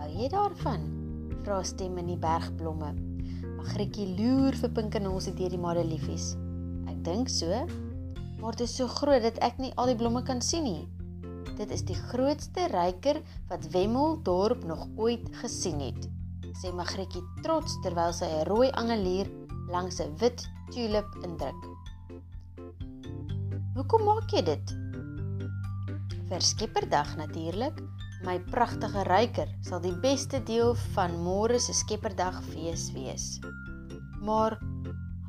Hou 0.00 0.08
jy 0.10 0.26
daarvan? 0.32 0.88
Vra 1.44 1.60
stem 1.62 1.94
in 2.02 2.08
die 2.10 2.18
bergblomme. 2.18 2.88
Magrietjie 3.60 4.08
loer 4.18 4.56
vir 4.58 4.72
Pinkenolsie 4.74 5.30
deur 5.38 5.54
die 5.54 5.60
madeliefies. 5.62 6.32
Ek 6.90 6.96
dink 7.06 7.30
so, 7.30 7.60
maar 8.40 8.58
dit 8.58 8.64
is 8.66 8.74
so 8.80 8.90
groot 8.90 9.22
dat 9.22 9.38
ek 9.46 9.60
nie 9.62 9.70
al 9.78 9.92
die 9.92 9.98
blomme 10.00 10.24
kan 10.26 10.42
sien 10.42 10.66
nie. 10.66 10.88
Dit 11.54 11.70
is 11.70 11.86
die 11.86 11.98
grootste 12.10 12.66
ryker 12.74 13.22
wat 13.46 13.70
Wemmel 13.70 14.18
dorp 14.26 14.66
nog 14.66 14.88
ooit 14.98 15.30
gesien 15.38 15.78
het, 15.86 16.10
sê 16.58 16.74
Magrietjie 16.74 17.22
trots 17.46 17.78
terwyl 17.86 18.10
sy 18.10 18.26
'n 18.26 18.50
rooi 18.50 18.72
angelier 18.74 19.30
langs 19.70 20.02
'n 20.02 20.18
wit 20.18 20.42
tulip 20.74 21.14
indruk. 21.22 21.62
Hoekom 23.78 24.02
maak 24.02 24.34
jy 24.34 24.42
dit? 24.42 24.87
Vir 26.28 26.44
Skepperdag 26.44 27.14
natuurlik. 27.16 27.78
My 28.26 28.36
pragtige 28.52 29.00
ryker 29.08 29.48
sal 29.64 29.80
die 29.80 29.94
beste 30.02 30.42
deel 30.44 30.74
van 30.92 31.14
môre 31.24 31.56
se 31.62 31.72
Skepperdag 31.72 32.42
fees 32.50 32.90
wees. 32.92 33.38
Maar 34.20 34.58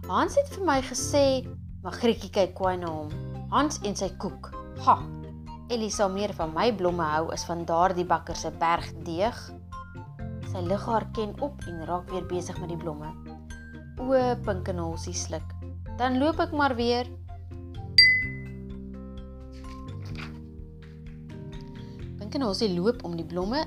Hans 0.09 0.35
het 0.35 0.49
vir 0.55 0.65
my 0.65 0.79
gesê, 0.83 1.23
Magrietjie 1.85 2.31
kyk 2.35 2.51
kwaai 2.57 2.81
na 2.81 2.89
hom. 2.91 3.13
Hans 3.53 3.77
en 3.87 3.95
sy 3.95 4.09
koek. 4.19 4.49
Ha. 4.83 4.97
Ellie 5.71 5.91
sal 5.93 6.11
meer 6.11 6.33
van 6.35 6.51
my 6.51 6.67
blomme 6.75 7.05
hou 7.13 7.29
as 7.31 7.45
van 7.47 7.61
daardie 7.69 8.07
bakker 8.09 8.35
se 8.35 8.51
bergdeeg. 8.59 9.39
Sy 10.49 10.65
lig 10.65 10.87
haar 10.89 11.05
ken 11.15 11.31
op 11.45 11.63
en 11.69 11.85
raak 11.87 12.11
weer 12.11 12.25
besig 12.27 12.59
met 12.59 12.73
die 12.73 12.81
blomme. 12.81 13.13
O, 14.01 14.17
Pinkenolsie 14.43 15.15
sluk. 15.15 15.55
Dan 16.01 16.19
loop 16.19 16.41
ek 16.43 16.51
maar 16.57 16.75
weer 16.75 17.07
Hosie 22.37 22.69
loop 22.69 23.01
om 23.03 23.15
die 23.17 23.25
blomme 23.25 23.63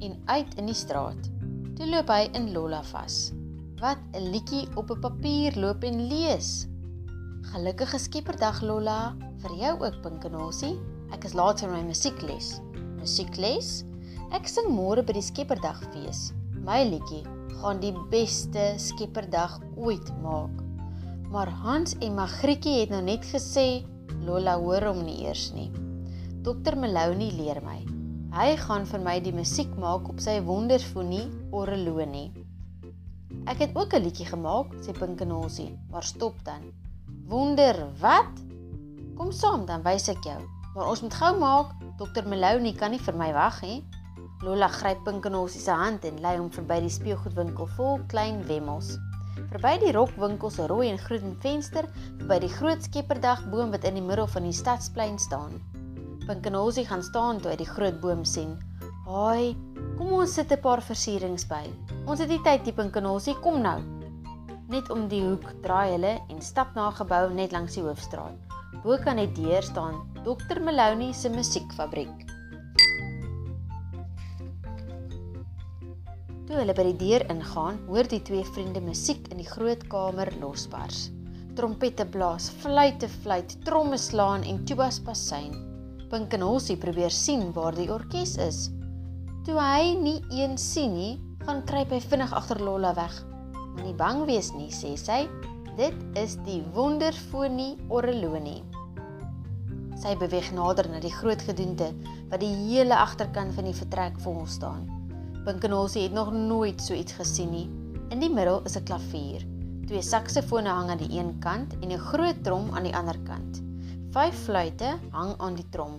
en 0.00 0.16
uit 0.26 0.54
in 0.56 0.66
die 0.66 0.76
straat. 0.76 1.28
Toe 1.76 1.86
loop 1.86 2.08
hy 2.08 2.30
in 2.32 2.52
Lolla 2.54 2.80
vas. 2.88 3.32
Wat 3.80 3.98
'n 4.16 4.30
liedjie 4.32 4.66
op 4.76 4.90
'n 4.90 5.00
papier 5.00 5.52
loop 5.60 5.84
en 5.84 6.08
lees. 6.08 6.66
Gelukkige 7.52 7.98
Skepperdag 7.98 8.62
Lolla 8.62 9.14
vir 9.42 9.52
jou 9.56 9.84
ook 9.84 10.02
Pink 10.02 10.24
en 10.24 10.34
Hosie. 10.34 10.78
Ek 11.12 11.24
is 11.24 11.34
laat 11.34 11.60
vir 11.60 11.70
my 11.70 11.82
musiekles. 11.82 12.60
Musiekles? 12.98 13.84
Ek 14.32 14.48
sing 14.48 14.72
môre 14.72 15.02
by 15.02 15.12
die 15.12 15.22
Skepperdag 15.22 15.82
fees. 15.92 16.32
My 16.64 16.84
liedjie 16.84 17.24
gaan 17.60 17.80
die 17.80 17.94
beste 18.10 18.74
Skepperdag 18.76 19.60
ooit 19.76 20.08
maak. 20.22 20.50
Maar 21.30 21.48
Hans 21.48 21.94
en 22.00 22.14
Magrietjie 22.14 22.80
het 22.80 22.90
nou 22.90 23.02
net 23.02 23.24
gesê 23.24 23.84
Lolla 24.24 24.56
hoor 24.58 24.84
hom 24.84 25.04
nie 25.04 25.24
eers 25.26 25.52
nie. 25.52 25.70
Dr 26.42 26.74
Meloni 26.74 27.28
leer 27.38 27.60
my. 27.62 27.76
Hy 28.34 28.54
gaan 28.58 28.82
vir 28.90 29.02
my 29.04 29.12
die 29.22 29.30
musiek 29.30 29.70
maak 29.78 30.08
op 30.10 30.18
sy 30.18 30.40
wonderfonie 30.42 31.28
Oreloni. 31.54 32.24
Ek 33.46 33.60
het 33.62 33.76
ook 33.78 33.94
'n 33.94 34.02
liedjie 34.02 34.26
gemaak, 34.26 34.74
sê 34.82 34.90
Pinkenosie, 34.90 35.78
maar 35.90 36.02
stop 36.02 36.34
dan. 36.42 36.72
Wonder 37.30 37.86
wat? 38.00 38.42
Kom 39.14 39.30
saam 39.30 39.66
dan 39.66 39.84
wys 39.86 40.08
ek 40.08 40.24
jou. 40.24 40.40
Maar 40.74 40.88
ons 40.88 41.02
moet 41.02 41.14
gou 41.14 41.38
maak. 41.38 41.68
Dr 41.98 42.26
Meloni 42.26 42.74
kan 42.74 42.90
nie 42.90 42.98
vir 42.98 43.14
my 43.14 43.32
wag 43.32 43.62
nie. 43.62 43.84
Lola 44.42 44.66
gryp 44.66 45.04
Pinkenosie 45.04 45.60
se 45.60 45.70
hand 45.70 46.04
en 46.04 46.20
lei 46.20 46.38
hom 46.38 46.50
verby 46.50 46.80
die 46.80 46.90
speelgoedwinkel 46.90 47.66
vol 47.76 48.00
klein 48.08 48.42
wemmels. 48.46 48.98
Verby 49.52 49.78
die 49.78 49.92
rokwinkel 49.92 50.50
se 50.50 50.66
rooi 50.66 50.88
en 50.90 50.98
groen 50.98 51.36
venster, 51.38 51.86
by 52.26 52.38
die 52.38 52.50
groot 52.50 52.82
skepperdag 52.82 53.48
boom 53.50 53.70
wat 53.70 53.84
in 53.84 53.94
die 53.94 54.02
middel 54.02 54.26
van 54.26 54.42
die 54.42 54.52
stadsplein 54.52 55.18
staan. 55.18 55.81
Pinkenolsie 56.26 56.84
gaan 56.86 57.02
staan 57.02 57.40
toe 57.40 57.50
hy 57.50 57.56
die 57.56 57.66
groot 57.66 58.00
boom 58.00 58.24
sien. 58.24 58.54
"Haai, 59.06 59.56
kom 59.98 60.12
ons 60.12 60.34
sit 60.34 60.52
'n 60.52 60.60
paar 60.60 60.82
versierings 60.82 61.44
by. 61.44 61.66
Ons 62.06 62.20
het 62.20 62.28
die 62.28 62.42
tyd, 62.42 62.64
die 62.64 62.72
Pinkenolsie, 62.72 63.34
kom 63.42 63.62
nou." 63.62 63.80
Net 64.68 64.90
om 64.90 65.08
die 65.08 65.22
hoek 65.22 65.62
draai 65.62 65.90
hulle 65.90 66.20
en 66.28 66.40
stap 66.40 66.74
na 66.74 66.88
'n 66.88 66.94
gebou 66.94 67.34
net 67.34 67.52
langs 67.52 67.74
die 67.74 67.82
hoofstraat. 67.82 68.38
Bo 68.84 68.96
kan 68.98 69.16
die 69.16 69.32
deur 69.32 69.62
staan 69.62 70.00
Dr 70.24 70.60
Meloni 70.60 71.12
se 71.12 71.28
musiekfabriek. 71.28 72.26
Toe 76.46 76.56
hulle 76.56 76.74
by 76.74 76.82
die 76.82 76.96
deur 76.96 77.24
ingaan, 77.30 77.78
hoor 77.88 78.04
die 78.04 78.22
twee 78.22 78.44
vriende 78.44 78.80
musiek 78.80 79.28
in 79.28 79.38
die 79.38 79.50
groot 79.50 79.86
kamer 79.88 80.32
losbars. 80.40 81.10
Trompette 81.54 82.06
blaas, 82.06 82.48
fluitte 82.48 83.08
fluit, 83.08 83.64
tromme 83.64 83.98
slaan 83.98 84.42
en 84.42 84.64
tubas 84.64 85.00
passyn. 85.00 85.71
Pink 86.12 86.34
en 86.36 86.42
Hossie 86.44 86.74
probeer 86.76 87.08
sien 87.08 87.54
waar 87.56 87.72
die 87.72 87.86
orkes 87.88 88.34
is. 88.44 88.66
Toe 89.46 89.54
hy 89.56 89.94
nie 89.96 90.18
een 90.28 90.58
sien 90.60 90.92
nie, 90.92 91.14
gaan 91.46 91.62
kruip 91.64 91.94
hy 91.94 92.02
vinnig 92.04 92.34
agter 92.36 92.60
Lolla 92.60 92.90
weg. 92.98 93.14
Moenie 93.78 93.94
bang 93.96 94.20
wees 94.28 94.50
nie, 94.52 94.68
sê 94.68 94.90
sy. 95.00 95.22
Dit 95.78 95.96
is 96.20 96.34
die 96.44 96.58
wonderfonie 96.76 97.78
Oreloni. 97.88 98.58
Sy 100.04 100.12
beweeg 100.20 100.52
nader 100.52 100.90
na 100.92 101.00
die 101.00 101.14
groot 101.16 101.40
gedoente 101.48 101.88
wat 102.28 102.44
die 102.44 102.52
hele 102.58 103.00
agterkant 103.00 103.56
van 103.56 103.70
die 103.70 103.76
vertrek 103.80 104.20
vol 104.20 104.44
staan. 104.44 104.84
Pink 105.48 105.64
en 105.64 105.78
Hossie 105.78 106.04
het 106.10 106.12
nog 106.12 106.28
nooit 106.36 106.84
so 106.84 106.92
iets 106.92 107.16
gesien 107.16 107.56
nie. 107.56 107.66
In 108.12 108.20
die 108.20 108.28
middel 108.28 108.60
is 108.68 108.76
'n 108.76 108.84
klavier. 108.84 109.48
Twee 109.88 110.04
saksofone 110.04 110.68
hang 110.68 110.90
aan 110.92 111.00
die 111.08 111.16
een 111.16 111.38
kant 111.40 111.72
en 111.80 111.88
'n 111.88 112.08
groot 112.12 112.44
trom 112.44 112.68
aan 112.76 112.84
die 112.84 112.96
ander 112.96 113.16
kant. 113.24 113.61
Vyf 114.12 114.42
fluitte 114.44 114.90
hang 115.14 115.30
aan 115.40 115.54
die 115.56 115.64
trom. 115.72 115.94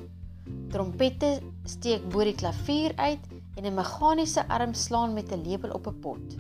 Trompette 0.69 1.29
steek 1.65 2.03
bo 2.13 2.21
die 2.21 2.35
klavier 2.37 2.93
uit 2.99 3.23
en 3.57 3.65
'n 3.65 3.73
meganiese 3.73 4.43
arm 4.53 4.75
slaan 4.77 5.15
met 5.17 5.31
'n 5.33 5.41
lepel 5.47 5.71
op 5.73 5.87
'n 5.87 5.99
pot. 5.99 6.35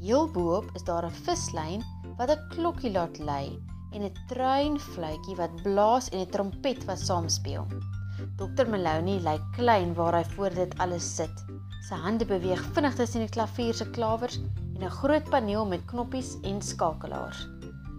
Heel 0.00 0.30
bo-op 0.32 0.70
is 0.74 0.84
daar 0.84 1.04
'n 1.04 1.18
vislyn 1.26 1.84
wat 2.16 2.30
'n 2.30 2.48
klokkie 2.48 2.92
laat 2.92 3.18
lui 3.18 3.60
en 3.92 4.02
'n 4.02 4.16
treinfluitjie 4.28 5.36
wat 5.36 5.62
blaas 5.62 6.08
en 6.08 6.20
'n 6.20 6.30
trompet 6.30 6.84
wat 6.84 6.98
saamspeel. 6.98 7.66
Dr 8.36 8.66
Meloni 8.68 9.20
lyk 9.20 9.44
klein 9.52 9.94
waar 9.94 10.14
hy 10.14 10.24
voor 10.24 10.54
dit 10.54 10.78
alles 10.78 11.16
sit. 11.16 11.44
Sy 11.88 11.94
hande 11.94 12.24
beweeg 12.24 12.62
vinnig 12.72 12.94
tussen 12.94 13.20
die 13.20 13.28
klavier 13.28 13.74
se 13.74 13.90
klawers 13.90 14.40
en 14.74 14.82
'n 14.82 14.90
groot 14.90 15.30
paneel 15.30 15.66
met 15.66 15.84
knoppies 15.84 16.40
en 16.42 16.62
skakelaars. 16.62 17.48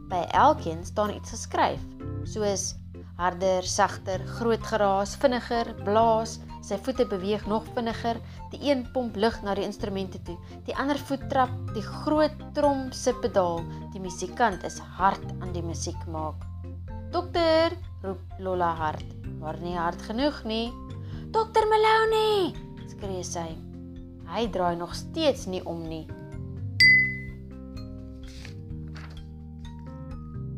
By 0.09 0.25
elkeen 0.31 0.85
staan 0.85 1.13
iets 1.13 1.29
geskryf, 1.29 1.81
soos 2.23 2.80
Harder, 3.21 3.61
sagter, 3.61 4.23
groot 4.39 4.63
geraas, 4.65 5.11
vinniger, 5.21 5.67
blaas. 5.85 6.39
Sy 6.65 6.79
voete 6.81 7.05
beweeg 7.05 7.43
nog 7.45 7.67
vinniger. 7.75 8.17
Die 8.49 8.61
een 8.65 8.81
pomp 8.95 9.15
lug 9.15 9.35
na 9.45 9.53
die 9.57 9.65
instrumente 9.65 10.17
toe. 10.25 10.39
Die 10.65 10.73
ander 10.73 10.97
voet 10.97 11.27
trap 11.29 11.51
die 11.75 11.83
groot 11.85 12.33
trom 12.57 12.87
se 12.89 13.13
pedaal. 13.21 13.61
Die 13.93 14.01
musikant 14.01 14.65
is 14.65 14.79
hard 14.97 15.21
aan 15.37 15.53
die 15.53 15.61
musiek 15.61 16.01
maak. 16.09 16.41
"Dokter!" 17.13 17.77
roep 18.01 18.21
Lola 18.39 18.73
hard, 18.73 19.05
maar 19.39 19.59
nie 19.61 19.77
hard 19.77 20.01
genoeg 20.01 20.43
nie. 20.43 20.73
"Dokter 21.29 21.67
Maloney!" 21.69 22.55
skree 22.89 23.23
sy. 23.23 23.53
Hy 24.33 24.47
draai 24.49 24.75
nog 24.75 24.95
steeds 24.95 25.45
nie 25.45 25.61
om 25.65 25.85
nie. 25.87 26.07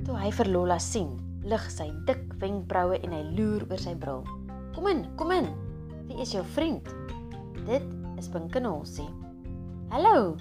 Toe 0.05 0.15
hy 0.15 0.31
vir 0.31 0.47
Lola 0.47 0.79
sien, 0.79 1.22
lig 1.43 1.63
sy 1.71 1.89
dik 2.07 2.33
wenkbroue 2.39 2.99
en 3.03 3.11
hy 3.11 3.23
loer 3.35 3.65
oor 3.69 3.81
sy 3.81 3.93
bril. 3.95 4.23
"Kom 4.75 4.87
in, 4.87 5.05
kom 5.17 5.31
in. 5.31 5.47
Wie 6.07 6.21
is 6.21 6.31
jou 6.31 6.43
vriend?" 6.55 6.87
"Dit 7.65 7.83
is 8.17 8.27
Pink 8.27 8.51
Knolsie." 8.51 9.09
"Hallo, 9.89 10.35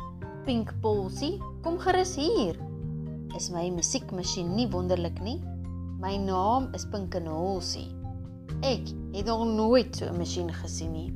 Pink 0.44 0.72
Polsie, 0.80 1.40
kom 1.62 1.78
gerus 1.78 2.16
hier." 2.16 2.56
"Is 3.36 3.50
my 3.50 3.70
musiekmasjien 3.70 4.54
nie 4.54 4.68
wonderlik 4.68 5.20
nie? 5.20 5.40
My 5.98 6.16
naam 6.16 6.68
is 6.74 6.86
Pink 6.86 7.10
Knolsie." 7.10 7.94
"Ek 8.62 8.88
het 9.12 9.26
nog 9.26 9.46
nooit 9.46 9.96
so 9.96 10.06
'n 10.06 10.18
masjien 10.18 10.52
gesien 10.52 10.92
nie." 10.92 11.12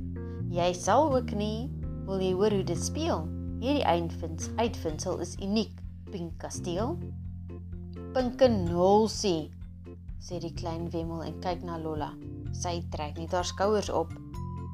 "Jy 0.51 0.73
sal 0.73 1.15
ook 1.15 1.31
nie. 1.35 1.71
Wil 2.07 2.21
jy 2.21 2.33
hoor 2.33 2.51
hoe 2.51 2.65
dit 2.65 2.79
speel? 2.79 3.29
Hierdie 3.61 3.87
uitvinds 3.87 4.51
uitvindsel 4.57 5.19
is 5.19 5.37
uniek, 5.43 5.73
Pink 6.11 6.39
Kasteel." 6.39 6.99
Pinkenolsie, 8.13 9.51
sê 10.27 10.41
die 10.43 10.55
klein 10.59 10.89
wemmel 10.91 11.23
en 11.23 11.37
kyk 11.45 11.63
na 11.63 11.79
Lolla. 11.79 12.11
Sy 12.57 12.81
trek 12.91 13.19
net 13.21 13.35
haar 13.37 13.47
skouers 13.47 13.91
op. 13.95 14.11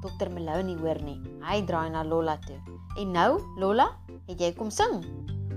Dokter 0.02 0.30
Meloni 0.32 0.78
hoor 0.80 0.98
nie. 1.04 1.18
Hy 1.44 1.60
draai 1.68 1.92
na 1.92 2.02
Lolla 2.06 2.38
toe. 2.46 2.56
En 2.98 3.12
nou, 3.12 3.36
Lolla, 3.60 3.90
het 4.30 4.40
jy 4.40 4.52
kom 4.56 4.72
sing? 4.72 5.02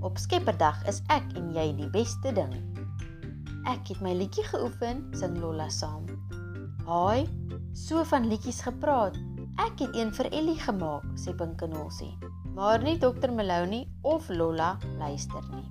Op 0.05 0.19
Skepperdag 0.21 0.83
is 0.91 0.99
ek 1.13 1.31
en 1.39 1.53
jy 1.55 1.69
die 1.79 1.89
beste 1.93 2.33
ding. 2.35 2.51
Ek 3.65 3.87
het 3.89 4.03
my 4.05 4.13
liedjie 4.13 4.45
geoefen, 4.51 5.07
sing 5.17 5.39
Lolla 5.41 5.69
saam. 5.73 6.05
Haai, 6.85 7.25
so 7.73 8.03
van 8.11 8.27
liedjies 8.29 8.61
gepraat. 8.67 9.17
Ek 9.63 9.79
het 9.79 9.95
een 9.95 10.11
vir 10.13 10.29
Ellie 10.35 10.59
gemaak, 10.59 11.07
sê 11.17 11.33
Pinkenolsie. 11.33 12.13
Maar 12.55 12.83
nie 12.83 12.99
Dokter 12.99 13.31
Meloni 13.33 13.85
of 14.03 14.29
Lolla 14.29 14.75
luister 14.99 15.43
nie. 15.55 15.65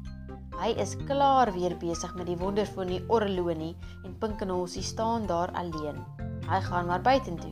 Hy 0.55 0.71
is 0.79 0.95
klaar 1.09 1.51
weer 1.53 1.75
besig 1.81 2.13
met 2.15 2.29
die 2.31 2.39
wondervolle 2.39 3.01
orlonie 3.11 3.75
en 4.07 4.19
Pinkenolsie 4.23 4.85
staan 4.87 5.27
daar 5.27 5.51
alleen. 5.59 5.99
Hy 6.47 6.61
gaan 6.69 6.87
maar 6.87 7.03
buitentoe. 7.03 7.51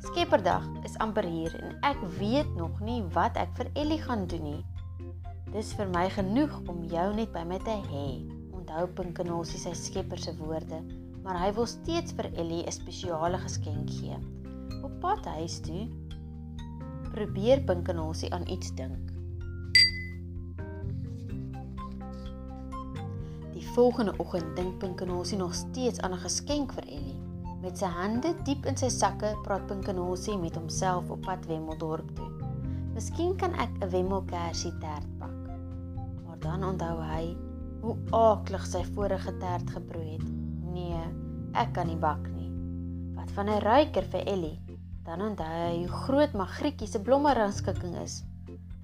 Skepperdag 0.00 0.64
is 0.88 0.96
amper 0.98 1.26
hier 1.28 1.54
en 1.60 1.76
ek 1.86 2.00
weet 2.18 2.50
nog 2.56 2.80
nie 2.80 3.02
wat 3.14 3.38
ek 3.38 3.52
vir 3.58 3.70
Ellie 3.78 4.00
gaan 4.02 4.26
doen 4.26 4.42
nie. 4.48 4.62
Dis 5.54 5.70
vir 5.78 5.90
my 5.94 6.08
genoeg 6.10 6.56
om 6.72 6.82
jou 6.90 7.06
net 7.14 7.30
by 7.34 7.44
my 7.46 7.60
te 7.62 7.76
hê. 7.90 8.06
Onthou 8.56 8.86
Pinkenolsie 8.98 9.60
sy 9.60 9.74
skepper 9.76 10.18
se 10.18 10.34
woorde, 10.40 10.80
maar 11.22 11.38
hy 11.38 11.52
wil 11.54 11.68
steeds 11.70 12.16
vir 12.18 12.32
Ellie 12.34 12.64
'n 12.66 12.72
spesiale 12.72 13.38
geskenk 13.38 13.90
gee. 14.00 14.18
Op 14.82 15.00
pad 15.00 15.26
huis 15.38 15.60
toe 15.60 15.86
probeer 17.12 17.60
Pinkenolsie 17.66 18.32
aan 18.34 18.46
iets 18.48 18.74
dink. 18.74 19.09
Volgende 23.64 24.14
oggend 24.18 24.56
dink 24.56 24.78
Pinkenosie 24.78 25.38
nog 25.38 25.54
steeds 25.54 26.00
aan 26.00 26.12
'n 26.12 26.18
geskenk 26.18 26.72
vir 26.72 26.84
Ellie. 26.86 27.20
Met 27.60 27.78
sy 27.78 27.84
hande 27.84 28.34
diep 28.44 28.66
in 28.66 28.76
sy 28.76 28.88
sakke, 28.88 29.36
praat 29.42 29.66
Pinkenosie 29.66 30.38
met 30.38 30.54
homself 30.54 31.10
op 31.10 31.20
pad 31.20 31.46
Wemmeldorp 31.46 32.14
toe. 32.16 32.30
Miskien 32.94 33.36
kan 33.36 33.52
ek 33.54 33.70
'n 33.80 33.90
wemmelkersie 33.90 34.72
tert 34.78 35.18
bak. 35.18 35.36
Maar 36.26 36.38
dan 36.38 36.64
onthou 36.64 37.00
hy 37.02 37.36
hoe 37.80 37.96
aaklig 38.10 38.66
sy 38.66 38.84
vorige 38.84 39.36
tert 39.36 39.70
gebroei 39.70 40.12
het. 40.12 40.28
Nee, 40.72 41.02
ek 41.52 41.72
kan 41.72 41.86
nie 41.86 41.96
bak 41.96 42.28
nie. 42.36 42.50
Wat 43.14 43.30
van 43.30 43.48
'n 43.48 43.60
ruiker 43.60 44.02
vir 44.02 44.26
Ellie? 44.26 44.60
Dan 45.04 45.22
onthou 45.22 45.46
hy 45.46 45.78
hoe 45.78 45.88
groot 45.88 46.32
Magrietjie 46.32 46.88
se 46.88 47.00
blommerangskikking 47.00 47.96
is. 47.96 48.24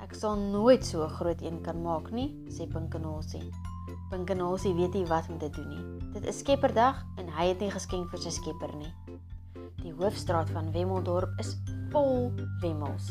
Ek 0.00 0.14
sal 0.14 0.36
nooit 0.36 0.84
so 0.86 1.04
'n 1.04 1.08
groot 1.08 1.42
een 1.42 1.60
kan 1.62 1.82
maak 1.82 2.10
nie, 2.10 2.44
sê 2.48 2.66
Pinkenosie. 2.66 3.50
Pinkenasie 4.10 4.74
weet 4.74 4.94
nie 4.94 5.06
wat 5.10 5.26
om 5.28 5.38
te 5.38 5.48
doen 5.50 5.68
nie. 5.68 5.84
Dit 6.14 6.26
is 6.30 6.38
Skepperdag 6.38 7.00
en 7.18 7.30
hy 7.38 7.48
het 7.50 7.62
nie 7.62 7.70
geskenk 7.74 8.12
vir 8.12 8.20
sy 8.22 8.30
skepper 8.36 8.70
nie. 8.78 8.92
Die 9.82 9.94
hoofstraat 9.98 10.50
van 10.54 10.70
Wemmeldorp 10.74 11.32
is 11.42 11.56
vol 11.90 12.30
wemmels. 12.62 13.10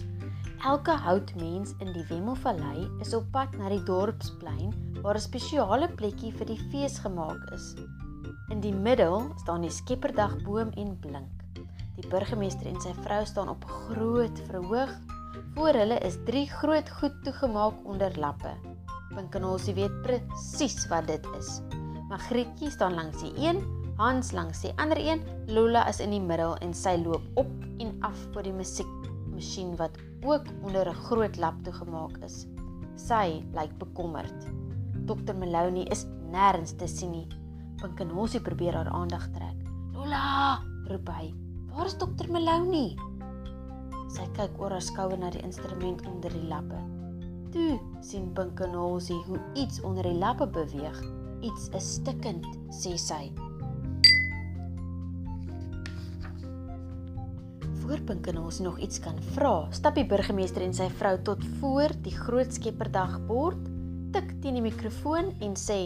Elke 0.63 0.95
houtmens 1.03 1.73
in 1.83 1.91
die 1.93 2.05
Wemmelvallei 2.09 2.85
is 3.03 3.13
op 3.17 3.27
pad 3.35 3.57
na 3.59 3.69
die 3.73 3.83
dorpsplein 3.87 4.71
waar 5.03 5.19
'n 5.19 5.25
spesiale 5.27 5.89
plekkie 5.99 6.31
vir 6.31 6.47
die 6.47 6.61
fees 6.71 6.97
gemaak 6.99 7.43
is. 7.51 7.75
In 8.49 8.61
die 8.61 8.73
middel 8.73 9.29
staan 9.43 9.61
die 9.67 9.73
Skepperdag-boom 9.73 10.71
en 10.79 10.95
blink. 10.99 11.43
Die 11.97 12.07
burgemeester 12.07 12.67
en 12.67 12.81
sy 12.81 12.93
vrou 13.03 13.25
staan 13.25 13.49
op 13.49 13.65
groot 13.65 14.39
verhoog. 14.47 14.95
Voor 15.55 15.73
hulle 15.73 15.99
is 15.99 16.17
drie 16.25 16.47
groot 16.49 16.89
goed 16.89 17.23
toegemaak 17.23 17.83
onder 17.83 18.19
lappe. 18.19 18.55
Pinkenosie 19.15 19.73
weet 19.73 20.01
presies 20.03 20.87
wat 20.91 21.07
dit 21.07 21.25
is. 21.39 21.61
Magrietjie 22.09 22.69
staan 22.69 22.93
langs 22.93 23.23
die 23.23 23.33
een, 23.39 23.63
Hans 23.95 24.33
langs 24.35 24.59
die 24.59 24.73
ander 24.75 24.99
een, 24.99 25.21
Lola 25.47 25.85
is 25.87 26.01
in 26.03 26.11
die 26.11 26.19
middel 26.19 26.57
en 26.59 26.73
sy 26.75 26.97
loop 26.99 27.23
op 27.39 27.51
en 27.79 27.93
af 28.03 28.17
voor 28.33 28.43
die 28.43 28.53
musiekmasjien 28.55 29.71
wat 29.79 29.95
ook 30.27 30.49
onder 30.67 30.89
'n 30.89 30.99
groot 31.07 31.37
lap 31.37 31.55
toegemaak 31.63 32.17
is. 32.27 32.45
Sy 32.95 33.43
lyk 33.53 33.71
bekommerd. 33.79 34.47
Dr 35.05 35.35
Meloni 35.35 35.85
is 35.91 36.05
nêrens 36.31 36.75
te 36.75 36.87
sien 36.87 37.11
nie. 37.11 37.27
Pinkenosie 37.81 38.41
probeer 38.41 38.75
haar 38.75 38.89
aandag 38.89 39.31
trek. 39.31 39.55
"Lola!" 39.93 40.59
roep 40.87 41.07
hy. 41.07 41.33
"Waar 41.71 41.85
is 41.85 41.97
Dr 41.97 42.31
Meloni?" 42.31 42.97
Sy 44.09 44.27
kyk 44.33 44.59
oor 44.59 44.69
haar 44.71 44.81
skouer 44.81 45.17
na 45.17 45.29
die 45.29 45.41
instrument 45.41 46.05
onder 46.07 46.29
die 46.29 46.47
lappe. 46.47 46.94
Toe 47.55 47.79
sien 48.03 48.33
Pinkenosie 48.35 49.21
hoe 49.29 49.37
iets 49.55 49.79
onder 49.87 50.03
die 50.03 50.17
lappe 50.19 50.43
beweeg. 50.43 50.97
Iets 51.39 51.69
is 51.77 51.85
stikkend, 52.01 52.43
sê 52.67 52.97
sy. 52.99 53.29
Voor 57.79 58.01
Pinkenosie 58.09 58.65
nog 58.65 58.81
iets 58.83 58.99
kan 58.99 59.21
vra, 59.37 59.53
stap 59.71 59.95
die 59.95 60.03
burgemeester 60.03 60.65
en 60.67 60.75
sy 60.75 60.89
vrou 60.99 61.13
tot 61.23 61.47
voor 61.61 61.95
die 62.03 62.11
groot 62.17 62.51
skepperdagbord, 62.51 63.71
tik 64.11 64.35
teen 64.43 64.59
die 64.59 64.65
mikrofoon 64.65 65.31
en 65.39 65.55
sê: 65.55 65.79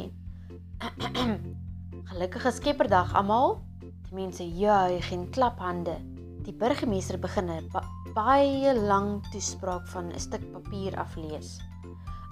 "Gelukkige 2.09 2.55
skepperdag 2.57 3.13
almal." 3.13 3.59
Die 4.09 4.17
mense 4.17 4.41
juig 4.41 5.13
en 5.13 5.29
klap 5.29 5.61
hande. 5.61 5.99
Die 6.49 6.55
burgemeester 6.65 7.21
begin 7.21 7.53
baie 8.15 8.73
lang 8.73 9.19
toespraak 9.31 9.87
van 9.87 10.11
'n 10.11 10.19
stuk 10.19 10.51
papier 10.51 10.97
aflees. 10.97 11.59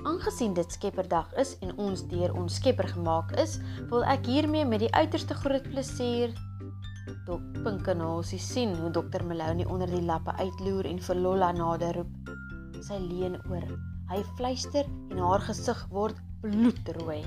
Aangesien 0.06 0.54
dit 0.54 0.72
Skepperdag 0.72 1.34
is 1.34 1.58
en 1.60 1.78
ons 1.78 2.08
deur 2.08 2.34
ons 2.34 2.56
Skepper 2.56 2.88
gemaak 2.88 3.32
is, 3.38 3.60
wil 3.90 4.04
ek 4.04 4.26
hiermee 4.26 4.66
met 4.66 4.80
die 4.80 4.94
uiterste 4.94 5.34
groot 5.34 5.64
plesier 5.64 6.34
Dok 7.28 7.44
Pinkenosie 7.64 8.40
sien 8.40 8.74
hoe 8.80 8.90
Dr 8.92 9.24
Meloni 9.28 9.66
onder 9.68 9.90
die 9.92 10.04
lappe 10.04 10.32
uitloer 10.40 10.88
en 10.88 11.00
vir 11.04 11.20
Lolla 11.20 11.52
nader 11.56 12.00
roep. 12.00 12.32
Sy 12.88 13.00
leun 13.04 13.38
oor. 13.52 13.66
Hy 14.12 14.20
fluister 14.38 14.88
en 15.12 15.20
haar 15.24 15.44
gesig 15.44 15.82
word 15.92 16.20
bloedrooi. 16.44 17.22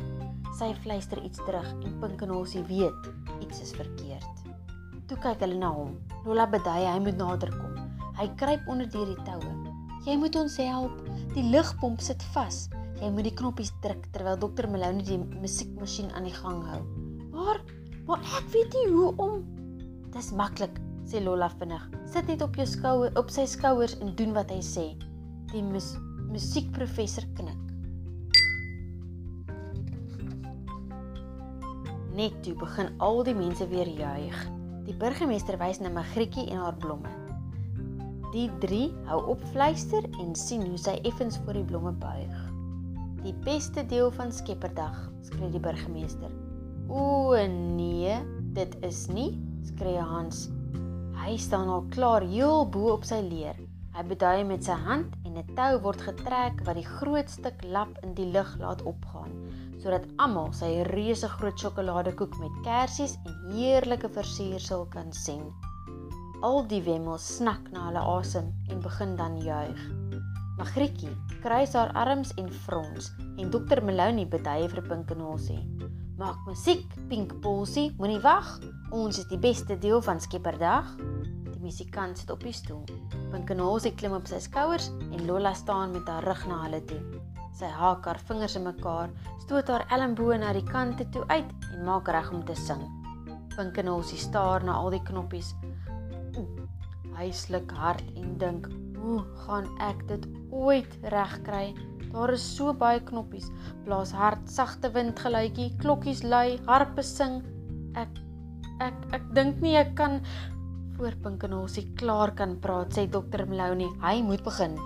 Sy 0.57 0.71
fluister 0.85 1.21
iets 1.25 1.41
terug 1.45 1.69
en 1.81 1.99
Pinkenosie 2.03 2.65
weet 2.69 3.11
iets 3.41 3.65
is 3.67 3.75
verkeerd. 3.77 4.45
Toe 5.09 5.21
kyk 5.21 5.45
hulle 5.45 5.61
na 5.61 5.73
hom. 5.75 5.97
Lolla 6.25 6.49
bedui 6.49 6.81
hy 6.87 6.99
moet 7.05 7.21
nader 7.21 7.53
kom. 7.57 7.80
Hy 8.21 8.27
kruip 8.37 8.67
onder 8.69 8.85
deur 8.93 9.09
die 9.09 9.23
toue. 9.25 9.51
Jy 10.05 10.19
moet 10.21 10.35
ons 10.37 10.59
help. 10.61 10.97
Die 11.33 11.45
lugpomp 11.49 12.03
sit 12.05 12.21
vas. 12.35 12.67
Jy 13.01 13.09
moet 13.15 13.25
die 13.31 13.33
knoppies 13.33 13.71
druk 13.81 14.03
terwyl 14.13 14.37
dokter 14.43 14.67
Malone 14.69 15.01
die 15.07 15.17
musiekmasjien 15.41 16.11
aan 16.13 16.27
die 16.29 16.35
gang 16.37 16.59
hou. 16.69 16.81
Maar 17.33 17.63
maar 18.05 18.21
ek 18.37 18.51
weet 18.53 18.77
nie 18.77 18.91
hoe 18.93 19.13
om. 19.23 19.39
Dis 20.13 20.33
maklik, 20.37 20.77
sê 21.09 21.23
Lola 21.25 21.49
vinnig. 21.61 21.87
Sit 22.13 22.29
net 22.29 22.45
op 22.45 22.59
jou 22.59 22.67
skouer, 22.69 23.15
op 23.17 23.33
sy 23.33 23.47
skouers 23.49 23.97
en 24.03 24.13
doen 24.19 24.35
wat 24.37 24.53
hy 24.53 24.59
sê. 24.67 24.85
Die 25.55 25.63
mus, 25.65 25.95
musiekprofessor 26.29 27.25
knik. 27.39 27.57
Net 32.19 32.37
toe 32.45 32.53
begin 32.59 32.93
al 33.01 33.25
die 33.25 33.37
mense 33.39 33.65
weer 33.73 33.89
juig. 33.89 34.45
Die 34.91 34.99
burgemeester 34.99 35.57
wys 35.63 35.81
na 35.81 35.95
Magrietjie 35.95 36.51
en 36.51 36.67
haar 36.67 36.77
blomme. 36.77 37.20
Die 38.31 38.47
drie 38.63 38.93
hou 39.09 39.19
op 39.33 39.41
fluister 39.51 40.05
en 40.23 40.37
sien 40.39 40.63
hoe 40.63 40.79
sy 40.79 40.93
effens 41.09 41.39
voor 41.43 41.57
die 41.59 41.67
blomme 41.67 41.91
buig. 41.99 42.35
Die 43.25 43.33
beste 43.43 43.83
deel 43.91 44.13
van 44.15 44.31
Skepperdag, 44.31 45.01
skree 45.27 45.51
die 45.51 45.63
burgemeester. 45.63 46.31
O 46.87 47.35
nee, 47.51 48.15
dit 48.55 48.77
is 48.87 49.09
nie 49.11 49.33
skree 49.67 49.99
Hans. 49.99 50.45
Hy 51.19 51.35
staan 51.43 51.73
al 51.75 51.89
klaar 51.91 52.23
heel 52.23 52.63
bo 52.71 52.93
op 52.93 53.09
sy 53.09 53.19
leer. 53.27 53.59
Hy 53.97 54.05
bedui 54.07 54.45
met 54.47 54.63
sy 54.63 54.77
hand 54.79 55.17
en 55.27 55.35
'n 55.43 55.57
tou 55.59 55.81
word 55.83 56.01
getrek 56.07 56.63
wat 56.69 56.79
die 56.79 56.87
groot 56.87 57.31
stuk 57.31 57.65
lap 57.67 57.99
in 58.07 58.15
die 58.15 58.29
lug 58.31 58.55
laat 58.63 58.87
opgaan, 58.87 59.35
sodat 59.83 60.07
almal 60.23 60.53
sy 60.55 60.71
reuse 60.93 61.29
groot 61.35 61.59
sjokoladekoek 61.59 62.39
met 62.39 62.63
kersies 62.63 63.19
en 63.27 63.35
heerlike 63.59 64.09
versiersel 64.09 64.87
kan 64.95 65.13
sien. 65.13 65.51
Al 66.41 66.63
die 66.65 66.81
wemmels 66.81 67.25
snak 67.37 67.67
na 67.69 67.83
hulle 67.91 68.01
asem 68.17 68.47
en 68.73 68.79
begin 68.81 69.11
dan 69.19 69.35
juig. 69.45 69.81
Magrietjie 70.57 71.11
kruis 71.43 71.75
haar 71.77 71.91
arms 71.93 72.31
en 72.41 72.47
frons 72.63 73.11
en 73.37 73.51
dokter 73.53 73.83
Melanie 73.85 74.25
bedui 74.25 74.71
vir 74.73 74.81
Pinkenosie. 74.87 75.59
Maak 76.17 76.39
musiek, 76.49 76.87
Pink 77.11 77.35
Polsie, 77.45 77.91
moenie 77.99 78.23
wag. 78.25 78.49
Ons 78.89 79.21
is 79.21 79.29
die 79.29 79.41
beste 79.41 79.77
deel 79.85 80.01
van 80.07 80.21
Skepperdag. 80.21 80.89
Die 81.51 81.61
musikant 81.61 82.17
sit 82.17 82.33
op 82.33 82.41
die 82.41 82.57
stoel. 82.57 82.89
Pinkenosie 83.35 83.93
klim 83.93 84.17
op 84.17 84.29
sy 84.33 84.41
skouers 84.41 84.89
en 85.11 85.27
Lola 85.29 85.53
staan 85.53 85.93
met 85.93 86.09
haar 86.09 86.25
rug 86.25 86.47
na 86.49 86.63
hulle 86.63 86.81
toe. 86.89 87.03
Sy 87.53 87.69
haak 87.69 88.09
haar 88.09 88.23
vingers 88.31 88.57
in 88.57 88.65
mekaar, 88.65 89.13
stoot 89.45 89.69
haar 89.69 89.85
elmboë 89.93 90.41
na 90.41 90.57
die 90.57 90.65
kante 90.65 91.05
toe 91.13 91.27
uit 91.29 91.53
en 91.75 91.85
maak 91.85 92.09
reg 92.09 92.33
om 92.33 92.41
te 92.49 92.57
sing. 92.57 92.81
Pinkenosie 93.59 94.17
staar 94.17 94.65
na 94.65 94.81
al 94.81 94.89
die 94.97 95.05
knoppies. 95.05 95.53
Hy 97.17 97.31
sluk 97.35 97.73
hard 97.73 98.05
en 98.17 98.39
dink, 98.39 98.69
"Hoe 98.97 99.25
gaan 99.45 99.67
ek 99.81 100.07
dit 100.09 100.27
ooit 100.51 100.99
regkry? 101.03 101.75
Daar 102.13 102.33
is 102.35 102.57
so 102.57 102.73
baie 102.75 103.01
knoppies. 103.01 103.51
Blaas 103.85 104.11
hard, 104.13 104.49
sagte 104.51 104.91
windgeluitjie, 104.91 105.77
klokkies 105.79 106.23
lui, 106.23 106.59
harpe 106.67 107.03
sing. 107.03 107.43
Ek 107.95 108.09
ek 108.81 108.95
ek 109.13 109.35
dink 109.35 109.61
nie 109.61 109.77
ek 109.77 109.95
kan 109.95 110.21
voor 110.97 111.15
Pinkenosie 111.23 111.87
klaar 111.97 112.35
kan 112.37 112.59
praat, 112.61 112.93
sê 112.93 113.07
dokter 113.09 113.47
Melanie. 113.47 113.89
Hy 114.03 114.23
moet 114.23 114.43
begin. 114.45 114.77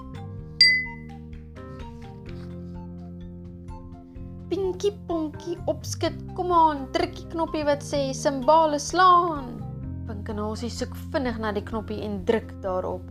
Pinkie 4.48 4.92
Ponkie 5.08 5.56
opskit. 5.66 6.14
Kom 6.36 6.52
aan, 6.52 6.86
druk 6.92 7.16
die 7.16 7.28
knoppie 7.32 7.64
wat 7.64 7.82
sê 7.82 8.12
simbale 8.14 8.78
slaan. 8.78 9.63
Pinkenosie 10.04 10.68
soek 10.68 10.92
vinnig 11.12 11.38
na 11.40 11.50
die 11.56 11.64
knoppie 11.64 12.02
en 12.04 12.18
druk 12.28 12.50
daarop. 12.60 13.04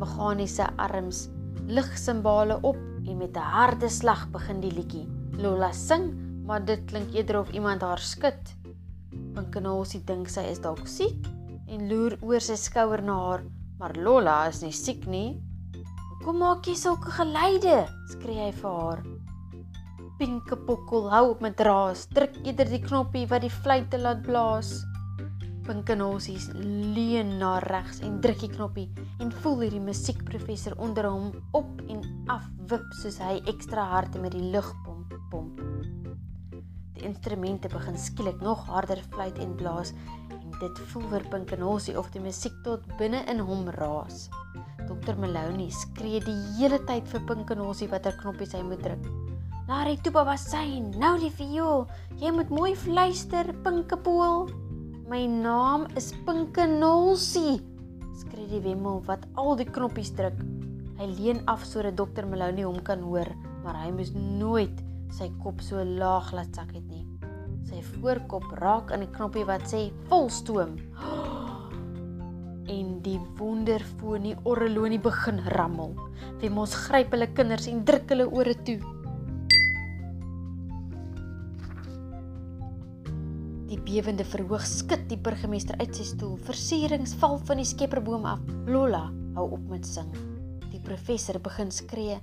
Meganiese 0.00 0.66
arms 0.82 1.28
lig 1.70 1.86
simbale 1.98 2.56
op 2.66 2.78
en 3.06 3.16
met 3.18 3.36
'n 3.36 3.50
harde 3.54 3.88
slag 3.88 4.26
begin 4.30 4.60
die 4.60 4.72
liedjie. 4.72 5.06
Lola 5.38 5.70
sing, 5.72 6.14
maar 6.46 6.64
dit 6.64 6.84
klink 6.86 7.14
eerder 7.14 7.38
of 7.40 7.50
iemand 7.52 7.82
haar 7.82 7.98
skud. 7.98 8.54
Pinkenosie 9.34 10.04
dink 10.04 10.28
sy 10.28 10.40
is 10.50 10.58
dalk 10.58 10.86
siek 10.86 11.26
en 11.68 11.88
loer 11.88 12.18
oor 12.20 12.40
sy 12.40 12.56
skouer 12.56 13.02
na 13.02 13.14
haar, 13.14 13.42
maar 13.78 13.94
Lola 13.96 14.46
is 14.48 14.62
nie 14.62 14.72
siek 14.72 15.06
nie. 15.06 15.40
"Hoekom 16.10 16.38
maak 16.38 16.66
jy 16.66 16.74
sulke 16.74 17.10
geluide?" 17.10 17.86
skree 18.08 18.46
hy 18.46 18.52
vir 18.52 18.70
haar. 18.70 19.02
Pinke 20.18 20.56
pokkel 20.56 21.10
hou 21.10 21.30
op 21.30 21.40
met 21.40 21.60
raas, 21.60 22.06
druk 22.06 22.34
eerder 22.44 22.68
die 22.68 22.82
knoppie 22.82 23.26
wat 23.26 23.40
die 23.40 23.50
fluitte 23.50 23.98
laat 23.98 24.22
blaas. 24.22 24.84
Pinkenosie 25.64 26.36
leun 26.94 27.38
na 27.40 27.54
regs 27.64 28.02
en 28.04 28.18
druk 28.20 28.42
die 28.42 28.50
knoppie 28.52 28.88
en 29.24 29.30
voel 29.40 29.62
hierdie 29.64 29.80
musiekprofessor 29.80 30.76
onder 30.84 31.08
hom 31.08 31.30
op 31.56 31.80
en 31.88 32.02
af 32.32 32.44
wip 32.68 32.84
soos 33.00 33.16
hy 33.24 33.38
ekstra 33.48 33.86
hard 33.94 34.18
met 34.20 34.36
die 34.36 34.50
lugpomp 34.52 35.14
pomp. 35.32 35.62
Die 36.94 37.06
instrumente 37.08 37.70
begin 37.72 37.96
skielik 37.98 38.44
nog 38.44 38.66
harder 38.68 39.00
fluit 39.14 39.40
en 39.40 39.56
blaas 39.56 39.94
dit 40.60 40.82
voel 40.92 41.06
vir 41.14 41.24
Pinkenosie 41.32 41.96
of 41.98 42.10
die 42.14 42.22
musiek 42.22 42.54
tot 42.66 42.84
binne 42.98 43.24
in 43.32 43.40
hom 43.42 43.64
raas. 43.78 44.28
Dr 44.84 45.16
Maloney 45.18 45.70
skree 45.72 46.20
die 46.24 46.36
hele 46.58 46.78
tyd 46.88 47.08
vir 47.12 47.24
Pinkenosie 47.28 47.88
watter 47.92 48.16
knoppies 48.20 48.52
hy 48.54 48.62
moet 48.68 48.84
druk. 48.84 49.08
Larry 49.64 49.96
Tuba 50.04 50.26
was 50.28 50.44
sy, 50.44 50.82
nou 51.00 51.14
die 51.22 51.32
viool. 51.32 51.86
Jy 52.20 52.34
moet 52.36 52.52
mooi 52.52 52.74
fluister, 52.76 53.48
Pinkepool. 53.64 54.50
My 55.14 55.28
naam 55.30 55.84
is 55.94 56.08
Pinkenosie, 56.26 57.60
skree 58.18 58.48
die 58.50 58.58
wemmel 58.64 58.96
wat 59.06 59.28
al 59.38 59.52
die 59.60 59.66
knoppies 59.68 60.08
druk. 60.18 60.40
Hy 60.98 61.06
leun 61.06 61.38
af 61.52 61.62
sodat 61.70 61.94
Dr 62.00 62.26
Maloney 62.26 62.64
hom 62.66 62.80
kan 62.82 63.04
hoor, 63.06 63.30
maar 63.62 63.78
hy 63.78 63.92
moes 63.94 64.10
nooit 64.10 64.80
sy 65.14 65.28
kop 65.44 65.62
so 65.62 65.78
laag 65.86 66.32
laat 66.34 66.58
sak 66.58 66.72
het 66.74 66.88
nie. 66.90 67.04
Sy 67.68 67.84
voorkop 67.92 68.48
raak 68.58 68.90
aan 68.90 69.06
die 69.06 69.12
knoppie 69.14 69.46
wat 69.46 69.68
sê 69.70 69.84
volstoom. 70.10 70.74
En 72.74 72.90
die 73.06 73.20
wonderfonie 73.38 74.34
orrelonie 74.50 74.98
begin 74.98 75.38
rammel. 75.54 75.94
Wemos 76.42 76.74
gryp 76.88 77.14
hulle 77.14 77.30
kinders 77.38 77.70
en 77.70 77.84
druk 77.86 78.10
hulle 78.10 78.26
ore 78.34 78.58
toe. 78.66 78.80
Die 83.74 83.82
bewende 83.82 84.22
verhoog 84.22 84.62
skud 84.70 85.08
die 85.10 85.16
burgemeester 85.18 85.74
uit 85.80 85.96
sy 85.98 86.04
stoel. 86.06 86.36
Versierings 86.46 87.10
val 87.18 87.40
van 87.48 87.58
die 87.58 87.66
skepperboom 87.66 88.22
af. 88.30 88.44
Lola 88.70 89.08
hou 89.34 89.48
op 89.56 89.64
met 89.66 89.88
sing. 89.88 90.12
Die 90.70 90.78
professor 90.84 91.40
begin 91.42 91.72
skree: 91.74 92.20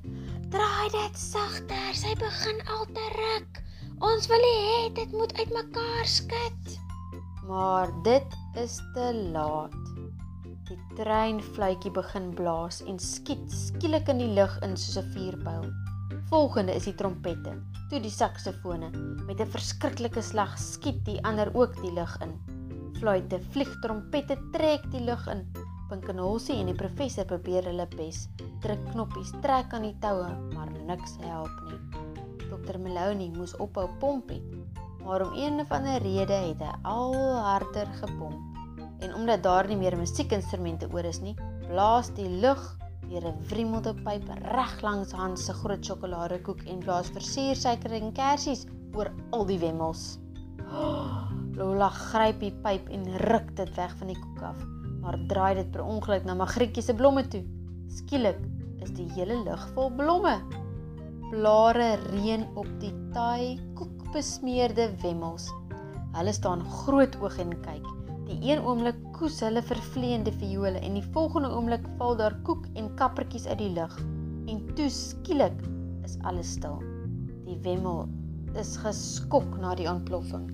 "Draai 0.54 0.88
dit 0.94 1.20
sagter, 1.20 1.92
sy 1.92 2.14
begin 2.16 2.64
al 2.72 2.88
te 2.96 3.10
ruk." 3.18 3.60
Ons 4.00 4.32
wil 4.32 4.48
hê 4.48 4.94
dit 4.96 5.12
moet 5.12 5.36
uitmekaar 5.42 6.08
skud. 6.08 6.72
Maar 7.50 7.92
dit 8.08 8.40
is 8.56 8.80
te 8.96 9.12
laat. 9.36 9.76
Die 10.72 10.80
treinfluitjie 10.96 11.92
begin 11.92 12.32
blaas 12.32 12.80
en 12.88 12.96
skiet 12.96 13.44
skielik 13.52 14.08
in 14.08 14.24
die 14.24 14.34
lug 14.40 14.56
in 14.64 14.80
soos 14.80 15.04
'n 15.04 15.12
vuurpyl. 15.18 15.68
Volgende 16.32 16.72
is 16.72 16.86
die 16.88 16.94
trompette, 16.96 17.52
toe 17.92 17.98
die 18.00 18.10
saksofone. 18.12 18.88
Met 19.28 19.42
'n 19.44 19.52
verskriklike 19.52 20.22
slag 20.24 20.54
skiet 20.56 21.04
die 21.04 21.18
ander 21.28 21.50
ook 21.52 21.74
die 21.82 21.92
lug 21.92 22.14
in. 22.24 22.32
Fluitte, 23.00 23.42
vlieg 23.52 23.74
trompette 23.82 24.38
trek 24.54 24.86
die 24.92 25.02
lug 25.04 25.28
in. 25.28 25.42
Pinkenholsie 25.90 26.56
en 26.56 26.72
die 26.72 26.76
professor 26.76 27.26
probeer 27.26 27.68
hulle 27.68 27.88
bes. 27.98 28.30
Druk 28.64 28.80
knoppies, 28.94 29.34
trek 29.42 29.74
aan 29.74 29.82
die 29.82 29.98
toue, 30.00 30.32
maar 30.54 30.72
niks 30.88 31.18
help 31.20 31.52
nie. 31.68 31.80
Dr. 32.48 32.80
Maloney 32.80 33.30
moes 33.36 33.56
ophou 33.58 33.90
pomp 34.00 34.30
het. 34.30 34.42
Maar 35.04 35.28
om 35.28 35.34
een 35.36 35.60
of 35.60 35.72
ander 35.72 36.02
rede 36.02 36.34
het 36.48 36.64
hy 36.64 36.74
al 36.84 37.14
harder 37.44 37.88
gepomp. 38.00 38.40
En 39.02 39.14
omdat 39.14 39.44
daar 39.44 39.68
nie 39.68 39.78
meer 39.78 39.98
musiekinstrumente 39.98 40.88
oor 40.94 41.04
is 41.04 41.20
nie, 41.20 41.36
blaas 41.68 42.14
die 42.14 42.30
lug 42.30 42.81
deur 43.12 43.28
'n 43.28 43.42
wriemelde 43.50 43.94
pyp 44.06 44.30
reg 44.56 44.74
langs 44.82 45.12
Hans 45.12 45.46
se 45.46 45.54
groot 45.54 45.84
sjokoladekoek 45.86 46.64
en 46.72 46.80
blaas 46.80 47.12
versiersuiker 47.12 47.92
en 48.00 48.14
kersies 48.16 48.66
oor 48.96 49.12
al 49.36 49.46
die 49.46 49.60
wemmels. 49.60 50.20
Lola 51.60 51.90
gryp 51.90 52.40
die 52.40 52.54
pyp 52.64 52.88
en 52.90 53.04
ruk 53.28 53.52
dit 53.60 53.76
weg 53.76 53.98
van 54.00 54.14
die 54.14 54.20
koek 54.22 54.42
af, 54.54 54.64
maar 55.04 55.20
draai 55.28 55.56
dit 55.60 55.72
per 55.72 55.84
ongeluk 55.84 56.26
na 56.26 56.38
Magrietjie 56.40 56.84
se 56.84 56.96
blomme 56.96 57.28
toe. 57.28 57.44
Skielik 57.92 58.40
is 58.82 58.96
die 58.96 59.10
hele 59.16 59.44
lug 59.44 59.68
vol 59.76 59.92
blomme 59.92 60.40
blare 61.32 61.96
reën 62.12 62.44
op 62.60 62.68
die 62.82 62.92
taai 63.16 63.60
koekbesmeerde 63.80 64.90
wemmels. 65.04 65.48
Hulle 66.16 66.34
staan 66.36 66.64
groot 66.84 67.16
oog 67.24 67.38
en 67.40 67.54
kyk. 67.64 67.88
Die 68.32 68.48
een 68.48 68.62
oomblik 68.64 68.96
koes 69.12 69.42
hulle 69.44 69.60
vervleende 69.68 70.32
viole 70.40 70.80
en 70.80 70.94
die 70.96 71.08
volgende 71.12 71.50
oomblik 71.52 71.84
val 72.00 72.14
daar 72.16 72.38
koek 72.48 72.64
en 72.80 72.86
kappertjies 72.96 73.48
uit 73.50 73.60
die 73.60 73.74
lug. 73.76 73.98
En 74.48 74.62
toe 74.78 74.88
skielik 74.90 75.58
is 76.08 76.16
alles 76.30 76.54
stil. 76.56 76.78
Die 77.44 77.58
wemmel 77.66 78.06
is 78.62 78.78
geskok 78.80 79.58
na 79.60 79.74
die 79.76 79.90
ontploffing. 79.92 80.48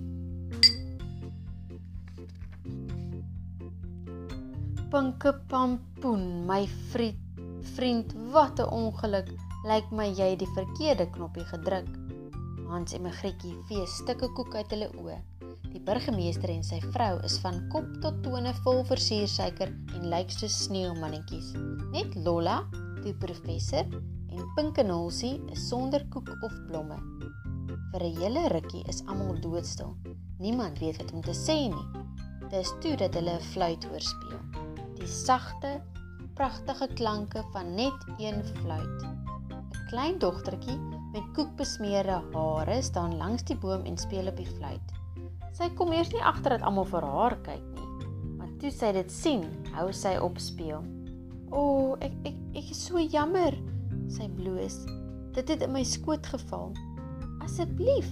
Pinke 4.89 5.35
pampoen, 5.51 6.25
my 6.49 6.63
vriend, 6.89 7.45
vriend, 7.77 8.17
wat 8.33 8.57
'n 8.57 8.73
ongeluk 8.73 9.29
lyk 9.69 9.91
my 9.91 10.09
jy 10.09 10.33
die 10.35 10.53
verkeerde 10.57 11.09
knoppie 11.13 11.45
gedruk. 11.53 12.06
Hans 12.67 12.93
en 12.95 13.05
Magrietjie 13.05 13.53
vee 13.69 13.85
stukke 13.87 14.27
koek 14.35 14.55
uit 14.57 14.73
hulle 14.75 14.87
oë. 14.99 15.15
Die 15.71 15.81
burgemeester 15.87 16.51
en 16.51 16.65
sy 16.67 16.79
vrou 16.83 17.13
is 17.27 17.37
van 17.43 17.61
kop 17.71 17.87
tot 18.03 18.19
tone 18.25 18.51
vol 18.65 18.81
versiersuiker 18.89 19.71
en 19.95 20.07
lyk 20.11 20.33
soos 20.35 20.55
sneeumannetjies. 20.65 21.53
Net 21.93 22.17
Lolla, 22.25 22.57
die 23.05 23.15
professor 23.23 23.87
en 23.87 24.49
Pinkenolsie 24.57 25.37
is 25.55 25.67
sonder 25.69 26.03
koek 26.13 26.33
of 26.43 26.55
blomme. 26.67 26.99
Vir 27.93 28.03
'n 28.03 28.17
hele 28.19 28.47
rukkie 28.55 28.83
is 28.91 29.03
almal 29.07 29.39
doodstil. 29.41 29.95
Niemand 30.39 30.79
weet 30.79 30.97
wat 30.97 31.13
om 31.13 31.21
te 31.21 31.35
sê 31.35 31.57
nie. 31.71 31.87
Dis 32.49 32.73
toe 32.81 32.95
dat 32.95 33.13
hulle 33.13 33.37
'n 33.39 33.49
fluit 33.53 33.83
hoor 33.83 34.01
speel. 34.01 34.41
Die 34.99 35.07
sagte, 35.07 35.81
pragtige 36.35 36.87
klanke 36.93 37.43
van 37.53 37.75
net 37.75 37.99
een 38.19 38.43
fluit 38.61 39.17
klein 39.87 40.19
dogtertjie 40.19 40.77
met 41.17 41.33
koekbesmeerde 41.33 42.19
hare 42.33 42.81
staan 42.85 43.15
langs 43.17 43.45
die 43.49 43.57
boom 43.57 43.85
en 43.89 43.95
speel 43.97 44.27
op 44.29 44.37
die 44.37 44.49
fluit. 44.57 44.91
Sy 45.57 45.71
kom 45.73 45.89
eers 45.95 46.11
nie 46.13 46.21
agter 46.21 46.53
dat 46.53 46.65
almal 46.67 46.85
vir 46.85 47.05
haar 47.09 47.35
kyk 47.47 47.63
nie. 47.73 47.85
toe 48.57 48.71
sy 48.73 48.87
dit 48.93 49.11
sien, 49.13 49.43
hou 49.75 49.91
sy 49.93 50.15
op 50.17 50.39
speel. 50.41 50.81
"O, 51.49 51.59
oh, 51.61 51.97
ek 52.01 52.13
ek 52.25 52.37
ek 52.57 52.71
is 52.73 52.85
so 52.85 52.97
jammer," 52.97 53.53
sy 54.09 54.25
bloos. 54.29 54.85
"Dit 55.33 55.49
het 55.49 55.61
in 55.61 55.71
my 55.73 55.83
skoot 55.83 56.25
geval." 56.25 56.73
"Asseblief," 57.45 58.09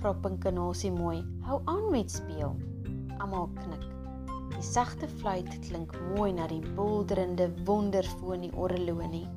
vra 0.00 0.12
Pinkenosie 0.12 0.92
mooi, 0.92 1.24
"hou 1.48 1.60
aan 1.64 1.90
met 1.90 2.10
speel." 2.10 2.56
Almal 3.18 3.48
knik. 3.54 3.84
Die 4.52 4.62
sagte 4.62 5.08
fluit 5.08 5.48
klink 5.68 5.96
mooi 6.16 6.32
na 6.32 6.46
die 6.46 6.64
bulderende 6.76 7.52
wonderfoon 7.64 8.40
die 8.40 8.52
orrelonie. 8.52 9.28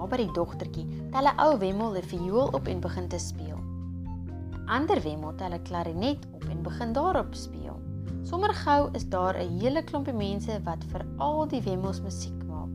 Na 0.00 0.06
by 0.08 0.16
die 0.16 0.32
dogtertjie, 0.32 0.86
tel 1.12 1.26
'n 1.28 1.40
ou 1.44 1.58
wemmel 1.60 1.96
'n 2.00 2.08
viool 2.08 2.48
op 2.56 2.68
en 2.72 2.78
begin 2.80 3.08
te 3.12 3.18
speel. 3.18 3.58
'n 3.60 4.68
Ander 4.76 5.00
wemmel 5.04 5.34
tel 5.36 5.52
'n 5.52 5.62
klarinet 5.62 6.24
op 6.32 6.44
en 6.48 6.62
begin 6.62 6.92
daarop 6.92 7.34
speel. 7.34 7.76
Sommer 8.22 8.54
gou 8.54 8.88
is 8.92 9.04
daar 9.08 9.36
'n 9.36 9.60
hele 9.60 9.82
klompie 9.84 10.14
mense 10.14 10.60
wat 10.64 10.84
vir 10.84 11.04
al 11.18 11.46
die 11.48 11.60
wemmels 11.60 12.00
musiek 12.00 12.44
maak. 12.48 12.72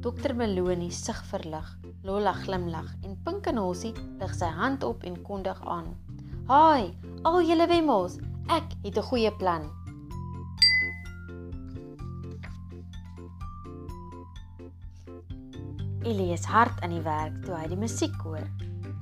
Dokter 0.00 0.36
Melonie 0.36 0.90
sug 0.90 1.24
verlig, 1.24 1.78
Lola 2.02 2.32
glimlag 2.32 2.94
en 3.02 3.16
Pinkenosie 3.24 3.94
lig 4.18 4.34
sy 4.34 4.52
hand 4.52 4.84
op 4.84 5.02
en 5.02 5.22
kondig 5.22 5.60
aan. 5.64 5.96
"Haai, 6.46 6.92
al 7.22 7.42
julle 7.42 7.66
wemmels, 7.66 8.18
ek 8.48 8.76
het 8.82 8.98
'n 8.98 9.08
goeie 9.08 9.32
plan." 9.32 9.77
Elie 16.08 16.32
is 16.32 16.46
hard 16.48 16.78
aan 16.80 16.94
die 16.94 17.04
werk 17.04 17.34
toe 17.44 17.52
hy 17.52 17.66
die 17.68 17.76
musiek 17.76 18.14
hoor. 18.24 18.44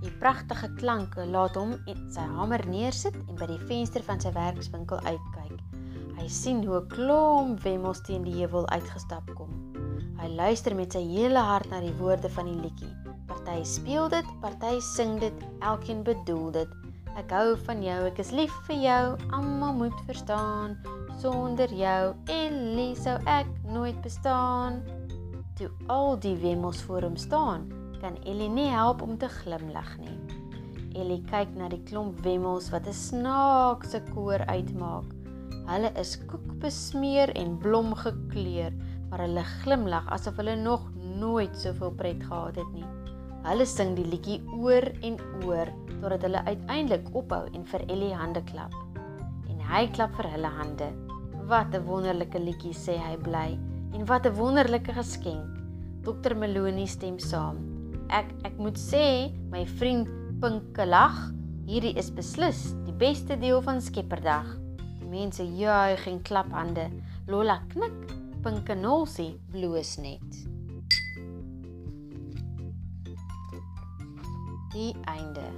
Die 0.02 0.10
pragtige 0.18 0.66
klanke 0.80 1.22
laat 1.30 1.54
hom 1.54 1.76
sy 1.86 2.24
hamer 2.34 2.64
neersit 2.66 3.14
en 3.28 3.38
by 3.38 3.46
die 3.46 3.60
venster 3.68 4.02
van 4.08 4.18
sy 4.22 4.32
werkswinkel 4.34 4.98
uitkyk. 5.06 5.60
Hy 6.16 6.26
sien 6.26 6.64
hoe 6.66 6.80
'n 6.80 6.88
klomp 6.90 7.62
wemmels 7.62 8.02
teen 8.08 8.26
die 8.26 8.34
heuwel 8.40 8.66
uitgestap 8.74 9.30
kom. 9.38 9.52
Hy 10.18 10.32
luister 10.34 10.74
met 10.74 10.98
sy 10.98 11.04
hele 11.06 11.38
hart 11.38 11.70
na 11.70 11.78
die 11.84 11.94
woorde 12.00 12.32
van 12.38 12.50
die 12.50 12.58
liedjie. 12.64 12.90
Party 13.30 13.62
speel 13.62 14.10
dit, 14.10 14.26
party 14.42 14.80
sing 14.80 15.20
dit, 15.22 15.46
elkeen 15.60 16.02
bedoel 16.02 16.50
dit. 16.58 16.76
Ek 17.16 17.30
hou 17.30 17.54
van 17.68 17.86
jou, 17.86 18.00
ek 18.10 18.18
is 18.18 18.34
lief 18.34 18.54
vir 18.66 18.82
jou, 18.82 19.02
almal 19.30 19.78
moet 19.78 20.04
verstaan. 20.10 20.74
Sonder 21.22 21.70
jou, 21.70 22.14
Ellie, 22.26 22.96
sou 22.98 23.14
ek 23.30 23.46
nooit 23.70 24.02
bestaan. 24.02 24.82
Toe 25.56 25.70
al 25.88 26.18
die 26.20 26.34
wemmels 26.36 26.82
voor 26.84 27.06
hom 27.06 27.14
staan, 27.16 27.62
kan 28.02 28.18
Ellie 28.28 28.50
nie 28.52 28.68
help 28.68 29.00
om 29.00 29.14
te 29.16 29.28
glimlag 29.38 29.94
nie. 30.02 30.16
Ellie 31.00 31.22
kyk 31.30 31.54
na 31.56 31.70
die 31.72 31.80
klomp 31.88 32.18
wemmels 32.26 32.66
wat 32.74 32.84
'n 32.84 32.92
snaakse 32.92 34.02
koor 34.10 34.42
uitmaak. 34.52 35.06
Hulle 35.70 35.90
is 36.02 36.12
koekbesmeer 36.28 37.32
en 37.40 37.56
blomgekleur, 37.58 38.76
maar 39.08 39.22
hulle 39.24 39.44
glimlag 39.64 40.10
asof 40.12 40.36
hulle 40.36 40.56
nog 40.60 40.90
nooit 40.94 41.56
soveel 41.56 41.90
pret 41.90 42.20
gehad 42.22 42.56
het 42.60 42.72
nie. 42.74 42.84
Hulle 43.48 43.66
sing 43.66 43.96
die 43.96 44.04
liedjie 44.04 44.42
oor 44.52 44.84
en 45.00 45.16
oor 45.46 45.72
totdat 46.00 46.22
hulle 46.22 46.44
uiteindelik 46.44 47.08
ophou 47.14 47.46
en 47.54 47.64
vir 47.64 47.86
Ellie 47.88 48.12
hande 48.14 48.44
klap. 48.44 48.76
En 49.48 49.64
hy 49.72 49.88
klap 49.88 50.12
vir 50.20 50.28
hulle 50.36 50.52
hande. 50.58 50.92
Wat 51.48 51.72
'n 51.74 51.86
wonderlike 51.86 52.38
liedjie 52.38 52.74
sê 52.74 52.98
hy 52.98 53.16
bly 53.16 53.56
en 53.96 54.04
wat 54.04 54.26
'n 54.26 54.34
wonderlike 54.34 54.92
geskenk. 54.92 55.48
Dokter 56.02 56.36
Melonie 56.36 56.86
stem 56.86 57.18
saam. 57.18 57.56
Ek 58.08 58.28
ek 58.44 58.58
moet 58.58 58.78
sê, 58.78 59.32
my 59.50 59.66
vriend 59.66 60.08
Pinke 60.40 60.84
lag, 60.86 61.32
hierdie 61.66 61.96
is 61.96 62.12
beslis 62.12 62.74
die 62.84 62.92
beste 62.92 63.38
deel 63.38 63.62
van 63.62 63.80
Skepperdag. 63.80 64.58
Mense 65.08 65.42
juig 65.42 66.06
en 66.06 66.22
klap 66.22 66.52
hande. 66.52 66.90
Lola 67.26 67.62
knik, 67.72 68.12
Pinkenosie 68.42 69.40
bloos 69.50 69.96
net. 69.96 70.30
Die 74.72 74.94
einde. 75.04 75.48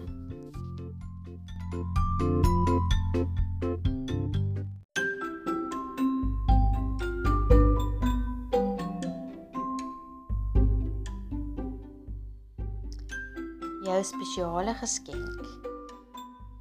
Jou 13.98 14.04
spesiale 14.06 14.74
geskenk. 14.78 15.46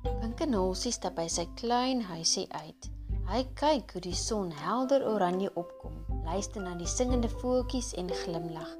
Pinkenosie 0.01 0.89
stap 0.95 1.19
by 1.19 1.27
sy 1.29 1.43
klein 1.59 1.99
huisie 2.07 2.47
uit. 2.49 2.87
Hy 3.29 3.43
kyk 3.59 3.93
hoe 3.93 4.01
die 4.01 4.15
son 4.17 4.49
helder 4.63 5.05
oranje 5.05 5.51
opkom, 5.53 5.93
luister 6.25 6.65
na 6.65 6.73
die 6.79 6.89
singende 6.89 7.29
voeltjies 7.35 7.91
en 8.01 8.09
glimlag. 8.23 8.73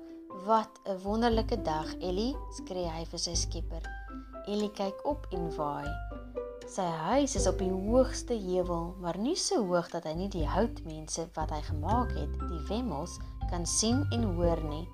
Wat 0.49 0.81
'n 0.89 0.97
wonderlike 1.05 1.61
dag, 1.61 1.93
Ellie, 2.01 2.33
skree 2.57 2.89
hy 2.89 3.05
vir 3.05 3.21
sy 3.27 3.35
skepper. 3.35 3.85
Ellie 4.47 4.73
kyk 4.73 5.05
op 5.05 5.29
en 5.37 5.53
waai. 5.53 5.93
Sy 6.65 6.89
huis 7.05 7.35
is 7.35 7.45
op 7.45 7.59
die 7.61 7.69
hoogste 7.69 8.33
heuwel, 8.33 8.95
maar 8.97 9.17
nie 9.17 9.37
so 9.37 9.61
hoog 9.69 9.91
dat 9.93 10.09
hy 10.09 10.13
nie 10.13 10.29
die 10.33 10.49
houtmense 10.49 11.29
wat 11.35 11.53
hy 11.53 11.61
gemaak 11.61 12.09
het, 12.17 12.33
die 12.49 12.65
wemmels, 12.73 13.19
kan 13.51 13.65
sien 13.65 14.07
en 14.09 14.23
hoor 14.33 14.63
nie. 14.63 14.87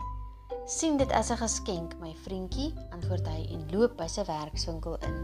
Sien 0.65 0.97
dit 0.97 1.11
as 1.11 1.29
'n 1.29 1.37
geskenk, 1.37 1.99
my 1.99 2.15
vriendjie, 2.23 2.73
antwoord 2.89 3.27
hy 3.27 3.47
en 3.51 3.67
loop 3.71 3.97
by 3.97 4.07
sy 4.07 4.23
werkswinkel 4.23 4.95
in. 5.03 5.15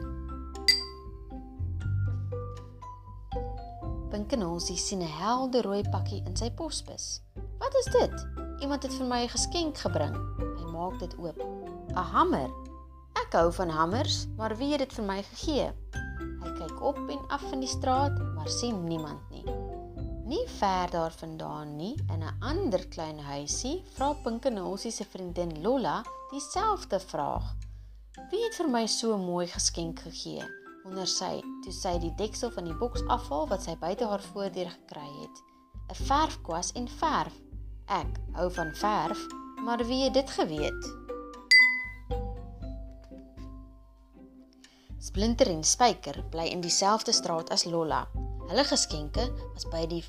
Pinkenonsie 4.10 4.78
sien 4.78 5.02
'n 5.02 5.08
helder 5.08 5.64
rooi 5.64 5.84
pakkie 5.92 6.24
in 6.26 6.36
sy 6.36 6.52
posbus. 6.52 7.22
"Wat 7.58 7.74
is 7.76 7.86
dit? 7.86 8.28
Iemand 8.60 8.84
het 8.84 8.94
vir 8.94 9.06
my 9.06 9.24
'n 9.24 9.30
geskenk 9.30 9.78
gebring." 9.78 10.16
Hy 10.58 10.66
maak 10.72 11.00
dit 11.00 11.16
oop. 11.18 11.40
"’n 11.88 11.96
Hamer. 11.96 12.50
Ek 13.14 13.32
hou 13.32 13.54
van 13.54 13.70
hamers, 13.70 14.28
maar 14.38 14.58
wie 14.58 14.72
het 14.72 14.80
dit 14.80 14.94
vir 14.94 15.06
my 15.06 15.24
gegee?" 15.24 15.72
Hy 16.44 16.52
kyk 16.58 16.82
op 16.82 16.98
en 17.10 17.28
af 17.28 17.52
in 17.52 17.60
die 17.60 17.70
straat, 17.70 18.20
maar 18.36 18.50
sien 18.50 18.84
niemand 18.84 19.29
nie. 20.30 20.46
Ver 20.60 20.92
daarvandaan 20.94 21.76
nie, 21.76 21.96
in 22.14 22.24
'n 22.24 22.38
ander 22.40 22.88
klein 22.88 23.20
huisie, 23.20 23.84
vra 23.96 24.14
Pinkenonsie 24.24 24.92
se 24.92 25.06
vriendin 25.06 25.62
Lola 25.62 26.04
dieselfde 26.32 27.00
vraag. 27.00 27.56
"Wie 28.30 28.44
het 28.44 28.56
vir 28.56 28.70
my 28.70 28.88
so 28.88 29.18
mooi 29.18 29.48
geskenk 29.48 30.00
gegee?" 30.00 30.44
onder 30.90 31.08
sy 31.08 31.42
toe 31.64 31.74
sy 31.76 31.98
die 32.02 32.14
deksel 32.18 32.52
van 32.56 32.66
die 32.70 32.78
boks 32.82 33.04
afhaal 33.08 33.48
wat 33.52 33.66
sy 33.66 33.76
buite 33.82 34.08
haar 34.10 34.24
voordeur 34.32 34.70
gekry 34.70 35.10
het. 35.22 35.44
'n 35.90 35.96
Verfkwas 36.10 36.72
en 36.72 36.88
verf. 36.88 37.36
Ek 37.86 38.20
hou 38.38 38.50
van 38.54 38.72
verf, 38.76 39.28
maar 39.66 39.86
wie 39.86 40.04
het 40.04 40.14
dit 40.14 40.30
geweet? 40.30 40.98
Splinter 45.00 45.48
en 45.48 45.64
Spyker 45.64 46.24
bly 46.30 46.46
in 46.54 46.62
dieselfde 46.62 47.12
straat 47.12 47.50
as 47.50 47.64
Lolla. 47.64 48.29
Hulle 48.50 48.66
geskenke 48.66 49.28
was 49.54 49.68
by 49.70 49.84
die 49.86 50.02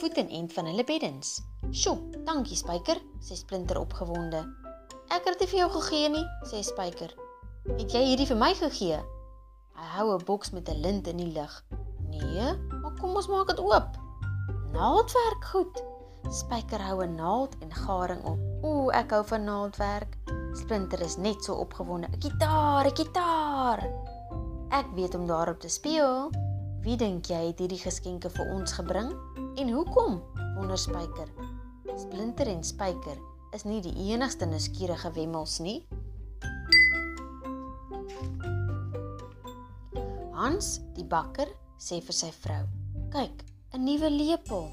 voet 0.00 0.16
en 0.18 0.28
end 0.28 0.52
van 0.52 0.66
hulle 0.66 0.84
beddens. 0.84 1.40
"Sjoe, 1.70 1.98
dankie 2.26 2.56
Spyker," 2.56 2.98
sê 3.22 3.36
Splinter 3.38 3.78
opgewonde. 3.78 4.40
"Ek 5.14 5.24
het 5.24 5.38
dit 5.38 5.48
vir 5.48 5.58
jou 5.58 5.70
gegee 5.70 6.08
nie," 6.08 6.26
sê 6.50 6.62
Spyker. 6.62 7.14
"Het 7.78 7.92
jy 7.92 8.02
hierdie 8.02 8.26
vir 8.26 8.36
my 8.36 8.54
gegee?" 8.54 8.98
Hy 9.74 9.86
hou 9.96 10.14
'n 10.14 10.24
boks 10.24 10.50
met 10.50 10.68
'n 10.68 10.80
lint 10.80 11.06
in 11.06 11.16
die 11.16 11.32
lug. 11.32 11.64
Nee, 12.08 12.56
maar 12.82 12.94
kom 13.00 13.14
ons 13.14 13.28
maak 13.28 13.46
dit 13.46 13.60
oop. 13.60 13.90
Naaldwerk 14.72 15.44
goed. 15.44 15.82
Spyker 16.30 16.80
hou 16.82 17.02
'n 17.04 17.14
naald 17.14 17.54
en 17.60 17.74
garing 17.74 18.24
op. 18.24 18.38
Ooh, 18.64 18.94
ek 18.94 19.10
hou 19.10 19.24
van 19.24 19.44
naaldwerk. 19.44 20.18
Splinter 20.52 21.00
is 21.00 21.16
net 21.16 21.44
so 21.44 21.54
opgewonde. 21.54 22.08
Gitaar, 22.18 22.90
gitaar. 22.94 23.90
Ek 24.70 24.86
weet 24.94 25.14
om 25.14 25.26
daarop 25.26 25.60
te 25.60 25.68
speel. 25.68 26.30
Wie 26.84 26.98
dink 27.00 27.30
jy 27.32 27.38
het 27.46 27.60
hierdie 27.62 27.80
geskenke 27.80 28.28
vir 28.28 28.50
ons 28.52 28.74
gebring? 28.76 29.06
En 29.56 29.70
hoekom? 29.72 30.18
Wonder 30.58 30.76
Spyker. 30.76 31.30
Splinter 31.96 32.50
en 32.52 32.60
Spyker 32.60 33.16
is 33.56 33.62
nie 33.64 33.78
die 33.80 33.94
enigste 34.10 34.44
nuuskierige 34.44 35.08
wemmels 35.16 35.54
nie. 35.64 35.78
Hans, 40.36 40.82
die 40.98 41.06
bakker, 41.08 41.48
sê 41.80 42.02
vir 42.04 42.18
sy 42.18 42.28
vrou: 42.42 42.66
"Kyk, 43.14 43.46
'n 43.72 43.84
nuwe 43.86 44.10
lepel." 44.10 44.68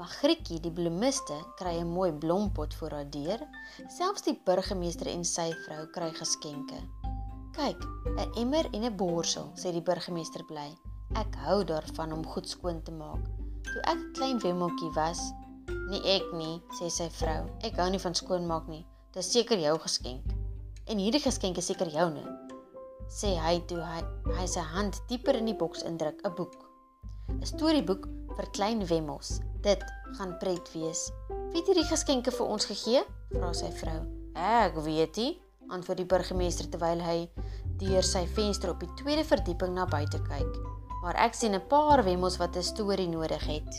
Magrietjie, 0.00 0.58
die 0.58 0.74
bloemiste, 0.74 1.38
kry 1.62 1.78
'n 1.78 1.86
mooi 1.86 2.10
blompot 2.10 2.74
vir 2.74 2.90
haar 2.90 3.10
deur. 3.10 3.46
Selfs 3.86 4.26
die 4.26 4.34
burgemeester 4.34 5.06
en 5.06 5.22
sy 5.22 5.52
vrou 5.62 5.86
kry 5.94 6.10
geskenke. 6.10 6.82
"Kyk, 7.54 7.78
'n 8.18 8.32
emmer 8.34 8.66
en 8.72 8.82
'n 8.82 8.96
borsel," 8.96 9.52
sê 9.54 9.70
die 9.70 9.86
burgemeester 9.92 10.42
bly. 10.42 10.74
"Ek 11.14 11.34
hou 11.46 11.64
daarvan 11.64 12.12
om 12.12 12.26
goed 12.26 12.48
skoon 12.48 12.82
te 12.82 12.92
maak. 12.92 13.22
Toe 13.62 13.82
ek 13.82 13.98
'n 13.98 14.12
klein 14.12 14.38
wemmeltjie 14.38 14.90
was, 14.94 15.32
nie 15.90 16.02
ek 16.04 16.32
nie," 16.32 16.62
sê 16.80 16.90
sy 16.90 17.08
vrou. 17.10 17.46
"Ek 17.62 17.76
hou 17.76 17.90
nie 17.90 18.00
van 18.00 18.14
skoonmaak 18.14 18.68
nie. 18.68 18.86
Dis 19.12 19.30
seker 19.32 19.58
jou 19.58 19.78
geskenk. 19.78 20.24
En 20.86 20.98
hierdie 20.98 21.22
geskenk 21.22 21.56
is 21.56 21.66
seker 21.66 21.88
joune." 21.88 22.46
sê 23.08 23.36
hy 23.38 23.60
toe 23.70 23.80
hy 23.82 24.02
hy 24.36 24.46
sy 24.50 24.62
hand 24.74 24.98
dieper 25.10 25.38
in 25.38 25.46
die 25.50 25.58
boks 25.58 25.84
indruk, 25.86 26.20
'n 26.24 26.34
boek. 26.34 26.54
'n 27.30 27.46
Storieboek 27.46 28.06
vir 28.36 28.50
klein 28.52 28.84
wemmels. 28.86 29.40
Dit 29.62 29.82
gaan 30.18 30.36
pret 30.38 30.66
wees. 30.74 31.10
Wie 31.50 31.60
het 31.62 31.66
hierdie 31.70 31.88
geskenke 31.88 32.30
vir 32.30 32.46
ons 32.46 32.66
gegee? 32.66 33.04
vra 33.32 33.52
sy 33.54 33.70
vrou. 33.80 34.00
Ek 34.34 34.76
weet 34.84 35.16
nie, 35.16 35.40
antwoord 35.70 35.98
die 35.98 36.06
burgemeester 36.06 36.68
terwyl 36.70 37.00
hy 37.00 37.30
deur 37.78 38.02
sy 38.02 38.26
venster 38.26 38.70
op 38.70 38.80
die 38.80 38.94
tweede 38.96 39.24
verdieping 39.24 39.74
na 39.74 39.86
buite 39.86 40.20
kyk. 40.22 40.75
Maar 41.06 41.20
ek 41.22 41.36
sien 41.38 41.54
'n 41.54 41.66
paar 41.70 42.02
wemmels 42.02 42.36
wat 42.36 42.56
'n 42.56 42.66
storie 42.66 43.08
nodig 43.08 43.44
het. 43.46 43.72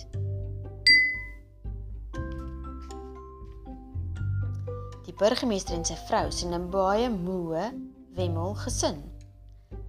Die 5.06 5.16
burgemeester 5.24 5.76
en 5.76 5.84
sy 5.86 5.98
vrou 6.08 6.32
sien 6.32 6.54
'n 6.56 6.70
baie 6.70 7.10
moe 7.10 7.74
wemmel 8.16 8.56
gesin. 8.56 9.04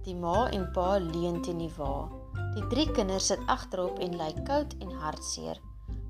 Die 0.03 0.15
ma 0.15 0.49
en 0.51 0.71
pa 0.71 0.97
leun 0.97 1.41
teen 1.41 1.57
die 1.57 1.71
wa. 1.77 2.09
Die 2.55 2.67
drie 2.67 2.91
kinders 2.91 3.25
sit 3.25 3.39
agterop 3.47 3.99
en 3.99 4.17
ly 4.17 4.33
koud 4.43 4.75
en 4.79 4.91
hartseer. 4.91 5.57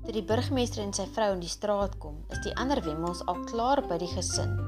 Toe 0.02 0.12
die 0.12 0.26
burgemeester 0.26 0.82
en 0.82 0.92
sy 0.92 1.06
vrou 1.06 1.32
in 1.32 1.40
die 1.40 1.56
straat 1.58 1.98
kom, 1.98 2.24
is 2.30 2.42
die 2.42 2.56
ander 2.56 2.82
wemmels 2.82 3.26
al 3.26 3.44
klaar 3.44 3.86
by 3.86 3.98
die 3.98 4.14
gesin. 4.16 4.58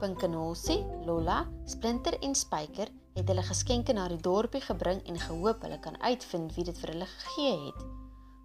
Pinkenolsie, 0.00 0.84
Lolla, 1.06 1.46
Splinter 1.64 2.18
en 2.20 2.34
Spyker 2.34 2.88
het 3.14 3.28
hulle 3.28 3.42
geskenke 3.44 3.92
na 3.92 4.06
die 4.08 4.20
dorpie 4.20 4.62
gebring 4.64 5.02
en 5.08 5.18
gehoop 5.20 5.64
hulle 5.66 5.78
kan 5.84 5.98
uitvind 6.00 6.54
wie 6.56 6.64
dit 6.64 6.78
vir 6.80 6.94
hulle 6.94 7.08
gegee 7.10 7.58
het. 7.66 7.84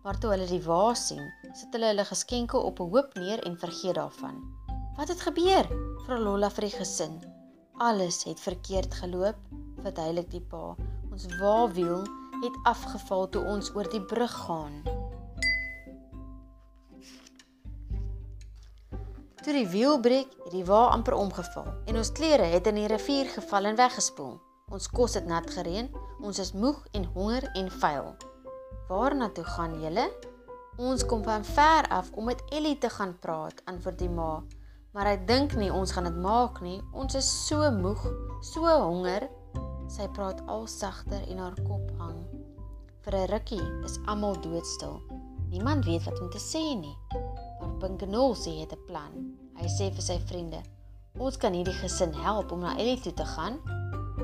Maar 0.04 0.20
toe 0.20 0.32
hulle 0.34 0.48
die 0.48 0.62
wa 0.64 0.94
sien, 0.96 1.24
sit 1.56 1.74
hulle 1.76 1.92
hulle 1.94 2.06
geskenke 2.08 2.60
op 2.60 2.80
'n 2.80 2.92
hoop 2.92 3.16
neer 3.16 3.44
en 3.48 3.58
vergeet 3.60 3.96
daarvan. 3.96 4.44
"Wat 4.98 5.08
het 5.08 5.22
gebeur?" 5.22 5.68
vra 6.06 6.20
Lolla 6.20 6.50
vir 6.50 6.62
die 6.62 6.78
gesin. 6.78 7.24
"Alles 7.78 8.24
het 8.24 8.40
verkeerd 8.40 8.94
geloop," 8.94 9.38
verduidelik 9.82 10.32
die 10.32 10.42
pa. 10.42 10.76
"Ons 11.12 11.26
wa 11.40 11.72
wiel 11.72 12.04
het 12.44 12.58
afgeval 12.64 13.30
toe 13.30 13.44
ons 13.46 13.76
oor 13.76 13.90
die 13.90 14.06
brug 14.06 14.32
gaan." 14.32 14.84
Toe 19.44 19.54
die 19.54 19.68
wiel 19.68 20.00
breek, 20.00 20.28
het 20.44 20.52
die 20.52 20.66
wa 20.66 20.88
amper 20.88 21.14
omgeval 21.14 21.68
en 21.86 21.98
ons 21.98 22.12
klere 22.12 22.44
het 22.44 22.68
in 22.68 22.76
die 22.76 22.88
rivier 22.88 23.26
geval 23.26 23.66
en 23.66 23.76
weggespoel. 23.76 24.47
Ons 24.68 24.90
kos 24.92 25.14
het 25.16 25.24
nat 25.24 25.46
gereën, 25.48 25.86
ons 26.28 26.40
is 26.44 26.50
moeg 26.52 26.82
en 26.98 27.06
honger 27.14 27.46
en 27.56 27.70
vuil. 27.72 28.08
Waarna 28.90 29.30
toe 29.32 29.46
gaan 29.48 29.78
julle? 29.80 30.04
Ons 30.76 31.06
kom 31.08 31.22
van 31.24 31.46
ver 31.48 31.88
af 31.88 32.10
om 32.20 32.28
met 32.28 32.42
Ellie 32.52 32.76
te 32.78 32.90
gaan 32.92 33.14
praat, 33.24 33.62
antwoord 33.72 34.02
die 34.02 34.10
ma. 34.12 34.42
Maar 34.92 35.12
ek 35.14 35.24
dink 35.30 35.56
nie 35.56 35.70
ons 35.72 35.96
gaan 35.96 36.10
dit 36.10 36.18
maak 36.20 36.60
nie. 36.66 36.82
Ons 36.92 37.16
is 37.16 37.30
so 37.46 37.70
moeg, 37.78 38.04
so 38.44 38.68
honger. 38.68 39.30
Sy 39.88 40.10
praat 40.20 40.44
al 40.52 40.68
sagter 40.68 41.24
en 41.32 41.40
haar 41.46 41.56
kop 41.64 41.88
hang. 42.02 42.20
Vir 43.08 43.16
'n 43.22 43.32
rukkie 43.32 43.64
is 43.88 43.96
almal 44.06 44.36
doodstil. 44.36 45.00
Niemand 45.48 45.86
weet 45.86 46.04
wat 46.04 46.20
om 46.20 46.30
te 46.30 46.44
sê 46.44 46.76
nie. 46.76 46.98
Pinkenol 47.80 48.36
sê 48.36 48.52
hy 48.52 48.68
het 48.68 48.76
'n 48.76 48.86
plan. 48.86 49.16
Hy 49.56 49.68
sê 49.80 49.94
vir 49.96 50.04
sy 50.04 50.20
vriende: 50.28 50.62
"Ons 51.18 51.38
kan 51.38 51.54
hierdie 51.54 51.80
gesin 51.80 52.14
help 52.14 52.52
om 52.52 52.60
na 52.60 52.76
Ellie 52.76 53.00
toe 53.00 53.14
te 53.14 53.26
gaan." 53.26 53.78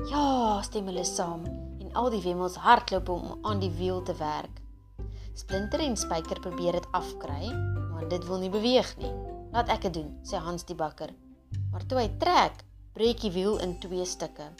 "Ja," 0.08 0.62
stem 0.62 0.86
hulle 0.86 1.04
saam 1.04 1.44
en 1.80 1.92
al 1.92 2.10
die 2.10 2.22
wemmels 2.22 2.56
hardloop 2.56 3.08
om 3.08 3.38
aan 3.42 3.58
die 3.58 3.70
wiel 3.70 4.02
te 4.02 4.14
werk. 4.14 4.60
Splinter 5.34 5.80
en 5.80 5.96
Spyker 5.96 6.40
probeer 6.40 6.72
dit 6.72 6.86
afkry, 6.92 7.52
maar 7.90 8.08
dit 8.08 8.26
wil 8.26 8.38
nie 8.38 8.50
beweeg 8.50 8.96
nie. 8.96 9.12
"Laat 9.52 9.68
ek 9.68 9.82
dit 9.82 9.94
doen," 9.94 10.18
sê 10.22 10.36
Hans 10.36 10.64
die 10.64 10.76
bakker. 10.76 11.10
Maar 11.70 11.86
toe 11.86 11.98
hy 11.98 12.08
trek, 12.18 12.64
breek 12.92 13.20
die 13.20 13.32
wiel 13.32 13.58
in 13.58 13.78
twee 13.80 14.04
stukke. 14.04 14.52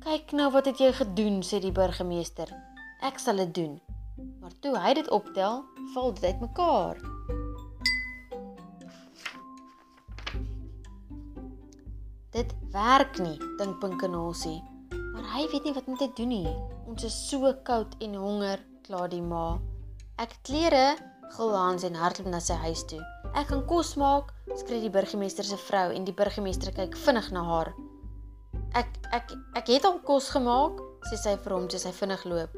"Kyk 0.00 0.32
nou 0.32 0.50
wat 0.52 0.64
het 0.64 0.78
jy 0.78 0.92
gedoen," 0.92 1.42
sê 1.42 1.60
die 1.60 1.72
burgemeester. 1.72 2.48
"Ek 3.00 3.18
sal 3.18 3.36
dit 3.36 3.54
doen." 3.54 3.80
Maar 4.40 4.52
toe 4.60 4.78
hy 4.78 4.94
dit 4.94 5.10
optel, 5.10 5.64
val 5.94 6.12
dit 6.14 6.24
uitmekaar. 6.24 6.96
Dit 12.30 12.54
werk 12.72 13.18
nie, 13.18 13.38
dink 13.58 13.78
Pinkenosie. 13.80 14.71
Maar 15.12 15.28
hy 15.34 15.46
weet 15.52 15.64
nie 15.66 15.74
wat 15.76 15.88
om 15.90 15.96
te 16.00 16.08
doen 16.16 16.30
nie. 16.32 16.52
Ons 16.88 17.04
is 17.04 17.16
so 17.28 17.50
koud 17.66 17.96
en 18.04 18.14
honger, 18.16 18.60
kla 18.86 19.06
die 19.12 19.22
ma. 19.22 19.58
Ek 20.22 20.34
klere, 20.46 20.96
gil 21.36 21.52
Hans 21.56 21.84
en 21.88 21.96
hardloop 21.96 22.30
na 22.32 22.40
sy 22.40 22.56
huis 22.64 22.84
toe. 22.88 23.00
Ek 23.32 23.48
kan 23.48 23.64
kos 23.68 23.94
maak, 24.00 24.32
skree 24.60 24.82
die 24.82 24.92
burgemeester 24.92 25.46
se 25.48 25.58
vrou 25.68 25.88
en 25.92 26.04
die 26.08 26.16
burgemeester 26.16 26.72
kyk 26.76 26.96
vinnig 27.04 27.30
na 27.32 27.44
haar. 27.48 27.72
Ek 28.76 28.88
ek 29.12 29.34
ek 29.60 29.72
het 29.74 29.88
al 29.88 29.98
kos 30.06 30.30
gemaak, 30.32 30.80
sê 31.08 31.18
sy 31.20 31.36
vir 31.44 31.56
hom 31.56 31.68
terwyl 31.68 31.84
sy 31.86 31.92
vinnig 32.00 32.24
loop. 32.28 32.56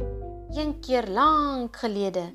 Een 0.55 0.77
keer 0.85 1.11
lank 1.11 1.79
gelede. 1.83 2.29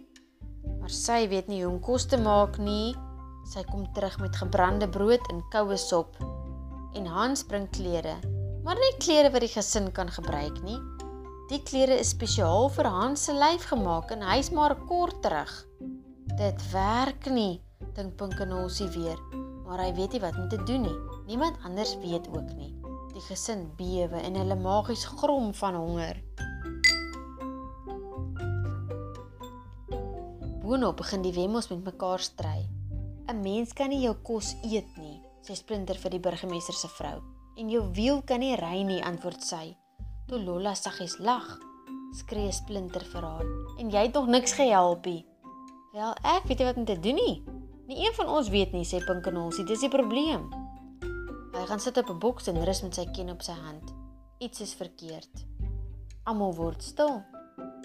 Maar 0.80 0.91
sy 0.96 1.22
weet 1.32 1.48
nie 1.52 1.64
hoe 1.64 1.74
om 1.74 1.80
kos 1.84 2.08
te 2.12 2.20
maak 2.20 2.60
nie. 2.60 2.96
Sy 3.54 3.64
kom 3.72 3.88
terug 3.96 4.20
met 4.20 4.36
gebrande 4.36 4.88
brood 4.91 5.24
en 5.32 5.44
koue 5.54 5.80
sop 5.80 6.20
en 6.98 7.06
Hans 7.06 7.44
bring 7.46 7.68
klere, 7.70 8.18
maar 8.70 8.78
nie 8.78 8.98
klere 9.02 9.32
wat 9.34 9.41
die 9.41 9.50
gesin 9.50 9.88
kan 9.98 10.12
gebruik 10.14 10.60
nie. 10.62 10.78
Die 11.50 11.58
klere 11.66 11.96
is 11.98 12.12
spesiaal 12.14 12.68
vir 12.70 12.86
Hans 12.94 13.24
se 13.26 13.34
lyf 13.34 13.64
gemaak 13.72 14.12
en 14.14 14.22
hy's 14.22 14.52
maar 14.54 14.76
kort 14.86 15.24
terug. 15.24 15.50
Dit 16.38 16.62
werk 16.70 17.26
nie, 17.34 17.64
dink 17.98 18.14
Pinkenosie 18.20 18.86
weer, 18.94 19.18
maar 19.66 19.82
hy 19.82 19.88
weet 19.98 20.14
nie 20.14 20.22
wat 20.22 20.38
om 20.38 20.46
te 20.54 20.60
doen 20.70 20.86
nie. 20.86 21.00
Niemand 21.32 21.58
anders 21.66 21.96
weet 22.04 22.30
ook 22.30 22.52
nie. 22.60 22.70
Die 23.16 23.26
gesin 23.26 23.66
bewe 23.80 24.22
en 24.22 24.38
hulle 24.38 24.60
magies 24.62 25.08
grom 25.18 25.50
van 25.64 25.80
honger. 25.82 26.22
Boonop 30.62 31.02
begin 31.02 31.26
die 31.26 31.34
wemmels 31.34 31.74
met 31.74 31.90
mekaar 31.90 32.22
stry. 32.22 32.70
'n 33.34 33.41
Mens 33.41 33.74
kan 33.74 33.90
nie 33.90 34.06
jou 34.06 34.14
kos 34.22 34.54
eet 34.62 34.94
nie, 35.02 35.18
sê 35.41 35.58
Splinter 35.58 35.98
vir 35.98 36.12
die 36.12 36.22
burgemeester 36.22 36.78
se 36.78 36.94
vrou. 37.02 37.39
En 37.60 37.68
jou 37.68 37.81
wiel 37.91 38.22
kan 38.23 38.40
nie 38.40 38.56
ry 38.56 38.86
nie, 38.88 39.02
antwoord 39.03 39.44
sy. 39.44 39.73
Toe 40.30 40.38
Lolla 40.40 40.72
saggies 40.80 41.18
lag, 41.19 41.48
skree 42.15 42.53
Splinter 42.56 43.03
vir 43.11 43.26
haar. 43.27 43.49
En 43.81 43.90
jy 43.91 44.06
het 44.06 44.15
nog 44.15 44.30
niks 44.31 44.56
gehelp 44.56 45.10
nie. 45.10 45.26
Wel, 45.91 46.14
ek 46.23 46.48
weet 46.48 46.61
nie 46.61 46.68
wat 46.69 46.80
om 46.80 46.86
te 46.88 46.95
doen 47.03 47.19
nie. 47.19 47.36
Nie 47.90 48.06
een 48.06 48.15
van 48.15 48.31
ons 48.31 48.52
weet 48.53 48.72
nie, 48.72 48.86
sê 48.88 49.02
Pinkenolsie, 49.03 49.65
dis 49.68 49.84
die 49.84 49.91
probleem. 49.91 50.45
Hy 51.57 51.65
gaan 51.68 51.84
sit 51.84 51.98
op 51.99 52.10
'n 52.14 52.19
boks 52.23 52.48
en 52.48 52.64
rus 52.64 52.81
met 52.86 52.95
sy 52.95 53.06
kin 53.11 53.30
op 53.30 53.41
sy 53.41 53.57
hand. 53.57 53.91
Iets 54.40 54.61
is 54.61 54.73
verkeerd. 54.73 55.45
Almal 56.23 56.56
word 56.56 56.84
stil. 56.84 57.23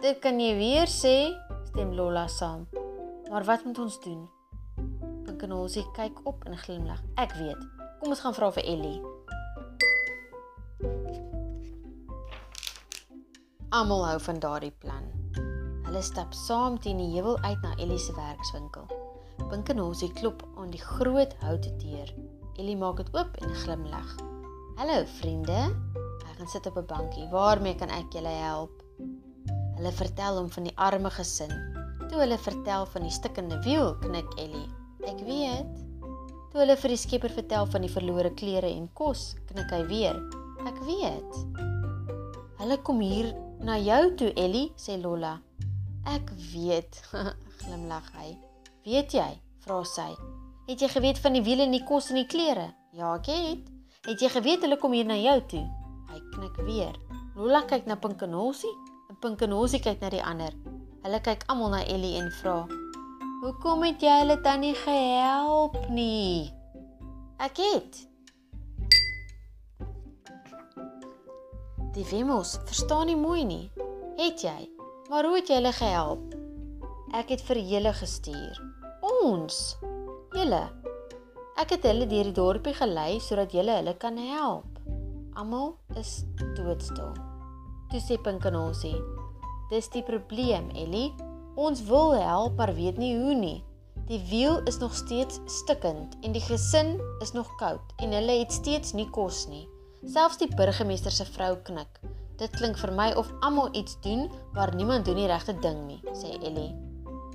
Dit 0.00 0.18
kan 0.20 0.38
jy 0.40 0.54
weer 0.54 0.86
sê, 0.86 1.34
stem 1.66 1.92
Lolla 1.92 2.28
saam. 2.28 2.68
Maar 3.30 3.44
wat 3.44 3.64
moet 3.64 3.78
ons 3.78 4.00
doen? 4.00 4.28
Knolsie 5.38 5.84
kyk 5.92 6.20
op 6.24 6.44
en 6.44 6.56
glimlag. 6.56 7.02
Ek 7.14 7.32
weet. 7.32 7.58
Kom 8.00 8.08
ons 8.08 8.20
gaan 8.20 8.34
vra 8.34 8.52
vir 8.52 8.64
Ellie. 8.64 9.13
Almal 13.74 14.04
hou 14.06 14.18
van 14.22 14.36
daardie 14.38 14.74
plan. 14.84 15.06
Hulle 15.82 16.00
stap 16.06 16.34
saam 16.38 16.76
teen 16.78 17.00
die 17.00 17.08
heuwel 17.16 17.40
uit 17.42 17.62
na 17.64 17.72
Ellie 17.82 17.98
se 17.98 18.12
werkswinkel. 18.14 18.84
Pinkenolsie 19.50 20.12
klop 20.14 20.44
aan 20.54 20.70
die 20.70 20.78
groot 20.78 21.32
houte 21.40 21.72
deur. 21.82 22.12
Ellie 22.54 22.76
maak 22.78 23.00
dit 23.02 23.10
oop 23.18 23.34
en 23.42 23.56
glimlag. 23.64 24.12
"Hallo 24.78 25.00
vriende." 25.16 25.58
Hy 26.22 26.36
gaan 26.38 26.52
sit 26.52 26.66
op 26.70 26.78
'n 26.78 26.86
bankie. 26.86 27.26
"Waarmee 27.32 27.74
kan 27.74 27.88
ek 27.88 28.12
julle 28.12 28.36
help?" 28.46 28.84
Hulle 29.74 29.92
vertel 29.92 30.36
hom 30.36 30.50
van 30.50 30.62
die 30.62 30.76
arme 30.78 31.10
gesin. 31.10 31.50
Toe 32.08 32.18
hulle 32.18 32.38
vertel 32.38 32.86
van 32.86 33.02
die 33.02 33.10
stikkende 33.10 33.58
wiel, 33.64 33.94
knik 33.98 34.38
Ellie. 34.38 34.70
Ek 35.02 35.18
weet. 35.26 35.74
Toe 36.50 36.60
hulle 36.60 36.76
vir 36.76 36.88
die 36.88 36.96
skepper 36.96 37.30
vertel 37.30 37.66
van 37.66 37.80
die 37.80 37.90
verlore 37.90 38.34
klere 38.34 38.70
en 38.70 38.88
kos, 38.92 39.34
knik 39.46 39.70
hy 39.70 39.82
weer. 39.86 40.14
Ek 40.64 40.78
weet. 40.86 41.46
Hulle 42.58 42.78
kom 42.82 43.00
hier 43.00 43.43
na 43.64 43.78
jou 43.80 44.14
toe, 44.20 44.32
Ellie, 44.36 44.72
sê 44.76 44.98
Lolla. 45.00 45.38
Ek 46.12 46.30
weet, 46.52 47.00
glimlag 47.62 48.12
hy. 48.18 48.36
Weet 48.84 49.16
jy? 49.16 49.30
vra 49.64 49.80
sy. 49.88 50.10
Het 50.68 50.84
jy 50.84 50.88
geweet 50.92 51.20
van 51.24 51.36
die 51.36 51.42
wiele 51.44 51.64
en 51.64 51.72
die 51.72 51.84
kos 51.88 52.10
en 52.12 52.20
die 52.20 52.28
klere? 52.28 52.68
Ja, 52.92 53.14
ek 53.16 53.30
het. 53.32 53.70
Het 54.04 54.20
jy 54.20 54.30
geweet 54.34 54.64
hulle 54.64 54.76
kom 54.80 54.92
hier 54.92 55.08
na 55.08 55.16
jou 55.16 55.38
toe? 55.48 55.62
Hy 56.10 56.20
knik 56.34 56.58
weer. 56.66 56.96
Lolla 57.36 57.64
kyk 57.68 57.88
na 57.88 57.96
Pinkenosie 58.00 58.72
en 59.08 59.18
Pinkenosie 59.22 59.80
kyk 59.84 60.04
na 60.04 60.12
die 60.12 60.22
ander. 60.22 60.52
Hulle 61.04 61.20
kyk 61.24 61.46
almal 61.52 61.72
na 61.72 61.80
Ellie 61.88 62.18
en 62.20 62.28
vra: 62.40 62.58
Hoekom 63.42 63.84
het 63.88 64.04
jy 64.04 64.18
hulle 64.20 64.36
dan 64.44 64.60
nie 64.64 64.74
gehelp 64.84 65.78
nie? 65.92 66.52
Ek 67.40 67.56
het. 67.60 68.04
Die 71.94 72.04
wemmels 72.10 72.56
verstaan 72.66 73.06
nie 73.06 73.18
mooi 73.18 73.44
nie. 73.46 73.70
Het 74.18 74.40
jy? 74.42 74.60
Maar 75.10 75.28
hoe 75.28 75.36
het 75.36 75.50
jy 75.50 75.58
hulle 75.60 75.70
gehelp? 75.76 76.32
Ek 77.14 77.28
het 77.30 77.42
vir 77.46 77.60
julle 77.62 77.92
gestuur. 77.94 78.56
Ons. 79.22 79.58
Julle. 80.34 80.64
Ek 81.62 81.76
het 81.76 81.84
hulle 81.86 82.08
deur 82.10 82.26
die 82.26 82.34
dorpie 82.34 82.74
gelei 82.74 83.20
sodat 83.22 83.54
julle 83.54 83.76
hulle 83.78 83.94
kan 84.02 84.18
help. 84.18 84.80
Almal 85.38 85.76
is 86.00 86.24
doodstil. 86.58 87.12
Toe 87.92 88.00
sê 88.02 88.18
Pinkenosie: 88.18 88.96
"Dis 89.70 89.86
die 89.94 90.02
probleem, 90.02 90.72
Ellie. 90.74 91.12
Ons 91.54 91.84
wil 91.86 92.16
help, 92.18 92.56
maar 92.58 92.74
weet 92.74 92.98
nie 92.98 93.14
hoe 93.20 93.34
nie. 93.38 93.60
Die 94.10 94.18
wiel 94.30 94.58
is 94.66 94.78
nog 94.78 94.94
steeds 94.94 95.38
stikkend 95.46 96.18
en 96.22 96.32
die 96.32 96.42
gesin 96.42 96.98
is 97.22 97.32
nog 97.32 97.54
koud 97.56 97.94
en 98.02 98.10
hulle 98.12 98.40
het 98.42 98.52
steeds 98.52 98.92
nie 98.92 99.06
kos 99.10 99.46
nie. 99.46 99.68
Selfs 100.04 100.36
die 100.36 100.50
burgemeester 100.52 101.12
se 101.12 101.24
vrou 101.24 101.54
knik. 101.64 102.00
Dit 102.36 102.52
klink 102.58 102.76
vir 102.76 102.92
my 102.92 103.06
of 103.16 103.30
almal 103.46 103.70
iets 103.78 103.96
doen, 104.04 104.26
maar 104.52 104.74
niemand 104.76 105.06
doen 105.08 105.16
die 105.16 105.28
regte 105.30 105.54
ding 105.64 105.86
nie, 105.86 106.00
sê 106.12 106.34
Ellie. 106.44 106.74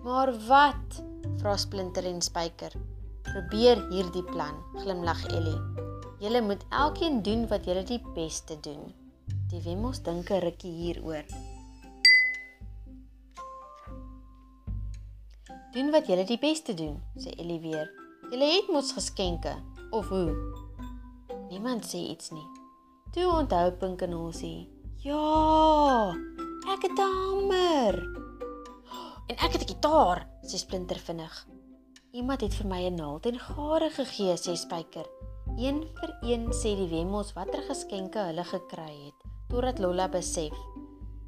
Maar 0.05 0.31
wat? 0.47 0.99
vra 1.39 1.55
Splinter 1.57 2.05
en 2.05 2.21
Spyker. 2.21 2.75
Probeer 3.25 3.81
hierdie 3.89 4.23
plan, 4.27 4.59
glimlag 4.83 5.23
Ellie. 5.31 5.57
Julle 6.19 6.41
moet 6.45 6.65
elkeen 6.69 7.21
doen 7.23 7.47
wat 7.47 7.65
julle 7.65 7.83
die 7.87 8.01
beste 8.13 8.59
doen. 8.59 8.93
Die 9.49 9.61
Wemmels 9.65 10.03
dink 10.03 10.29
'n 10.29 10.43
rukkie 10.43 10.71
hieroor. 10.71 11.25
Doen 15.73 15.91
wat 15.91 16.07
julle 16.07 16.25
die 16.25 16.39
beste 16.39 16.73
doen, 16.73 17.01
sê 17.17 17.33
Ellie 17.37 17.59
weer. 17.59 17.89
Julle 18.29 18.45
het 18.45 18.67
mos 18.69 18.91
geskenke 18.91 19.55
of 19.89 20.07
hoe? 20.09 20.35
Niemand 21.49 21.85
sê 21.85 21.97
iets 21.97 22.29
nie. 22.29 22.58
Toe 23.09 23.25
onthou 23.25 23.71
Pink 23.73 24.03
en 24.05 24.11
Ossie. 24.13 24.69
Ja, 25.01 26.13
ek 26.69 26.83
het 26.85 26.99
'n 26.99 27.13
hamer. 27.17 27.95
En 29.27 29.35
ek 29.45 29.51
het 29.53 29.63
'n 29.63 29.71
gitaar, 29.73 30.27
sê 30.45 30.57
Splinter 30.57 30.99
vinnig. 30.99 31.47
Iemand 32.11 32.41
het 32.41 32.53
vir 32.53 32.67
my 32.67 32.85
'n 32.85 32.95
naald 32.95 33.25
en 33.25 33.39
gare 33.39 33.89
gegee, 33.89 34.33
sê 34.37 34.53
Spyker. 34.55 35.07
Een 35.57 35.87
vir 35.99 36.17
een 36.21 36.45
sê 36.53 36.75
die 36.75 36.89
Wemmels 36.89 37.33
watter 37.33 37.61
geskenke 37.61 38.19
hulle 38.19 38.43
gekry 38.43 38.95
het, 39.05 39.19
totdat 39.47 39.79
Lola 39.79 40.07
besef. 40.07 40.53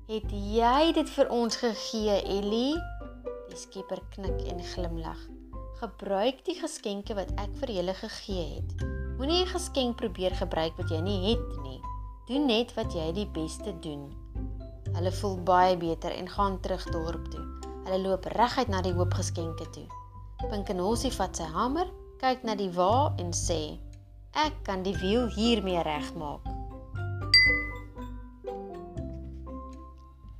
Het 0.07 0.31
jy 0.31 0.93
dit 0.93 1.09
vir 1.09 1.29
ons 1.29 1.55
gegee, 1.55 2.21
Ellie? 2.23 2.75
Die 3.49 3.57
skipper 3.57 4.01
knik 4.09 4.41
en 4.51 4.63
glimlag. 4.63 5.19
Gebruik 5.79 6.45
die 6.45 6.59
geskenke 6.59 7.13
wat 7.13 7.31
ek 7.31 7.55
vir 7.55 7.69
julle 7.69 7.93
gegee 7.93 8.55
het. 8.55 9.10
Moenie 9.21 9.45
'n 9.45 9.53
geskenk 9.53 9.95
probeer 10.01 10.33
gebruik 10.33 10.73
wat 10.81 10.89
jy 10.89 10.97
nie 10.97 11.19
het 11.29 11.61
nie. 11.61 11.77
Doen 12.25 12.45
net 12.49 12.73
wat 12.73 12.93
jy 12.93 13.11
die 13.13 13.27
beste 13.29 13.69
doen. 13.79 14.09
Hulle 14.95 15.11
voel 15.11 15.37
baie 15.45 15.77
beter 15.77 16.11
en 16.11 16.29
gaan 16.29 16.59
terug 16.59 16.83
dorp 16.89 17.27
toe. 17.29 17.43
Hulle 17.85 17.99
loop 18.01 18.25
reguit 18.25 18.67
na 18.67 18.81
die 18.81 18.93
hoop 18.93 19.13
geskenke 19.13 19.69
toe. 19.69 19.85
Pinkenosie 20.49 21.13
vat 21.13 21.37
sy 21.37 21.43
hamer, 21.43 21.85
kyk 22.17 22.43
na 22.43 22.55
die 22.55 22.71
wa 22.73 23.13
en 23.17 23.29
sê: 23.29 23.77
"Ek 24.33 24.57
kan 24.63 24.81
die 24.81 24.97
wiel 24.97 25.29
hiermee 25.29 25.83
regmaak." 25.83 26.41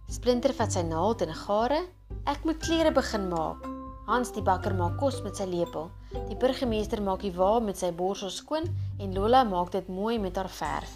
Splinter 0.10 0.54
vat 0.54 0.72
sy 0.72 0.82
naald 0.82 1.22
en 1.22 1.34
gare 1.34 1.86
Ek 2.26 2.44
moet 2.46 2.58
klere 2.58 2.92
begin 2.92 3.30
maak. 3.30 3.71
Hans 4.12 4.34
die 4.36 4.42
bakker 4.44 4.74
maak 4.76 4.98
kos 5.00 5.22
met 5.24 5.38
sy 5.40 5.46
lepel. 5.48 5.86
Die 6.28 6.36
burgemeester 6.36 7.00
maak 7.00 7.22
die 7.24 7.32
wa 7.32 7.62
met 7.64 7.78
sy 7.80 7.94
borsel 7.96 8.34
skoon 8.36 8.66
en 9.00 9.14
Lola 9.16 9.46
maak 9.48 9.72
dit 9.72 9.88
mooi 9.88 10.18
met 10.20 10.36
haar 10.36 10.50
verf. 10.52 10.92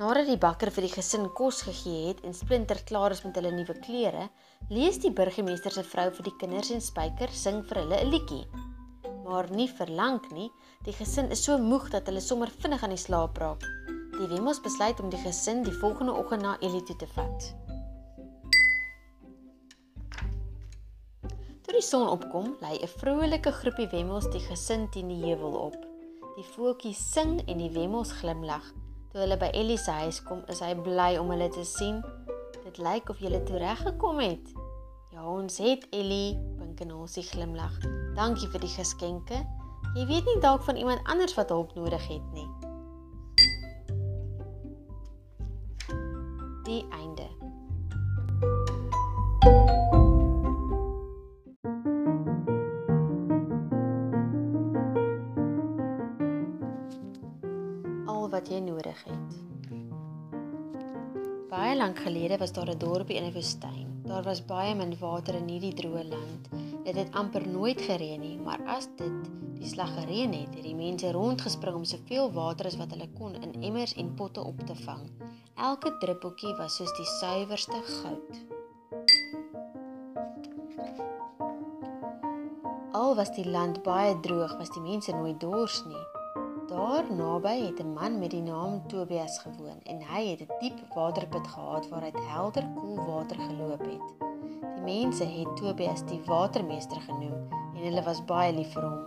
Nadat 0.00 0.26
die 0.26 0.40
bakker 0.42 0.72
vir 0.74 0.88
die 0.88 0.90
gesin 0.90 1.28
kos 1.38 1.60
gegee 1.68 2.08
het 2.08 2.24
en 2.26 2.34
Splinter 2.34 2.82
klaar 2.90 3.14
is 3.14 3.22
met 3.22 3.38
hulle 3.38 3.54
nuwe 3.54 3.78
klere, 3.86 4.26
lees 4.66 4.98
die 4.98 5.14
burgemeester 5.14 5.78
se 5.78 5.86
vrou 5.92 6.08
vir 6.18 6.26
die 6.26 6.36
kinders 6.42 6.74
en 6.74 6.82
Spyker 6.82 7.30
sing 7.30 7.62
vir 7.70 7.84
hulle 7.84 8.02
'n 8.02 8.10
liedjie. 8.16 8.42
Maar 9.22 9.46
nie 9.54 9.70
vir 9.78 9.94
lank 10.02 10.30
nie, 10.34 10.50
die 10.82 10.98
gesin 10.98 11.30
is 11.30 11.44
so 11.44 11.56
moeg 11.56 11.90
dat 11.94 12.10
hulle 12.10 12.20
sommer 12.20 12.50
vinnig 12.50 12.82
aan 12.82 12.96
die 12.98 13.04
slaap 13.06 13.38
raak. 13.38 13.62
Die 14.18 14.26
Wemmels 14.26 14.58
besluit 14.58 14.98
om 14.98 15.10
die 15.10 15.22
gesin 15.22 15.62
die 15.62 15.78
volgende 15.84 16.18
oggend 16.18 16.42
na 16.42 16.58
Elie 16.58 16.82
toe 16.82 16.96
te 16.96 17.06
vat. 17.14 17.69
Toe 21.70 21.78
die 21.78 21.86
son 21.86 22.08
opkom, 22.10 22.46
lê 22.58 22.82
'n 22.82 22.88
vrolike 22.98 23.50
groepie 23.54 23.86
wemmels 23.92 24.26
die 24.34 24.42
gesin 24.42 24.88
teen 24.90 25.06
die 25.06 25.22
heuwel 25.22 25.52
op. 25.54 25.76
Die 26.34 26.42
voeltjies 26.42 26.98
sing 27.12 27.36
en 27.46 27.58
die 27.62 27.70
wemmels 27.70 28.10
glimlag. 28.12 28.64
Toe 29.12 29.20
hulle 29.20 29.36
by 29.38 29.50
Ellie 29.54 29.78
se 29.78 29.90
huis 29.90 30.18
kom, 30.22 30.42
is 30.48 30.58
hy 30.58 30.74
bly 30.74 31.14
om 31.18 31.30
hulle 31.30 31.48
te 31.48 31.62
sien. 31.64 32.02
Dit 32.64 32.78
lyk 32.82 33.08
of 33.14 33.22
julle 33.22 33.42
toe 33.46 33.62
reg 33.62 33.78
gekom 33.86 34.18
het. 34.18 34.50
Ja, 35.12 35.22
ons 35.22 35.58
het 35.58 35.86
Ellie, 35.90 36.34
Pink 36.58 36.80
en 36.80 36.90
Ossie 36.92 37.22
glimlag. 37.22 37.78
Dankie 38.16 38.48
vir 38.48 38.60
die 38.66 38.74
geskenke. 38.74 39.38
Jy 39.94 40.06
weet 40.06 40.26
nie 40.26 40.40
dalk 40.40 40.66
van 40.66 40.76
iemand 40.76 41.06
anders 41.06 41.34
wat 41.38 41.54
hulp 41.54 41.74
nodig 41.74 42.02
het 42.08 42.32
nie. 42.34 42.48
Die 46.66 46.82
einde. 46.90 47.39
Wat 58.40 58.48
jy 58.48 58.60
nodig 58.64 59.00
het. 59.04 59.38
Baie 61.50 61.74
lank 61.76 61.98
gelede 62.00 62.38
was 62.40 62.52
daar 62.56 62.70
'n 62.72 62.78
dorpie 62.78 63.16
in 63.16 63.24
'n 63.24 63.32
woestyn. 63.32 63.88
Daar 64.04 64.22
was 64.22 64.44
baie 64.44 64.74
min 64.74 64.98
water 64.98 65.34
in 65.34 65.48
hierdie 65.48 65.74
droë 65.74 66.04
land. 66.08 66.48
Dit 66.84 66.96
het 66.96 67.12
amper 67.12 67.48
nooit 67.48 67.80
gereën 67.80 68.20
nie, 68.20 68.38
maar 68.38 68.60
as 68.66 68.88
dit 68.96 69.12
die 69.58 69.68
slag 69.68 69.92
gereën 69.94 70.32
het, 70.32 70.54
het 70.54 70.62
die 70.62 70.74
mense 70.74 71.12
rondgespring 71.12 71.76
om 71.76 71.84
soveel 71.84 72.32
water 72.32 72.66
as 72.66 72.76
wat 72.76 72.90
hulle 72.90 73.08
kon 73.18 73.34
in 73.34 73.62
emmers 73.62 73.94
en 73.94 74.14
potte 74.14 74.40
op 74.44 74.58
te 74.66 74.74
vang. 74.74 75.10
Elke 75.54 75.96
druppeltjie 75.98 76.54
was 76.56 76.76
soos 76.76 76.96
die 76.96 77.10
suiwerste 77.20 77.82
goud. 77.82 78.40
Al 82.92 83.14
was 83.14 83.34
die 83.34 83.48
land 83.48 83.82
baie 83.82 84.20
droog, 84.20 84.56
was 84.56 84.70
die 84.70 84.82
mense 84.82 85.12
nooit 85.12 85.40
dors 85.40 85.84
nie. 85.84 86.09
Daar 86.80 87.12
naby 87.12 87.56
het 87.66 87.80
'n 87.82 87.92
man 87.92 88.18
met 88.18 88.30
die 88.30 88.42
naam 88.42 88.86
Tobias 88.86 89.38
gewoon 89.38 89.80
en 89.82 89.98
hy 90.02 90.22
het 90.26 90.40
'n 90.40 90.52
diep 90.60 90.78
waterput 90.94 91.46
gehad 91.46 91.88
waaruit 91.88 92.18
helder 92.18 92.66
koel 92.74 92.96
water 93.04 93.36
geloop 93.36 93.80
het. 93.80 94.06
Die 94.74 94.84
mense 94.84 95.24
het 95.24 95.56
Tobias 95.56 96.02
die 96.06 96.22
watermeester 96.24 97.00
genoem 97.00 97.48
en 97.74 97.82
hulle 97.82 98.02
was 98.02 98.24
baie 98.24 98.52
lief 98.52 98.72
vir 98.72 98.82
hom. 98.82 99.00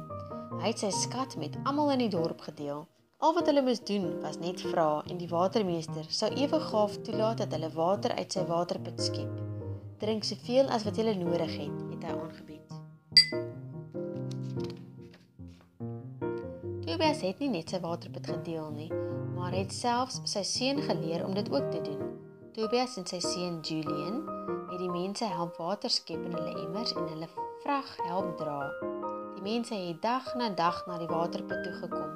Hy 0.62 0.68
het 0.68 0.80
sy 0.80 0.90
skat 0.90 1.36
met 1.38 1.58
almal 1.64 1.92
in 1.92 1.98
die 1.98 2.10
dorp 2.20 2.42
gedeel. 2.42 2.88
Al 3.18 3.34
wat 3.34 3.46
hulle 3.46 3.62
moes 3.62 3.84
doen 3.84 4.22
was 4.22 4.40
net 4.40 4.62
vra 4.62 5.04
en 5.08 5.18
die 5.18 5.30
watermeester 5.30 6.06
sou 6.08 6.32
ewe 6.34 6.60
gaaf 6.60 6.98
toelaat 6.98 7.38
dat 7.38 7.52
hulle 7.52 7.70
water 7.70 8.12
uit 8.16 8.32
sy 8.32 8.46
waterput 8.46 9.02
skep. 9.02 9.42
Drink 9.98 10.24
soveel 10.24 10.68
as 10.70 10.84
wat 10.84 10.96
jy 10.96 11.14
nodig 11.14 11.58
het, 11.58 11.82
het 11.90 12.04
hy 12.04 12.20
aangebied. 12.20 12.53
Tobias 16.94 17.24
het 17.26 17.40
nie 17.42 17.48
net 17.50 17.72
sy 17.74 17.80
waterput 17.82 18.28
gedeel 18.30 18.68
nie, 18.70 18.88
maar 19.34 19.56
het 19.58 19.72
selfs 19.74 20.20
sy 20.30 20.44
seun 20.46 20.78
geleer 20.86 21.24
om 21.26 21.32
dit 21.34 21.48
ook 21.50 21.72
te 21.74 21.80
doen. 21.82 22.12
Tobias 22.54 23.00
en 23.02 23.08
sy 23.10 23.18
seun 23.24 23.56
Julian 23.66 24.20
het 24.70 24.78
die 24.78 24.92
mense 24.94 25.26
help 25.26 25.58
water 25.58 25.90
skep 25.90 26.22
in 26.22 26.38
hulle 26.38 26.54
emmers 26.68 26.94
en 26.94 27.10
hulle 27.10 27.32
vrag 27.64 27.90
help 28.06 28.38
dra. 28.44 28.60
Die 29.40 29.42
mense 29.42 29.74
het 29.74 30.06
dag 30.06 30.30
na 30.38 30.52
dag 30.54 30.84
na 30.86 31.00
die 31.02 31.10
waterput 31.10 31.66
toe 31.66 31.74
gekom. 31.80 32.14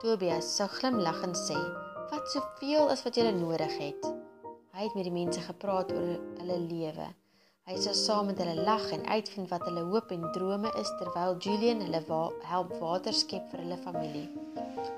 Tobias 0.00 0.54
sou 0.56 0.70
glimlag 0.78 1.20
en 1.28 1.36
sê: 1.36 1.60
"Wat 2.08 2.32
soveel 2.32 2.88
as 2.88 3.04
wat 3.04 3.20
jy 3.20 3.28
nodig 3.36 3.76
het." 3.76 4.12
Hy 4.72 4.88
het 4.88 4.96
met 4.96 5.04
die 5.04 5.16
mense 5.20 5.44
gepraat 5.52 5.92
oor 5.92 6.16
hulle 6.40 6.58
lewe. 6.64 7.12
Hy 7.68 7.76
sou 7.76 7.92
saam 7.92 8.30
met 8.30 8.38
hulle 8.40 8.62
lag 8.64 8.84
en 8.96 9.02
uitvind 9.12 9.50
wat 9.52 9.66
hulle 9.68 9.82
hoop 9.90 10.12
en 10.14 10.22
drome 10.32 10.70
is 10.80 10.88
terwyl 10.96 11.34
Julian 11.44 11.82
hulle 11.84 11.98
wa 12.06 12.20
help 12.48 12.70
water 12.80 13.12
skep 13.12 13.50
vir 13.52 13.60
hulle 13.60 13.76
familie. 13.82 14.30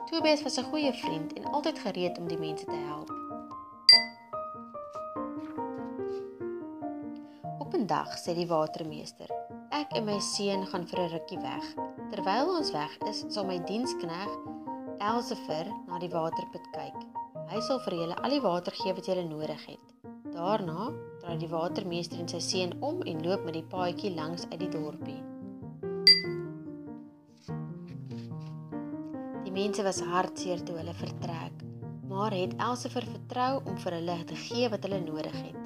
Tobias 0.07 0.45
was 0.47 0.59
'n 0.63 0.69
goeie 0.71 0.93
vriend 1.01 1.33
en 1.33 1.49
altyd 1.51 1.79
gereed 1.87 2.19
om 2.19 2.29
die 2.29 2.39
mense 2.39 2.65
te 2.65 2.79
help. 2.91 3.11
Op 7.59 7.75
'n 7.75 7.87
dag 7.87 8.15
sê 8.23 8.39
die 8.39 8.47
watermeester: 8.47 9.31
"Ek 9.71 9.91
en 9.93 10.05
my 10.05 10.21
seun 10.21 10.67
gaan 10.67 10.87
vir 10.87 11.01
'n 11.01 11.11
rukkie 11.11 11.43
weg. 11.43 11.75
Terwyl 12.11 12.57
ons 12.57 12.71
weg 12.71 12.99
is, 12.99 13.25
sal 13.29 13.45
my 13.45 13.59
dienskneg 13.59 14.31
Elsevier 14.99 15.67
na 15.89 15.99
die 15.99 16.15
waterput 16.15 16.67
kyk. 16.71 16.99
Hy 17.49 17.61
sal 17.61 17.81
vir 17.81 17.95
julle 17.95 18.17
al 18.23 18.31
die 18.31 18.41
water 18.41 18.73
gee 18.73 18.95
wat 18.95 19.07
julle 19.07 19.25
nodig 19.25 19.67
het." 19.67 19.87
Daarna 20.31 21.10
draai 21.31 21.47
die 21.47 21.55
watermeester 21.55 22.19
en 22.19 22.27
sy 22.27 22.41
seun 22.43 22.73
om 22.83 23.05
en 23.07 23.21
loop 23.23 23.45
met 23.47 23.55
die 23.55 23.67
paadjie 23.71 24.11
langs 24.17 24.49
uit 24.51 24.59
die 24.65 24.71
dorpie. 24.73 25.21
Die 29.45 29.53
mense 29.55 29.85
was 29.87 30.01
hartseer 30.03 30.59
toe 30.67 30.75
hulle 30.81 30.95
vertrek, 30.99 31.63
maar 32.11 32.35
het 32.35 32.57
Elsevier 32.59 33.07
vertrou 33.07 33.61
om 33.63 33.79
vir 33.79 33.97
hulle 34.01 34.17
te 34.27 34.39
gee 34.43 34.71
wat 34.73 34.83
hulle 34.89 34.99
nodig 35.05 35.37
het. 35.39 35.59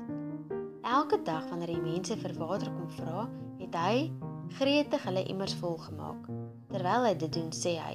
Elke 0.84 1.22
dag 1.24 1.46
wanneer 1.48 1.72
die 1.72 1.80
mense 1.80 2.16
vir 2.20 2.34
water 2.36 2.68
kom 2.68 2.90
vra, 2.98 3.24
het 3.62 3.78
hy 3.80 4.10
gretig 4.58 5.06
hulle 5.08 5.22
immers 5.32 5.54
vol 5.62 5.78
gemaak. 5.86 6.28
Terwyl 6.74 7.08
hy 7.08 7.14
dit 7.22 7.32
doen, 7.38 7.48
sê 7.56 7.78
hy: 7.80 7.94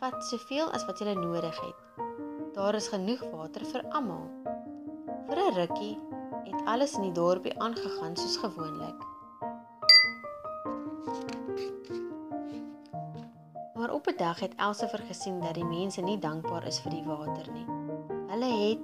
"Vat 0.00 0.16
soveel 0.30 0.72
as 0.72 0.88
wat 0.88 1.04
jy 1.04 1.12
nodig 1.20 1.60
het. 1.66 2.08
Daar 2.56 2.74
is 2.74 2.88
genoeg 2.88 3.20
water 3.34 3.66
vir 3.74 3.84
almal." 3.92 4.24
Vir 5.28 5.38
'n 5.38 5.54
rukkie 5.54 5.98
het 6.44 6.64
alles 6.64 6.94
in 6.96 7.02
die 7.02 7.12
dorpie 7.12 7.58
aangegaan 7.60 8.16
soos 8.16 8.36
gewoonlik. 8.36 9.06
Maar 13.74 13.92
op 13.92 14.06
'n 14.06 14.16
dag 14.16 14.40
het 14.40 14.54
Elsa 14.56 14.88
vergesien 14.88 15.40
dat 15.40 15.54
die 15.54 15.64
mense 15.64 16.00
nie 16.00 16.18
dankbaar 16.18 16.66
is 16.66 16.80
vir 16.80 16.90
die 16.90 17.04
water 17.04 17.52
nie. 17.52 17.66
Hulle 18.28 18.50
het 18.68 18.78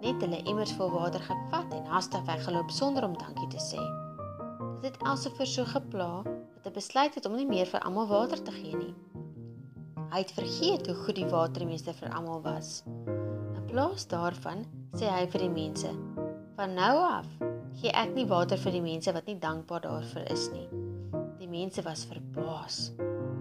net 0.00 0.20
hulle 0.20 0.42
emmers 0.42 0.72
vol 0.72 0.90
water 0.90 1.20
gevat 1.20 1.72
en 1.72 1.84
haastig 1.84 2.24
weggeloop 2.24 2.70
sonder 2.70 3.04
om 3.04 3.18
dankie 3.18 3.48
te 3.48 3.62
sê. 3.62 3.82
Dit 4.80 4.92
het 4.92 5.02
Elsa 5.02 5.30
vir 5.30 5.46
so 5.46 5.64
gepla 5.64 6.22
dat 6.54 6.64
hy 6.64 6.70
besluit 6.70 7.14
het 7.14 7.26
om 7.26 7.34
nie 7.34 7.46
meer 7.46 7.66
vir 7.66 7.80
almal 7.80 8.06
water 8.06 8.42
te 8.42 8.50
gee 8.50 8.76
nie. 8.76 8.94
Hy 10.12 10.18
het 10.18 10.32
vergeet 10.36 10.86
hoe 10.86 10.94
goed 10.94 11.14
die 11.14 11.28
watermeester 11.30 11.94
vir 11.94 12.12
almal 12.12 12.42
was. 12.42 12.82
In 13.56 13.64
plaas 13.66 14.06
daarvan 14.06 14.66
sê 14.92 15.08
hy 15.08 15.26
vir 15.32 15.40
die 15.40 15.54
mense: 15.54 15.94
"Van 16.56 16.74
nou 16.74 16.96
af 17.08 17.26
gee 17.80 17.90
ek 17.90 18.14
nie 18.14 18.26
water 18.26 18.58
vir 18.58 18.72
die 18.72 18.82
mense 18.84 19.12
wat 19.12 19.26
nie 19.26 19.38
dankbaar 19.38 19.80
daarvoor 19.80 20.30
is 20.30 20.50
nie." 20.52 20.68
Die 21.38 21.48
mense 21.48 21.82
was 21.82 22.04
verbaas. 22.04 22.92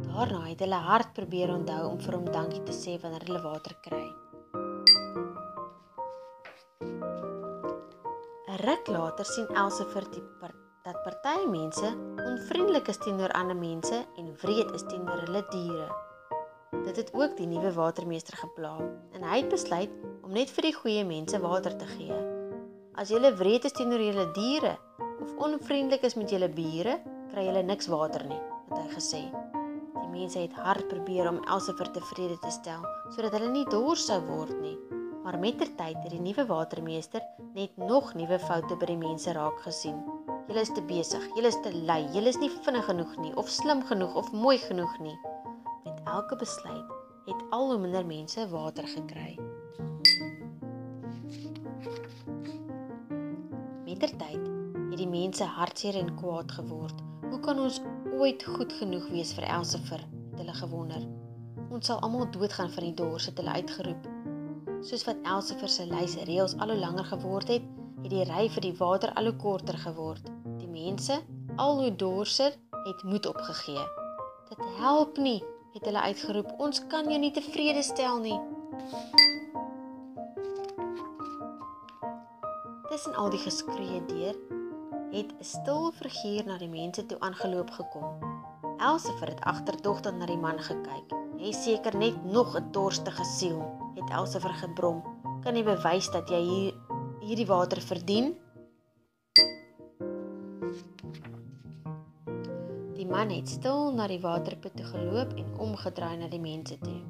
Daarna 0.07 0.41
het 0.47 0.59
hulle 0.59 0.75
hard 0.75 1.13
probeer 1.13 1.53
onthou 1.53 1.91
om 1.91 1.99
vir 1.99 2.15
hom 2.15 2.25
dankie 2.31 2.63
te 2.63 2.73
sê 2.75 2.97
wanneer 3.01 3.23
hulle 3.27 3.41
water 3.41 3.75
kry. 3.85 4.07
'n 8.51 8.57
Ruk 8.65 8.87
later 8.87 9.25
sien 9.25 9.47
Else 9.55 9.85
vir 9.93 10.07
die 10.11 10.23
part, 10.39 10.57
dat 10.83 11.03
party 11.03 11.45
mense 11.47 11.93
onvriendelik 12.25 12.87
is 12.87 12.97
teenoor 12.97 13.31
ander 13.31 13.55
mense 13.55 14.05
en 14.17 14.35
wreed 14.41 14.71
is 14.75 14.83
teenoor 14.89 15.23
hulle 15.27 15.45
diere. 15.51 15.87
Dit 16.83 16.95
het 16.95 17.13
ook 17.13 17.37
die 17.37 17.47
nuwe 17.47 17.73
watermeester 17.73 18.37
gepla 18.37 18.77
en 19.13 19.23
hy 19.23 19.41
het 19.43 19.49
besluit 19.49 19.89
om 20.23 20.31
net 20.31 20.49
vir 20.49 20.71
die 20.71 20.75
goeie 20.75 21.05
mense 21.05 21.39
water 21.39 21.77
te 21.77 21.85
gee. 21.95 22.30
As 22.99 23.07
jy 23.07 23.19
wreed 23.23 23.63
is 23.63 23.71
teenoor 23.71 24.01
julle 24.03 24.25
diere 24.35 24.73
of 25.23 25.29
onvriendelik 25.45 26.03
is 26.03 26.17
met 26.19 26.31
julle 26.33 26.49
bure, 26.51 26.97
kry 27.31 27.45
julle 27.45 27.61
niks 27.63 27.87
water 27.87 28.25
nie, 28.27 28.39
het 28.67 28.79
hy 28.81 28.87
gesê. 28.91 29.21
Die 29.95 30.09
mense 30.11 30.41
het 30.41 30.57
hard 30.59 30.89
probeer 30.91 31.29
om 31.29 31.39
Elsifer 31.47 31.87
tevrede 31.95 32.35
te 32.43 32.51
stel 32.51 32.83
sodat 33.15 33.37
hulle 33.37 33.47
nie 33.53 33.63
dors 33.71 34.03
sou 34.09 34.19
word 34.27 34.57
nie. 34.59 34.75
Maar 35.23 35.39
mettertyd 35.39 36.01
het 36.03 36.11
die 36.11 36.19
nuwe 36.19 36.43
watermeester 36.49 37.23
net 37.55 37.79
nog 37.79 38.11
nuwe 38.19 38.41
foute 38.43 38.75
by 38.75 38.91
die 38.91 38.99
mense 38.99 39.31
raak 39.39 39.63
gesien. 39.63 40.01
Julle 40.49 40.65
is 40.65 40.73
te 40.75 40.83
besig, 40.83 41.23
julle 41.37 41.47
is 41.53 41.61
te 41.63 41.71
lui, 41.71 42.01
julle 42.11 42.33
is 42.33 42.41
nie 42.43 42.51
vinnig 42.65 42.89
genoeg 42.89 43.15
nie 43.23 43.31
of 43.39 43.47
slim 43.47 43.85
genoeg 43.87 44.19
of 44.19 44.33
mooi 44.35 44.57
genoeg 44.67 44.99
nie. 44.99 45.15
Met 45.87 46.03
elke 46.11 46.35
besluit 46.43 46.91
het 47.29 47.47
al 47.55 47.71
hoe 47.71 47.79
minder 47.79 48.03
mense 48.03 48.49
water 48.51 48.89
gekry. 48.97 49.37
Mettertyd 54.01 54.45
het 54.89 54.97
die 54.97 55.09
mense 55.09 55.45
hartseer 55.45 55.97
en 55.99 56.07
kwaad 56.17 56.49
geword 56.57 57.01
Hoe 57.29 57.37
kan 57.45 57.59
ons 57.61 57.75
ooit 58.17 58.43
goed 58.53 58.71
genoeg 58.73 59.03
wees 59.13 59.33
vir 59.37 59.45
Elsifer? 59.45 60.01
het 60.31 60.39
hulle 60.41 60.55
gewonder. 60.57 61.03
Ons 61.69 61.91
sal 61.91 62.01
almal 62.01 62.25
doodgaan 62.33 62.73
van 62.73 62.87
die 62.87 62.95
dors 62.97 63.27
het 63.29 63.37
hulle 63.37 63.53
uitgeroep. 63.59 64.07
Soos 64.89 65.05
wat 65.05 65.21
Elsifer 65.35 65.69
se 65.69 65.85
lys 65.85 66.17
reëls 66.31 66.57
al 66.57 66.73
hoe 66.73 66.79
langer 66.81 67.05
geword 67.11 67.53
het, 67.53 67.69
het 68.01 68.09
die 68.15 68.25
ry 68.31 68.47
vir 68.55 68.65
die 68.65 68.73
water 68.81 69.13
al 69.21 69.29
hoe 69.29 69.37
korter 69.45 69.77
geword. 69.85 70.33
Die 70.63 70.71
mense, 70.71 71.19
al 71.61 71.83
hoe 71.83 71.93
dorser, 72.05 72.57
het 72.87 73.05
moed 73.05 73.29
opgegee. 73.29 73.85
Dit 74.49 74.65
help 74.81 75.21
nie, 75.21 75.43
het 75.75 75.85
hulle 75.85 76.07
uitgeroep. 76.09 76.57
Ons 76.57 76.81
kan 76.89 77.05
jou 77.05 77.21
nie 77.21 77.35
tevrede 77.37 77.85
stel 77.85 78.17
nie. 78.25 78.39
Tussen 82.91 83.15
al 83.15 83.29
die 83.31 83.39
geskree 83.39 84.01
deur 84.05 84.35
het 85.11 85.29
'n 85.39 85.43
stil 85.43 85.91
figuur 85.95 86.43
na 86.45 86.57
die 86.57 86.67
mense 86.69 87.05
toe 87.05 87.19
aangeloop 87.19 87.69
gekom. 87.71 88.03
Elsifer 88.77 89.27
het 89.27 89.39
agterdogtig 89.39 90.13
na 90.17 90.25
die 90.25 90.37
man 90.37 90.59
gekyk. 90.59 91.13
"Jy 91.37 91.51
seker 91.51 91.97
net 91.97 92.25
nog 92.25 92.57
'n 92.57 92.71
dorstige 92.71 93.23
siel," 93.23 93.63
het 93.95 94.09
Elsifer 94.09 94.53
gebrom. 94.53 95.03
"Kan 95.43 95.55
jy 95.55 95.63
bewys 95.63 96.11
dat 96.11 96.29
jy 96.29 96.41
hier 96.41 96.73
hierdie 97.21 97.47
water 97.47 97.81
verdien?" 97.81 98.35
Die 102.93 103.07
man 103.07 103.29
het 103.29 103.49
stil 103.49 103.91
na 103.93 104.07
die 104.07 104.21
waterput 104.21 104.75
toe 104.75 104.85
geloop 104.85 105.33
en 105.33 105.59
omgedraai 105.59 106.17
na 106.17 106.27
die 106.27 106.39
mense 106.39 106.77
toe. 106.79 107.01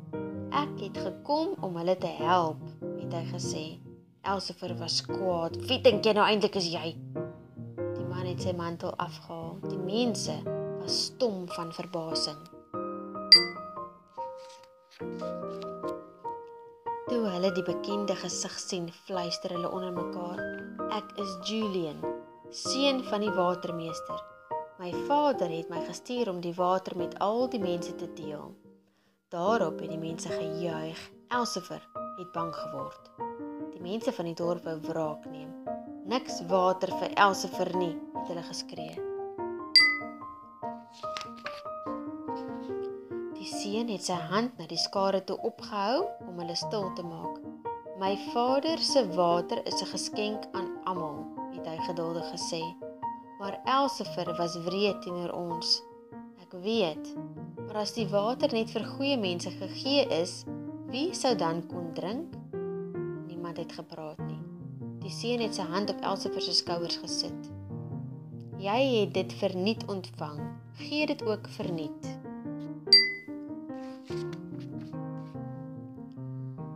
"Ek 0.51 0.79
het 0.79 0.97
gekom 0.97 1.47
om 1.61 1.75
hulle 1.75 1.97
te 1.97 2.07
help," 2.07 2.61
het 2.99 3.13
hy 3.13 3.25
gesê. 3.25 3.80
Elsifer 4.22 4.77
was 4.77 5.02
kwaad. 5.06 5.56
"Wie 5.68 5.81
dink 5.81 6.06
jy 6.06 6.14
nou 6.14 6.26
eintlik 6.26 6.56
is 6.56 6.72
jy?" 6.72 6.95
het 8.31 8.45
sy 8.45 8.53
mantel 8.56 8.93
afgehaal. 8.95 9.57
Die 9.68 9.80
mense 9.80 10.34
was 10.80 10.98
stom 11.10 11.43
van 11.52 11.72
verbasing. 11.76 12.39
Toe 17.11 17.22
hulle 17.27 17.52
die 17.52 17.65
bekende 17.68 18.15
gesig 18.15 18.56
sien, 18.60 18.88
fluister 19.06 19.52
hulle 19.56 19.72
onder 19.72 19.91
mekaar: 19.91 20.39
"Ek 20.95 21.11
is 21.19 21.35
Julian, 21.49 21.99
seun 22.49 23.03
van 23.03 23.22
die 23.22 23.35
watermeester. 23.35 24.23
My 24.80 24.93
vader 25.07 25.49
het 25.49 25.69
my 25.69 25.84
gestuur 25.85 26.30
om 26.30 26.41
die 26.41 26.56
water 26.56 26.98
met 26.98 27.19
al 27.19 27.49
die 27.49 27.60
mense 27.60 27.95
te 27.95 28.07
deel." 28.14 28.56
Daarop 29.30 29.80
het 29.80 29.89
die 29.89 29.99
mense 29.99 30.30
gejuig. 30.30 31.11
Elsifer 31.27 31.81
het 32.18 32.31
bang 32.31 32.56
geword. 32.56 33.11
Die 33.81 33.89
mense 33.89 34.11
van 34.13 34.27
die 34.29 34.35
dorp 34.37 34.67
wou 34.67 34.75
wraak 34.85 35.23
neem. 35.33 35.49
Niks 36.05 36.35
water 36.45 36.91
vir 36.99 37.15
Elsifer 37.17 37.69
nie, 37.73 37.95
het 38.13 38.27
hulle 38.29 38.41
geskree. 38.45 38.91
Die 43.39 43.47
seun 43.49 43.89
het 43.89 44.05
sy 44.05 44.19
hand 44.29 44.59
na 44.61 44.67
die 44.69 44.77
skare 44.77 45.23
toe 45.25 45.39
opgehou 45.49 46.03
om 46.27 46.37
hulle 46.43 46.57
stil 46.59 46.91
te 46.93 47.05
maak. 47.07 47.39
My 47.97 48.11
vader 48.35 48.77
se 48.85 49.01
water 49.15 49.63
is 49.65 49.81
'n 49.81 49.89
geskenk 49.95 50.45
aan 50.53 50.69
almal, 50.85 51.25
het 51.55 51.65
hy 51.65 51.77
geduldig 51.89 52.27
gesê. 52.35 52.61
Maar 53.39 53.57
Elsifer 53.65 54.29
was 54.37 54.59
wreed 54.67 55.01
teenoor 55.01 55.33
ons. 55.33 55.81
Ek 56.41 56.53
weet, 56.53 57.15
maar 57.65 57.81
as 57.81 57.93
die 57.97 58.07
water 58.07 58.53
net 58.53 58.69
vir 58.69 58.85
goeie 58.85 59.17
mense 59.17 59.49
gegee 59.49 60.05
is, 60.21 60.45
wie 60.93 61.15
sou 61.15 61.35
dan 61.35 61.65
kon 61.67 61.93
drink? 61.93 62.40
Niemand 63.51 63.69
het 63.69 63.79
gepraat 63.85 64.17
nie. 64.17 64.43
Die 65.03 65.11
seun 65.11 65.41
het 65.43 65.57
sy 65.57 65.63
hand 65.67 65.89
op 65.91 66.03
Elsifer 66.07 66.43
se 66.45 66.53
skouers 66.55 66.95
gesit. 67.01 67.47
Jy 68.63 68.77
het 68.93 69.11
dit 69.17 69.33
verniet 69.41 69.81
ontvang. 69.91 70.37
Gee 70.79 71.07
dit 71.09 71.23
ook 71.27 71.49
verniet. 71.57 72.07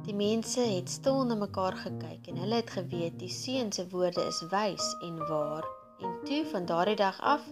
Die 0.04 0.18
mense 0.20 0.68
het 0.68 0.92
stil 0.92 1.24
na 1.30 1.40
mekaar 1.46 1.80
gekyk 1.86 2.28
en 2.34 2.44
hulle 2.44 2.60
het 2.60 2.76
geweet 2.76 3.16
die 3.24 3.32
seun 3.32 3.72
se 3.72 3.88
woorde 3.96 4.28
is 4.28 4.44
wys 4.52 4.92
en 5.08 5.16
waar. 5.32 5.64
En 6.04 6.20
toe 6.28 6.44
van 6.52 6.68
daardie 6.68 7.00
dag 7.00 7.22
af 7.22 7.48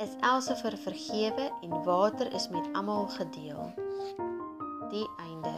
is 0.00 0.16
Elsifer 0.32 0.78
vergewe 0.78 1.52
en 1.60 1.82
water 1.84 2.32
is 2.32 2.48
met 2.48 2.72
almal 2.72 3.04
gedeel. 3.20 3.68
Die 4.96 5.08
einde 5.28 5.56